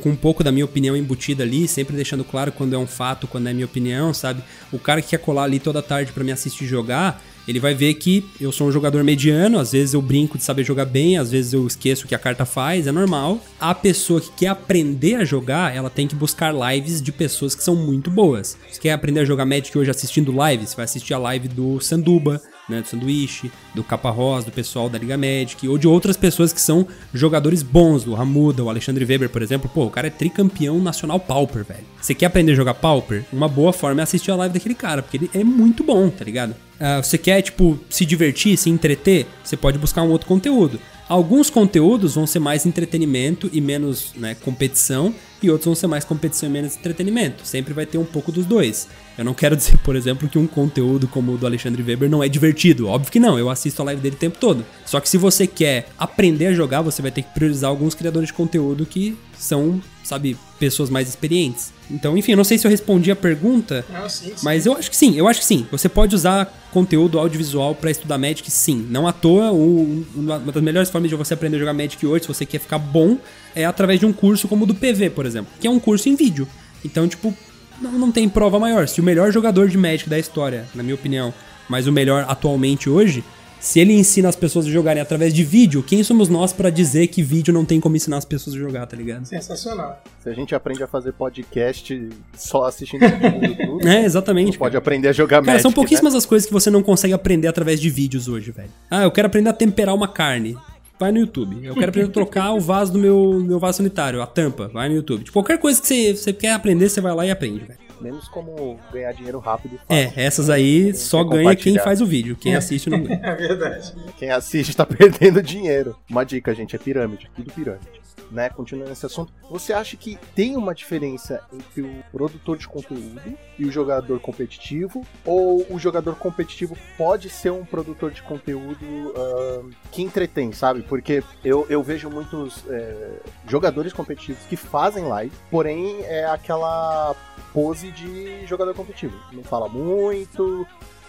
com 0.00 0.10
um 0.10 0.16
pouco 0.16 0.42
da 0.42 0.50
minha 0.50 0.64
opinião 0.64 0.96
embutida 0.96 1.42
ali, 1.42 1.66
sempre 1.68 1.94
deixando 1.94 2.24
claro 2.24 2.52
quando 2.52 2.74
é 2.74 2.78
um 2.78 2.86
fato, 2.86 3.26
quando 3.26 3.48
é 3.48 3.52
minha 3.52 3.66
opinião, 3.66 4.12
sabe? 4.14 4.42
O 4.72 4.78
cara 4.78 5.02
que 5.02 5.10
quer 5.10 5.18
colar 5.18 5.44
ali 5.44 5.58
toda 5.58 5.82
tarde 5.82 6.12
pra 6.12 6.24
me 6.24 6.32
assistir 6.32 6.66
jogar, 6.66 7.22
ele 7.46 7.60
vai 7.60 7.74
ver 7.74 7.94
que 7.94 8.24
eu 8.40 8.50
sou 8.50 8.68
um 8.68 8.72
jogador 8.72 9.04
mediano, 9.04 9.58
às 9.58 9.72
vezes 9.72 9.94
eu 9.94 10.00
brinco 10.00 10.38
de 10.38 10.44
saber 10.44 10.64
jogar 10.64 10.86
bem, 10.86 11.18
às 11.18 11.30
vezes 11.30 11.52
eu 11.52 11.66
esqueço 11.66 12.04
o 12.04 12.08
que 12.08 12.14
a 12.14 12.18
carta 12.18 12.44
faz, 12.44 12.86
é 12.86 12.92
normal. 12.92 13.38
A 13.60 13.74
pessoa 13.74 14.20
que 14.20 14.30
quer 14.32 14.46
aprender 14.48 15.16
a 15.16 15.24
jogar, 15.24 15.74
ela 15.74 15.90
tem 15.90 16.08
que 16.08 16.14
buscar 16.14 16.54
lives 16.54 17.02
de 17.02 17.12
pessoas 17.12 17.54
que 17.54 17.62
são 17.62 17.76
muito 17.76 18.10
boas. 18.10 18.56
Você 18.70 18.80
quer 18.80 18.92
aprender 18.92 19.20
a 19.20 19.24
jogar 19.24 19.44
Magic 19.44 19.76
hoje 19.76 19.90
assistindo 19.90 20.32
lives? 20.32 20.72
Vai 20.72 20.84
assistir 20.84 21.12
a 21.12 21.18
live 21.18 21.48
do 21.48 21.80
Sanduba, 21.80 22.40
né, 22.68 22.80
do 22.80 22.88
Sanduíche, 22.88 23.50
do 23.74 23.84
Capa 23.84 24.10
Rosa, 24.10 24.46
do 24.46 24.52
pessoal 24.52 24.88
da 24.88 24.98
Liga 24.98 25.16
Magic, 25.16 25.66
ou 25.68 25.78
de 25.78 25.86
outras 25.86 26.16
pessoas 26.16 26.52
que 26.52 26.60
são 26.60 26.86
jogadores 27.12 27.62
bons, 27.62 28.04
do 28.04 28.14
Ramuda, 28.14 28.64
o 28.64 28.70
Alexandre 28.70 29.04
Weber, 29.04 29.28
por 29.28 29.42
exemplo. 29.42 29.70
Pô, 29.72 29.84
o 29.84 29.90
cara 29.90 30.06
é 30.06 30.10
tricampeão 30.10 30.78
nacional 30.80 31.20
Pauper, 31.20 31.64
velho. 31.64 31.84
Você 32.00 32.14
quer 32.14 32.26
aprender 32.26 32.52
a 32.52 32.56
jogar 32.56 32.74
Pauper? 32.74 33.24
Uma 33.32 33.48
boa 33.48 33.72
forma 33.72 34.00
é 34.00 34.04
assistir 34.04 34.30
a 34.30 34.36
live 34.36 34.54
daquele 34.54 34.74
cara, 34.74 35.02
porque 35.02 35.16
ele 35.16 35.30
é 35.34 35.44
muito 35.44 35.84
bom, 35.84 36.08
tá 36.10 36.24
ligado? 36.24 36.54
Ah, 36.78 37.02
você 37.02 37.16
quer, 37.16 37.40
tipo, 37.42 37.78
se 37.88 38.04
divertir, 38.04 38.56
se 38.56 38.68
entreter? 38.68 39.26
Você 39.42 39.56
pode 39.56 39.78
buscar 39.78 40.02
um 40.02 40.10
outro 40.10 40.26
conteúdo. 40.26 40.80
Alguns 41.08 41.50
conteúdos 41.50 42.14
vão 42.14 42.26
ser 42.26 42.38
mais 42.38 42.64
entretenimento 42.64 43.50
e 43.52 43.60
menos 43.60 44.12
né, 44.16 44.34
competição, 44.34 45.14
e 45.44 45.50
outros 45.50 45.66
vão 45.66 45.74
ser 45.74 45.86
mais 45.86 46.04
competição 46.04 46.48
e 46.48 46.52
menos 46.52 46.76
entretenimento. 46.76 47.46
Sempre 47.46 47.72
vai 47.74 47.86
ter 47.86 47.98
um 47.98 48.04
pouco 48.04 48.32
dos 48.32 48.46
dois. 48.46 48.88
Eu 49.16 49.24
não 49.24 49.34
quero 49.34 49.54
dizer, 49.56 49.76
por 49.78 49.94
exemplo, 49.96 50.28
que 50.28 50.38
um 50.38 50.46
conteúdo 50.46 51.06
como 51.08 51.32
o 51.32 51.38
do 51.38 51.46
Alexandre 51.46 51.82
Weber 51.82 52.08
não 52.10 52.22
é 52.22 52.28
divertido. 52.28 52.88
Óbvio 52.88 53.12
que 53.12 53.20
não, 53.20 53.38
eu 53.38 53.48
assisto 53.50 53.80
a 53.82 53.84
live 53.86 54.00
dele 54.00 54.16
o 54.16 54.18
tempo 54.18 54.38
todo. 54.38 54.64
Só 54.84 55.00
que 55.00 55.08
se 55.08 55.16
você 55.18 55.46
quer 55.46 55.88
aprender 55.98 56.46
a 56.48 56.52
jogar, 56.52 56.82
você 56.82 57.00
vai 57.02 57.10
ter 57.10 57.22
que 57.22 57.32
priorizar 57.34 57.70
alguns 57.70 57.94
criadores 57.94 58.28
de 58.28 58.32
conteúdo 58.32 58.84
que 58.86 59.16
são, 59.38 59.80
sabe, 60.02 60.36
pessoas 60.58 60.88
mais 60.88 61.08
experientes. 61.08 61.72
Então, 61.90 62.16
enfim, 62.16 62.32
eu 62.32 62.36
não 62.36 62.44
sei 62.44 62.56
se 62.56 62.66
eu 62.66 62.70
respondi 62.70 63.10
a 63.10 63.16
pergunta, 63.16 63.84
Ah, 63.92 64.08
sim, 64.08 64.28
sim. 64.28 64.34
mas 64.42 64.64
eu 64.64 64.72
acho 64.74 64.88
que 64.90 64.96
sim, 64.96 65.16
eu 65.16 65.28
acho 65.28 65.40
que 65.40 65.44
sim. 65.46 65.66
Você 65.70 65.86
pode 65.88 66.14
usar 66.14 66.46
conteúdo 66.72 67.18
audiovisual 67.18 67.74
pra 67.74 67.90
estudar 67.90 68.16
Magic, 68.16 68.50
sim. 68.50 68.86
Não 68.88 69.06
à 69.06 69.12
toa, 69.12 69.50
uma 69.52 70.38
das 70.40 70.62
melhores 70.62 70.88
formas 70.88 71.10
de 71.10 71.16
você 71.16 71.34
aprender 71.34 71.56
a 71.56 71.58
jogar 71.58 71.74
Magic 71.74 72.04
hoje, 72.06 72.22
se 72.22 72.28
você 72.28 72.46
quer 72.46 72.58
ficar 72.58 72.78
bom, 72.78 73.18
é 73.54 73.64
através 73.66 74.00
de 74.00 74.06
um 74.06 74.12
curso 74.12 74.48
como 74.48 74.64
o 74.64 74.66
do 74.66 74.74
PV, 74.74 75.10
por 75.10 75.26
exemplo, 75.26 75.33
que 75.60 75.66
é 75.66 75.70
um 75.70 75.78
curso 75.80 76.08
em 76.08 76.14
vídeo. 76.14 76.46
Então, 76.84 77.08
tipo, 77.08 77.34
não, 77.80 77.92
não 77.92 78.12
tem 78.12 78.28
prova 78.28 78.58
maior. 78.58 78.86
Se 78.88 79.00
o 79.00 79.04
melhor 79.04 79.32
jogador 79.32 79.68
de 79.68 79.78
Magic 79.78 80.08
da 80.08 80.18
história, 80.18 80.66
na 80.74 80.82
minha 80.82 80.94
opinião, 80.94 81.32
mas 81.68 81.86
o 81.86 81.92
melhor 81.92 82.26
atualmente 82.28 82.90
hoje, 82.90 83.24
se 83.58 83.80
ele 83.80 83.94
ensina 83.94 84.28
as 84.28 84.36
pessoas 84.36 84.66
a 84.66 84.70
jogarem 84.70 85.00
através 85.00 85.32
de 85.32 85.42
vídeo, 85.42 85.82
quem 85.82 86.04
somos 86.04 86.28
nós 86.28 86.52
pra 86.52 86.68
dizer 86.68 87.06
que 87.06 87.22
vídeo 87.22 87.54
não 87.54 87.64
tem 87.64 87.80
como 87.80 87.96
ensinar 87.96 88.18
as 88.18 88.24
pessoas 88.26 88.54
a 88.54 88.58
jogar, 88.58 88.84
tá 88.86 88.94
ligado? 88.94 89.24
Sensacional. 89.24 90.02
Se 90.22 90.28
a 90.28 90.34
gente 90.34 90.54
aprende 90.54 90.82
a 90.82 90.86
fazer 90.86 91.12
podcast 91.12 92.08
só 92.36 92.64
assistindo 92.64 93.00
vídeo 93.08 93.30
no 93.40 93.46
YouTube, 93.46 93.88
É, 93.88 94.04
exatamente. 94.04 94.58
pode 94.58 94.76
aprender 94.76 95.08
a 95.08 95.12
jogar 95.12 95.36
Cara, 95.36 95.46
Magic, 95.46 95.62
são 95.62 95.70
né? 95.70 95.74
pouquíssimas 95.74 96.14
as 96.14 96.26
coisas 96.26 96.46
que 96.46 96.52
você 96.52 96.68
não 96.68 96.82
consegue 96.82 97.14
aprender 97.14 97.48
através 97.48 97.80
de 97.80 97.88
vídeos 97.88 98.28
hoje, 98.28 98.50
velho. 98.50 98.68
Ah, 98.90 99.04
eu 99.04 99.10
quero 99.10 99.26
aprender 99.28 99.48
a 99.48 99.54
temperar 99.54 99.94
uma 99.94 100.08
carne. 100.08 100.54
Vai 100.98 101.10
no 101.12 101.18
YouTube. 101.18 101.64
Eu 101.64 101.74
quero 101.74 101.88
aprender 101.88 102.08
a 102.08 102.12
trocar 102.12 102.52
o 102.52 102.60
vaso 102.60 102.92
do 102.92 102.98
meu, 102.98 103.40
meu 103.40 103.58
vaso 103.58 103.78
sanitário, 103.78 104.22
a 104.22 104.26
tampa. 104.26 104.68
Vai 104.68 104.88
no 104.88 104.94
YouTube. 104.94 105.24
Tipo, 105.24 105.32
qualquer 105.32 105.58
coisa 105.58 105.80
que 105.80 105.86
você, 105.86 106.14
você 106.16 106.32
quer 106.32 106.52
aprender, 106.52 106.88
você 106.88 107.00
vai 107.00 107.12
lá 107.14 107.26
e 107.26 107.30
aprende, 107.30 107.64
velho. 107.64 107.78
Menos 108.00 108.28
como 108.28 108.78
ganhar 108.92 109.12
dinheiro 109.12 109.38
rápido 109.38 109.74
e 109.74 109.78
É, 109.94 110.06
fácil. 110.06 110.20
essas 110.20 110.50
aí 110.50 110.92
só 110.94 111.24
ganha 111.24 111.54
quem 111.56 111.78
faz 111.78 112.00
o 112.00 112.06
vídeo. 112.06 112.36
Quem 112.36 112.54
assiste 112.54 112.90
não 112.90 113.00
ganha. 113.02 113.20
É 113.22 113.34
verdade. 113.34 113.92
Quem 114.18 114.30
assiste 114.30 114.76
tá 114.76 114.84
perdendo 114.86 115.42
dinheiro. 115.42 115.96
Uma 116.10 116.24
dica, 116.24 116.54
gente, 116.54 116.74
é 116.76 116.78
pirâmide. 116.78 117.30
Tudo 117.34 117.50
pirâmide. 117.52 118.03
Né, 118.30 118.48
continuando 118.48 118.92
esse 118.92 119.06
assunto, 119.06 119.32
você 119.50 119.72
acha 119.72 119.96
que 119.96 120.18
tem 120.34 120.56
uma 120.56 120.74
diferença 120.74 121.42
entre 121.52 121.82
o 121.82 122.04
produtor 122.12 122.56
de 122.56 122.66
conteúdo 122.66 123.20
e 123.58 123.64
o 123.64 123.70
jogador 123.70 124.18
competitivo? 124.20 125.06
Ou 125.24 125.66
o 125.70 125.78
jogador 125.78 126.16
competitivo 126.16 126.76
pode 126.96 127.28
ser 127.30 127.50
um 127.50 127.64
produtor 127.64 128.10
de 128.10 128.22
conteúdo 128.22 128.84
ahn, 129.16 129.70
que 129.92 130.02
entretém, 130.02 130.52
sabe? 130.52 130.82
Porque 130.82 131.22
eu, 131.44 131.66
eu 131.68 131.82
vejo 131.82 132.10
muitos 132.10 132.64
é, 132.68 133.20
jogadores 133.48 133.92
competitivos 133.92 134.42
que 134.46 134.56
fazem 134.56 135.04
live, 135.04 135.32
porém 135.50 136.02
é 136.04 136.24
aquela 136.26 137.14
pose 137.52 137.90
de 137.92 138.44
jogador 138.46 138.74
competitivo. 138.74 139.16
Não 139.32 139.44
fala 139.44 139.68
muito, 139.68 140.66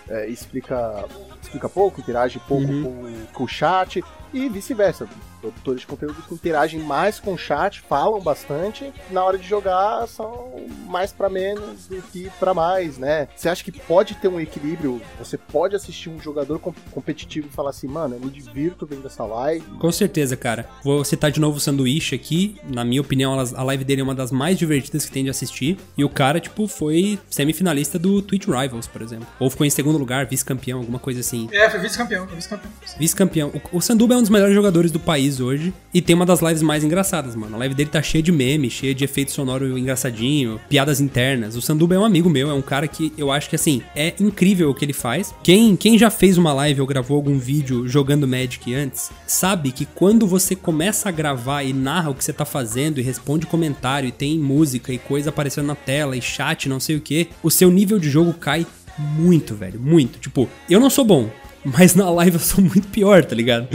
é, 0.07 0.27
explica, 0.27 1.05
explica 1.41 1.67
pouco, 1.67 1.99
interage 2.01 2.39
pouco 2.47 2.65
Uhum. 2.65 2.83
com, 2.83 3.33
com 3.33 3.43
o 3.43 3.47
chat 3.47 4.03
e 4.33 4.49
vice-versa. 4.49 5.07
Produtores 5.45 5.81
de 5.81 5.87
conteúdo 5.87 6.15
que 6.27 6.33
interagem 6.33 6.79
mais 6.79 7.19
com 7.19 7.33
o 7.33 7.37
chat, 7.37 7.81
falam 7.81 8.19
bastante, 8.19 8.91
na 9.11 9.23
hora 9.23 9.37
de 9.37 9.47
jogar 9.47 10.07
são 10.07 10.55
mais 10.87 11.11
pra 11.11 11.29
menos 11.29 11.87
do 11.87 12.01
que 12.01 12.31
pra 12.39 12.53
mais, 12.53 12.97
né? 12.97 13.27
Você 13.35 13.47
acha 13.47 13.63
que 13.63 13.71
pode 13.71 14.15
ter 14.15 14.27
um 14.27 14.39
equilíbrio? 14.39 14.99
Você 15.19 15.37
pode 15.37 15.75
assistir 15.75 16.09
um 16.09 16.19
jogador 16.19 16.57
com- 16.59 16.73
competitivo 16.91 17.47
e 17.47 17.51
falar 17.51 17.69
assim, 17.69 17.87
mano, 17.87 18.15
eu 18.15 18.19
me 18.19 18.29
divirto 18.31 18.85
vendo 18.85 19.05
essa 19.05 19.23
live. 19.23 19.65
Com 19.79 19.91
certeza, 19.91 20.35
cara. 20.35 20.67
Vou 20.83 21.03
citar 21.03 21.29
de 21.29 21.39
novo 21.39 21.57
o 21.57 21.59
Sanduíche 21.59 22.15
aqui. 22.15 22.57
Na 22.67 22.83
minha 22.83 23.01
opinião, 23.01 23.37
a 23.39 23.63
live 23.63 23.83
dele 23.83 24.01
é 24.01 24.03
uma 24.03 24.15
das 24.15 24.31
mais 24.31 24.57
divertidas 24.57 25.05
que 25.05 25.11
tem 25.11 25.23
de 25.23 25.29
assistir. 25.29 25.77
E 25.97 26.03
o 26.03 26.09
cara, 26.09 26.39
tipo, 26.39 26.67
foi 26.67 27.19
semifinalista 27.29 27.99
do 27.99 28.21
Twitch 28.21 28.47
Rivals, 28.47 28.87
por 28.87 29.01
exemplo. 29.01 29.27
Ou 29.39 29.49
ficou 29.49 29.65
em 29.65 29.69
segundo 29.69 29.97
lugar, 29.97 30.25
vice-campeão, 30.25 30.79
alguma 30.79 30.99
coisa 30.99 31.19
assim. 31.19 31.47
É, 31.51 31.69
foi 31.69 31.79
vice-campeão, 31.79 32.25
foi 32.27 32.35
vice-campeão. 32.35 32.71
Vice-campeão. 32.97 33.51
O, 33.71 33.77
o 33.77 33.81
Sanduba 33.81 34.15
é 34.15 34.17
um 34.17 34.21
dos 34.21 34.29
melhores 34.29 34.55
jogadores 34.55 34.91
do 34.91 34.99
país 34.99 35.34
hoje. 35.39 35.73
E 35.93 36.01
tem 36.01 36.15
uma 36.15 36.25
das 36.25 36.41
lives 36.41 36.61
mais 36.61 36.83
engraçadas, 36.83 37.35
mano. 37.35 37.55
A 37.55 37.59
live 37.59 37.75
dele 37.75 37.89
tá 37.89 38.01
cheia 38.01 38.21
de 38.21 38.31
meme, 38.31 38.69
cheia 38.69 38.93
de 38.93 39.03
efeito 39.03 39.31
sonoro 39.31 39.77
engraçadinho, 39.77 40.59
piadas 40.69 40.99
internas. 40.99 41.55
O 41.55 41.61
Sanduba 41.61 41.95
é 41.95 41.99
um 41.99 42.05
amigo 42.05 42.29
meu, 42.29 42.49
é 42.49 42.53
um 42.53 42.61
cara 42.61 42.87
que 42.87 43.13
eu 43.17 43.31
acho 43.31 43.49
que, 43.49 43.55
assim, 43.55 43.81
é 43.95 44.13
incrível 44.19 44.69
o 44.69 44.75
que 44.75 44.85
ele 44.85 44.93
faz. 44.93 45.33
Quem, 45.43 45.75
quem 45.75 45.97
já 45.97 46.09
fez 46.09 46.37
uma 46.37 46.53
live 46.53 46.81
ou 46.81 46.87
gravou 46.87 47.17
algum 47.17 47.37
vídeo 47.37 47.87
jogando 47.87 48.27
Magic 48.27 48.73
antes, 48.73 49.11
sabe 49.25 49.71
que 49.71 49.85
quando 49.85 50.27
você 50.27 50.55
começa 50.55 51.09
a 51.09 51.11
gravar 51.11 51.63
e 51.63 51.73
narra 51.73 52.09
o 52.09 52.15
que 52.15 52.23
você 52.23 52.33
tá 52.33 52.45
fazendo 52.45 52.99
e 52.99 53.03
responde 53.03 53.45
comentário 53.45 54.07
e 54.07 54.11
tem 54.11 54.37
música 54.39 54.91
e 54.91 54.97
coisa 54.97 55.29
aparecendo 55.29 55.67
na 55.67 55.75
tela 55.75 56.17
e 56.17 56.21
chat, 56.21 56.67
não 56.67 56.79
sei 56.79 56.95
o 56.95 57.01
que, 57.01 57.29
o 57.43 57.49
seu 57.49 57.71
nível 57.71 57.99
de 57.99 58.09
jogo 58.09 58.33
cai 58.33 58.65
muito, 58.97 59.55
velho, 59.55 59.79
muito. 59.79 60.19
Tipo, 60.19 60.49
eu 60.69 60.79
não 60.79 60.89
sou 60.89 61.05
bom, 61.05 61.29
mas 61.65 61.95
na 61.95 62.09
live 62.09 62.35
eu 62.35 62.39
sou 62.39 62.63
muito 62.63 62.87
pior, 62.87 63.25
tá 63.25 63.35
ligado? 63.35 63.67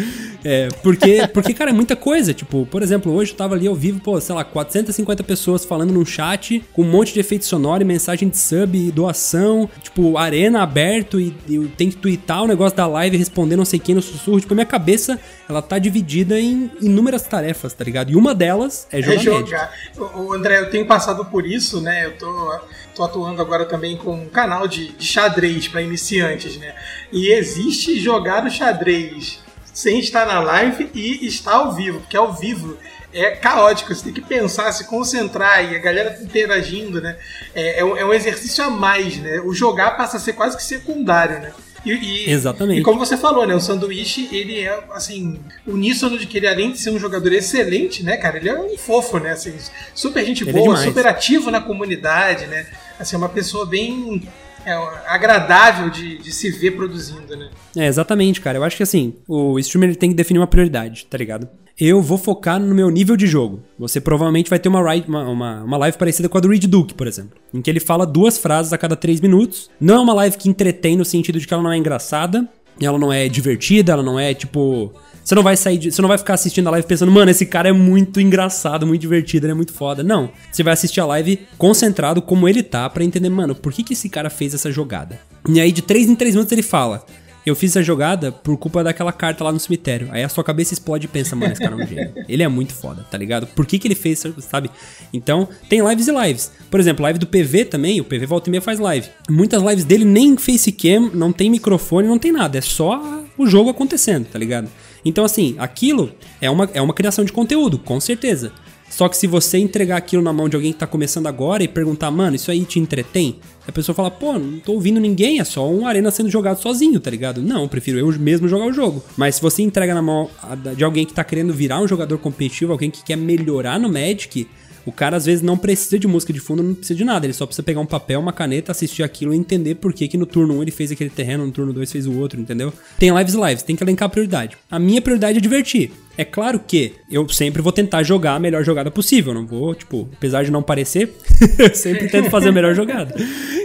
É, 0.44 0.68
porque, 0.82 1.28
porque, 1.34 1.52
cara, 1.52 1.70
é 1.70 1.72
muita 1.72 1.96
coisa. 1.96 2.32
Tipo, 2.32 2.64
por 2.66 2.82
exemplo, 2.82 3.12
hoje 3.12 3.32
eu 3.32 3.36
tava 3.36 3.54
ali 3.54 3.66
ao 3.66 3.74
vivo, 3.74 4.00
pô, 4.00 4.18
sei 4.20 4.34
lá, 4.34 4.44
450 4.44 5.22
pessoas 5.24 5.64
falando 5.64 5.92
num 5.92 6.04
chat, 6.04 6.64
com 6.72 6.82
um 6.82 6.90
monte 6.90 7.12
de 7.12 7.20
efeito 7.20 7.44
sonoro 7.44 7.82
e 7.82 7.84
mensagem 7.84 8.28
de 8.28 8.38
sub 8.38 8.78
e 8.78 8.90
doação, 8.90 9.68
tipo, 9.82 10.16
arena 10.16 10.62
aberto 10.62 11.20
e, 11.20 11.34
e 11.48 11.58
tem 11.76 11.90
que 11.90 11.96
twittar 11.96 12.42
o 12.42 12.46
negócio 12.46 12.76
da 12.76 12.86
live 12.86 13.16
e 13.16 13.18
responder 13.18 13.56
não 13.56 13.64
sei 13.64 13.78
quem 13.78 13.94
no 13.94 14.02
sussurro. 14.02 14.40
Tipo, 14.40 14.54
a 14.54 14.56
minha 14.56 14.66
cabeça, 14.66 15.18
ela 15.48 15.60
tá 15.60 15.78
dividida 15.78 16.40
em 16.40 16.70
inúmeras 16.80 17.22
tarefas, 17.22 17.74
tá 17.74 17.84
ligado? 17.84 18.10
E 18.10 18.16
uma 18.16 18.34
delas 18.34 18.86
é 18.90 19.02
jogar 19.02 19.16
É 19.16 19.22
jogar. 19.22 19.74
O, 19.96 20.20
o 20.22 20.32
André, 20.32 20.60
eu 20.60 20.70
tenho 20.70 20.86
passado 20.86 21.24
por 21.24 21.44
isso, 21.44 21.80
né? 21.80 22.06
Eu 22.06 22.16
tô, 22.16 22.60
atuando 23.04 23.40
agora 23.42 23.64
também 23.64 23.96
com 23.96 24.12
um 24.14 24.28
canal 24.28 24.66
de, 24.68 24.88
de 24.92 25.06
xadrez 25.06 25.68
para 25.68 25.82
iniciantes, 25.82 26.56
né? 26.56 26.74
E 27.12 27.32
existe 27.32 27.98
jogar 28.00 28.44
o 28.44 28.50
xadrez 28.50 29.40
sem 29.72 29.98
estar 30.00 30.26
na 30.26 30.40
live 30.40 30.90
e 30.94 31.26
estar 31.26 31.52
ao 31.54 31.72
vivo, 31.72 32.00
porque 32.00 32.16
ao 32.16 32.32
vivo 32.32 32.76
é 33.12 33.30
caótico, 33.32 33.94
você 33.94 34.04
tem 34.04 34.12
que 34.12 34.20
pensar, 34.20 34.70
se 34.72 34.84
concentrar 34.86 35.64
e 35.70 35.74
a 35.74 35.78
galera 35.78 36.10
tá 36.10 36.22
interagindo, 36.22 37.00
né? 37.00 37.16
É, 37.54 37.80
é 37.80 37.84
um, 37.84 37.96
é 37.96 38.04
um 38.04 38.12
exercício 38.12 38.62
a 38.62 38.70
mais, 38.70 39.16
né? 39.16 39.40
O 39.40 39.52
jogar 39.52 39.96
passa 39.96 40.16
a 40.16 40.20
ser 40.20 40.32
quase 40.34 40.56
que 40.56 40.62
secundário, 40.62 41.40
né? 41.40 41.52
E, 41.84 41.92
e- 41.92 42.30
Exatamente. 42.30 42.80
E 42.80 42.82
como 42.82 42.98
você 42.98 43.16
falou, 43.16 43.46
né? 43.46 43.54
O 43.54 43.60
Sanduíche, 43.60 44.28
ele 44.30 44.60
é, 44.60 44.84
assim, 44.92 45.40
uníssono 45.66 46.18
de 46.18 46.26
que 46.26 46.36
ele, 46.36 46.46
além 46.46 46.72
de 46.72 46.78
ser 46.78 46.90
um 46.90 46.98
jogador 46.98 47.32
excelente, 47.32 48.02
né, 48.02 48.16
cara? 48.16 48.36
Ele 48.36 48.48
é 48.48 48.58
um 48.60 48.76
fofo, 48.76 49.18
né? 49.18 49.30
Assim, 49.32 49.54
super 49.94 50.24
gente 50.24 50.42
Ele 50.42 50.50
é 50.50 50.52
boa, 50.52 50.64
demais. 50.76 50.84
super 50.84 51.06
ativo 51.06 51.50
na 51.50 51.60
comunidade, 51.60 52.46
né? 52.46 52.66
Assim, 53.00 53.16
uma 53.16 53.28
pessoa 53.28 53.64
bem 53.66 54.22
é, 54.64 54.72
agradável 55.06 55.88
de, 55.90 56.18
de 56.18 56.30
se 56.32 56.50
ver 56.50 56.72
produzindo, 56.72 57.34
né? 57.36 57.48
É, 57.76 57.86
exatamente, 57.86 58.40
cara. 58.40 58.58
Eu 58.58 58.64
acho 58.64 58.76
que 58.76 58.82
assim, 58.82 59.14
o 59.26 59.58
streamer 59.58 59.96
tem 59.96 60.10
que 60.10 60.16
definir 60.16 60.38
uma 60.38 60.46
prioridade, 60.46 61.06
tá 61.06 61.16
ligado? 61.16 61.48
Eu 61.78 62.02
vou 62.02 62.18
focar 62.18 62.60
no 62.60 62.74
meu 62.74 62.90
nível 62.90 63.16
de 63.16 63.26
jogo. 63.26 63.62
Você 63.78 64.02
provavelmente 64.02 64.50
vai 64.50 64.58
ter 64.58 64.68
uma, 64.68 64.92
ri- 64.92 65.04
uma, 65.08 65.26
uma, 65.30 65.62
uma 65.64 65.76
live 65.78 65.96
parecida 65.96 66.28
com 66.28 66.36
a 66.36 66.40
do 66.40 66.48
Reed 66.48 66.64
Duke, 66.66 66.92
por 66.92 67.06
exemplo. 67.06 67.38
Em 67.54 67.62
que 67.62 67.70
ele 67.70 67.80
fala 67.80 68.04
duas 68.06 68.36
frases 68.36 68.70
a 68.74 68.76
cada 68.78 68.94
três 68.94 69.18
minutos. 69.18 69.70
Não 69.80 69.94
é 69.94 69.98
uma 70.00 70.12
live 70.12 70.36
que 70.36 70.50
entretém 70.50 70.94
no 70.94 71.06
sentido 71.06 71.40
de 71.40 71.46
que 71.46 71.54
ela 71.54 71.62
não 71.62 71.72
é 71.72 71.78
engraçada. 71.78 72.46
Ela 72.80 72.98
não 72.98 73.12
é 73.12 73.28
divertida, 73.28 73.92
ela 73.92 74.02
não 74.02 74.18
é 74.18 74.34
tipo. 74.34 74.92
Você 75.22 75.34
não 75.34 75.42
vai 75.42 75.56
sair 75.56 75.78
de, 75.78 75.92
Você 75.92 76.00
não 76.00 76.08
vai 76.08 76.18
ficar 76.18 76.34
assistindo 76.34 76.66
a 76.66 76.70
live 76.70 76.86
pensando, 76.86 77.12
mano, 77.12 77.30
esse 77.30 77.46
cara 77.46 77.68
é 77.68 77.72
muito 77.72 78.20
engraçado, 78.20 78.86
muito 78.86 79.00
divertido, 79.00 79.46
ele 79.46 79.52
é 79.52 79.54
muito 79.54 79.72
foda. 79.72 80.02
Não. 80.02 80.30
Você 80.50 80.62
vai 80.62 80.72
assistir 80.72 81.00
a 81.00 81.06
live 81.06 81.46
concentrado 81.58 82.22
como 82.22 82.48
ele 82.48 82.62
tá 82.62 82.88
pra 82.88 83.04
entender, 83.04 83.28
mano, 83.28 83.54
por 83.54 83.72
que, 83.72 83.82
que 83.82 83.92
esse 83.92 84.08
cara 84.08 84.30
fez 84.30 84.54
essa 84.54 84.72
jogada. 84.72 85.20
E 85.48 85.60
aí, 85.60 85.72
de 85.72 85.82
3 85.82 86.08
em 86.08 86.14
3 86.14 86.34
minutos, 86.34 86.52
ele 86.52 86.62
fala. 86.62 87.04
Eu 87.44 87.56
fiz 87.56 87.70
essa 87.70 87.82
jogada 87.82 88.30
por 88.30 88.56
culpa 88.56 88.84
daquela 88.84 89.12
carta 89.12 89.42
lá 89.42 89.50
no 89.50 89.58
cemitério. 89.58 90.08
Aí 90.10 90.22
a 90.22 90.28
sua 90.28 90.44
cabeça 90.44 90.74
explode 90.74 91.06
e 91.06 91.08
pensa, 91.08 91.34
mano, 91.34 91.52
esse 91.52 91.60
cara 91.60 91.74
é 91.74 91.84
um 91.84 91.86
gênio. 91.86 92.12
Ele 92.28 92.42
é 92.42 92.48
muito 92.48 92.74
foda, 92.74 93.04
tá 93.10 93.16
ligado? 93.16 93.46
Por 93.46 93.64
que, 93.64 93.78
que 93.78 93.88
ele 93.88 93.94
fez, 93.94 94.24
isso, 94.24 94.40
sabe? 94.42 94.70
Então, 95.12 95.48
tem 95.68 95.86
lives 95.86 96.06
e 96.08 96.12
lives. 96.12 96.52
Por 96.70 96.78
exemplo, 96.78 97.02
live 97.02 97.18
do 97.18 97.26
PV 97.26 97.64
também, 97.64 98.00
o 98.00 98.04
PV 98.04 98.26
volta 98.26 98.48
e 98.48 98.50
meia 98.50 98.60
faz 98.60 98.78
live. 98.78 99.08
Muitas 99.28 99.62
lives 99.62 99.84
dele 99.84 100.04
nem 100.04 100.36
facecam, 100.36 101.10
não 101.14 101.32
tem 101.32 101.50
microfone, 101.50 102.06
não 102.06 102.18
tem 102.18 102.30
nada. 102.30 102.58
É 102.58 102.60
só 102.60 103.24
o 103.38 103.46
jogo 103.46 103.70
acontecendo, 103.70 104.26
tá 104.26 104.38
ligado? 104.38 104.68
Então, 105.04 105.24
assim, 105.24 105.54
aquilo 105.58 106.12
é 106.40 106.50
uma, 106.50 106.68
é 106.74 106.82
uma 106.82 106.92
criação 106.92 107.24
de 107.24 107.32
conteúdo, 107.32 107.78
com 107.78 107.98
certeza. 107.98 108.52
Só 108.90 109.08
que 109.08 109.16
se 109.16 109.26
você 109.26 109.56
entregar 109.56 109.96
aquilo 109.96 110.22
na 110.22 110.32
mão 110.32 110.48
de 110.48 110.56
alguém 110.56 110.72
que 110.72 110.78
tá 110.78 110.86
começando 110.86 111.28
agora 111.28 111.62
e 111.62 111.68
perguntar, 111.68 112.10
mano, 112.10 112.34
isso 112.34 112.50
aí 112.50 112.64
te 112.64 112.80
entretém? 112.80 113.38
A 113.66 113.72
pessoa 113.72 113.94
fala, 113.94 114.10
pô, 114.10 114.38
não 114.38 114.58
tô 114.58 114.72
ouvindo 114.72 114.98
ninguém, 114.98 115.38
é 115.38 115.44
só 115.44 115.68
um 115.68 115.86
arena 115.86 116.10
sendo 116.10 116.30
jogado 116.30 116.60
sozinho, 116.60 116.98
tá 116.98 117.10
ligado? 117.10 117.42
Não, 117.42 117.68
prefiro 117.68 117.98
eu 117.98 118.18
mesmo 118.18 118.48
jogar 118.48 118.66
o 118.66 118.72
jogo. 118.72 119.02
Mas 119.16 119.36
se 119.36 119.42
você 119.42 119.62
entrega 119.62 119.94
na 119.94 120.02
mão 120.02 120.30
de 120.76 120.82
alguém 120.82 121.04
que 121.04 121.12
tá 121.12 121.22
querendo 121.22 121.52
virar 121.52 121.80
um 121.80 121.86
jogador 121.86 122.18
competitivo, 122.18 122.72
alguém 122.72 122.90
que 122.90 123.04
quer 123.04 123.16
melhorar 123.16 123.78
no 123.78 123.88
Magic, 123.88 124.48
o 124.84 124.92
cara 124.92 125.16
às 125.16 125.26
vezes 125.26 125.42
não 125.42 125.56
precisa 125.56 125.98
de 125.98 126.06
música 126.06 126.32
de 126.32 126.40
fundo, 126.40 126.62
não 126.62 126.74
precisa 126.74 126.96
de 126.96 127.04
nada. 127.04 127.26
Ele 127.26 127.32
só 127.32 127.46
precisa 127.46 127.62
pegar 127.62 127.80
um 127.80 127.86
papel, 127.86 128.20
uma 128.20 128.32
caneta, 128.32 128.72
assistir 128.72 129.02
aquilo 129.02 129.34
e 129.34 129.36
entender 129.36 129.76
por 129.76 129.92
que, 129.92 130.08
que 130.08 130.16
no 130.16 130.26
turno 130.26 130.58
1 130.58 130.62
ele 130.62 130.70
fez 130.70 130.90
aquele 130.90 131.10
terreno, 131.10 131.46
no 131.46 131.52
turno 131.52 131.72
2 131.72 131.90
fez 131.90 132.06
o 132.06 132.18
outro, 132.18 132.40
entendeu? 132.40 132.72
Tem 132.98 133.16
lives 133.16 133.34
lives, 133.34 133.62
tem 133.62 133.76
que 133.76 133.84
elencar 133.84 134.06
a 134.06 134.10
prioridade. 134.10 134.56
A 134.70 134.78
minha 134.78 135.00
prioridade 135.00 135.38
é 135.38 135.40
divertir. 135.40 135.90
É 136.16 136.24
claro 136.24 136.58
que 136.58 136.92
eu 137.10 137.26
sempre 137.28 137.62
vou 137.62 137.72
tentar 137.72 138.02
jogar 138.02 138.34
a 138.34 138.38
melhor 138.38 138.62
jogada 138.62 138.90
possível. 138.90 139.32
Não 139.32 139.46
vou, 139.46 139.74
tipo, 139.74 140.08
apesar 140.12 140.42
de 140.42 140.50
não 140.50 140.62
parecer, 140.62 141.14
eu 141.58 141.74
sempre 141.74 142.08
tento 142.08 142.28
fazer 142.28 142.50
a 142.50 142.52
melhor 142.52 142.74
jogada. 142.74 143.14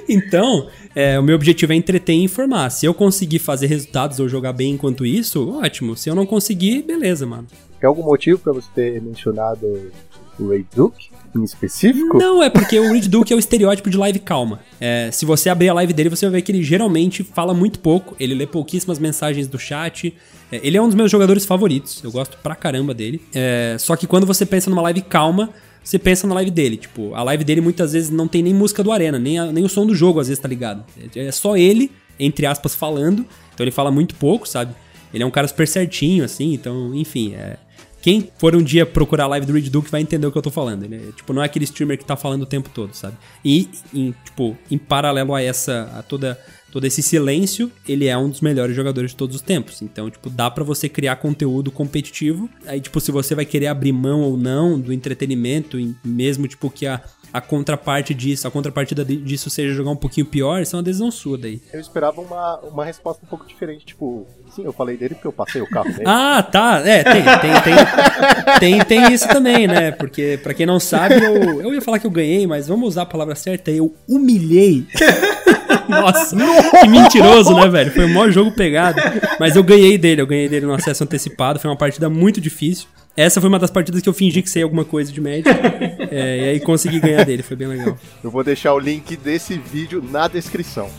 Então, 0.08 0.70
é, 0.96 1.20
o 1.20 1.24
meu 1.24 1.36
objetivo 1.36 1.74
é 1.74 1.76
entreter 1.76 2.16
e 2.16 2.24
informar. 2.24 2.70
Se 2.70 2.86
eu 2.86 2.94
conseguir 2.94 3.40
fazer 3.40 3.68
resultados 3.68 4.20
ou 4.20 4.30
jogar 4.30 4.54
bem 4.54 4.74
enquanto 4.74 5.06
isso, 5.06 5.58
ótimo. 5.58 5.98
Se 5.98 6.10
eu 6.10 6.16
não 6.16 6.26
conseguir, 6.26 6.84
beleza, 6.84 7.26
mano. 7.26 7.48
Tem 7.80 7.88
algum 7.88 8.04
motivo 8.04 8.40
pra 8.40 8.54
você 8.54 8.70
ter 8.74 9.02
mencionado 9.02 9.92
o 10.40 10.50
Ray 10.50 10.66
Duke 10.76 11.10
em 11.36 11.44
específico? 11.44 12.18
Não, 12.18 12.42
é 12.42 12.50
porque 12.50 12.80
o 12.80 12.92
Reed 12.92 13.08
Duke 13.08 13.34
é 13.34 13.36
o 13.36 13.40
estereótipo 13.40 13.90
de 13.90 13.98
live 13.98 14.20
calma. 14.20 14.60
É, 14.80 15.10
se 15.12 15.26
você 15.26 15.50
abrir 15.50 15.70
a 15.70 15.74
live 15.74 15.94
dele, 15.94 16.10
você 16.10 16.26
vai 16.26 16.40
ver 16.40 16.42
que 16.44 16.52
ele 16.52 16.64
geralmente 16.64 17.24
fala 17.24 17.54
muito 17.54 17.80
pouco, 17.80 18.16
ele 18.20 18.34
lê 18.34 18.46
pouquíssimas 18.48 19.00
mensagens 19.00 19.48
do 19.48 19.58
chat. 19.60 20.14
É, 20.52 20.60
ele 20.64 20.78
é 20.78 20.82
um 20.82 20.86
dos 20.88 20.96
meus 20.96 21.12
jogadores 21.12 21.46
favoritos, 21.46 22.02
eu 22.04 22.12
gosto 22.12 22.38
pra 22.38 22.56
caramba 22.56 22.94
dele. 22.94 23.22
É, 23.34 23.76
só 23.80 23.96
que 23.96 24.08
quando 24.08 24.26
você 24.26 24.46
pensa 24.46 24.70
numa 24.70 24.82
live 24.84 25.02
calma, 25.02 25.50
você 25.84 26.00
pensa 26.00 26.26
na 26.26 26.34
live 26.36 26.52
dele. 26.52 26.78
Tipo, 26.78 27.14
a 27.14 27.22
live 27.24 27.44
dele 27.44 27.62
muitas 27.62 27.94
vezes 27.94 28.10
não 28.10 28.28
tem 28.28 28.42
nem 28.42 28.54
música 28.54 28.84
do 28.84 28.92
Arena, 28.92 29.20
nem, 29.20 29.38
a- 29.40 29.52
nem 29.52 29.64
o 29.64 29.70
som 29.70 29.86
do 29.86 29.94
jogo 29.96 30.20
às 30.20 30.28
vezes 30.28 30.42
tá 30.42 30.48
ligado. 30.48 30.84
É, 31.16 31.26
é 31.28 31.32
só 31.32 31.56
ele, 31.58 31.92
entre 32.20 32.46
aspas, 32.46 32.74
falando. 32.76 33.26
Então 33.54 33.64
ele 33.64 33.72
fala 33.72 33.92
muito 33.92 34.16
pouco, 34.16 34.48
sabe? 34.48 34.74
Ele 35.14 35.24
é 35.24 35.26
um 35.26 35.32
cara 35.32 35.48
super 35.48 35.68
certinho, 35.68 36.24
assim, 36.26 36.54
então, 36.54 36.94
enfim, 36.94 37.34
é. 37.36 37.58
Quem 38.06 38.30
for 38.38 38.56
um 38.56 38.62
dia 38.62 38.86
procurar 38.86 39.24
a 39.24 39.28
live 39.30 39.48
do 39.48 39.54
Reed 39.54 39.68
Duke 39.68 39.90
vai 39.90 40.00
entender 40.00 40.28
o 40.28 40.32
que 40.32 40.38
eu 40.38 40.42
tô 40.44 40.52
falando. 40.52 40.84
Ele 40.84 40.96
é, 40.96 41.12
tipo, 41.12 41.34
não 41.34 41.42
é 41.42 41.46
aquele 41.48 41.66
streamer 41.66 41.98
que 41.98 42.06
tá 42.06 42.16
falando 42.16 42.44
o 42.44 42.46
tempo 42.46 42.70
todo, 42.70 42.94
sabe? 42.94 43.18
E, 43.44 43.68
em, 43.92 44.14
tipo, 44.24 44.56
em 44.70 44.78
paralelo 44.78 45.34
a 45.34 45.42
essa, 45.42 45.92
a 45.92 46.04
toda, 46.04 46.40
todo 46.72 46.86
esse 46.86 47.02
silêncio, 47.02 47.72
ele 47.90 48.06
é 48.06 48.16
um 48.16 48.30
dos 48.30 48.42
melhores 48.42 48.76
jogadores 48.76 49.10
de 49.10 49.18
todos 49.18 49.38
os 49.38 49.42
tempos. 49.42 49.82
Então, 49.82 50.08
tipo, 50.08 50.30
dá 50.30 50.52
pra 50.52 50.64
você 50.64 50.88
criar 50.88 51.16
conteúdo 51.16 51.72
competitivo. 51.72 52.48
Aí, 52.68 52.80
tipo, 52.80 53.02
se 53.02 53.12
você 53.12 53.34
vai 53.34 53.44
querer 53.44 53.66
abrir 53.66 53.92
mão 53.92 54.22
ou 54.22 54.38
não 54.38 54.80
do 54.80 54.94
entretenimento, 54.94 55.76
mesmo, 56.04 56.48
tipo, 56.48 56.70
que 56.70 56.86
a, 56.86 57.02
a 57.36 57.42
contraparte 57.42 58.14
disso, 58.14 58.48
a 58.48 58.52
contrapartida 58.52 59.04
disso 59.04 59.50
seja 59.50 59.74
jogar 59.74 59.92
um 59.92 59.96
pouquinho 59.96 60.26
pior, 60.26 60.62
isso 60.62 60.74
é 60.74 60.78
uma 60.78 60.84
decisão 60.84 61.12
sua 61.12 61.38
daí. 61.38 61.62
Eu 61.74 61.82
esperava 61.82 62.22
uma, 62.22 62.60
uma 62.60 62.86
resposta 62.86 63.26
um 63.26 63.28
pouco 63.28 63.46
diferente, 63.46 63.86
tipo, 63.86 64.26
sim, 64.56 64.64
eu 64.64 64.72
falei 64.72 64.96
dele 64.96 65.16
porque 65.16 65.28
eu 65.28 65.34
passei 65.34 65.62
o 65.62 65.70
carro 65.70 65.92
dele. 65.92 66.06
Ah, 66.16 66.42
tá. 66.42 66.82
É, 66.86 67.04
tem, 67.04 67.24
tem, 67.24 67.62
tem, 67.62 68.60
tem, 68.60 68.86
tem 68.86 69.14
isso 69.14 69.28
também, 69.28 69.68
né? 69.68 69.92
Porque, 69.92 70.40
pra 70.42 70.54
quem 70.54 70.66
não 70.66 70.80
sabe, 70.80 71.16
eu, 71.16 71.62
eu 71.62 71.74
ia 71.74 71.82
falar 71.82 72.00
que 72.00 72.08
eu 72.08 72.12
ganhei, 72.12 72.48
mas 72.48 72.68
vamos 72.68 72.88
usar 72.88 73.02
a 73.02 73.06
palavra 73.06 73.36
certa. 73.36 73.70
Eu 73.70 73.94
humilhei. 74.08 74.88
Nossa, 75.90 76.36
que 76.80 76.88
mentiroso, 76.88 77.54
né, 77.54 77.68
velho? 77.68 77.92
Foi 77.92 78.06
o 78.06 78.10
maior 78.10 78.32
jogo 78.32 78.52
pegado. 78.52 78.98
Mas 79.40 79.56
eu 79.56 79.64
ganhei 79.64 79.98
dele, 79.98 80.22
eu 80.22 80.28
ganhei 80.28 80.48
dele 80.48 80.66
no 80.66 80.74
acesso 80.74 81.04
antecipado. 81.04 81.60
Foi 81.60 81.70
uma 81.70 81.78
partida 81.78 82.10
muito 82.10 82.40
difícil. 82.40 82.88
Essa 83.16 83.40
foi 83.40 83.48
uma 83.48 83.60
das 83.60 83.72
partidas 83.72 84.02
que 84.02 84.10
eu 84.10 84.14
fingi 84.14 84.42
que 84.42 84.50
sei 84.50 84.64
alguma 84.64 84.84
coisa 84.84 85.12
de 85.12 85.22
médico. 85.22 85.50
É, 86.12 86.38
e 86.38 86.50
aí 86.50 86.60
consegui 86.62 87.00
ganhar 87.00 87.26
dele, 87.26 87.44
foi 87.44 87.58
bem 87.58 87.68
legal. 87.68 87.98
Eu 88.24 88.32
vou 88.32 88.42
deixar 88.42 88.74
o 88.74 88.80
link 88.80 89.18
desse 89.18 89.58
vídeo 89.58 90.02
na 90.02 90.30
descrição. 90.30 90.90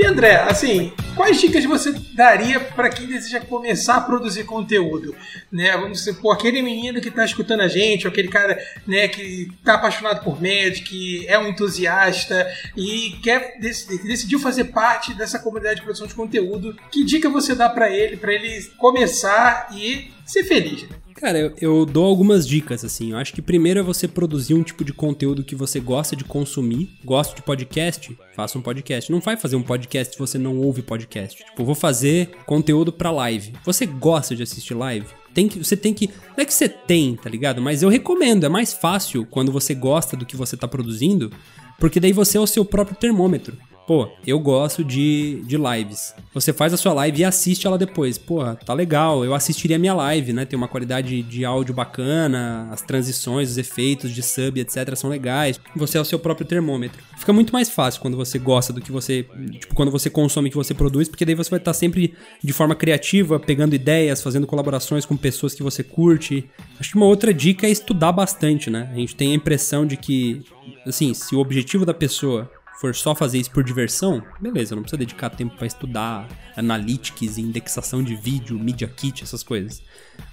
E 0.00 0.06
André, 0.06 0.36
assim, 0.36 0.92
quais 1.16 1.40
dicas 1.40 1.64
você 1.64 1.92
daria 2.14 2.60
para 2.60 2.88
quem 2.88 3.04
deseja 3.08 3.40
começar 3.40 3.96
a 3.96 4.00
produzir 4.00 4.44
conteúdo? 4.44 5.12
Né? 5.50 5.76
Vamos 5.76 6.06
pô, 6.22 6.30
aquele 6.30 6.62
menino 6.62 7.00
que 7.00 7.08
está 7.08 7.24
escutando 7.24 7.62
a 7.62 7.68
gente, 7.68 8.06
ou 8.06 8.12
aquele 8.12 8.28
cara 8.28 8.56
né, 8.86 9.08
que 9.08 9.48
está 9.58 9.74
apaixonado 9.74 10.22
por 10.22 10.40
médio, 10.40 10.84
que 10.84 11.26
é 11.26 11.36
um 11.36 11.48
entusiasta 11.48 12.48
e 12.76 13.18
quer 13.24 13.58
dec- 13.58 13.88
decidiu 14.04 14.38
fazer 14.38 14.66
parte 14.66 15.12
dessa 15.14 15.40
comunidade 15.40 15.76
de 15.76 15.82
produção 15.82 16.06
de 16.06 16.14
conteúdo. 16.14 16.78
Que 16.92 17.02
dica 17.04 17.28
você 17.28 17.56
dá 17.56 17.68
para 17.68 17.90
ele, 17.90 18.16
para 18.16 18.32
ele 18.32 18.62
começar 18.76 19.68
e 19.74 20.12
ser 20.24 20.44
feliz? 20.44 20.82
né? 20.84 20.90
Cara, 21.18 21.36
eu, 21.36 21.52
eu 21.60 21.84
dou 21.84 22.04
algumas 22.04 22.46
dicas, 22.46 22.84
assim. 22.84 23.10
Eu 23.10 23.18
acho 23.18 23.34
que 23.34 23.42
primeiro 23.42 23.80
é 23.80 23.82
você 23.82 24.06
produzir 24.06 24.54
um 24.54 24.62
tipo 24.62 24.84
de 24.84 24.92
conteúdo 24.92 25.42
que 25.42 25.56
você 25.56 25.80
gosta 25.80 26.14
de 26.14 26.22
consumir. 26.22 26.96
Gosto 27.04 27.34
de 27.34 27.42
podcast? 27.42 28.16
Faça 28.36 28.56
um 28.56 28.62
podcast. 28.62 29.10
Não 29.10 29.18
vai 29.18 29.36
fazer 29.36 29.56
um 29.56 29.62
podcast 29.62 30.12
se 30.14 30.18
você 30.18 30.38
não 30.38 30.56
ouve 30.58 30.80
podcast. 30.80 31.44
Tipo, 31.44 31.64
vou 31.64 31.74
fazer 31.74 32.30
conteúdo 32.46 32.92
pra 32.92 33.10
live. 33.10 33.52
Você 33.64 33.84
gosta 33.84 34.36
de 34.36 34.44
assistir 34.44 34.74
live? 34.74 35.08
Tem 35.34 35.48
que, 35.48 35.58
você 35.58 35.76
tem 35.76 35.92
que. 35.92 36.06
Não 36.06 36.42
é 36.42 36.44
que 36.44 36.54
você 36.54 36.68
tem, 36.68 37.16
tá 37.16 37.28
ligado? 37.28 37.60
Mas 37.60 37.82
eu 37.82 37.88
recomendo. 37.88 38.46
É 38.46 38.48
mais 38.48 38.72
fácil 38.72 39.26
quando 39.26 39.50
você 39.50 39.74
gosta 39.74 40.16
do 40.16 40.24
que 40.24 40.36
você 40.36 40.56
tá 40.56 40.68
produzindo. 40.68 41.32
Porque 41.80 41.98
daí 41.98 42.12
você 42.12 42.38
é 42.38 42.40
o 42.40 42.46
seu 42.46 42.64
próprio 42.64 42.96
termômetro. 42.96 43.56
Pô, 43.88 44.06
eu 44.26 44.38
gosto 44.38 44.84
de, 44.84 45.40
de 45.46 45.56
lives. 45.56 46.14
Você 46.34 46.52
faz 46.52 46.74
a 46.74 46.76
sua 46.76 46.92
live 46.92 47.22
e 47.22 47.24
assiste 47.24 47.66
ela 47.66 47.78
depois. 47.78 48.18
Porra, 48.18 48.54
tá 48.54 48.74
legal. 48.74 49.24
Eu 49.24 49.32
assistiria 49.32 49.76
a 49.76 49.78
minha 49.78 49.94
live, 49.94 50.34
né? 50.34 50.44
Tem 50.44 50.58
uma 50.58 50.68
qualidade 50.68 51.22
de 51.22 51.42
áudio 51.42 51.74
bacana, 51.74 52.68
as 52.70 52.82
transições, 52.82 53.48
os 53.48 53.56
efeitos 53.56 54.12
de 54.12 54.22
sub, 54.22 54.60
etc. 54.60 54.94
são 54.94 55.08
legais. 55.08 55.58
Você 55.74 55.96
é 55.96 56.00
o 56.02 56.04
seu 56.04 56.18
próprio 56.18 56.46
termômetro. 56.46 57.02
Fica 57.16 57.32
muito 57.32 57.50
mais 57.50 57.70
fácil 57.70 58.02
quando 58.02 58.14
você 58.14 58.38
gosta 58.38 58.74
do 58.74 58.82
que 58.82 58.92
você. 58.92 59.22
Tipo, 59.58 59.74
quando 59.74 59.90
você 59.90 60.10
consome 60.10 60.48
o 60.48 60.50
que 60.50 60.58
você 60.58 60.74
produz, 60.74 61.08
porque 61.08 61.24
daí 61.24 61.34
você 61.34 61.48
vai 61.48 61.58
estar 61.58 61.72
sempre 61.72 62.12
de 62.44 62.52
forma 62.52 62.74
criativa, 62.74 63.40
pegando 63.40 63.74
ideias, 63.74 64.20
fazendo 64.20 64.46
colaborações 64.46 65.06
com 65.06 65.16
pessoas 65.16 65.54
que 65.54 65.62
você 65.62 65.82
curte. 65.82 66.46
Acho 66.78 66.90
que 66.90 66.96
uma 66.96 67.06
outra 67.06 67.32
dica 67.32 67.66
é 67.66 67.70
estudar 67.70 68.12
bastante, 68.12 68.68
né? 68.68 68.90
A 68.92 68.96
gente 68.96 69.16
tem 69.16 69.32
a 69.32 69.34
impressão 69.34 69.86
de 69.86 69.96
que, 69.96 70.42
assim, 70.86 71.14
se 71.14 71.34
o 71.34 71.38
objetivo 71.38 71.86
da 71.86 71.94
pessoa 71.94 72.50
for 72.80 72.94
só 72.94 73.14
fazer 73.14 73.38
isso 73.38 73.50
por 73.50 73.64
diversão, 73.64 74.22
beleza, 74.40 74.74
não 74.74 74.82
precisa 74.82 74.98
dedicar 74.98 75.30
tempo 75.30 75.56
pra 75.56 75.66
estudar 75.66 76.28
analytics, 76.56 77.38
indexação 77.38 78.02
de 78.02 78.14
vídeo, 78.14 78.58
media 78.58 78.86
kit, 78.88 79.22
essas 79.24 79.42
coisas. 79.42 79.82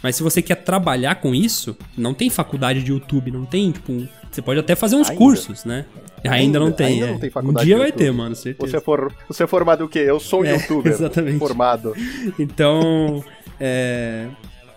Mas 0.04 0.16
se 0.16 0.24
você 0.24 0.42
quer 0.42 0.56
trabalhar 0.56 1.16
com 1.16 1.34
isso, 1.34 1.76
não 1.98 2.14
tem 2.14 2.30
faculdade 2.30 2.84
de 2.84 2.92
YouTube, 2.92 3.32
não 3.32 3.46
tem, 3.46 3.72
tipo, 3.72 3.92
um- 3.92 4.08
você 4.32 4.42
pode 4.42 4.60
até 4.60 4.76
fazer 4.76 4.96
uns 4.96 5.10
Ainda. 5.10 5.18
cursos, 5.18 5.66
né? 5.66 5.86
Ainda, 6.28 6.60
não 6.60 6.72
tem, 6.72 6.88
ainda 6.88 7.06
é. 7.06 7.12
não 7.12 7.20
tem 7.20 7.30
Um 7.30 7.32
faculdade 7.32 7.66
dia 7.66 7.76
de 7.76 7.82
vai 7.82 7.92
ter, 7.92 8.12
mano, 8.12 8.36
certeza. 8.36 8.72
Você, 8.72 8.84
for, 8.84 9.14
você 9.28 9.44
é 9.44 9.48
formado 9.48 9.86
o 9.86 9.88
quê? 9.88 10.00
Eu 10.00 10.20
sou 10.20 10.42
um 10.42 10.46
É, 10.46 10.54
youtuber. 10.56 10.92
exatamente. 10.94 11.38
Formado. 11.40 11.94
Então, 12.40 13.24
é. 13.60 14.28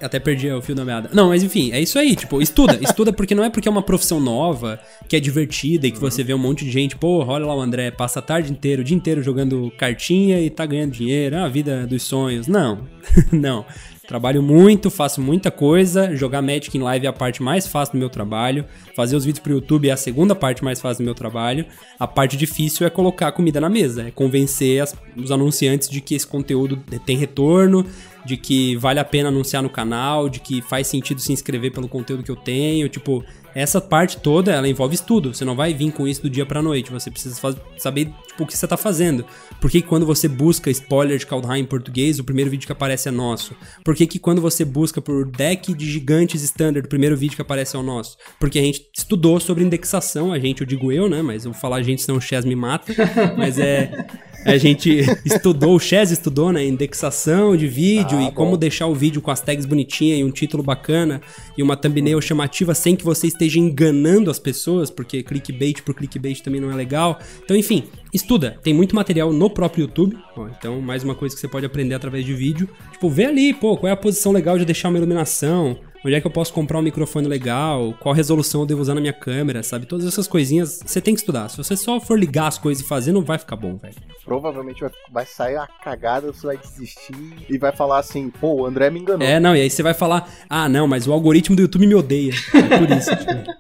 Até 0.01 0.19
perdi 0.20 0.51
o 0.51 0.62
fio 0.62 0.75
da 0.75 0.85
meada. 0.85 1.11
Não, 1.12 1.29
mas 1.29 1.43
enfim, 1.43 1.73
é 1.73 1.81
isso 1.81 1.99
aí. 1.99 2.15
Tipo, 2.15 2.41
estuda. 2.41 2.79
Estuda 2.83 3.12
porque 3.12 3.35
não 3.35 3.43
é 3.45 3.51
porque 3.51 3.69
é 3.69 3.70
uma 3.70 3.83
profissão 3.83 4.20
nova, 4.20 4.79
que 5.09 5.16
é 5.16 5.20
divertida 5.20 5.87
e 5.87 5.91
que 5.91 5.99
você 5.99 6.23
vê 6.23 6.33
um 6.35 6.39
monte 6.39 6.65
de 6.65 6.70
gente. 6.70 6.97
Porra, 6.97 7.33
olha 7.33 7.47
lá 7.47 7.55
o 7.57 7.61
André, 7.61 7.91
passa 7.91 8.19
a 8.20 8.23
tarde 8.23 8.53
inteira, 8.53 8.81
o 8.83 8.85
dia 8.85 8.97
inteiro 8.97 9.23
jogando 9.23 9.73
cartinha 9.77 10.41
e 10.41 10.51
tá 10.51 10.65
ganhando 10.66 10.93
dinheiro. 10.93 11.37
É 11.37 11.41
a 11.41 11.49
vida 11.49 11.87
dos 11.87 12.03
sonhos. 12.03 12.47
Não. 12.47 12.87
não. 13.33 13.65
Trabalho 14.07 14.43
muito, 14.43 14.91
faço 14.91 15.20
muita 15.20 15.51
coisa. 15.51 16.16
Jogar 16.16 16.41
Magic 16.41 16.75
em 16.75 16.81
live 16.81 17.05
é 17.05 17.09
a 17.11 17.12
parte 17.12 17.43
mais 17.43 17.66
fácil 17.66 17.93
do 17.93 17.99
meu 17.99 18.09
trabalho. 18.09 18.65
Fazer 18.97 19.15
os 19.15 19.23
vídeos 19.27 19.43
pro 19.43 19.53
YouTube 19.53 19.87
é 19.87 19.93
a 19.93 19.99
segunda 19.99 20.35
parte 20.35 20.65
mais 20.65 20.81
fácil 20.81 21.03
do 21.03 21.05
meu 21.05 21.15
trabalho. 21.15 21.66
A 22.01 22.07
parte 22.07 22.35
difícil 22.35 22.87
é 22.87 22.91
colocar 22.91 23.31
comida 23.33 23.61
na 23.61 23.69
mesa, 23.69 24.09
é 24.09 24.11
convencer 24.11 24.81
as- 24.83 24.97
os 25.15 25.31
anunciantes 25.31 25.91
de 25.91 26.01
que 26.01 26.15
esse 26.15 26.27
conteúdo 26.27 26.83
tem 27.05 27.19
retorno, 27.19 27.85
de 28.28 28.36
que 28.36 28.76
vale 28.76 29.00
a 29.00 29.05
pena 29.05 29.30
anunciar 29.30 29.62
no 29.62 29.70
canal, 29.70 30.28
de 30.28 30.38
que 30.38 30.60
faz 30.60 30.86
sentido 30.86 31.18
se 31.18 31.32
inscrever 31.32 31.72
pelo 31.72 31.88
conteúdo 31.88 32.22
que 32.22 32.30
eu 32.30 32.36
tenho. 32.36 32.86
Tipo, 32.86 33.24
essa 33.55 33.80
parte 33.80 34.18
toda, 34.18 34.52
ela 34.52 34.68
envolve 34.68 34.94
estudo. 34.94 35.32
Você 35.32 35.46
não 35.46 35.56
vai 35.56 35.72
vir 35.72 35.90
com 35.90 36.06
isso 36.06 36.20
do 36.20 36.28
dia 36.28 36.44
pra 36.44 36.60
noite. 36.60 36.92
Você 36.92 37.10
precisa 37.10 37.40
saber 37.78 38.12
tipo, 38.26 38.44
o 38.44 38.46
que 38.46 38.55
você 38.55 38.68
tá 38.68 38.76
fazendo. 38.76 39.24
Por 39.62 39.70
que 39.70 39.80
quando 39.80 40.05
você 40.05 40.28
busca 40.28 40.70
spoiler 40.70 41.18
de 41.18 41.26
Kaldheim 41.26 41.62
em 41.62 41.64
português, 41.64 42.18
o 42.18 42.24
primeiro 42.24 42.50
vídeo 42.50 42.66
que 42.66 42.72
aparece 42.72 43.09
é 43.09 43.10
nosso? 43.10 43.56
Por 43.82 43.96
que, 43.96 44.06
que 44.06 44.18
quando 44.18 44.42
você 44.42 44.62
busca 44.62 45.00
por 45.00 45.24
deck 45.24 45.72
de 45.72 45.90
gigantes 45.90 46.42
standard, 46.42 46.84
o 46.84 46.88
primeiro 46.90 47.16
vídeo 47.16 47.34
que 47.34 47.42
aparece 47.42 47.76
é 47.76 47.78
o 47.78 47.82
nosso? 47.82 48.18
Porque 48.38 48.59
a 48.59 48.62
gente 48.62 48.90
estudou 48.94 49.40
sobre 49.40 49.64
indexação, 49.64 50.34
a 50.34 50.38
gente, 50.38 50.60
eu 50.60 50.66
digo 50.66 50.92
eu, 50.92 51.09
né? 51.09 51.22
Mas 51.22 51.46
eu 51.46 51.52
vou 51.52 51.59
falar 51.59 51.76
a 51.76 51.82
gente, 51.82 52.02
senão 52.02 52.18
o 52.18 52.20
Chess 52.20 52.44
me 52.44 52.55
mata. 52.55 52.92
Mas 53.38 53.59
é. 53.59 54.06
A 54.44 54.56
gente 54.56 55.01
estudou, 55.24 55.74
o 55.74 55.81
Chess 55.81 56.10
estudou, 56.12 56.52
né? 56.52 56.65
Indexação 56.65 57.56
de 57.56 57.66
vídeo 57.66 58.19
Ah, 58.19 58.23
e 58.23 58.27
bom. 58.27 58.32
como 58.32 58.56
deixar 58.56 58.86
o 58.86 58.94
vídeo 58.94 59.20
com 59.20 59.31
as 59.31 59.40
tags 59.40 59.66
bonitinhas 59.66 60.20
e 60.20 60.24
um 60.24 60.31
título 60.31 60.62
bacana 60.62 61.20
e 61.56 61.62
uma 61.62 61.77
thumbnail 61.77 62.20
chamativa 62.20 62.74
sem 62.74 62.94
que 62.97 63.05
você 63.05 63.27
esteja 63.27 63.59
enganando 63.59 64.31
as 64.31 64.39
pessoas, 64.39 64.90
porque 64.90 65.23
clickbait 65.23 65.82
por 65.82 65.94
clickbait 65.94 66.40
também 66.40 66.60
não 66.60 66.70
é 66.70 66.74
legal. 66.74 67.19
Então, 67.44 67.56
enfim, 67.56 67.85
estuda. 68.15 68.59
Tem 68.62 68.73
muito 68.73 68.94
material 68.94 69.32
no 69.32 69.51
próprio 69.51 69.82
YouTube. 69.82 70.16
Então, 70.56 70.81
mais 70.81 71.02
uma 71.02 71.15
coisa 71.15 71.35
que 71.35 71.40
você 71.40 71.48
pode 71.48 71.66
aprender 71.66 71.94
através 71.94 72.24
de 72.24 72.32
vídeo. 72.32 72.69
Tipo, 72.93 73.10
vê 73.10 73.24
ali, 73.27 73.52
pô, 73.52 73.77
qual 73.77 73.89
é 73.90 73.93
a 73.93 73.97
posição 73.97 74.31
legal 74.32 74.56
de 74.59 74.65
deixar 74.65 74.89
uma 74.89 74.98
iluminação. 74.98 75.77
Onde 76.05 76.15
é 76.15 76.20
que 76.20 76.27
eu 76.27 76.31
posso 76.31 76.53
comprar 76.53 76.79
um 76.79 76.83
microfone 76.83 77.27
legal? 77.27 77.93
Qual 77.99 78.15
resolução 78.15 78.61
eu 78.61 78.66
devo 78.66 78.81
usar 78.81 78.95
na 78.95 79.01
minha 79.01 79.12
câmera, 79.12 79.62
sabe? 79.62 79.85
Todas 79.85 80.07
essas 80.07 80.29
coisinhas 80.29 80.81
você 80.85 81.01
tem 81.01 81.15
que 81.15 81.20
estudar. 81.20 81.49
Se 81.49 81.57
você 81.57 81.77
só 81.77 81.99
for 82.01 82.19
ligar 82.19 82.47
as 82.47 82.57
coisas 82.57 82.85
e 82.85 82.87
fazer, 82.87 83.12
não 83.12 83.23
vai 83.23 83.37
ficar 83.37 83.57
bom, 83.57 83.77
velho. 83.77 83.95
Provavelmente 84.25 84.81
vai, 84.81 84.91
vai 85.11 85.27
sair 85.27 85.57
a 85.57 85.66
cagada, 85.66 86.33
você 86.33 86.47
vai 86.47 86.57
desistir 86.57 87.47
e 87.49 87.59
vai 87.59 87.73
falar 87.73 87.99
assim, 87.99 88.31
pô, 88.31 88.62
o 88.62 88.66
André 88.66 88.91
me 88.91 89.01
enganou. 89.01 89.27
É, 89.27 89.41
não, 89.41 89.57
e 89.57 89.61
aí 89.61 89.70
você 89.70 89.83
vai 89.83 89.95
falar, 89.95 90.29
ah, 90.49 90.69
não, 90.69 90.87
mas 90.87 91.07
o 91.09 91.12
algoritmo 91.12 91.57
do 91.57 91.62
YouTube 91.62 91.87
me 91.87 91.95
odeia. 91.95 92.33
É 92.55 92.79
por 92.79 92.91
isso, 92.91 93.16
tipo. 93.16 93.59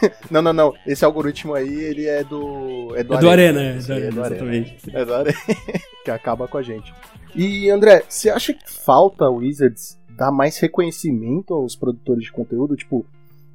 Não, 0.30 0.40
não, 0.40 0.54
não. 0.54 0.74
Esse 0.86 1.04
algoritmo 1.04 1.52
aí, 1.52 1.68
ele 1.68 2.06
é 2.06 2.24
do. 2.24 2.94
É 2.96 3.04
do, 3.04 3.14
É 3.14 3.18
do 3.18 3.28
Arena, 3.28 3.62
é, 3.62 3.80
Sim, 3.80 3.86
do 3.86 3.92
Arena, 3.92 4.08
exatamente. 4.08 4.76
É 4.94 5.04
do 5.04 5.14
Arena. 5.14 5.38
que 6.02 6.10
acaba 6.10 6.48
com 6.48 6.56
a 6.56 6.62
gente. 6.62 6.90
E, 7.34 7.68
André, 7.68 8.02
você 8.08 8.30
acha 8.30 8.54
que 8.54 8.64
falta 8.66 9.28
Wizards 9.28 9.99
dar 10.20 10.30
mais 10.30 10.58
reconhecimento 10.58 11.54
aos 11.54 11.74
produtores 11.74 12.24
de 12.24 12.32
conteúdo? 12.32 12.76
Tipo, 12.76 13.06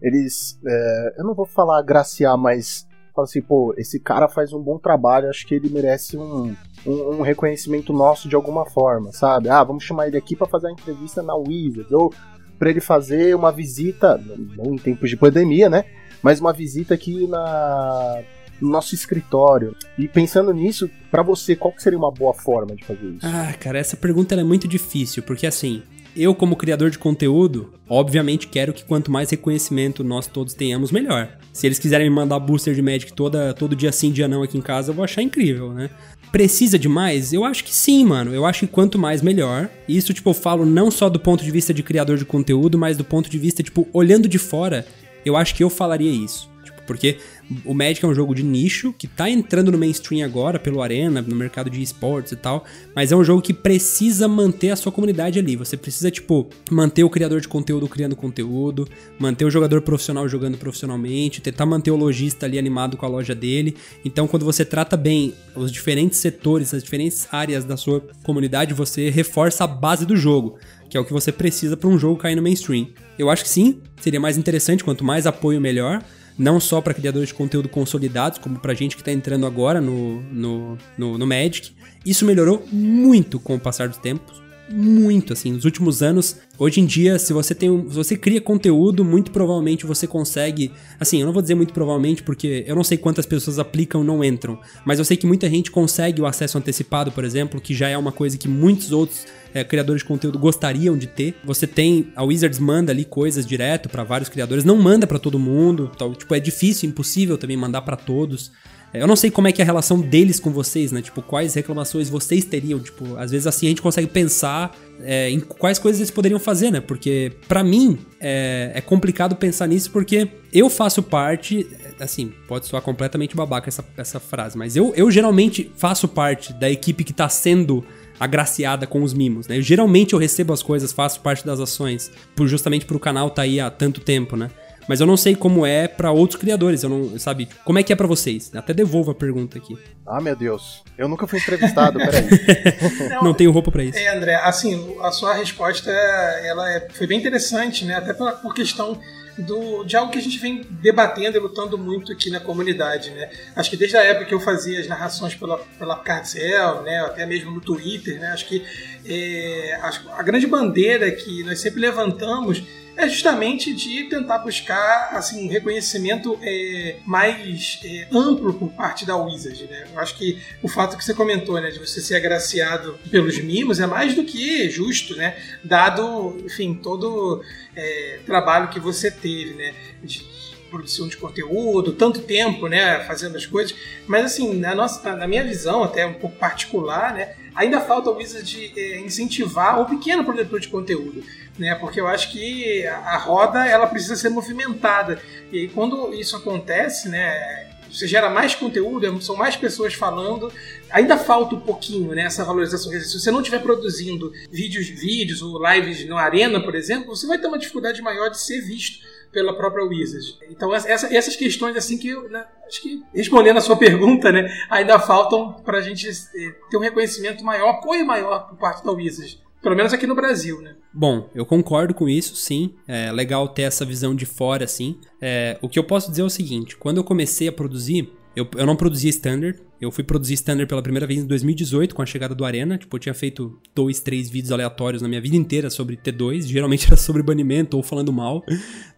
eles. 0.01 0.59
é, 0.65 1.15
eu 1.19 1.23
não 1.23 1.35
vou 1.35 1.45
falar 1.45 1.77
agraciar, 1.77 2.35
mas. 2.35 2.87
Fala 3.15 3.25
assim, 3.25 3.41
pô, 3.41 3.73
esse 3.77 3.97
cara 3.97 4.27
faz 4.27 4.51
um 4.51 4.61
bom 4.61 4.77
trabalho, 4.77 5.29
acho 5.29 5.47
que 5.47 5.55
ele 5.55 5.69
merece 5.69 6.17
um, 6.17 6.53
um, 6.85 6.91
um 7.11 7.21
reconhecimento 7.21 7.93
nosso 7.93 8.27
de 8.27 8.35
alguma 8.35 8.65
forma, 8.65 9.13
sabe? 9.13 9.47
Ah, 9.47 9.63
vamos 9.63 9.85
chamar 9.85 10.07
ele 10.07 10.17
aqui 10.17 10.35
pra 10.35 10.45
fazer 10.45 10.67
uma 10.67 10.73
entrevista 10.73 11.23
na 11.23 11.33
Wizards, 11.33 11.93
ou 11.93 12.13
pra 12.59 12.69
ele 12.69 12.81
fazer 12.81 13.33
uma 13.33 13.53
visita, 13.53 14.21
não 14.57 14.73
em 14.73 14.77
tempos 14.77 15.09
de 15.09 15.15
pandemia, 15.15 15.69
né? 15.69 15.85
Mas 16.21 16.41
uma 16.41 16.51
visita 16.51 16.93
aqui 16.93 17.25
na, 17.25 18.21
no 18.59 18.69
nosso 18.69 18.93
escritório. 18.93 19.73
E 19.97 20.09
pensando 20.09 20.53
nisso, 20.53 20.89
pra 21.09 21.23
você, 21.23 21.55
qual 21.55 21.73
que 21.73 21.81
seria 21.81 21.97
uma 21.97 22.11
boa 22.11 22.33
forma 22.33 22.75
de 22.75 22.83
fazer 22.83 23.05
isso? 23.05 23.25
Ah, 23.25 23.53
cara, 23.57 23.79
essa 23.79 23.95
pergunta 23.95 24.35
é 24.35 24.43
muito 24.43 24.67
difícil, 24.67 25.23
porque 25.23 25.47
assim, 25.47 25.83
eu, 26.15 26.33
como 26.33 26.55
criador 26.55 26.89
de 26.89 26.97
conteúdo, 26.97 27.73
obviamente 27.89 28.47
quero 28.47 28.73
que 28.73 28.83
quanto 28.83 29.11
mais 29.11 29.29
reconhecimento 29.29 30.03
nós 30.03 30.27
todos 30.27 30.53
tenhamos, 30.53 30.91
melhor. 30.91 31.37
Se 31.51 31.67
eles 31.67 31.79
quiserem 31.79 32.09
me 32.09 32.15
mandar 32.15 32.39
booster 32.39 32.73
de 32.73 32.81
Magic 32.81 33.13
toda, 33.13 33.53
todo 33.53 33.75
dia 33.75 33.91
sim, 33.91 34.11
dia 34.11 34.27
não 34.27 34.43
aqui 34.43 34.57
em 34.57 34.61
casa, 34.61 34.91
eu 34.91 34.95
vou 34.95 35.03
achar 35.03 35.21
incrível, 35.21 35.73
né? 35.73 35.89
Precisa 36.31 36.77
de 36.77 36.89
mais? 36.89 37.31
Eu 37.31 37.45
acho 37.45 37.63
que 37.63 37.73
sim, 37.73 38.03
mano. 38.05 38.33
Eu 38.33 38.45
acho 38.45 38.61
que 38.61 38.67
quanto 38.67 38.99
mais, 38.99 39.21
melhor. 39.21 39.69
Isso, 39.87 40.13
tipo, 40.13 40.31
eu 40.31 40.33
falo 40.33 40.65
não 40.65 40.91
só 40.91 41.09
do 41.09 41.19
ponto 41.19 41.43
de 41.43 41.51
vista 41.51 41.73
de 41.73 41.81
criador 41.81 42.17
de 42.17 42.25
conteúdo, 42.25 42.77
mas 42.77 42.97
do 42.97 43.05
ponto 43.05 43.29
de 43.29 43.39
vista, 43.39 43.63
tipo, 43.63 43.87
olhando 43.93 44.27
de 44.27 44.37
fora, 44.37 44.85
eu 45.25 45.37
acho 45.37 45.55
que 45.55 45.63
eu 45.63 45.69
falaria 45.69 46.11
isso. 46.11 46.49
Tipo, 46.63 46.81
porque 46.85 47.17
o 47.63 47.73
Magic 47.73 48.03
é 48.03 48.07
um 48.07 48.13
jogo 48.13 48.33
de 48.33 48.43
nicho 48.43 48.93
que 48.97 49.07
tá 49.07 49.29
entrando 49.29 49.71
no 49.71 49.77
mainstream 49.77 50.25
agora 50.25 50.59
pelo 50.59 50.81
Arena, 50.81 51.21
no 51.21 51.35
mercado 51.35 51.69
de 51.69 51.81
esportes 51.81 52.31
e 52.31 52.35
tal, 52.35 52.65
mas 52.95 53.11
é 53.11 53.15
um 53.15 53.23
jogo 53.23 53.41
que 53.41 53.53
precisa 53.53 54.27
manter 54.27 54.71
a 54.71 54.75
sua 54.75 54.91
comunidade 54.91 55.39
ali. 55.39 55.55
Você 55.55 55.77
precisa, 55.77 56.09
tipo, 56.09 56.47
manter 56.71 57.03
o 57.03 57.09
criador 57.09 57.41
de 57.41 57.47
conteúdo 57.47 57.87
criando 57.87 58.15
conteúdo, 58.15 58.87
manter 59.19 59.45
o 59.45 59.51
jogador 59.51 59.81
profissional 59.81 60.27
jogando 60.27 60.57
profissionalmente, 60.57 61.41
tentar 61.41 61.65
manter 61.65 61.91
o 61.91 61.95
lojista 61.95 62.45
ali 62.45 62.57
animado 62.57 62.97
com 62.97 63.05
a 63.05 63.09
loja 63.09 63.35
dele. 63.35 63.75
Então, 64.03 64.27
quando 64.27 64.43
você 64.43 64.65
trata 64.65 64.97
bem 64.97 65.33
os 65.55 65.71
diferentes 65.71 66.19
setores, 66.19 66.73
as 66.73 66.83
diferentes 66.83 67.27
áreas 67.31 67.63
da 67.63 67.77
sua 67.77 68.01
comunidade, 68.23 68.73
você 68.73 69.09
reforça 69.09 69.63
a 69.63 69.67
base 69.67 70.05
do 70.05 70.15
jogo 70.15 70.57
que 70.89 70.97
é 70.97 70.99
o 71.01 71.05
que 71.05 71.13
você 71.13 71.31
precisa 71.31 71.75
para 71.75 71.89
um 71.89 71.97
jogo 71.97 72.19
cair 72.19 72.35
no 72.35 72.41
mainstream. 72.41 72.87
Eu 73.17 73.29
acho 73.29 73.43
que 73.43 73.49
sim, 73.49 73.81
seria 73.99 74.19
mais 74.19 74.37
interessante, 74.37 74.83
quanto 74.83 75.03
mais 75.03 75.25
apoio 75.25 75.59
melhor, 75.59 76.03
não 76.37 76.59
só 76.59 76.81
para 76.81 76.93
criadores 76.93 77.29
de 77.29 77.33
conteúdo 77.35 77.69
consolidados, 77.69 78.39
como 78.39 78.59
para 78.59 78.73
gente 78.73 78.95
que 78.95 79.01
está 79.01 79.11
entrando 79.11 79.45
agora 79.45 79.79
no, 79.79 80.21
no, 80.31 80.77
no, 80.97 81.17
no 81.17 81.25
Magic. 81.27 81.71
Isso 82.05 82.25
melhorou 82.25 82.65
muito 82.71 83.39
com 83.39 83.55
o 83.55 83.59
passar 83.59 83.87
dos 83.87 83.97
tempos 83.97 84.43
muito 84.67 85.31
assim 85.31 85.51
nos 85.51 85.63
últimos 85.63 86.01
anos. 86.01 86.37
Hoje 86.57 86.81
em 86.81 86.85
dia, 86.87 87.19
se 87.19 87.31
você 87.31 87.53
tem, 87.53 87.69
um- 87.69 87.87
se 87.87 87.95
você 87.95 88.17
cria 88.17 88.41
conteúdo, 88.41 89.05
muito 89.05 89.29
provavelmente 89.29 89.85
você 89.85 90.07
consegue, 90.07 90.71
assim, 90.99 91.19
eu 91.19 91.25
não 91.27 91.33
vou 91.33 91.41
dizer 91.43 91.53
muito 91.53 91.71
provavelmente 91.71 92.23
porque 92.23 92.63
eu 92.65 92.75
não 92.75 92.83
sei 92.83 92.97
quantas 92.97 93.27
pessoas 93.27 93.59
aplicam 93.59 94.03
não 94.03 94.23
entram, 94.23 94.59
mas 94.83 94.97
eu 94.97 95.05
sei 95.05 95.17
que 95.17 95.27
muita 95.27 95.47
gente 95.49 95.69
consegue 95.69 96.19
o 96.19 96.25
acesso 96.25 96.57
antecipado, 96.57 97.11
por 97.11 97.23
exemplo, 97.23 97.61
que 97.61 97.75
já 97.75 97.89
é 97.89 97.97
uma 97.97 98.11
coisa 98.11 98.39
que 98.39 98.47
muitos 98.47 98.91
outros 98.91 99.25
é, 99.55 99.63
criadores 99.63 100.01
de 100.01 100.05
conteúdo 100.05 100.37
gostariam 100.37 100.97
de 100.97 101.07
ter. 101.07 101.33
Você 101.45 101.65
tem 101.65 102.11
a 102.13 102.23
Wizards 102.23 102.59
manda 102.59 102.91
ali 102.91 103.05
coisas 103.05 103.45
direto 103.45 103.87
para 103.87 104.03
vários 104.03 104.27
criadores, 104.27 104.65
não 104.65 104.75
manda 104.75 105.07
para 105.07 105.17
todo 105.17 105.39
mundo, 105.39 105.89
tal, 105.97 106.13
tipo 106.13 106.35
é 106.35 106.39
difícil, 106.41 106.89
impossível 106.89 107.37
também 107.37 107.55
mandar 107.55 107.81
para 107.81 107.95
todos. 107.95 108.51
É, 108.93 109.01
Eu 109.01 109.07
não 109.07 109.15
sei 109.15 109.31
como 109.31 109.47
é 109.47 109.53
que 109.53 109.61
é 109.61 109.63
a 109.63 109.65
relação 109.65 110.01
deles 110.01 110.41
com 110.41 110.51
vocês, 110.51 110.91
né? 110.91 111.01
Tipo, 111.01 111.21
quais 111.21 111.53
reclamações 111.53 112.09
vocês 112.09 112.43
teriam. 112.43 112.79
Tipo, 112.79 113.15
às 113.15 113.31
vezes 113.31 113.47
assim 113.47 113.67
a 113.67 113.69
gente 113.69 113.81
consegue 113.81 114.07
pensar 114.07 114.75
é, 115.01 115.29
em 115.29 115.39
quais 115.39 115.79
coisas 115.79 116.01
eles 116.01 116.11
poderiam 116.11 116.39
fazer, 116.39 116.69
né? 116.69 116.81
Porque, 116.81 117.31
pra 117.47 117.63
mim, 117.63 117.97
é, 118.19 118.73
é 118.75 118.81
complicado 118.81 119.37
pensar 119.37 119.67
nisso 119.67 119.89
porque 119.89 120.27
eu 120.51 120.69
faço 120.69 121.01
parte. 121.01 121.65
Assim, 121.97 122.33
pode 122.45 122.65
soar 122.65 122.81
completamente 122.81 123.37
babaca 123.37 123.69
essa, 123.69 123.85
essa 123.95 124.19
frase, 124.19 124.57
mas 124.57 124.75
eu, 124.75 124.93
eu 124.97 125.09
geralmente 125.09 125.71
faço 125.77 126.09
parte 126.09 126.51
da 126.51 126.69
equipe 126.69 127.05
que 127.05 127.13
tá 127.13 127.29
sendo 127.29 127.85
agraciada 128.19 128.85
com 128.87 129.03
os 129.03 129.13
mimos, 129.13 129.47
né? 129.47 129.57
Eu, 129.57 129.61
geralmente 129.61 130.13
eu 130.13 130.19
recebo 130.19 130.53
as 130.53 130.63
coisas, 130.63 130.91
faço 130.91 131.19
parte 131.21 131.45
das 131.45 131.59
ações, 131.59 132.11
por 132.35 132.47
justamente 132.47 132.85
pro 132.85 132.99
canal 132.99 133.29
tá 133.29 133.41
aí 133.43 133.59
há 133.59 133.69
tanto 133.69 134.01
tempo, 134.01 134.35
né? 134.35 134.49
Mas 134.87 135.01
eu 135.01 135.07
não 135.07 135.17
sei 135.17 135.35
como 135.35 135.65
é 135.65 135.87
pra 135.87 136.11
outros 136.11 136.39
criadores, 136.39 136.83
eu 136.83 136.89
não, 136.89 137.17
sabe? 137.17 137.49
Como 137.63 137.79
é 137.79 137.83
que 137.83 137.91
é 137.91 137.95
pra 137.95 138.05
vocês? 138.05 138.51
Até 138.53 138.71
devolvo 138.71 139.09
a 139.09 139.15
pergunta 139.15 139.57
aqui. 139.57 139.75
Ah, 140.05 140.21
meu 140.21 140.35
Deus. 140.35 140.83
Eu 140.95 141.07
nunca 141.07 141.25
fui 141.25 141.39
entrevistado, 141.39 141.97
peraí. 141.97 142.23
Não 143.23 143.33
tenho 143.33 143.49
roupa 143.49 143.71
pra 143.71 143.83
isso. 143.83 143.97
É, 143.97 144.15
André, 144.15 144.35
assim, 144.35 144.95
a 145.01 145.11
sua 145.11 145.33
resposta 145.33 145.89
ela 145.89 146.69
é- 146.71 146.87
foi 146.93 147.07
bem 147.07 147.17
interessante, 147.19 147.83
né? 147.83 147.95
Até 147.95 148.13
pela, 148.13 148.33
por 148.33 148.53
questão 148.53 148.99
do, 149.37 149.83
de 149.83 149.95
algo 149.95 150.11
que 150.11 150.17
a 150.17 150.21
gente 150.21 150.37
vem 150.39 150.65
debatendo 150.81 151.37
e 151.37 151.39
lutando 151.39 151.77
muito 151.77 152.11
aqui 152.11 152.29
na 152.29 152.39
comunidade, 152.39 153.11
né? 153.11 153.29
Acho 153.55 153.69
que 153.69 153.77
desde 153.77 153.97
a 153.97 154.03
época 154.03 154.25
que 154.25 154.33
eu 154.33 154.39
fazia 154.39 154.79
as 154.79 154.87
narrações 154.87 155.35
pela, 155.35 155.57
pela 155.57 155.97
Carcel, 155.99 156.81
né? 156.83 157.01
Até 157.01 157.25
mesmo 157.25 157.51
no 157.51 157.61
Twitter, 157.61 158.19
né? 158.19 158.27
Acho 158.27 158.47
que 158.47 158.63
é, 159.05 159.79
a 160.11 160.23
grande 160.23 160.47
bandeira 160.47 161.11
que 161.11 161.43
nós 161.43 161.59
sempre 161.59 161.81
levantamos 161.81 162.63
é 162.97 163.09
justamente 163.09 163.73
de 163.73 164.03
tentar 164.05 164.39
buscar 164.39 165.09
assim 165.13 165.45
um 165.45 165.49
reconhecimento 165.49 166.37
é, 166.41 166.97
mais 167.05 167.79
é, 167.83 168.07
amplo 168.11 168.53
por 168.53 168.71
parte 168.71 169.05
da 169.05 169.15
Wizard. 169.17 169.65
Né? 169.65 169.87
Eu 169.93 169.99
acho 169.99 170.17
que 170.17 170.39
o 170.61 170.67
fato 170.67 170.97
que 170.97 171.03
você 171.03 171.13
comentou, 171.13 171.59
né, 171.59 171.69
de 171.69 171.79
você 171.79 172.01
ser 172.01 172.15
agraciado 172.15 172.97
pelos 173.11 173.37
mimos, 173.39 173.79
é 173.79 173.85
mais 173.85 174.13
do 174.13 174.23
que 174.23 174.69
justo, 174.69 175.15
né? 175.15 175.35
Dado, 175.63 176.37
enfim, 176.45 176.73
todo 176.73 177.43
é, 177.75 178.19
trabalho 178.25 178.69
que 178.69 178.79
você 178.79 179.11
teve, 179.11 179.53
né? 179.53 179.73
De 180.03 180.35
produção 180.69 181.07
de 181.07 181.15
conteúdo, 181.15 181.93
tanto 181.93 182.21
tempo, 182.21 182.67
né, 182.67 182.99
fazendo 183.05 183.37
as 183.37 183.45
coisas. 183.45 183.73
Mas 184.07 184.25
assim, 184.25 184.55
na 184.55 184.75
nossa, 184.75 185.15
na 185.15 185.27
minha 185.27 185.43
visão, 185.43 185.83
até 185.83 186.05
um 186.05 186.15
pouco 186.15 186.35
particular, 186.35 187.13
né, 187.13 187.33
ainda 187.55 187.79
falta 187.79 188.09
o 188.09 188.17
Wizard 188.17 188.73
eh, 188.75 188.99
incentivar 188.99 189.79
o 189.81 189.85
pequeno 189.85 190.23
produtor 190.23 190.59
de 190.59 190.67
conteúdo, 190.67 191.23
né, 191.57 191.73
porque 191.75 191.99
eu 191.99 192.07
acho 192.07 192.31
que 192.31 192.85
a 192.85 193.17
roda 193.17 193.65
ela 193.65 193.87
precisa 193.87 194.15
ser 194.15 194.29
movimentada. 194.29 195.21
E 195.51 195.59
aí, 195.59 195.67
quando 195.69 196.13
isso 196.13 196.35
acontece, 196.35 197.07
né, 197.07 197.71
você 197.89 198.07
gera 198.07 198.29
mais 198.29 198.53
conteúdo, 198.53 199.21
são 199.21 199.35
mais 199.37 199.55
pessoas 199.55 199.93
falando, 199.93 200.51
ainda 200.89 201.17
falta 201.17 201.55
um 201.55 201.61
pouquinho 201.61 202.13
né, 202.13 202.23
essa 202.23 202.43
valorização. 202.43 202.91
Se 202.91 203.19
você 203.19 203.31
não 203.31 203.39
estiver 203.39 203.59
produzindo 203.59 204.31
vídeos, 204.51 204.87
vídeos 204.87 205.41
ou 205.41 205.61
lives 205.71 206.05
no 206.07 206.17
Arena, 206.17 206.59
por 206.59 206.75
exemplo, 206.75 207.15
você 207.15 207.25
vai 207.25 207.37
ter 207.37 207.47
uma 207.47 207.57
dificuldade 207.57 208.01
maior 208.01 208.29
de 208.29 208.41
ser 208.41 208.61
visto 208.61 208.99
pela 209.31 209.55
própria 209.55 209.85
Wizard. 209.85 210.37
Então 210.49 210.73
essa- 210.73 211.13
essas 211.15 211.35
questões 211.35 211.75
assim 211.75 211.97
que 211.97 212.13
né, 212.29 212.45
acho 212.67 212.81
que 212.81 213.03
respondendo 213.13 213.57
a 213.57 213.61
sua 213.61 213.75
pergunta, 213.77 214.31
né, 214.31 214.47
ainda 214.69 214.97
faltam 214.99 215.53
para 215.63 215.77
a 215.79 215.81
gente 215.81 216.07
eh, 216.09 216.55
ter 216.69 216.77
um 216.77 216.81
reconhecimento 216.81 217.43
maior, 217.43 217.69
apoio 217.69 218.05
maior 218.05 218.47
por 218.49 218.57
parte 218.57 218.83
da 218.83 218.91
Wizard. 218.91 219.43
Pelo 219.61 219.75
menos 219.75 219.91
aqui 219.93 220.05
no 220.05 220.13
Brasil, 220.13 220.61
né? 220.61 220.75
Bom, 220.93 221.27
eu 221.33 221.43
concordo 221.43 221.93
com 221.93 222.07
isso, 222.07 222.35
sim. 222.35 222.75
É 222.87 223.11
legal 223.11 223.47
ter 223.49 223.63
essa 223.63 223.83
visão 223.83 224.13
de 224.15 224.23
fora, 224.25 224.63
assim. 224.63 224.99
É, 225.19 225.57
o 225.59 225.67
que 225.67 225.79
eu 225.79 225.83
posso 225.83 226.11
dizer 226.11 226.21
é 226.21 226.25
o 226.25 226.29
seguinte: 226.29 226.77
quando 226.77 226.97
eu 226.97 227.03
comecei 227.03 227.47
a 227.47 227.51
produzir, 227.51 228.13
eu, 228.35 228.47
eu 228.55 228.65
não 228.65 228.75
produzia 228.75 229.09
Standard. 229.09 229.59
Eu 229.79 229.91
fui 229.91 230.03
produzir 230.03 230.33
Standard 230.33 230.67
pela 230.67 230.81
primeira 230.81 231.07
vez 231.07 231.21
em 231.21 231.25
2018, 231.25 231.95
com 231.95 232.01
a 232.01 232.05
chegada 232.05 232.35
do 232.35 232.43
Arena. 232.43 232.77
Tipo, 232.77 232.95
eu 232.95 232.99
tinha 232.99 233.13
feito 233.13 233.59
dois, 233.73 233.99
três 233.99 234.29
vídeos 234.29 234.51
aleatórios 234.51 235.01
na 235.01 235.07
minha 235.07 235.21
vida 235.21 235.35
inteira 235.35 235.69
sobre 235.69 235.95
T2. 235.95 236.43
Geralmente 236.43 236.87
era 236.87 236.97
sobre 236.97 237.23
banimento 237.23 237.77
ou 237.77 237.83
falando 237.83 238.11
mal. 238.11 238.43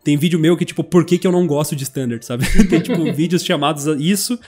Tem 0.03 0.17
vídeo 0.17 0.39
meu 0.39 0.57
que, 0.57 0.65
tipo, 0.65 0.83
por 0.83 1.05
que, 1.05 1.17
que 1.17 1.27
eu 1.27 1.31
não 1.31 1.45
gosto 1.45 1.75
de 1.75 1.83
Standard, 1.83 2.25
sabe? 2.25 2.45
Tem, 2.67 2.79
tipo, 2.81 3.13
vídeos 3.13 3.43
chamados 3.43 3.87
a 3.87 3.95
isso 3.95 4.39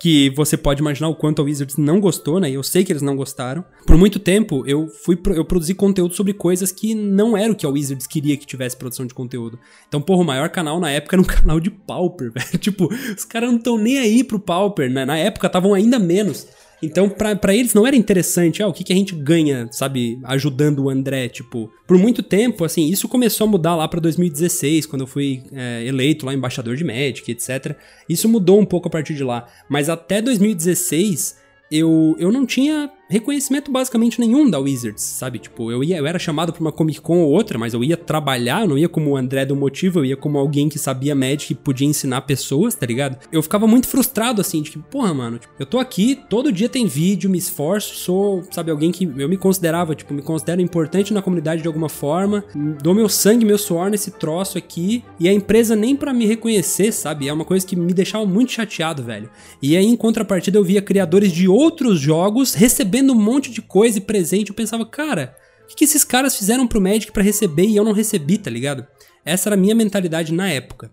que 0.00 0.30
você 0.30 0.56
pode 0.56 0.80
imaginar 0.80 1.08
o 1.08 1.14
quanto 1.16 1.42
a 1.42 1.44
Wizards 1.44 1.76
não 1.76 1.98
gostou, 2.00 2.38
né? 2.38 2.50
Eu 2.50 2.62
sei 2.62 2.84
que 2.84 2.92
eles 2.92 3.02
não 3.02 3.16
gostaram. 3.16 3.64
Por 3.86 3.96
muito 3.96 4.18
tempo, 4.18 4.62
eu 4.66 4.86
fui 4.88 5.16
pro- 5.16 5.34
eu 5.34 5.44
produzi 5.44 5.74
conteúdo 5.74 6.14
sobre 6.14 6.32
coisas 6.32 6.70
que 6.70 6.94
não 6.94 7.36
era 7.36 7.52
o 7.52 7.56
que 7.56 7.66
a 7.66 7.68
Wizards 7.68 8.06
queria 8.06 8.36
que 8.36 8.46
tivesse 8.46 8.76
produção 8.76 9.06
de 9.06 9.14
conteúdo. 9.14 9.58
Então, 9.88 10.00
porra, 10.00 10.22
o 10.22 10.26
maior 10.26 10.48
canal 10.50 10.78
na 10.78 10.90
época 10.90 11.16
era 11.16 11.22
um 11.22 11.24
canal 11.26 11.58
de 11.58 11.70
Pauper, 11.70 12.30
velho. 12.32 12.58
Tipo, 12.58 12.88
os 13.16 13.24
caras 13.24 13.50
não 13.50 13.58
estão 13.58 13.76
nem 13.76 13.98
aí 13.98 14.22
pro 14.22 14.38
Pauper, 14.38 14.90
né? 14.90 15.04
Na 15.04 15.16
época 15.18 15.46
estavam 15.48 15.74
ainda 15.74 15.98
menos. 15.98 16.46
Então, 16.82 17.08
pra 17.08 17.54
eles 17.54 17.74
não 17.74 17.86
era 17.86 17.96
interessante, 17.96 18.62
ah, 18.62 18.68
o 18.68 18.72
que, 18.72 18.84
que 18.84 18.92
a 18.92 18.96
gente 18.96 19.14
ganha, 19.14 19.68
sabe, 19.70 20.18
ajudando 20.24 20.84
o 20.84 20.90
André, 20.90 21.28
tipo. 21.28 21.70
Por 21.86 21.98
muito 21.98 22.22
tempo, 22.22 22.64
assim, 22.64 22.88
isso 22.88 23.08
começou 23.08 23.46
a 23.46 23.50
mudar 23.50 23.74
lá 23.74 23.88
pra 23.88 24.00
2016, 24.00 24.86
quando 24.86 25.02
eu 25.02 25.06
fui 25.06 25.42
é, 25.52 25.84
eleito 25.84 26.24
lá 26.24 26.34
embaixador 26.34 26.76
de 26.76 26.84
Magic, 26.84 27.30
etc. 27.30 27.76
Isso 28.08 28.28
mudou 28.28 28.60
um 28.60 28.64
pouco 28.64 28.88
a 28.88 28.90
partir 28.90 29.14
de 29.14 29.24
lá. 29.24 29.46
Mas 29.68 29.88
até 29.88 30.22
2016, 30.22 31.36
eu, 31.70 32.14
eu 32.18 32.30
não 32.30 32.46
tinha 32.46 32.90
reconhecimento 33.08 33.70
basicamente 33.70 34.20
nenhum 34.20 34.48
da 34.48 34.58
Wizards, 34.58 35.02
sabe? 35.02 35.38
Tipo, 35.38 35.72
eu, 35.72 35.82
ia, 35.82 35.96
eu 35.96 36.06
era 36.06 36.18
chamado 36.18 36.52
pra 36.52 36.60
uma 36.60 36.72
Comic 36.72 37.00
Con 37.00 37.18
ou 37.18 37.30
outra, 37.30 37.58
mas 37.58 37.74
eu 37.74 37.82
ia 37.82 37.96
trabalhar, 37.96 38.66
não 38.68 38.76
ia 38.76 38.88
como 38.88 39.10
o 39.10 39.16
André 39.16 39.46
do 39.46 39.56
Motivo, 39.56 40.00
eu 40.00 40.04
ia 40.04 40.16
como 40.16 40.38
alguém 40.38 40.68
que 40.68 40.78
sabia 40.78 41.14
Magic 41.14 41.52
e 41.52 41.56
podia 41.56 41.86
ensinar 41.86 42.22
pessoas, 42.22 42.74
tá 42.74 42.84
ligado? 42.84 43.18
Eu 43.32 43.42
ficava 43.42 43.66
muito 43.66 43.88
frustrado, 43.88 44.40
assim, 44.40 44.62
de 44.62 44.70
que, 44.70 44.78
porra, 44.78 45.14
mano, 45.14 45.38
tipo, 45.38 45.52
eu 45.58 45.66
tô 45.66 45.78
aqui, 45.78 46.20
todo 46.28 46.52
dia 46.52 46.68
tem 46.68 46.86
vídeo, 46.86 47.30
me 47.30 47.38
esforço, 47.38 47.94
sou, 47.94 48.44
sabe, 48.50 48.70
alguém 48.70 48.92
que 48.92 49.04
eu 49.04 49.28
me 49.28 49.36
considerava, 49.36 49.94
tipo, 49.94 50.12
me 50.12 50.22
considero 50.22 50.60
importante 50.60 51.14
na 51.14 51.22
comunidade 51.22 51.62
de 51.62 51.68
alguma 51.68 51.88
forma, 51.88 52.44
dou 52.82 52.94
meu 52.94 53.08
sangue, 53.08 53.44
meu 53.44 53.58
suor 53.58 53.90
nesse 53.90 54.10
troço 54.10 54.58
aqui, 54.58 55.02
e 55.18 55.28
a 55.28 55.32
empresa 55.32 55.74
nem 55.74 55.96
pra 55.96 56.12
me 56.12 56.26
reconhecer, 56.26 56.92
sabe? 56.92 57.28
É 57.28 57.32
uma 57.32 57.44
coisa 57.44 57.66
que 57.66 57.76
me 57.76 57.94
deixava 57.94 58.26
muito 58.26 58.52
chateado, 58.52 59.02
velho. 59.02 59.30
E 59.62 59.76
aí, 59.76 59.86
em 59.86 59.96
contrapartida, 59.96 60.58
eu 60.58 60.64
via 60.64 60.82
criadores 60.82 61.32
de 61.32 61.48
outros 61.48 61.98
jogos 61.98 62.54
recebendo 62.54 62.97
um 63.02 63.14
monte 63.14 63.50
de 63.50 63.62
coisa 63.62 63.98
e 63.98 64.00
presente. 64.00 64.50
Eu 64.50 64.54
pensava, 64.54 64.84
cara, 64.86 65.34
o 65.70 65.74
que, 65.76 65.84
esses 65.84 66.04
caras 66.04 66.36
fizeram 66.36 66.66
pro 66.66 66.80
Magic 66.80 67.12
pra 67.12 67.22
receber 67.22 67.66
e 67.66 67.76
eu 67.76 67.84
não 67.84 67.92
recebi, 67.92 68.38
tá 68.38 68.50
ligado? 68.50 68.86
Essa 69.24 69.48
era 69.48 69.56
a 69.56 69.58
minha 69.58 69.74
mentalidade 69.74 70.32
na 70.32 70.48
época. 70.48 70.90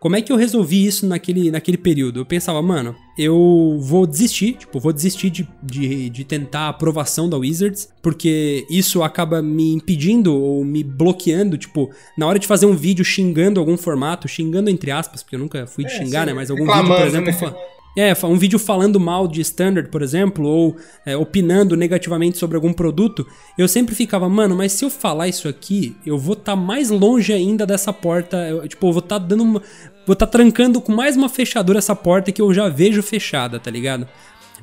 Como 0.00 0.16
é 0.16 0.22
que 0.22 0.32
eu 0.32 0.36
resolvi 0.36 0.86
isso 0.86 1.06
naquele, 1.06 1.50
naquele 1.50 1.76
período? 1.76 2.20
Eu 2.20 2.24
pensava, 2.24 2.62
mano, 2.62 2.96
eu 3.18 3.78
vou 3.82 4.06
desistir, 4.06 4.54
tipo, 4.54 4.80
vou 4.80 4.94
desistir 4.94 5.28
de, 5.28 5.46
de, 5.62 6.08
de 6.08 6.24
tentar 6.24 6.60
a 6.60 6.68
aprovação 6.70 7.28
da 7.28 7.36
Wizards, 7.36 7.86
porque 8.00 8.66
isso 8.70 9.02
acaba 9.02 9.42
me 9.42 9.74
impedindo 9.74 10.34
ou 10.34 10.64
me 10.64 10.82
bloqueando, 10.82 11.58
tipo, 11.58 11.90
na 12.16 12.26
hora 12.26 12.38
de 12.38 12.46
fazer 12.46 12.64
um 12.64 12.74
vídeo 12.74 13.04
xingando 13.04 13.60
algum 13.60 13.76
formato, 13.76 14.26
xingando 14.26 14.70
entre 14.70 14.90
aspas, 14.90 15.22
porque 15.22 15.36
eu 15.36 15.40
nunca 15.40 15.66
fui 15.66 15.84
de 15.84 15.92
É, 15.92 15.98
xingar, 15.98 16.20
sim, 16.20 16.26
né? 16.28 16.32
Mas 16.32 16.50
algum 16.50 16.64
vídeo, 16.64 16.76
por 16.78 16.96
reclamando, 16.98 17.30
exemplo, 17.30 17.50
né? 17.50 17.56
É, 17.96 18.12
um 18.24 18.38
vídeo 18.38 18.58
falando 18.58 19.00
mal 19.00 19.26
de 19.26 19.40
standard, 19.40 19.88
por 19.90 20.00
exemplo, 20.02 20.46
ou 20.46 20.76
é, 21.04 21.16
opinando 21.16 21.76
negativamente 21.76 22.38
sobre 22.38 22.56
algum 22.56 22.72
produto, 22.72 23.26
eu 23.58 23.66
sempre 23.66 23.94
ficava, 23.94 24.28
mano, 24.28 24.56
mas 24.56 24.72
se 24.72 24.84
eu 24.84 24.90
falar 24.90 25.28
isso 25.28 25.48
aqui, 25.48 25.96
eu 26.06 26.16
vou 26.16 26.34
estar 26.34 26.54
mais 26.54 26.90
longe 26.90 27.32
ainda 27.32 27.66
dessa 27.66 27.92
porta, 27.92 28.36
eu, 28.48 28.66
tipo, 28.68 28.86
eu 28.86 28.92
vou 28.92 29.02
estar 29.02 29.18
dando 29.18 29.42
uma, 29.42 29.62
vou 30.06 30.12
estar 30.12 30.26
trancando 30.26 30.80
com 30.80 30.92
mais 30.92 31.16
uma 31.16 31.28
fechadura 31.28 31.78
essa 31.78 31.96
porta 31.96 32.30
que 32.30 32.40
eu 32.40 32.54
já 32.54 32.68
vejo 32.68 33.02
fechada, 33.02 33.58
tá 33.58 33.70
ligado? 33.70 34.06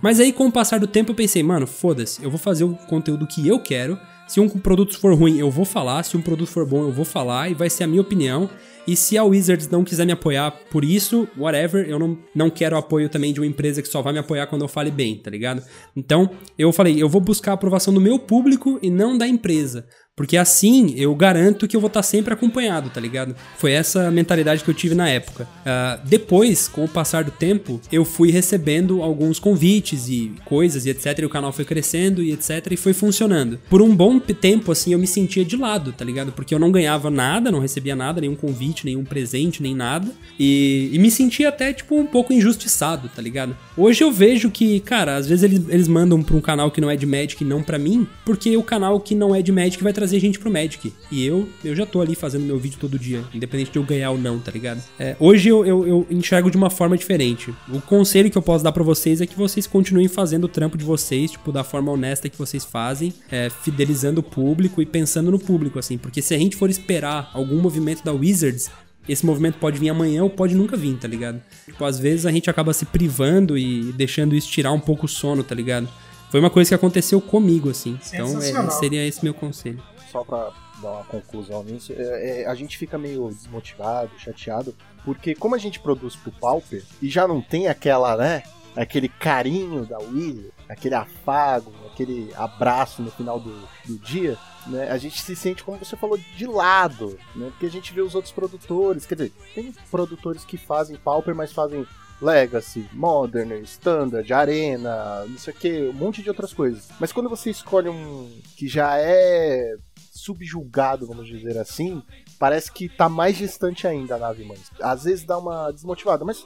Mas 0.01 0.19
aí, 0.19 0.31
com 0.31 0.45
o 0.47 0.51
passar 0.51 0.79
do 0.79 0.87
tempo, 0.87 1.11
eu 1.11 1.15
pensei, 1.15 1.41
mano, 1.41 1.65
foda-se, 1.65 2.23
eu 2.23 2.29
vou 2.29 2.39
fazer 2.39 2.63
o 2.63 2.75
conteúdo 2.87 3.25
que 3.25 3.47
eu 3.47 3.59
quero. 3.59 3.97
Se 4.27 4.39
um 4.39 4.49
produto 4.49 4.99
for 4.99 5.13
ruim, 5.13 5.39
eu 5.39 5.49
vou 5.49 5.65
falar. 5.65 6.03
Se 6.03 6.17
um 6.17 6.21
produto 6.21 6.49
for 6.49 6.65
bom, 6.65 6.83
eu 6.83 6.91
vou 6.91 7.05
falar. 7.05 7.49
E 7.49 7.53
vai 7.53 7.69
ser 7.69 7.85
a 7.85 7.87
minha 7.87 8.01
opinião. 8.01 8.49
E 8.87 8.95
se 8.95 9.17
a 9.17 9.23
Wizards 9.23 9.67
não 9.67 9.83
quiser 9.83 10.05
me 10.05 10.13
apoiar 10.13 10.49
por 10.71 10.85
isso, 10.85 11.27
whatever, 11.37 11.85
eu 11.89 11.99
não, 11.99 12.17
não 12.33 12.49
quero 12.49 12.77
apoio 12.77 13.09
também 13.09 13.33
de 13.33 13.41
uma 13.41 13.45
empresa 13.45 13.81
que 13.81 13.87
só 13.89 14.01
vai 14.01 14.13
me 14.13 14.19
apoiar 14.19 14.47
quando 14.47 14.61
eu 14.61 14.67
fale 14.67 14.89
bem, 14.89 15.17
tá 15.17 15.29
ligado? 15.29 15.61
Então, 15.93 16.29
eu 16.57 16.71
falei, 16.71 17.01
eu 17.01 17.09
vou 17.09 17.19
buscar 17.19 17.51
a 17.51 17.53
aprovação 17.55 17.93
do 17.93 17.99
meu 17.99 18.17
público 18.17 18.79
e 18.81 18.89
não 18.89 19.17
da 19.17 19.27
empresa. 19.27 19.85
Porque 20.17 20.35
assim 20.35 20.95
eu 20.97 21.13
garanto 21.13 21.67
que 21.67 21.75
eu 21.75 21.79
vou 21.79 21.89
estar 21.89 22.01
sempre 22.01 22.33
acompanhado, 22.33 22.89
tá 22.89 22.99
ligado? 22.99 23.35
Foi 23.59 23.71
essa 23.71 24.09
mentalidade 24.09 24.63
que 24.63 24.69
eu 24.69 24.73
tive 24.73 24.95
na 24.95 25.07
época. 25.07 25.47
Ah, 25.63 25.99
depois, 26.03 26.67
com 26.67 26.83
o 26.83 26.87
passar 26.87 27.23
do 27.23 27.29
tempo, 27.29 27.79
eu 27.91 28.03
fui 28.03 28.31
recebendo 28.31 29.03
alguns 29.03 29.39
convites 29.39 30.09
e 30.09 30.33
coisas 30.43 30.87
e 30.87 30.89
etc. 30.89 31.19
E 31.19 31.25
o 31.25 31.29
canal 31.29 31.53
foi 31.53 31.63
crescendo 31.63 32.23
e 32.23 32.31
etc. 32.31 32.71
E 32.71 32.75
foi 32.75 32.93
funcionando. 32.93 33.59
Por 33.69 33.79
um 33.79 33.95
bom 33.95 34.19
tempo, 34.19 34.71
assim, 34.71 34.91
eu 34.91 34.97
me 34.97 35.05
sentia 35.05 35.45
de 35.45 35.55
lado, 35.55 35.93
tá 35.93 36.03
ligado? 36.03 36.31
Porque 36.31 36.55
eu 36.55 36.59
não 36.59 36.71
ganhava 36.71 37.11
nada, 37.11 37.51
não 37.51 37.59
recebia 37.59 37.95
nada, 37.95 38.19
nenhum 38.19 38.35
convite, 38.35 38.85
nenhum 38.85 39.05
presente, 39.05 39.61
nem 39.61 39.75
nada. 39.75 40.11
E, 40.39 40.89
e 40.91 40.97
me 40.97 41.11
sentia 41.11 41.49
até, 41.49 41.71
tipo, 41.71 41.95
um 41.95 42.07
pouco 42.07 42.33
injustiçado, 42.33 43.07
tá 43.15 43.21
ligado? 43.21 43.55
Hoje 43.77 44.03
eu 44.03 44.11
vejo 44.11 44.49
que, 44.49 44.79
cara, 44.79 45.17
às 45.17 45.27
vezes 45.27 45.43
eles, 45.43 45.61
eles 45.69 45.87
mandam 45.87 46.23
pra 46.23 46.35
um 46.35 46.41
canal 46.41 46.71
que 46.71 46.81
não 46.81 46.89
é 46.89 46.95
de 46.95 47.05
Magic 47.05 47.45
não 47.45 47.61
pra 47.61 47.77
mim, 47.77 48.07
porque 48.25 48.57
o 48.57 48.63
canal 48.63 48.99
que 48.99 49.13
não 49.13 49.35
é 49.35 49.41
de 49.43 49.51
Magic 49.51 49.83
vai 49.83 49.93
trazer 49.93 50.19
gente 50.19 50.39
pro 50.39 50.51
Magic. 50.51 50.91
E 51.11 51.23
eu, 51.23 51.47
eu 51.63 51.75
já 51.75 51.85
tô 51.85 52.01
ali 52.01 52.15
fazendo 52.15 52.43
meu 52.43 52.57
vídeo 52.57 52.79
todo 52.79 52.97
dia, 52.97 53.23
independente 53.31 53.69
de 53.69 53.77
eu 53.77 53.83
ganhar 53.83 54.09
ou 54.09 54.17
não, 54.17 54.39
tá 54.39 54.51
ligado? 54.51 54.81
É, 54.97 55.15
hoje 55.19 55.49
eu, 55.49 55.63
eu, 55.63 55.87
eu 55.87 56.07
enxergo 56.09 56.49
de 56.49 56.57
uma 56.57 56.71
forma 56.71 56.97
diferente. 56.97 57.53
O 57.71 57.79
conselho 57.79 58.31
que 58.31 58.37
eu 58.37 58.41
posso 58.41 58.63
dar 58.63 58.71
pra 58.71 58.83
vocês 58.83 59.21
é 59.21 59.27
que 59.27 59.37
vocês 59.37 59.67
continuem 59.67 60.07
fazendo 60.07 60.45
o 60.45 60.49
trampo 60.49 60.75
de 60.75 60.83
vocês, 60.83 61.29
tipo, 61.29 61.51
da 61.51 61.63
forma 61.63 61.91
honesta 61.91 62.27
que 62.27 62.37
vocês 62.37 62.65
fazem, 62.65 63.13
é, 63.31 63.47
fidelizando 63.61 64.21
o 64.21 64.23
público 64.23 64.81
e 64.81 64.87
pensando 64.87 65.29
no 65.29 65.37
público, 65.37 65.77
assim. 65.77 65.99
Porque 65.99 66.19
se 66.19 66.33
a 66.33 66.37
gente 66.39 66.55
for 66.55 66.71
esperar 66.71 67.29
algum 67.31 67.61
movimento 67.61 68.03
da 68.03 68.11
Wizards, 68.11 68.71
esse 69.07 69.25
movimento 69.25 69.57
pode 69.59 69.79
vir 69.79 69.89
amanhã 69.89 70.23
ou 70.23 70.29
pode 70.29 70.55
nunca 70.55 70.75
vir, 70.77 70.97
tá 70.97 71.07
ligado? 71.07 71.41
Tipo, 71.65 71.85
às 71.85 71.99
vezes 71.99 72.25
a 72.25 72.31
gente 72.31 72.49
acaba 72.49 72.73
se 72.73 72.85
privando 72.85 73.57
e 73.57 73.91
deixando 73.93 74.35
isso 74.35 74.49
tirar 74.49 74.71
um 74.71 74.79
pouco 74.79 75.05
o 75.05 75.09
sono, 75.09 75.43
tá 75.43 75.55
ligado? 75.55 75.87
Foi 76.29 76.39
uma 76.39 76.49
coisa 76.49 76.69
que 76.69 76.75
aconteceu 76.75 77.21
comigo, 77.21 77.69
assim. 77.69 77.97
Então, 78.13 78.27
é, 78.41 78.69
seria 78.71 79.05
esse 79.05 79.23
meu 79.23 79.33
conselho. 79.33 79.81
só 80.11 80.23
pra 80.23 80.51
dar 80.81 80.91
uma 80.91 81.03
conclusão 81.05 81.63
nisso, 81.63 81.91
é- 81.97 82.41
é, 82.43 82.47
a 82.47 82.53
gente 82.55 82.77
fica 82.77 82.97
meio 82.97 83.29
desmotivado, 83.29 84.11
chateado, 84.19 84.75
porque 85.03 85.33
como 85.33 85.55
a 85.55 85.57
gente 85.57 85.79
produz 85.79 86.15
pro 86.15 86.31
Pauper 86.31 86.83
e 87.01 87.09
já 87.09 87.27
não 87.27 87.41
tem 87.41 87.67
aquela, 87.67 88.15
né, 88.15 88.43
aquele 88.75 89.09
carinho 89.09 89.85
da 89.85 89.97
Willy, 89.97 90.51
aquele 90.69 90.93
afago, 90.95 91.73
aquele 91.91 92.29
abraço 92.35 93.01
no 93.01 93.09
final 93.11 93.39
do, 93.39 93.51
do 93.85 93.97
dia, 93.99 94.37
né, 94.69 94.89
a 94.89 94.97
gente 94.97 95.21
se 95.21 95.35
sente, 95.35 95.63
como 95.63 95.77
você 95.77 95.95
falou, 95.95 96.17
de 96.17 96.45
lado, 96.45 97.17
né, 97.35 97.47
porque 97.49 97.65
a 97.65 97.71
gente 97.71 97.93
vê 97.93 98.01
os 98.01 98.15
outros 98.15 98.33
produtores, 98.33 99.05
quer 99.05 99.15
dizer, 99.15 99.33
tem 99.53 99.73
produtores 99.89 100.43
que 100.45 100.57
fazem 100.57 100.97
Pauper, 100.97 101.35
mas 101.35 101.51
fazem 101.51 101.85
Legacy, 102.21 102.89
Modern, 102.93 103.51
Standard, 103.63 104.31
Arena, 104.33 105.25
não 105.27 105.37
sei 105.37 105.53
o 105.53 105.57
que, 105.57 105.89
um 105.89 105.93
monte 105.93 106.23
de 106.23 106.29
outras 106.29 106.53
coisas. 106.53 106.89
Mas 106.99 107.11
quando 107.11 107.29
você 107.29 107.49
escolhe 107.49 107.89
um 107.89 108.29
que 108.55 108.67
já 108.67 108.97
é 108.97 109.75
subjugado, 110.11 111.05
vamos 111.05 111.27
dizer 111.27 111.57
assim, 111.57 112.01
parece 112.39 112.71
que 112.71 112.89
tá 112.89 113.07
mais 113.07 113.37
distante 113.37 113.87
ainda 113.87 114.15
a 114.15 114.19
nave 114.19 114.43
mãe. 114.43 114.57
Às 114.81 115.03
vezes 115.03 115.25
dá 115.25 115.37
uma 115.37 115.71
desmotivada, 115.71 116.25
mas 116.25 116.43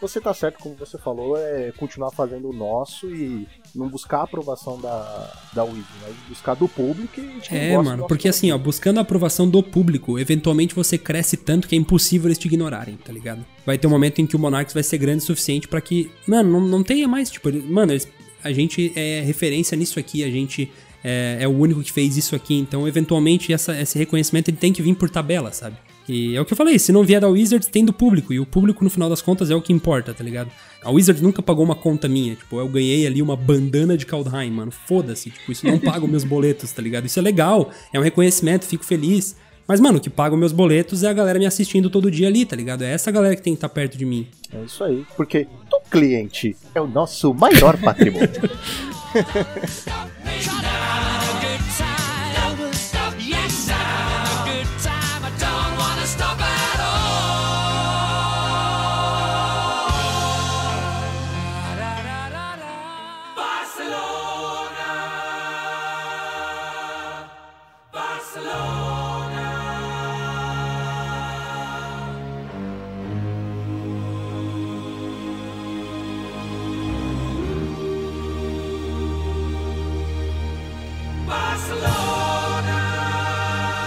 você 0.00 0.20
tá 0.20 0.32
certo, 0.34 0.58
como 0.58 0.74
você 0.74 0.98
falou, 0.98 1.36
é 1.36 1.72
continuar 1.76 2.10
fazendo 2.10 2.50
o 2.50 2.52
nosso 2.52 3.08
e 3.08 3.46
não 3.74 3.88
buscar 3.88 4.18
a 4.18 4.22
aprovação 4.24 4.80
da, 4.80 5.32
da 5.52 5.64
Wizard, 5.64 5.86
mas 6.02 6.14
buscar 6.28 6.54
do 6.54 6.68
público 6.68 7.20
e 7.20 7.40
de 7.40 7.54
É, 7.56 7.76
mano, 7.76 8.06
porque 8.06 8.28
assim, 8.28 8.50
ó, 8.52 8.58
buscando 8.58 8.98
a 8.98 9.02
aprovação 9.02 9.48
do 9.48 9.62
público, 9.62 10.18
eventualmente 10.18 10.74
você 10.74 10.96
cresce 10.98 11.36
tanto 11.36 11.66
que 11.68 11.74
é 11.74 11.78
impossível 11.78 12.28
eles 12.28 12.38
te 12.38 12.46
ignorarem, 12.46 12.96
tá 12.96 13.12
ligado? 13.12 13.44
Vai 13.64 13.78
ter 13.78 13.86
um 13.86 13.90
momento 13.90 14.20
em 14.20 14.26
que 14.26 14.36
o 14.36 14.38
Monarchs 14.38 14.74
vai 14.74 14.82
ser 14.82 14.98
grande 14.98 15.22
o 15.22 15.26
suficiente 15.26 15.66
pra 15.68 15.80
que, 15.80 16.10
mano, 16.26 16.50
não, 16.52 16.60
não 16.60 16.82
tenha 16.82 17.06
mais, 17.08 17.30
tipo, 17.30 17.52
mano, 17.70 17.92
eles- 17.92 18.08
a 18.44 18.52
gente 18.52 18.92
é 18.94 19.22
referência 19.22 19.76
nisso 19.76 19.98
aqui, 19.98 20.22
a 20.22 20.30
gente 20.30 20.70
é, 21.04 21.38
é 21.40 21.46
o 21.48 21.52
único 21.56 21.82
que 21.82 21.92
fez 21.92 22.16
isso 22.16 22.34
aqui, 22.34 22.54
então 22.54 22.86
eventualmente 22.88 23.52
essa- 23.52 23.78
esse 23.80 23.96
reconhecimento 23.98 24.48
ele 24.48 24.56
tem 24.56 24.72
que 24.72 24.82
vir 24.82 24.94
por 24.94 25.08
tabela, 25.08 25.52
sabe? 25.52 25.76
E 26.08 26.36
é 26.36 26.40
o 26.40 26.44
que 26.44 26.52
eu 26.52 26.56
falei, 26.56 26.78
se 26.78 26.92
não 26.92 27.02
vier 27.02 27.20
da 27.20 27.28
Wizards, 27.28 27.68
tem 27.68 27.84
do 27.84 27.92
público, 27.92 28.32
e 28.32 28.38
o 28.38 28.46
público 28.46 28.84
no 28.84 28.90
final 28.90 29.08
das 29.08 29.20
contas 29.20 29.50
é 29.50 29.54
o 29.54 29.62
que 29.62 29.72
importa, 29.72 30.14
tá 30.14 30.22
ligado? 30.22 30.50
A 30.82 30.90
Wizards 30.90 31.20
nunca 31.20 31.42
pagou 31.42 31.64
uma 31.64 31.74
conta 31.74 32.06
minha, 32.06 32.36
tipo, 32.36 32.60
eu 32.60 32.68
ganhei 32.68 33.06
ali 33.06 33.20
uma 33.20 33.36
bandana 33.36 33.96
de 33.96 34.06
Kaldheim, 34.06 34.50
mano, 34.50 34.70
foda-se, 34.70 35.30
tipo, 35.30 35.50
isso 35.50 35.66
não 35.66 35.80
paga 35.80 36.04
os 36.04 36.10
meus 36.10 36.22
boletos, 36.22 36.70
tá 36.70 36.80
ligado? 36.80 37.06
Isso 37.06 37.18
é 37.18 37.22
legal, 37.22 37.70
é 37.92 37.98
um 37.98 38.02
reconhecimento, 38.02 38.66
fico 38.66 38.84
feliz. 38.84 39.36
Mas, 39.68 39.80
mano, 39.80 39.98
o 39.98 40.00
que 40.00 40.08
paga 40.08 40.32
os 40.32 40.38
meus 40.38 40.52
boletos 40.52 41.02
é 41.02 41.08
a 41.08 41.12
galera 41.12 41.40
me 41.40 41.46
assistindo 41.46 41.90
todo 41.90 42.08
dia 42.08 42.28
ali, 42.28 42.46
tá 42.46 42.54
ligado? 42.54 42.82
É 42.82 42.92
essa 42.92 43.10
galera 43.10 43.34
que 43.34 43.42
tem 43.42 43.52
que 43.52 43.56
estar 43.56 43.68
perto 43.68 43.98
de 43.98 44.06
mim. 44.06 44.28
É 44.52 44.62
isso 44.62 44.84
aí, 44.84 45.04
porque 45.16 45.48
o 45.72 45.90
cliente 45.90 46.56
é 46.72 46.80
o 46.80 46.86
nosso 46.86 47.34
maior 47.34 47.76
patrimônio. 47.76 48.30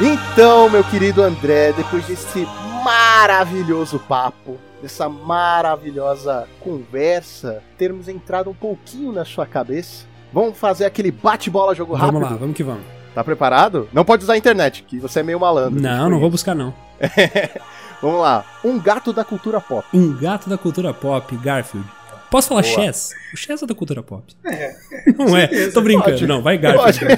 Então, 0.01 0.69
meu 0.69 0.81
querido 0.81 1.21
André, 1.21 1.73
depois 1.73 2.05
desse 2.07 2.47
maravilhoso 2.85 3.99
papo, 3.99 4.57
dessa 4.81 5.09
maravilhosa 5.09 6.47
conversa, 6.61 7.61
termos 7.77 8.07
entrado 8.07 8.49
um 8.49 8.53
pouquinho 8.53 9.11
na 9.11 9.25
sua 9.25 9.45
cabeça, 9.45 10.05
vamos 10.31 10.57
fazer 10.57 10.85
aquele 10.85 11.11
bate-bola 11.11 11.75
jogo 11.75 11.95
rápido? 11.95 12.13
Vamos 12.13 12.31
lá, 12.31 12.37
vamos 12.37 12.55
que 12.55 12.63
vamos. 12.63 12.83
Tá 13.13 13.25
preparado? 13.25 13.89
Não 13.91 14.05
pode 14.05 14.23
usar 14.23 14.33
a 14.33 14.37
internet, 14.37 14.83
que 14.83 14.99
você 14.99 15.19
é 15.19 15.23
meio 15.23 15.39
malandro. 15.39 15.81
Não, 15.81 16.09
não 16.09 16.19
vou 16.19 16.29
buscar 16.29 16.55
não. 16.55 16.73
Vamos 18.01 18.21
lá. 18.21 18.45
Um 18.63 18.79
gato 18.79 19.11
da 19.11 19.25
cultura 19.25 19.59
pop. 19.59 19.85
Um 19.93 20.15
gato 20.17 20.49
da 20.49 20.57
cultura 20.57 20.93
pop, 20.93 21.35
Garfield. 21.35 21.85
Posso 22.31 22.47
falar 22.47 22.61
Boa. 22.61 22.73
Chess? 22.73 23.11
O 23.33 23.37
Chess 23.37 23.61
é 23.61 23.65
da 23.65 23.75
cultura 23.75 24.01
pop. 24.01 24.23
É, 24.45 24.73
Não 25.17 25.35
é, 25.35 25.67
tô 25.71 25.81
brincando. 25.81 26.11
Pode. 26.11 26.27
Não, 26.27 26.41
vai 26.41 26.57
Garfield. 26.57 27.17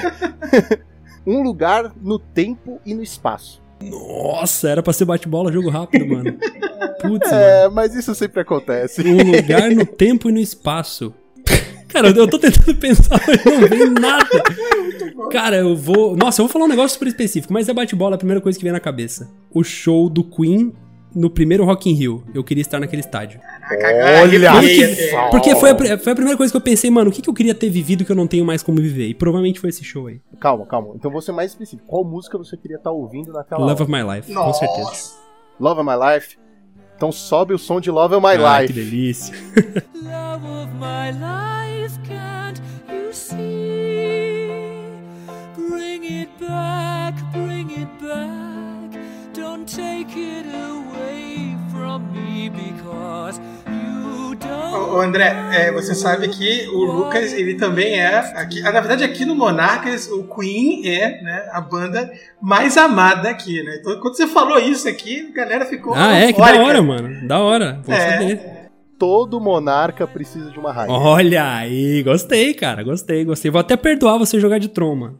Um 1.26 1.42
lugar 1.42 1.92
no 2.02 2.18
tempo 2.18 2.80
e 2.86 2.94
no 2.94 3.04
espaço. 3.04 3.62
Nossa, 3.82 4.70
era 4.70 4.84
pra 4.84 4.94
ser 4.94 5.06
bate-bola, 5.06 5.52
jogo 5.52 5.70
rápido, 5.70 6.08
mano. 6.08 6.38
Putz, 7.02 7.32
mano. 7.32 7.44
É, 7.44 7.70
mas 7.70 7.96
isso 7.96 8.14
sempre 8.14 8.42
acontece. 8.42 9.02
Um 9.02 9.32
lugar 9.32 9.72
no 9.72 9.86
tempo 9.86 10.30
e 10.30 10.32
no 10.32 10.40
espaço. 10.40 11.14
Cara, 11.88 12.10
eu 12.10 12.28
tô 12.28 12.40
tentando 12.40 12.74
pensar, 12.76 13.20
mas 13.28 13.44
não 13.44 13.68
vem 13.68 13.90
nada. 13.90 14.44
Cara, 15.30 15.58
eu 15.58 15.76
vou. 15.76 16.16
Nossa, 16.16 16.42
eu 16.42 16.46
vou 16.46 16.54
falar 16.54 16.66
um 16.66 16.70
negócio 16.70 16.94
super 16.94 17.08
específico, 17.08 17.52
mas 17.52 17.68
é 17.68 17.74
bate-bola 17.74 18.16
a 18.16 18.18
primeira 18.18 18.40
coisa 18.40 18.58
que 18.58 18.64
vem 18.64 18.72
na 18.72 18.80
cabeça. 18.80 19.30
O 19.54 19.64
show 19.64 20.10
do 20.10 20.24
Queen 20.24 20.74
no 21.14 21.30
primeiro 21.30 21.64
Rock 21.66 21.90
in 21.90 21.94
Rio. 21.94 22.24
Eu 22.34 22.44
queria 22.44 22.62
estar 22.62 22.80
naquele 22.80 23.02
estádio. 23.02 23.40
Olha 24.22 24.52
arrepiei 24.52 24.96
que 24.96 25.10
até. 25.16 25.30
Porque 25.30 25.56
foi 25.56 25.70
a, 25.72 25.98
foi 25.98 26.12
a 26.12 26.16
primeira 26.16 26.38
coisa 26.38 26.52
que 26.52 26.58
eu 26.58 26.62
pensei, 26.62 26.90
mano, 26.92 27.10
o 27.10 27.14
que, 27.14 27.22
que 27.22 27.30
eu 27.30 27.34
queria 27.34 27.56
ter 27.56 27.70
vivido 27.70 28.04
que 28.04 28.12
eu 28.12 28.16
não 28.16 28.28
tenho 28.28 28.46
mais 28.46 28.62
como 28.64 28.78
viver? 28.82 29.08
E 29.08 29.14
provavelmente 29.14 29.60
foi 29.60 29.70
esse 29.70 29.84
show 29.84 30.08
aí. 30.08 30.20
Calma, 30.40 30.66
calma. 30.66 30.94
Então 30.96 31.10
vou 31.12 31.22
ser 31.22 31.32
mais 31.32 31.52
específico. 31.52 31.88
Qual 31.88 32.04
música 32.04 32.38
você 32.38 32.56
queria 32.58 32.78
estar 32.78 32.92
ouvindo 32.92 33.32
naquela 33.34 33.62
Love 33.62 33.84
hora? 33.84 33.84
of 33.84 33.92
My 33.92 34.16
Life, 34.16 34.28
com 34.34 34.40
Nossa. 34.40 34.60
certeza. 34.60 35.12
Love 35.60 35.82
of 35.82 35.90
My 35.90 35.96
Life. 36.16 36.38
Então 36.96 37.12
sobe 37.12 37.54
o 37.54 37.58
som 37.58 37.80
de 37.82 37.90
Love 37.90 38.16
of 38.16 38.26
My 38.26 38.34
Ah, 38.44 38.60
que 38.66 38.74
Life. 38.74 38.74
delícia. 38.74 39.36
love 39.96 40.46
of 40.46 40.72
my 40.80 41.12
life, 41.12 42.00
can't 42.08 42.62
you 42.90 43.12
see? 43.12 44.50
Bring 45.58 46.04
it 46.06 46.30
back, 46.40 47.18
bring 47.34 47.72
it 47.72 47.90
back. 48.02 49.00
Don't 49.34 49.66
take 49.66 50.12
it 50.20 50.46
away 50.54 50.91
Ô, 54.74 54.96
ô, 54.96 55.02
André, 55.02 55.36
é, 55.52 55.72
você 55.72 55.94
sabe 55.94 56.28
que 56.30 56.68
o 56.70 56.84
Lucas, 56.84 57.34
ele 57.34 57.56
também 57.56 58.00
é. 58.00 58.18
Aqui, 58.36 58.60
ah, 58.66 58.72
na 58.72 58.80
verdade, 58.80 59.04
aqui 59.04 59.26
no 59.26 59.36
Monarcas, 59.36 60.08
o 60.10 60.24
Queen 60.24 60.88
é 60.88 61.22
né, 61.22 61.50
a 61.52 61.62
banda 61.62 62.10
mais 62.42 62.78
amada 62.78 63.30
aqui, 63.30 63.62
né? 63.64 63.78
Então, 63.80 64.00
quando 64.00 64.16
você 64.16 64.28
falou 64.28 64.58
isso 64.60 64.88
aqui, 64.88 65.30
a 65.32 65.36
galera 65.36 65.66
ficou. 65.66 65.94
Ah, 65.94 66.14
é? 66.16 66.32
Que 66.34 66.40
da 66.40 66.62
hora, 66.62 66.82
mano. 66.82 67.28
Da 67.28 67.40
hora. 67.40 67.80
Vou 67.84 67.94
É. 67.96 68.12
saber. 68.12 68.42
Todo 68.98 69.40
monarca 69.42 70.06
precisa 70.06 70.52
de 70.52 70.60
uma 70.60 70.72
rainha. 70.72 70.94
Olha 70.94 71.56
aí, 71.56 72.04
gostei, 72.04 72.54
cara. 72.54 72.84
Gostei, 72.84 73.26
gostei. 73.26 73.50
Vou 73.50 73.60
até 73.60 73.76
perdoar 73.76 74.18
você 74.20 74.40
jogar 74.40 74.60
de 74.60 74.68
troma. 74.70 75.16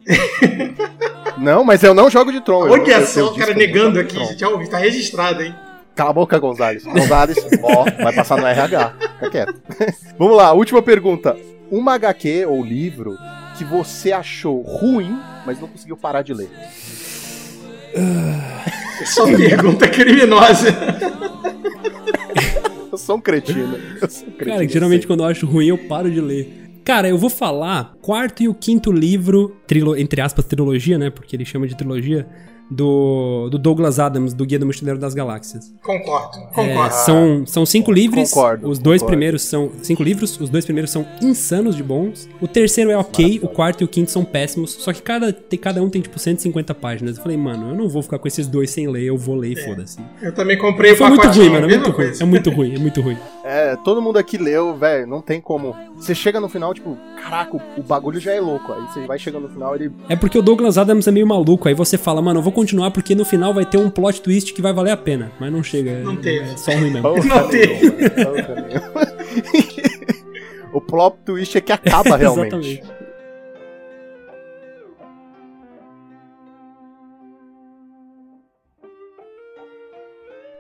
Não, 1.38 1.64
mas 1.64 1.82
eu 1.84 1.94
não 1.94 2.10
jogo 2.10 2.32
de 2.32 2.42
eu- 2.68 2.72
Olha 2.72 3.06
só 3.06 3.26
o 3.28 3.36
cara 3.36 3.54
negando 3.56 4.00
aqui, 4.00 4.18
ouvi, 4.54 4.70
tá 4.70 4.78
registrado, 4.78 5.42
hein? 5.42 5.56
Cala 6.02 6.10
a 6.10 6.14
boca, 6.14 6.40
Gonzalez. 6.40 6.84
Gonzalez, 6.84 7.38
ó, 7.62 7.84
vai 8.02 8.12
passar 8.12 8.36
no 8.40 8.48
RH. 8.48 8.94
Fica 9.20 9.30
quieto. 9.30 9.62
Vamos 10.18 10.36
lá, 10.36 10.52
última 10.52 10.82
pergunta. 10.82 11.38
Uma 11.70 11.94
HQ 11.94 12.48
ou 12.48 12.66
livro 12.66 13.16
que 13.56 13.64
você 13.64 14.12
achou 14.12 14.62
ruim, 14.64 15.16
mas 15.46 15.60
não 15.62 15.68
conseguiu 15.68 15.96
parar 15.96 16.24
de 16.24 16.34
ler. 16.34 16.50
Só 19.06 19.26
pergunta 19.28 19.88
criminosa. 19.88 20.70
Eu 22.92 22.98
sou 22.98 23.18
um 23.18 23.22
cretino. 23.22 23.78
Eu 24.02 24.10
sou 24.10 24.28
um 24.28 24.32
cretino. 24.32 24.56
Cara, 24.56 24.68
geralmente 24.68 25.06
quando 25.06 25.20
eu 25.22 25.28
acho 25.28 25.46
ruim 25.46 25.68
eu 25.68 25.78
paro 25.78 26.10
de 26.10 26.20
ler. 26.20 26.80
Cara, 26.84 27.08
eu 27.08 27.18
vou 27.18 27.30
falar 27.30 27.94
quarto 28.02 28.42
e 28.42 28.48
o 28.50 28.56
quinto 28.56 28.92
livro, 28.92 29.56
trilo- 29.68 29.96
entre 29.96 30.20
aspas, 30.20 30.46
trilogia, 30.46 30.98
né? 30.98 31.12
Porque 31.12 31.36
ele 31.36 31.46
chama 31.46 31.68
de 31.68 31.76
trilogia, 31.78 32.28
do, 32.72 33.50
do 33.52 33.58
Douglas 33.60 34.00
Adams, 34.00 34.34
do 34.34 34.46
Guia 34.46 34.58
do 34.58 34.66
Mochileiro 34.66 34.98
das 34.98 35.14
Galáxias. 35.14 35.74
Concordo, 35.84 36.38
É, 36.38 36.48
concordo. 36.54 36.94
são, 36.96 37.46
são 37.46 37.66
cinco 37.66 37.92
livros. 37.92 38.30
Concordo, 38.30 38.70
Os 38.70 38.80
dois 38.80 39.02
concordo. 39.02 39.12
primeiros 39.12 39.42
são. 39.42 39.70
Cinco 39.84 40.02
livros, 40.02 40.40
os 40.40 40.50
dois 40.50 40.64
primeiros 40.64 40.90
são 40.90 41.06
insanos 41.22 41.76
de 41.76 41.84
bons. 41.84 42.30
O 42.40 42.48
terceiro 42.48 42.90
é 42.90 42.98
ok, 42.98 43.40
o 43.44 43.48
quarto 43.50 43.82
e 43.82 43.84
o 43.84 43.88
quinto 43.88 44.10
são 44.10 44.24
péssimos. 44.24 44.72
Só 44.72 44.94
que 44.94 45.02
cada, 45.02 45.34
tem, 45.34 45.60
cada 45.60 45.84
um 45.84 45.90
tem 45.90 46.02
tipo 46.02 46.18
150 46.18 46.74
páginas. 46.74 47.18
Eu 47.18 47.24
falei, 47.24 47.38
mano, 47.38 47.72
eu 47.72 47.76
não 47.76 47.90
vou 47.90 48.02
ficar 48.02 48.18
com 48.18 48.28
esses 48.28 48.48
dois 48.48 48.70
sem 48.72 48.88
ler, 48.88 49.04
eu 49.04 49.18
vou 49.18 49.36
ler 49.36 49.52
e 49.52 49.56
foda-se. 49.66 49.98
Eu 50.22 50.34
também 50.34 50.58
comprei 50.58 50.94
o 50.94 50.96
Foi 50.96 51.10
muito 51.10 51.22
pacotinho, 51.24 51.46
ruim, 51.50 51.54
mano. 51.62 51.66
É 51.74 51.78
muito 51.78 51.92
ruim. 51.92 52.12
É 52.20 52.26
muito 52.26 52.50
ruim, 52.50 52.76
é 52.76 52.80
muito 52.80 53.02
ruim. 53.02 53.18
É, 53.44 53.76
todo 53.78 54.02
mundo 54.02 54.18
aqui 54.20 54.38
leu, 54.38 54.76
velho, 54.76 55.08
não 55.08 55.22
tem 55.22 55.42
como. 55.42 55.76
Você 55.96 56.14
chega 56.14 56.40
no 56.40 56.48
final, 56.48 56.74
tipo, 56.74 56.96
caraca, 57.22 57.58
o, 57.78 57.82
bagulho 57.82 58.20
já 58.20 58.34
é 58.34 58.40
louco. 58.40 58.72
Aí 58.72 58.82
você 58.82 59.06
vai 59.08 59.18
chegando 59.18 59.44
no 59.44 59.50
final, 59.50 59.76
ele. 59.76 59.92
É 60.08 60.16
porque 60.16 60.38
o 60.38 60.42
Douglas 60.44 60.78
Adams 60.78 61.08
é 61.08 61.12
meio 61.12 61.26
maluco. 61.26 61.68
Aí 61.68 61.74
você 61.74 61.98
fala, 61.98 62.22
mano, 62.22 62.40
eu 62.40 62.44
vou 62.44 62.54
continuar 62.54 62.92
porque 62.92 63.16
no 63.16 63.26
final 63.26 63.54
vai 63.54 63.66
ter 63.66 63.78
um 63.78 63.90
plot 63.90 64.22
twist 64.22 64.54
que 64.54 64.62
vai 64.62 64.74
valer 64.74 64.92
a 64.92 64.98
pena. 64.98 65.32
Mas 65.40 65.52
não 65.52 65.64
chega. 65.64 65.92
é- 65.92 66.04
Não 66.04 66.16
teve. 66.16 66.52
É 66.52 66.58
só 66.58 66.72
ruim 66.72 66.92
mesmo. 66.92 67.02
Não 67.02 67.48
tem. 67.50 67.68
nenhuma, 67.68 68.32
puta 68.32 68.62
nenhuma. 68.62 69.02
o 70.74 70.82
plot 70.82 71.18
twist 71.26 71.58
é 71.58 71.62
que 71.62 71.72
acaba 71.72 72.16
realmente. 72.18 72.56
Exatamente. 72.56 73.01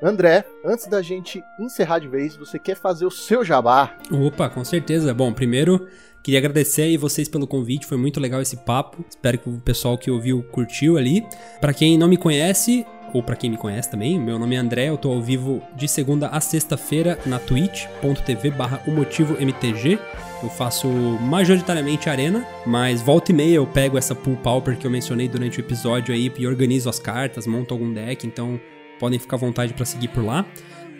André, 0.02 0.44
antes 0.65 0.88
da 0.88 0.99
gente 0.99 1.44
encerrar 1.60 1.99
de 1.99 2.07
vez, 2.07 2.36
você 2.36 2.57
quer 2.57 2.76
fazer 2.76 3.06
o 3.06 3.11
seu 3.11 3.45
jabá? 3.45 3.95
Opa, 4.11 4.49
com 4.49 4.64
certeza. 4.65 5.14
Bom, 5.14 5.32
primeiro, 5.32 5.88
queria 6.23 6.40
agradecer 6.40 6.82
aí 6.82 6.98
vocês 6.98 7.30
pelo 7.30 7.45
convite, 7.45 7.86
foi 7.86 7.98
muito 7.98 8.19
legal 8.19 8.41
esse 8.41 8.57
papo. 8.57 9.06
Espero 9.07 9.38
que 9.38 9.48
o 9.48 9.60
pessoal 9.60 9.99
que 9.99 10.10
ouviu 10.10 10.41
curtiu 10.41 10.98
ali. 10.98 11.23
Pra 11.60 11.72
quem 11.72 11.99
não 11.99 12.07
me 12.07 12.18
conhece, 12.18 12.84
ou 13.14 13.22
pra 13.22 13.36
quem 13.36 13.52
me 13.52 13.57
conhece 13.57 13.91
também, 13.91 14.19
meu 14.19 14.40
nome 14.40 14.56
é 14.56 14.57
André, 14.57 14.90
eu 14.90 14.98
tô 14.98 15.11
ao 15.11 15.22
vivo 15.22 15.61
de 15.76 15.88
segunda 15.88 16.30
a 16.30 16.41
sexta-feira 16.41 17.19
na 17.28 17.38
twitch.tv 17.38 18.49
barra 18.49 18.82
MTG. 18.88 19.99
Eu 20.41 20.49
faço 20.49 20.88
majoritariamente 20.88 22.10
arena, 22.10 22.44
mas 22.65 23.03
volta 23.03 23.32
e 23.32 23.36
meia 23.36 23.56
eu 23.57 23.68
pego 23.68 23.99
essa 23.99 24.15
pool 24.15 24.36
pauper 24.38 24.76
que 24.78 24.88
eu 24.88 24.90
mencionei 24.90 25.28
durante 25.28 25.60
o 25.60 25.61
episódio 25.61 26.11
aí 26.11 26.34
e 26.36 26.48
organizo 26.48 26.90
as 26.90 26.98
cartas, 26.98 27.45
monto 27.45 27.72
algum 27.72 27.94
deck, 27.94 28.26
então 28.26 28.60
podem 29.02 29.18
ficar 29.18 29.36
à 29.36 29.40
vontade 29.40 29.73
pra 29.73 29.84
seguir 29.84 30.10
por 30.10 30.23
lá. 30.23 30.45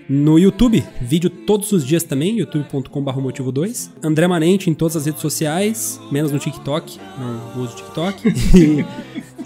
No 0.10 0.40
YouTube, 0.40 0.84
vídeo 1.00 1.30
todos 1.30 1.72
os 1.72 1.86
dias 1.86 2.04
também, 2.04 2.40
youtube.com.br 2.40 3.22
motivo 3.22 3.52
2. 3.52 3.92
André 4.04 4.28
Manente 4.28 4.70
em 4.70 4.74
todas 4.74 4.98
as 4.98 5.06
redes 5.06 5.22
sociais, 5.22 6.02
menos 6.12 6.32
no 6.32 6.40
TikTok, 6.40 7.00
não 7.18 7.64
uso 7.64 7.76
TikTok. 7.76 8.28
e, 8.58 8.84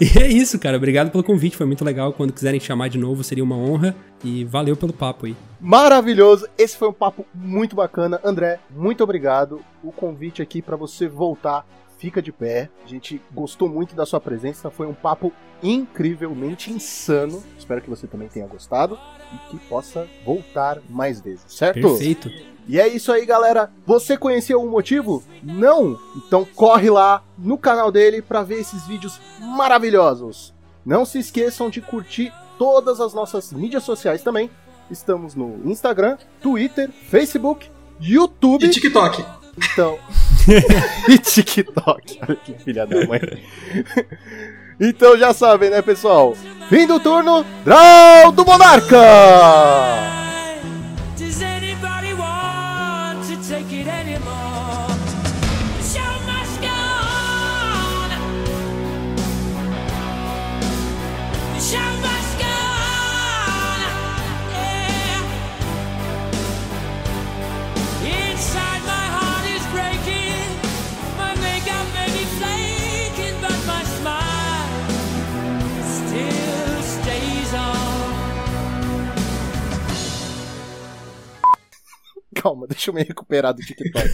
e 0.02 0.18
é 0.18 0.26
isso, 0.26 0.58
cara. 0.58 0.78
Obrigado 0.78 1.10
pelo 1.10 1.22
convite, 1.22 1.56
foi 1.56 1.66
muito 1.66 1.84
legal. 1.84 2.14
Quando 2.14 2.32
quiserem 2.32 2.58
chamar 2.58 2.88
de 2.88 2.98
novo, 2.98 3.22
seria 3.22 3.44
uma 3.44 3.56
honra. 3.56 3.94
E 4.24 4.44
valeu 4.44 4.74
pelo 4.74 4.94
papo 4.94 5.26
aí. 5.26 5.36
Maravilhoso! 5.60 6.48
Esse 6.56 6.76
foi 6.76 6.88
um 6.88 6.92
papo 6.92 7.26
muito 7.34 7.76
bacana. 7.76 8.18
André, 8.24 8.58
muito 8.74 9.04
obrigado. 9.04 9.60
O 9.84 9.92
convite 9.92 10.40
aqui 10.40 10.62
pra 10.62 10.74
você 10.74 11.06
voltar 11.06 11.64
fica 11.98 12.22
de 12.22 12.32
pé. 12.32 12.70
A 12.84 12.88
gente 12.88 13.20
gostou 13.32 13.68
muito 13.68 13.94
da 13.94 14.06
sua 14.06 14.20
presença. 14.20 14.70
Foi 14.70 14.86
um 14.86 14.94
papo 14.94 15.32
incrivelmente 15.62 16.72
insano. 16.72 17.42
Espero 17.58 17.80
que 17.80 17.90
você 17.90 18.06
também 18.06 18.28
tenha 18.28 18.46
gostado 18.46 18.98
e 19.32 19.50
que 19.50 19.58
possa 19.66 20.06
voltar 20.24 20.80
mais 20.88 21.20
vezes, 21.20 21.44
certo? 21.48 21.80
Perfeito. 21.80 22.30
E 22.68 22.80
é 22.80 22.88
isso 22.88 23.12
aí, 23.12 23.24
galera. 23.24 23.70
Você 23.86 24.16
conhecia 24.16 24.58
o 24.58 24.68
motivo? 24.68 25.22
Não? 25.42 25.98
Então 26.16 26.44
corre 26.44 26.90
lá 26.90 27.22
no 27.38 27.56
canal 27.56 27.92
dele 27.92 28.20
para 28.20 28.42
ver 28.42 28.60
esses 28.60 28.86
vídeos 28.86 29.20
maravilhosos. 29.40 30.52
Não 30.84 31.04
se 31.04 31.18
esqueçam 31.18 31.70
de 31.70 31.80
curtir 31.80 32.32
todas 32.58 33.00
as 33.00 33.14
nossas 33.14 33.52
mídias 33.52 33.84
sociais 33.84 34.22
também. 34.22 34.50
Estamos 34.90 35.34
no 35.34 35.60
Instagram, 35.64 36.16
Twitter, 36.40 36.90
Facebook, 36.90 37.68
YouTube. 38.00 38.66
E 38.66 38.70
TikTok. 38.70 39.24
Então. 39.72 39.98
e 41.08 41.18
TikTok. 41.18 42.18
Olha 42.22 42.36
que 42.36 42.54
filha 42.64 42.86
da 42.86 43.06
mãe. 43.06 43.20
então 44.80 45.16
já 45.18 45.32
sabem, 45.32 45.70
né, 45.70 45.82
pessoal? 45.82 46.36
Fim 46.68 46.86
do 46.86 46.98
turno, 46.98 47.44
Draw 47.64 48.32
do 48.32 48.44
Monarca! 48.44 50.25
Calma, 82.46 82.66
deixa 82.70 82.90
eu 82.90 82.94
me 82.94 83.02
recuperar 83.02 83.52
do 83.52 83.60
TikTok. 83.60 84.08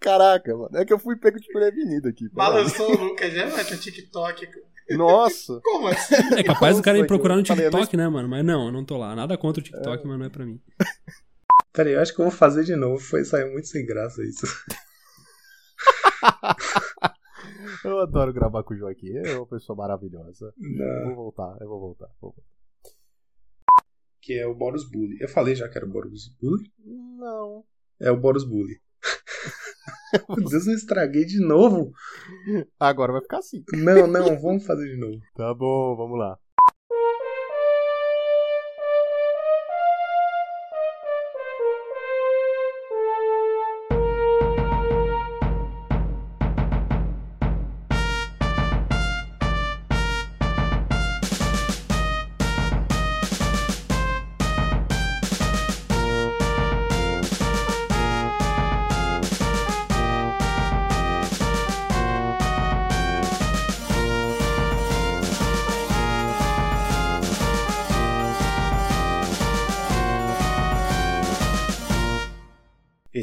Caraca, 0.00 0.56
mano. 0.56 0.70
É 0.74 0.84
que 0.86 0.92
eu 0.92 0.98
fui 0.98 1.16
pego 1.16 1.38
de 1.38 1.48
prevenido 1.52 2.08
aqui. 2.08 2.30
Balançou 2.30 2.90
o 2.90 3.04
Lucas, 3.04 3.30
já 3.32 3.46
vai 3.46 3.62
ter 3.62 3.76
TikTok. 3.76 4.48
Nossa. 4.92 5.60
Como 5.64 5.88
assim? 5.88 6.14
É 6.34 6.42
capaz 6.42 6.76
do 6.76 6.82
cara 6.82 6.98
ir 6.98 7.06
procurar 7.06 7.34
no 7.34 7.42
eu 7.42 7.46
falei, 7.46 7.66
eu 7.66 7.70
TikTok, 7.70 7.94
né, 7.94 8.08
mano? 8.08 8.26
Mas 8.26 8.42
não, 8.42 8.66
eu 8.66 8.72
não 8.72 8.84
tô 8.84 8.96
lá. 8.96 9.14
Nada 9.14 9.36
contra 9.36 9.60
o 9.60 9.64
TikTok, 9.64 10.06
mas 10.06 10.18
não 10.18 10.24
é 10.24 10.30
pra 10.30 10.46
mim. 10.46 10.58
Peraí, 11.74 11.92
eu 11.92 12.00
acho 12.00 12.14
que 12.14 12.20
eu 12.20 12.24
vou 12.24 12.32
fazer 12.32 12.64
de 12.64 12.74
novo. 12.74 12.98
Foi 12.98 13.22
sair 13.24 13.50
muito 13.52 13.68
sem 13.68 13.84
graça 13.84 14.22
isso. 14.22 14.46
Eu 17.84 18.00
adoro 18.00 18.32
gravar 18.32 18.64
com 18.64 18.74
o 18.74 18.76
Joaquim. 18.76 19.16
É 19.16 19.36
uma 19.36 19.46
pessoa 19.46 19.76
maravilhosa. 19.76 20.52
Eu 20.58 20.70
Não, 20.70 21.06
vou 21.06 21.16
voltar, 21.16 21.56
eu 21.60 21.68
vou 21.68 21.78
voltar. 21.80 22.08
Vou 22.20 22.32
voltar. 22.32 22.57
Que 24.28 24.34
é 24.34 24.46
o 24.46 24.54
Boros 24.54 24.84
Bully. 24.84 25.16
Eu 25.22 25.28
falei 25.30 25.54
já 25.54 25.66
que 25.70 25.78
era 25.78 25.86
o 25.86 25.90
Boros 25.90 26.28
Bully? 26.38 26.70
Não. 26.84 27.64
É 27.98 28.10
o 28.10 28.20
Boros 28.20 28.44
Bully. 28.44 28.78
Meu 30.28 30.46
Deus, 30.46 30.66
eu 30.66 30.74
estraguei 30.74 31.24
de 31.24 31.40
novo. 31.40 31.92
Agora 32.78 33.10
vai 33.10 33.22
ficar 33.22 33.38
assim. 33.38 33.64
Não, 33.72 34.06
não, 34.06 34.38
vamos 34.38 34.66
fazer 34.66 34.86
de 34.86 35.00
novo. 35.00 35.18
Tá 35.34 35.54
bom, 35.54 35.96
vamos 35.96 36.18
lá. 36.18 36.38